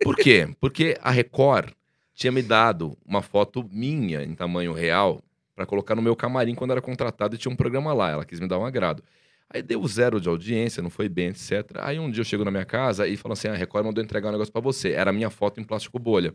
Por 0.00 0.14
quê? 0.14 0.48
Porque 0.60 0.96
a 1.02 1.10
Record 1.10 1.72
tinha 2.14 2.30
me 2.30 2.40
dado 2.40 2.96
uma 3.04 3.20
foto 3.20 3.68
minha 3.72 4.22
em 4.22 4.32
tamanho 4.32 4.72
real 4.72 5.20
pra 5.60 5.66
colocar 5.66 5.94
no 5.94 6.00
meu 6.00 6.16
camarim 6.16 6.54
quando 6.54 6.70
era 6.70 6.80
contratado 6.80 7.34
e 7.34 7.38
tinha 7.38 7.52
um 7.52 7.56
programa 7.56 7.92
lá. 7.92 8.10
Ela 8.10 8.24
quis 8.24 8.40
me 8.40 8.48
dar 8.48 8.58
um 8.58 8.64
agrado. 8.64 9.04
Aí 9.52 9.62
deu 9.62 9.86
zero 9.86 10.18
de 10.18 10.28
audiência, 10.28 10.82
não 10.82 10.88
foi 10.88 11.08
bem, 11.08 11.28
etc. 11.28 11.72
Aí 11.80 11.98
um 11.98 12.10
dia 12.10 12.22
eu 12.22 12.24
chego 12.24 12.44
na 12.44 12.50
minha 12.50 12.64
casa 12.64 13.06
e 13.06 13.16
falo 13.16 13.34
assim: 13.34 13.48
a 13.48 13.54
Record 13.54 13.84
mandou 13.84 14.02
entregar 14.02 14.30
um 14.30 14.32
negócio 14.32 14.50
pra 14.50 14.62
você. 14.62 14.92
Era 14.92 15.10
a 15.10 15.12
minha 15.12 15.28
foto 15.28 15.60
em 15.60 15.64
plástico 15.64 15.98
bolha. 15.98 16.34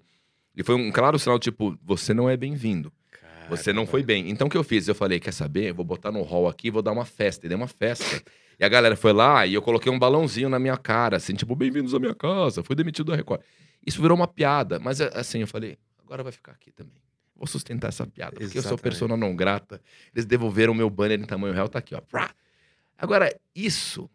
E 0.55 0.63
foi 0.63 0.75
um 0.75 0.91
claro 0.91 1.17
sinal, 1.17 1.39
tipo, 1.39 1.75
você 1.83 2.13
não 2.13 2.29
é 2.29 2.37
bem-vindo. 2.37 2.93
Você 3.49 3.73
não 3.73 3.85
foi 3.85 4.03
bem. 4.03 4.29
Então 4.29 4.47
o 4.47 4.49
que 4.49 4.57
eu 4.57 4.63
fiz? 4.63 4.87
Eu 4.87 4.95
falei, 4.95 5.19
quer 5.19 5.31
saber? 5.31 5.69
Eu 5.69 5.75
vou 5.75 5.85
botar 5.85 6.11
no 6.11 6.21
hall 6.21 6.47
aqui, 6.47 6.69
vou 6.69 6.81
dar 6.81 6.91
uma 6.91 7.05
festa. 7.05 7.45
E 7.45 7.49
dei 7.49 7.57
uma 7.57 7.67
festa. 7.67 8.23
E 8.59 8.63
a 8.63 8.69
galera 8.69 8.95
foi 8.95 9.11
lá 9.11 9.45
e 9.45 9.53
eu 9.53 9.61
coloquei 9.61 9.91
um 9.91 9.99
balãozinho 9.99 10.49
na 10.49 10.57
minha 10.57 10.77
cara, 10.77 11.17
assim, 11.17 11.33
tipo, 11.33 11.55
bem-vindos 11.55 11.93
à 11.93 11.99
minha 11.99 12.15
casa, 12.15 12.63
fui 12.63 12.75
demitido 12.75 13.11
da 13.11 13.15
Record. 13.15 13.41
Isso 13.85 14.01
virou 14.01 14.15
uma 14.15 14.27
piada, 14.27 14.79
mas 14.79 15.01
assim, 15.01 15.41
eu 15.41 15.47
falei, 15.47 15.77
agora 15.99 16.23
vai 16.23 16.31
ficar 16.31 16.53
aqui 16.53 16.71
também. 16.71 17.04
Vou 17.35 17.45
sustentar 17.47 17.89
essa 17.89 18.07
piada, 18.07 18.31
porque 18.31 18.45
eu 18.45 18.49
sou 18.49 18.59
Exatamente. 18.59 18.81
persona 18.81 19.17
não 19.17 19.35
grata. 19.35 19.81
Eles 20.13 20.25
devolveram 20.25 20.71
o 20.71 20.75
meu 20.75 20.89
banner 20.89 21.19
em 21.19 21.25
tamanho 21.25 21.53
real, 21.53 21.67
tá 21.67 21.79
aqui, 21.79 21.93
ó. 21.93 22.01
Agora, 22.97 23.35
isso 23.53 24.09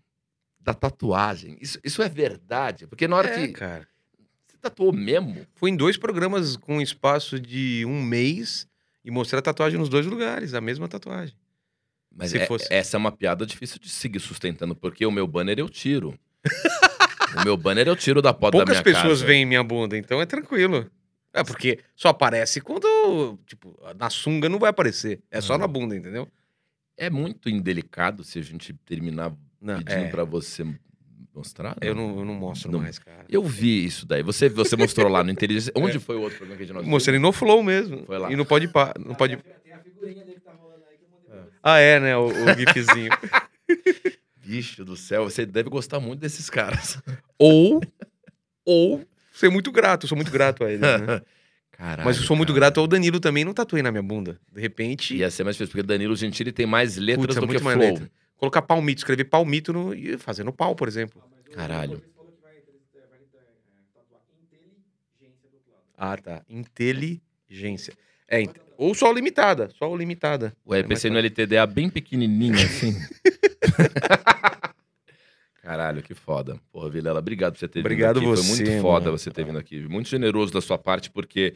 da 0.59 0.73
tatuagem, 0.73 1.57
isso, 1.61 1.79
isso 1.85 2.03
é 2.03 2.09
verdade? 2.09 2.87
Porque 2.87 3.07
na 3.07 3.17
hora 3.17 3.29
É, 3.29 3.47
que 3.47 3.53
cara. 3.53 3.87
você 4.47 4.57
tatuou 4.59 4.93
mesmo, 4.93 5.47
Fui 5.55 5.71
em 5.71 5.77
dois 5.77 5.97
programas 5.99 6.57
com 6.57 6.81
espaço 6.81 7.39
de 7.39 7.85
um 7.87 8.03
mês 8.03 8.67
e 9.05 9.11
mostrei 9.11 9.39
a 9.39 9.43
tatuagem 9.43 9.79
nos 9.79 9.89
dois 9.91 10.07
lugares, 10.07 10.55
a 10.55 10.61
mesma 10.61 10.89
tatuagem. 10.89 11.35
Mas 12.15 12.31
Se 12.31 12.39
é- 12.39 12.47
fosse- 12.47 12.67
essa 12.73 12.97
é 12.97 12.99
uma 12.99 13.13
piada 13.13 13.45
difícil 13.47 13.79
de 13.79 13.89
seguir 13.89 14.19
sustentando, 14.21 14.75
porque 14.75 15.05
o 15.07 15.11
meu 15.13 15.27
banner 15.27 15.59
eu 15.59 15.69
tiro. 15.69 16.19
o 17.41 17.45
meu 17.45 17.57
banner 17.57 17.87
eu 17.87 17.95
tiro 17.97 18.21
da 18.23 18.33
porta 18.33 18.59
da 18.59 18.65
Poucas 18.65 18.77
minha 18.83 18.83
pessoas 18.85 19.21
casa. 19.21 19.27
veem 19.27 19.45
minha 19.47 19.63
bunda, 19.63 19.97
então 19.97 20.21
é 20.21 20.27
tranquilo. 20.27 20.91
É 21.33 21.45
porque 21.45 21.79
só 21.95 22.09
aparece 22.09 22.61
quando, 22.61 23.39
tipo, 23.47 23.79
na 23.99 24.11
sunga 24.11 24.49
não 24.49 24.59
vai 24.59 24.71
aparecer. 24.71 25.21
É 25.31 25.41
só 25.41 25.55
Ah. 25.55 25.59
na 25.59 25.67
bunda, 25.67 25.97
entendeu? 25.97 26.29
É 26.97 27.09
muito 27.09 27.49
indelicado 27.49 28.25
se 28.25 28.39
a 28.39 28.43
gente 28.43 28.73
terminar 28.85 29.33
Não, 29.61 29.79
pedindo 29.79 30.05
é, 30.07 30.09
pra 30.11 30.25
você 30.25 30.67
mostrar. 31.35 31.77
eu, 31.81 31.95
não, 31.95 32.19
eu 32.19 32.25
não 32.25 32.35
mostro 32.35 32.71
Não. 32.73 32.81
mais, 32.81 32.99
cara. 32.99 33.25
Eu 33.29 33.43
vi 33.45 33.85
isso 33.85 34.05
daí. 34.07 34.23
Você, 34.23 34.49
você 34.49 34.77
mostrou 34.77 35.09
lá 35.09 35.23
no 35.23 35.31
Inteligência. 35.31 35.73
Onde 35.77 35.99
foi 35.99 36.17
o 36.17 36.21
outro 36.21 36.37
programa 36.39 36.57
que 36.59 36.65
a 36.65 36.67
gente 36.67 36.75
nós 36.75 36.87
Mostrei 36.87 37.19
no 37.19 37.33
Flow 37.33 37.63
mesmo. 37.63 38.05
Foi 38.05 38.19
lá. 38.19 38.31
E 38.31 38.37
não 38.37 38.45
pode 38.45 38.69
pá, 38.69 38.93
não 38.99 39.15
pode. 39.15 39.37
Tem 39.63 39.73
a 39.73 39.79
figurinha 39.79 40.25
dele 40.25 40.37
que 40.37 40.41
tá 40.43 40.53
rolando 40.53 40.85
aí 40.91 40.99
que 40.99 41.05
eu 41.05 41.09
mandei 41.09 41.27
pra 41.31 41.43
você. 41.43 41.55
Ah, 41.63 41.79
é, 41.79 42.01
né? 42.01 42.17
O, 42.17 42.27
o 42.27 42.55
gifzinho. 42.59 43.11
Bicho 44.45 44.85
do 44.85 44.97
céu, 44.97 45.25
você 45.25 45.47
deve 45.47 45.71
gostar 45.71 46.01
muito 46.01 46.19
desses 46.21 46.51
caras. 46.51 47.01
ou, 47.39 47.81
ou 48.65 49.05
ser 49.41 49.51
muito 49.51 49.73
grato. 49.73 50.07
Sou 50.07 50.17
muito 50.17 50.31
grato 50.31 50.65
a 50.65 50.71
ele, 50.71 50.79
né? 50.83 51.21
Caralho. 51.73 52.05
Mas 52.05 52.19
eu 52.19 52.23
sou 52.25 52.37
muito 52.37 52.51
cara. 52.53 52.61
grato 52.67 52.81
ao 52.81 52.87
Danilo 52.87 53.19
também, 53.19 53.45
não 53.45 53.55
tatuei 53.55 53.83
na 53.83 53.91
minha 53.91 54.03
bunda. 54.03 54.39
De 54.53 54.61
repente, 54.61 55.17
Ia 55.17 55.31
ser 55.31 55.45
mais 55.45 55.57
difícil, 55.57 55.73
porque 55.73 55.87
Danilo 55.87 56.15
Gentili 56.15 56.53
tem 56.53 56.67
mais 56.67 56.97
letras 56.99 57.27
Putz, 57.29 57.37
é 57.37 57.41
do 57.41 57.47
que 57.47 57.53
muito 57.55 57.65
mais 57.65 57.77
flow. 57.79 57.91
letra. 57.91 58.11
colocar 58.37 58.61
palmito, 58.63 58.99
escrever 59.01 59.25
palmito 59.25 59.73
no, 59.73 59.95
e 59.95 60.19
fazendo 60.19 60.53
pau, 60.53 60.75
por 60.77 60.89
exemplo. 60.89 61.23
Caralho. 61.55 62.03
Que 65.19 65.27
é. 65.27 65.31
Ah, 65.97 66.17
tá. 66.17 66.43
Inteligência. 66.49 67.95
É, 68.29 68.43
int- 68.43 68.57
ou 68.77 68.95
só 68.95 69.11
o 69.11 69.13
limitada, 69.15 69.71
só 69.79 69.91
o 69.91 69.97
limitada. 69.97 70.55
Ué, 70.67 70.81
É 70.81 70.83
pensei 70.83 71.11
no 71.11 71.19
LTDA 71.19 71.67
bem 71.67 71.89
pequenininho 71.91 72.55
assim. 72.57 72.95
Caralho, 75.71 76.03
que 76.03 76.15
foda. 76.15 76.61
Porra, 76.73 76.91
Vilela, 76.91 77.21
obrigado 77.21 77.53
por 77.53 77.61
você 77.61 77.69
ter 77.69 77.79
Obrigado 77.79 78.19
vindo 78.19 78.33
aqui. 78.33 78.43
você, 78.43 78.57
Foi 78.57 78.65
muito 78.67 78.83
foda 78.83 79.05
mano. 79.07 79.17
você 79.19 79.31
ter 79.31 79.45
vindo 79.45 79.57
aqui. 79.59 79.81
Muito 79.89 80.09
generoso 80.09 80.53
da 80.53 80.61
sua 80.61 80.77
parte, 80.77 81.09
porque 81.13 81.55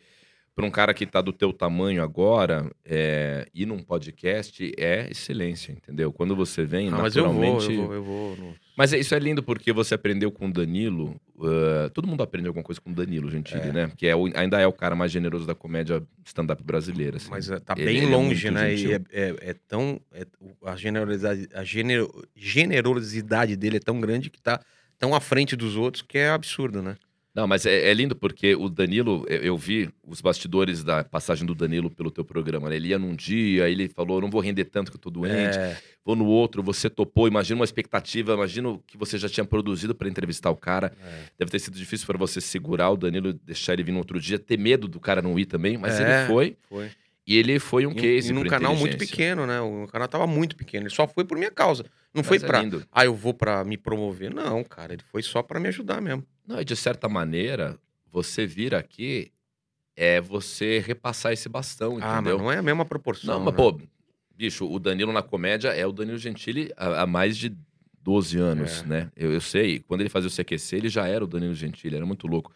para 0.57 0.65
um 0.65 0.71
cara 0.71 0.95
que 0.95 1.05
tá 1.05 1.21
do 1.21 1.33
teu 1.33 1.53
tamanho 1.53 2.01
agora, 2.03 2.71
é, 2.85 3.45
ir 3.53 3.67
num 3.67 3.81
podcast 3.81 4.73
é 4.79 5.09
excelência, 5.11 5.73
entendeu? 5.73 6.13
Quando 6.13 6.37
você 6.37 6.65
vem, 6.65 6.89
Ah, 6.89 6.93
mas 6.93 7.17
eu 7.17 7.25
vou, 7.25 7.33
naturalmente... 7.35 7.73
eu 7.75 7.83
vou, 7.87 7.95
eu 7.95 8.05
vou. 8.05 8.37
no- 8.37 8.55
Mas 8.77 8.93
é- 8.93 8.99
isso 8.99 9.15
é 9.15 9.19
lindo 9.19 9.43
porque 9.43 9.73
você 9.73 9.95
aprendeu 9.95 10.31
com 10.31 10.47
o 10.47 10.53
Danilo. 10.53 11.21
uh, 11.37 11.91
todo 11.93 12.07
mundo 12.07 12.23
aprendeu 12.23 12.51
alguma 12.51 12.63
coisa 12.63 12.81
com 12.81 12.91
o 12.91 12.95
Danilo 12.95 13.29
Gentili, 13.29 13.69
É. 13.69 13.73
né? 13.73 13.93
Que 13.97 14.07
é 14.07 14.13
ainda 14.37 14.61
é 14.61 14.67
o 14.69 14.73
cara 14.73 14.95
mais 14.95 15.11
generoso 15.11 15.45
da 15.45 15.55
comédia 15.55 16.01
stand-up 16.25 16.63
brasileira. 16.63 17.17
assim. 17.17 17.29
Mas 17.31 17.51
é, 17.51 17.59
tá 17.59 17.75
bem 17.75 17.87
ele 17.89 18.07
é 18.07 18.09
longe, 18.17 18.51
né? 18.53 18.73
E 18.73 18.77
gentil. 18.77 18.95
é, 19.13 19.21
é- 19.21 19.37
é 19.51 19.55
tão. 19.67 20.01
é- 20.13 20.25
a 20.65 20.77
generosidade, 20.77 21.49
a 21.53 21.65
genero- 21.65 22.25
generosidade 22.37 23.57
dele 23.57 23.77
é 23.79 23.81
tão 23.81 24.01
grande 24.01 24.31
que 24.31 24.41
tá 24.41 24.61
tão 24.99 25.15
à 25.15 25.21
frente 25.21 25.57
dos 25.57 25.77
outros 25.77 26.03
que 26.03 26.17
é 26.19 26.31
absurdo, 26.31 26.81
né? 26.83 26.97
Não, 27.35 27.49
mas 27.49 27.67
é, 27.67 27.91
é 27.91 27.93
lindo 27.95 28.15
porque 28.15 28.55
o 28.55 28.69
Danilo, 28.69 29.27
eu, 29.29 29.39
eu 29.41 29.57
vi 29.59 29.91
os 30.07 30.21
bastidores 30.21 30.85
da 30.85 31.03
passagem 31.03 31.45
do 31.45 31.53
Danilo 31.55 31.91
pelo 31.91 32.11
teu 32.11 32.25
programa. 32.25 32.69
né? 32.71 32.77
Ele 32.77 32.89
ia 32.89 32.99
num 32.99 33.15
dia, 33.17 33.69
ele 33.69 33.89
falou: 33.89 34.21
não 34.21 34.31
vou 34.31 34.41
render 34.41 34.67
tanto 34.67 34.91
que 34.93 34.97
eu 34.97 35.01
tô 35.01 35.11
doente, 35.11 35.59
É, 35.59 35.77
vou 36.05 36.15
no 36.15 36.27
outro, 36.27 36.63
você 36.63 36.89
topou. 36.89 37.27
Imagina 37.27 37.59
uma 37.59 37.65
expectativa, 37.65 38.35
imagina 38.35 38.69
o 38.69 38.79
que 38.79 38.97
você 38.97 39.19
já 39.19 39.29
tinha 39.29 39.45
produzido 39.45 39.95
para 39.97 40.09
entrevistar 40.09 40.51
o 40.51 40.57
cara. 40.57 40.93
é. 41.05 41.25
Deve 41.39 41.51
ter 41.51 41.59
sido 41.59 41.77
difícil 41.77 42.07
para 42.07 42.17
você 42.17 42.41
segurar 42.41 42.91
o 42.91 42.97
Danilo, 42.97 43.33
deixar 43.33 43.73
ele 43.73 43.83
vir 43.83 43.91
no 43.93 43.99
outro 43.99 44.21
dia, 44.21 44.39
ter 44.39 44.57
medo 44.57 44.87
do 44.87 45.01
cara 45.01 45.21
não 45.21 45.37
ir 45.37 45.47
também, 45.47 45.77
mas 45.77 45.99
É. 45.99 46.03
ele 46.21 46.27
foi. 46.29 46.57
Foi. 46.69 46.91
E 47.27 47.37
ele 47.39 47.59
foi 47.59 47.87
um 47.87 47.93
E, 47.93 47.95
case 47.95 48.31
e 48.31 48.33
num 48.35 48.45
canal 48.45 48.77
muito 48.77 48.99
pequeno, 48.99 49.47
né? 49.47 49.59
O 49.61 49.89
canal 49.91 50.07
tava 50.07 50.27
muito 50.27 50.55
pequeno. 50.55 50.85
Ele 50.87 50.95
só 50.95 51.09
foi 51.09 51.25
por 51.25 51.39
minha 51.39 51.51
causa. 51.51 51.83
Não 52.13 52.21
Mas 52.21 52.27
foi 52.27 52.37
é 52.37 52.41
pra. 52.41 52.61
lindo. 52.63 52.85
Ah, 52.93 53.07
eu 53.07 53.15
vou 53.15 53.33
pra 53.35 53.65
me 53.65 53.79
promover. 53.79 54.33
Não, 54.33 54.63
cara. 54.63 54.93
Ele 54.93 55.03
foi 55.11 55.23
só 55.23 55.43
pra 55.43 55.59
me 55.59 55.67
ajudar 55.69 56.03
mesmo. 56.03 56.23
Não, 56.47 56.61
e 56.61 56.65
de 56.65 56.77
certa 56.77 57.09
maneira, 57.09 57.79
você 58.13 58.47
vir 58.47 58.75
aqui 58.75 59.31
é 59.97 60.21
você 60.21 60.79
repassar 60.81 61.33
esse 61.33 61.49
bastão, 61.49 61.97
Ah, 61.97 62.01
mas 62.01 62.15
entendeu? 62.21 62.39
não 62.39 62.51
é 62.53 62.59
a 62.59 62.63
mesma 62.63 62.85
proporção. 62.85 63.35
Não, 63.39 63.45
mas 63.45 63.55
né? 63.55 63.57
pô, 63.57 63.81
bicho, 64.37 64.67
o 64.71 64.79
Danilo 64.79 65.13
na 65.13 65.23
comédia 65.23 65.69
é 65.69 65.87
o 65.87 65.93
Danilo 65.93 66.19
Gentili 66.19 66.73
há, 66.77 67.03
há 67.03 67.07
mais 67.07 67.37
de 67.37 67.57
12 68.03 68.37
anos, 68.39 68.83
É. 68.83 68.87
né? 68.87 69.13
Eu, 69.17 69.33
eu 69.33 69.41
sei, 69.41 69.79
quando 69.79 70.01
ele 70.03 70.11
fazia 70.11 70.29
o 70.29 70.33
CQC, 70.33 70.77
ele 70.77 70.89
já 70.89 71.07
era 71.07 71.25
o 71.25 71.27
Danilo 71.29 71.55
Gentili, 71.55 71.97
era 71.97 72.05
muito 72.05 72.27
louco. 72.27 72.53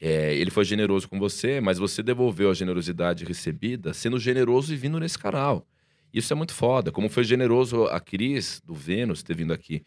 É, 0.00 0.34
ele 0.36 0.50
foi 0.50 0.64
generoso 0.64 1.08
com 1.08 1.18
você, 1.18 1.60
mas 1.60 1.76
você 1.78 2.02
devolveu 2.02 2.50
a 2.50 2.54
generosidade 2.54 3.24
recebida 3.24 3.92
sendo 3.92 4.18
generoso 4.18 4.72
e 4.72 4.76
vindo 4.76 4.98
nesse 5.00 5.18
canal. 5.18 5.66
Isso 6.12 6.32
é 6.32 6.36
muito 6.36 6.54
foda. 6.54 6.90
Como 6.90 7.08
foi 7.08 7.22
generoso 7.24 7.84
a 7.84 8.00
Cris 8.00 8.62
do 8.64 8.74
Vênus 8.74 9.22
ter 9.22 9.34
vindo 9.36 9.52
aqui. 9.52 9.82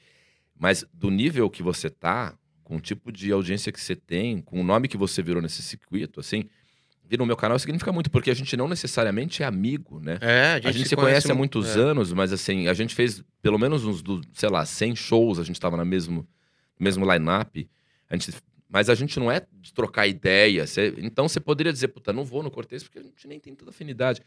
Mas 0.57 0.85
do 0.93 1.09
nível 1.09 1.49
que 1.49 1.63
você 1.63 1.89
tá, 1.89 2.37
com 2.73 2.77
o 2.77 2.81
tipo 2.81 3.11
de 3.11 3.31
audiência 3.31 3.71
que 3.71 3.79
você 3.79 3.95
tem, 3.95 4.41
com 4.41 4.59
o 4.59 4.63
nome 4.63 4.87
que 4.87 4.97
você 4.97 5.21
virou 5.21 5.41
nesse 5.41 5.61
circuito, 5.61 6.19
assim, 6.19 6.45
vir 7.07 7.19
no 7.19 7.25
meu 7.25 7.37
canal 7.37 7.59
significa 7.59 7.91
muito, 7.91 8.09
porque 8.09 8.31
a 8.31 8.33
gente 8.33 8.57
não 8.57 8.67
necessariamente 8.67 9.43
é 9.43 9.45
amigo, 9.45 9.99
né? 9.99 10.17
É, 10.21 10.53
A 10.63 10.71
gente, 10.71 10.87
se 10.89 10.95
conhece 10.95 11.29
há 11.31 11.35
mu- 11.35 11.39
muitos 11.39 11.75
é. 11.77 11.79
anos, 11.79 12.11
mas 12.11 12.33
assim, 12.33 12.67
a 12.67 12.73
gente 12.73 12.95
fez 12.95 13.23
pelo 13.43 13.59
menos 13.59 13.85
uns, 13.85 14.01
do, 14.01 14.21
sei 14.33 14.49
lá, 14.49 14.65
100 14.65 14.95
shows, 14.95 15.37
a 15.37 15.43
gente 15.43 15.59
tava 15.59 15.77
no 15.77 15.85
mesmo, 15.85 16.27
mesmo 16.79 17.05
line-up. 17.11 17.69
A 18.09 18.15
gente, 18.15 18.33
mas 18.67 18.89
a 18.89 18.95
gente 18.95 19.19
não 19.19 19.31
é 19.31 19.45
de 19.61 19.71
trocar 19.71 20.07
ideia. 20.07 20.65
cê- 20.65 20.95
então 20.97 21.27
você 21.29 21.39
poderia 21.39 21.71
dizer, 21.71 21.89
puta, 21.89 22.11
não 22.11 22.23
vou 22.25 22.41
no 22.41 22.49
Cortez 22.49 22.81
porque 22.83 22.97
a 22.97 23.03
gente 23.03 23.27
nem 23.27 23.39
tem 23.39 23.53
tanta 23.53 23.69
afinidade. 23.69 24.21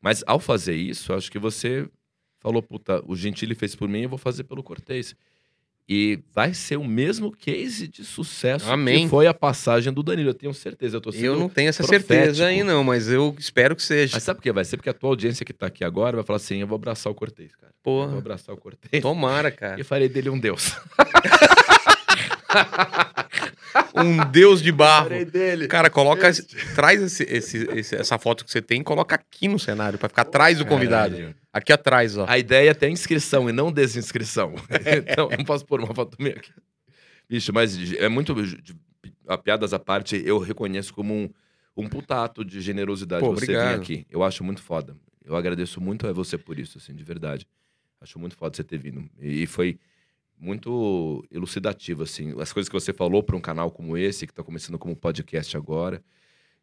Mas 0.00 0.24
ao 0.26 0.40
fazer 0.40 0.74
isso, 0.76 1.12
acho 1.12 1.30
que 1.30 1.38
você 1.38 1.86
falou, 2.40 2.62
puta, 2.62 3.02
o 3.06 3.14
Gentili 3.14 3.54
fez 3.54 3.74
por 3.76 3.86
mim, 3.88 4.00
eu 4.02 4.08
vou 4.08 4.18
fazer 4.18 4.44
pelo 4.44 4.62
Cortez. 4.62 5.14
E 5.88 6.20
vai 6.32 6.54
ser 6.54 6.76
o 6.76 6.84
mesmo 6.84 7.32
case 7.32 7.88
de 7.88 8.04
sucesso 8.04 8.70
Amém. 8.70 9.04
que 9.04 9.10
foi 9.10 9.26
a 9.26 9.34
passagem 9.34 9.92
do 9.92 10.02
Danilo. 10.02 10.30
Eu 10.30 10.34
tenho 10.34 10.54
certeza. 10.54 10.96
Eu, 10.96 11.00
tô 11.00 11.10
Eu 11.10 11.36
não 11.36 11.48
tenho 11.48 11.68
essa 11.68 11.82
profético. 11.82 12.14
certeza 12.14 12.46
aí, 12.46 12.62
não, 12.62 12.84
mas 12.84 13.08
eu 13.08 13.34
espero 13.38 13.74
que 13.76 13.82
seja. 13.82 14.14
Mas 14.14 14.22
sabe 14.22 14.38
por 14.38 14.42
que 14.44 14.52
vai 14.52 14.64
ser? 14.64 14.76
Porque 14.76 14.88
a 14.88 14.94
tua 14.94 15.10
audiência 15.10 15.44
que 15.44 15.52
tá 15.52 15.66
aqui 15.66 15.84
agora 15.84 16.16
vai 16.16 16.24
falar 16.24 16.36
assim: 16.36 16.58
eu 16.58 16.66
vou 16.66 16.76
abraçar 16.76 17.10
o 17.10 17.14
Cortez, 17.14 17.54
cara. 17.56 17.72
Eu 17.72 17.92
vou 17.92 18.06
Porra, 18.06 18.18
abraçar 18.18 18.54
o 18.54 18.58
Cortez. 18.58 19.02
tomara, 19.02 19.50
cara. 19.50 19.76
E 19.80 19.84
farei 19.84 20.08
dele 20.08 20.30
um 20.30 20.38
deus. 20.38 20.72
Um 24.02 24.30
deus 24.30 24.60
de 24.62 24.70
barro. 24.72 25.24
dele. 25.24 25.66
Cara, 25.68 25.88
coloca. 25.90 26.30
Traz 26.74 27.00
esse- 27.02 27.24
esse- 27.24 27.68
esse- 27.72 27.96
essa 27.96 28.18
foto 28.18 28.44
que 28.44 28.50
você 28.50 28.60
tem 28.62 28.80
e 28.80 28.84
coloca 28.84 29.14
aqui 29.14 29.48
no 29.48 29.58
cenário, 29.58 29.98
pra 29.98 30.08
ficar 30.08 30.22
atrás 30.22 30.58
do 30.58 30.66
convidado. 30.66 31.14
Caralho. 31.16 31.36
Aqui 31.52 31.72
atrás, 31.72 32.16
ó. 32.16 32.24
A 32.28 32.38
ideia 32.38 32.70
é 32.70 32.74
ter 32.74 32.88
inscrição 32.88 33.48
e 33.48 33.52
não 33.52 33.70
desinscrição. 33.72 34.54
então, 35.26 35.28
não 35.36 35.44
posso 35.44 35.64
pôr 35.66 35.80
uma 35.80 35.94
foto 35.94 36.16
minha 36.20 36.34
aqui. 36.34 36.50
Bicho, 37.28 37.52
mas 37.52 37.76
é 37.94 38.08
muito. 38.08 38.34
de- 38.34 38.74
A 39.28 39.38
piadas 39.38 39.72
à 39.72 39.78
parte, 39.78 40.20
eu 40.24 40.38
reconheço 40.38 40.92
como 40.92 41.14
um, 41.14 41.30
um 41.76 41.88
putato 41.88 42.44
de 42.44 42.60
generosidade 42.60 43.20
Pô, 43.24 43.30
você 43.32 43.44
obrigado. 43.44 43.68
vir 43.76 43.80
aqui. 43.80 44.06
Eu 44.10 44.22
acho 44.22 44.42
muito 44.44 44.60
foda. 44.62 44.96
Eu 45.24 45.36
agradeço 45.36 45.80
muito 45.80 46.06
a 46.08 46.12
você 46.12 46.36
por 46.36 46.58
isso, 46.58 46.78
assim, 46.78 46.92
de 46.94 47.04
verdade. 47.04 47.46
Acho 48.00 48.18
muito 48.18 48.36
foda 48.36 48.56
você 48.56 48.64
ter 48.64 48.78
vindo. 48.78 49.08
E 49.20 49.46
foi 49.46 49.78
muito 50.42 51.24
elucidativo, 51.30 52.02
assim. 52.02 52.34
As 52.40 52.52
coisas 52.52 52.68
que 52.68 52.74
você 52.74 52.92
falou 52.92 53.22
para 53.22 53.36
um 53.36 53.40
canal 53.40 53.70
como 53.70 53.96
esse, 53.96 54.26
que 54.26 54.34
tá 54.34 54.42
começando 54.42 54.78
como 54.78 54.94
podcast 54.96 55.56
agora. 55.56 56.02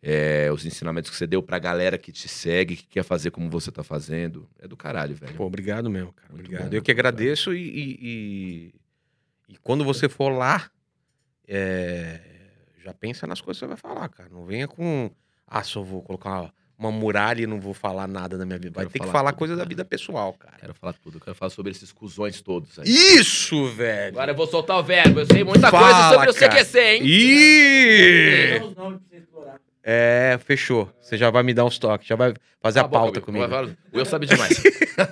é, 0.02 0.50
os 0.52 0.66
ensinamentos 0.66 1.10
que 1.10 1.16
você 1.18 1.28
deu 1.28 1.42
pra 1.44 1.60
galera 1.60 1.98
que 1.98 2.12
te 2.12 2.28
segue, 2.28 2.76
que 2.78 2.88
quer 2.88 3.04
fazer 3.04 3.32
como 3.32 3.50
você 3.50 3.70
tá 3.72 3.84
fazendo. 3.84 4.48
É 4.60 4.68
do 4.68 4.78
caralho, 4.78 5.14
velho. 5.16 5.34
Pô, 5.36 5.46
obrigado 5.46 5.90
mesmo, 5.90 6.14
cara. 6.14 6.30
Muito 6.34 6.46
obrigado. 6.46 6.70
bom, 6.70 6.76
eu 6.76 6.82
que 6.82 6.92
agradeço 6.92 7.54
e, 7.54 7.62
e, 7.68 7.98
e- 8.02 8.74
e 9.54 9.58
quando 9.58 9.84
você 9.84 10.08
for 10.08 10.30
lá, 10.30 10.70
é, 11.48 12.20
já 12.84 12.94
pensa 12.94 13.26
nas 13.28 13.42
coisas 13.42 13.60
que 13.60 13.66
você 13.66 13.68
vai 13.68 13.78
falar, 13.78 14.08
cara. 14.10 14.30
Não 14.30 14.46
venha 14.46 14.68
com. 14.68 15.10
Ah, 15.48 15.64
só 15.64 15.82
vou 15.82 16.02
colocar 16.02 16.54
uma 16.80 16.92
muralha 16.92 17.44
e 17.44 17.48
não 17.48 17.60
vou 17.60 17.74
falar 17.74 18.08
nada 18.08 18.38
da 18.38 18.46
minha 18.46 18.58
vida. 18.58 18.72
Vai 18.74 18.86
Quero 18.86 18.94
ter 18.94 19.00
que 19.00 19.06
falar 19.06 19.20
falar 19.20 19.32
tudo, 19.32 19.40
coisa 19.40 19.56
da 19.58 19.66
vida 19.66 19.84
pessoal, 19.84 20.32
cara. 20.34 20.56
Quero 20.58 20.74
falar 20.74 20.94
tudo, 20.94 21.20
quero 21.20 21.36
falar 21.36 21.50
sobre 21.50 21.74
esses 21.74 21.92
cuzões 21.92 22.40
todos 22.40 22.80
aí. 22.80 22.88
Isso, 22.88 23.68
velho! 23.68 24.14
Agora 24.14 24.32
eu 24.32 24.36
vou 24.36 24.48
soltar 24.48 24.80
o 24.80 24.84
verbo. 24.84 25.20
Eu 25.20 25.26
sei 25.26 25.44
muita 25.44 25.70
Fala, 25.70 25.84
coisa 25.84 26.10
sobre 26.14 26.30
o 26.30 26.34
cara. 26.34 26.64
CQC, 26.64 26.80
hein? 26.80 27.02
Ih! 27.04 28.62
É, 29.84 30.40
fechou. 30.46 30.90
Você 31.02 31.18
já 31.18 31.30
vai 31.30 31.44
me 31.44 31.54
dar 31.54 31.66
uns 31.66 31.78
toques, 31.78 32.08
já 32.08 32.16
vai 32.16 32.34
fazer 32.62 32.80
a 32.80 32.84
Cala 32.84 32.92
boca, 32.92 33.04
pauta 33.04 33.22
comigo. 33.22 33.46
O 33.92 33.98
Will 33.98 34.06
sabe 34.06 34.26
demais. 34.26 34.62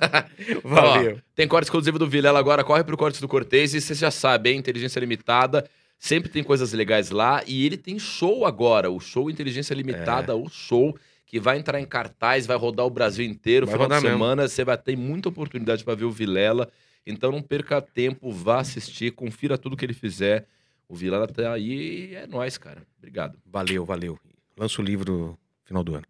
Valeu. 0.63 1.19
Tem 1.35 1.47
corte 1.47 1.65
exclusivo 1.65 1.99
do 1.99 2.07
Vilela 2.07 2.39
agora, 2.39 2.63
corre 2.63 2.83
pro 2.83 2.95
corte 2.95 3.19
do 3.19 3.27
Cortez 3.27 3.73
e 3.73 3.81
você 3.81 3.93
já 3.93 4.11
sabe, 4.11 4.51
hein? 4.51 4.59
Inteligência 4.59 4.99
Limitada. 4.99 5.67
Sempre 5.99 6.29
tem 6.29 6.43
coisas 6.43 6.73
legais 6.73 7.09
lá. 7.09 7.43
E 7.47 7.65
ele 7.65 7.75
tem 7.75 7.97
show 7.97 8.45
agora, 8.45 8.89
o 8.89 8.99
show 8.99 9.29
Inteligência 9.29 9.73
Limitada, 9.73 10.35
o 10.35 10.47
show, 10.47 10.95
que 11.27 11.39
vai 11.39 11.59
entrar 11.59 11.79
em 11.79 11.85
cartaz, 11.85 12.47
vai 12.47 12.57
rodar 12.57 12.85
o 12.85 12.89
Brasil 12.89 13.25
inteiro. 13.25 13.67
Vai 13.67 13.75
final 13.75 13.89
de 13.89 14.07
semana 14.07 14.41
mesmo. 14.43 14.55
você 14.55 14.63
vai 14.63 14.77
ter 14.77 14.95
muita 14.95 15.27
oportunidade 15.27 15.83
para 15.83 15.93
ver 15.93 16.05
o 16.05 16.11
Vilela. 16.11 16.71
Então 17.05 17.31
não 17.31 17.41
perca 17.41 17.81
tempo, 17.81 18.31
vá 18.31 18.61
assistir, 18.61 19.11
confira 19.11 19.57
tudo 19.57 19.75
que 19.75 19.85
ele 19.85 19.93
fizer. 19.93 20.47
O 20.87 20.95
Vilela 20.95 21.27
tá 21.27 21.51
aí 21.51 22.11
e 22.11 22.15
é 22.15 22.25
nóis, 22.25 22.57
cara. 22.57 22.81
Obrigado. 22.97 23.37
Valeu, 23.45 23.85
valeu. 23.85 24.17
Lança 24.57 24.81
o 24.81 24.85
livro 24.85 25.37
final 25.65 25.83
do 25.83 25.95
ano. 25.95 26.05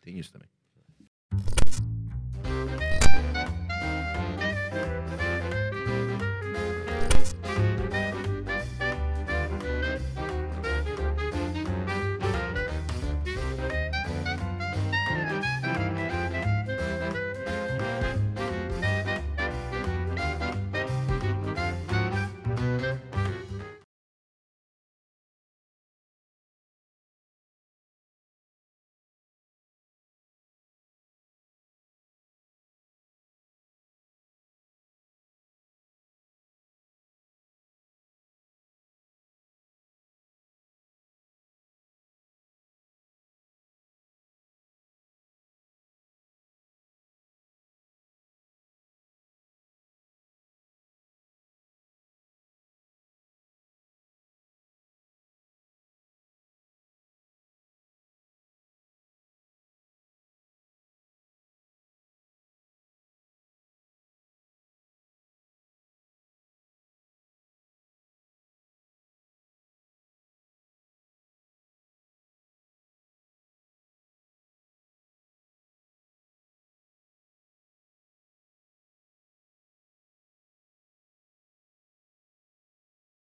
Tem 0.00 0.16
isso 0.16 0.32
também. 0.32 0.48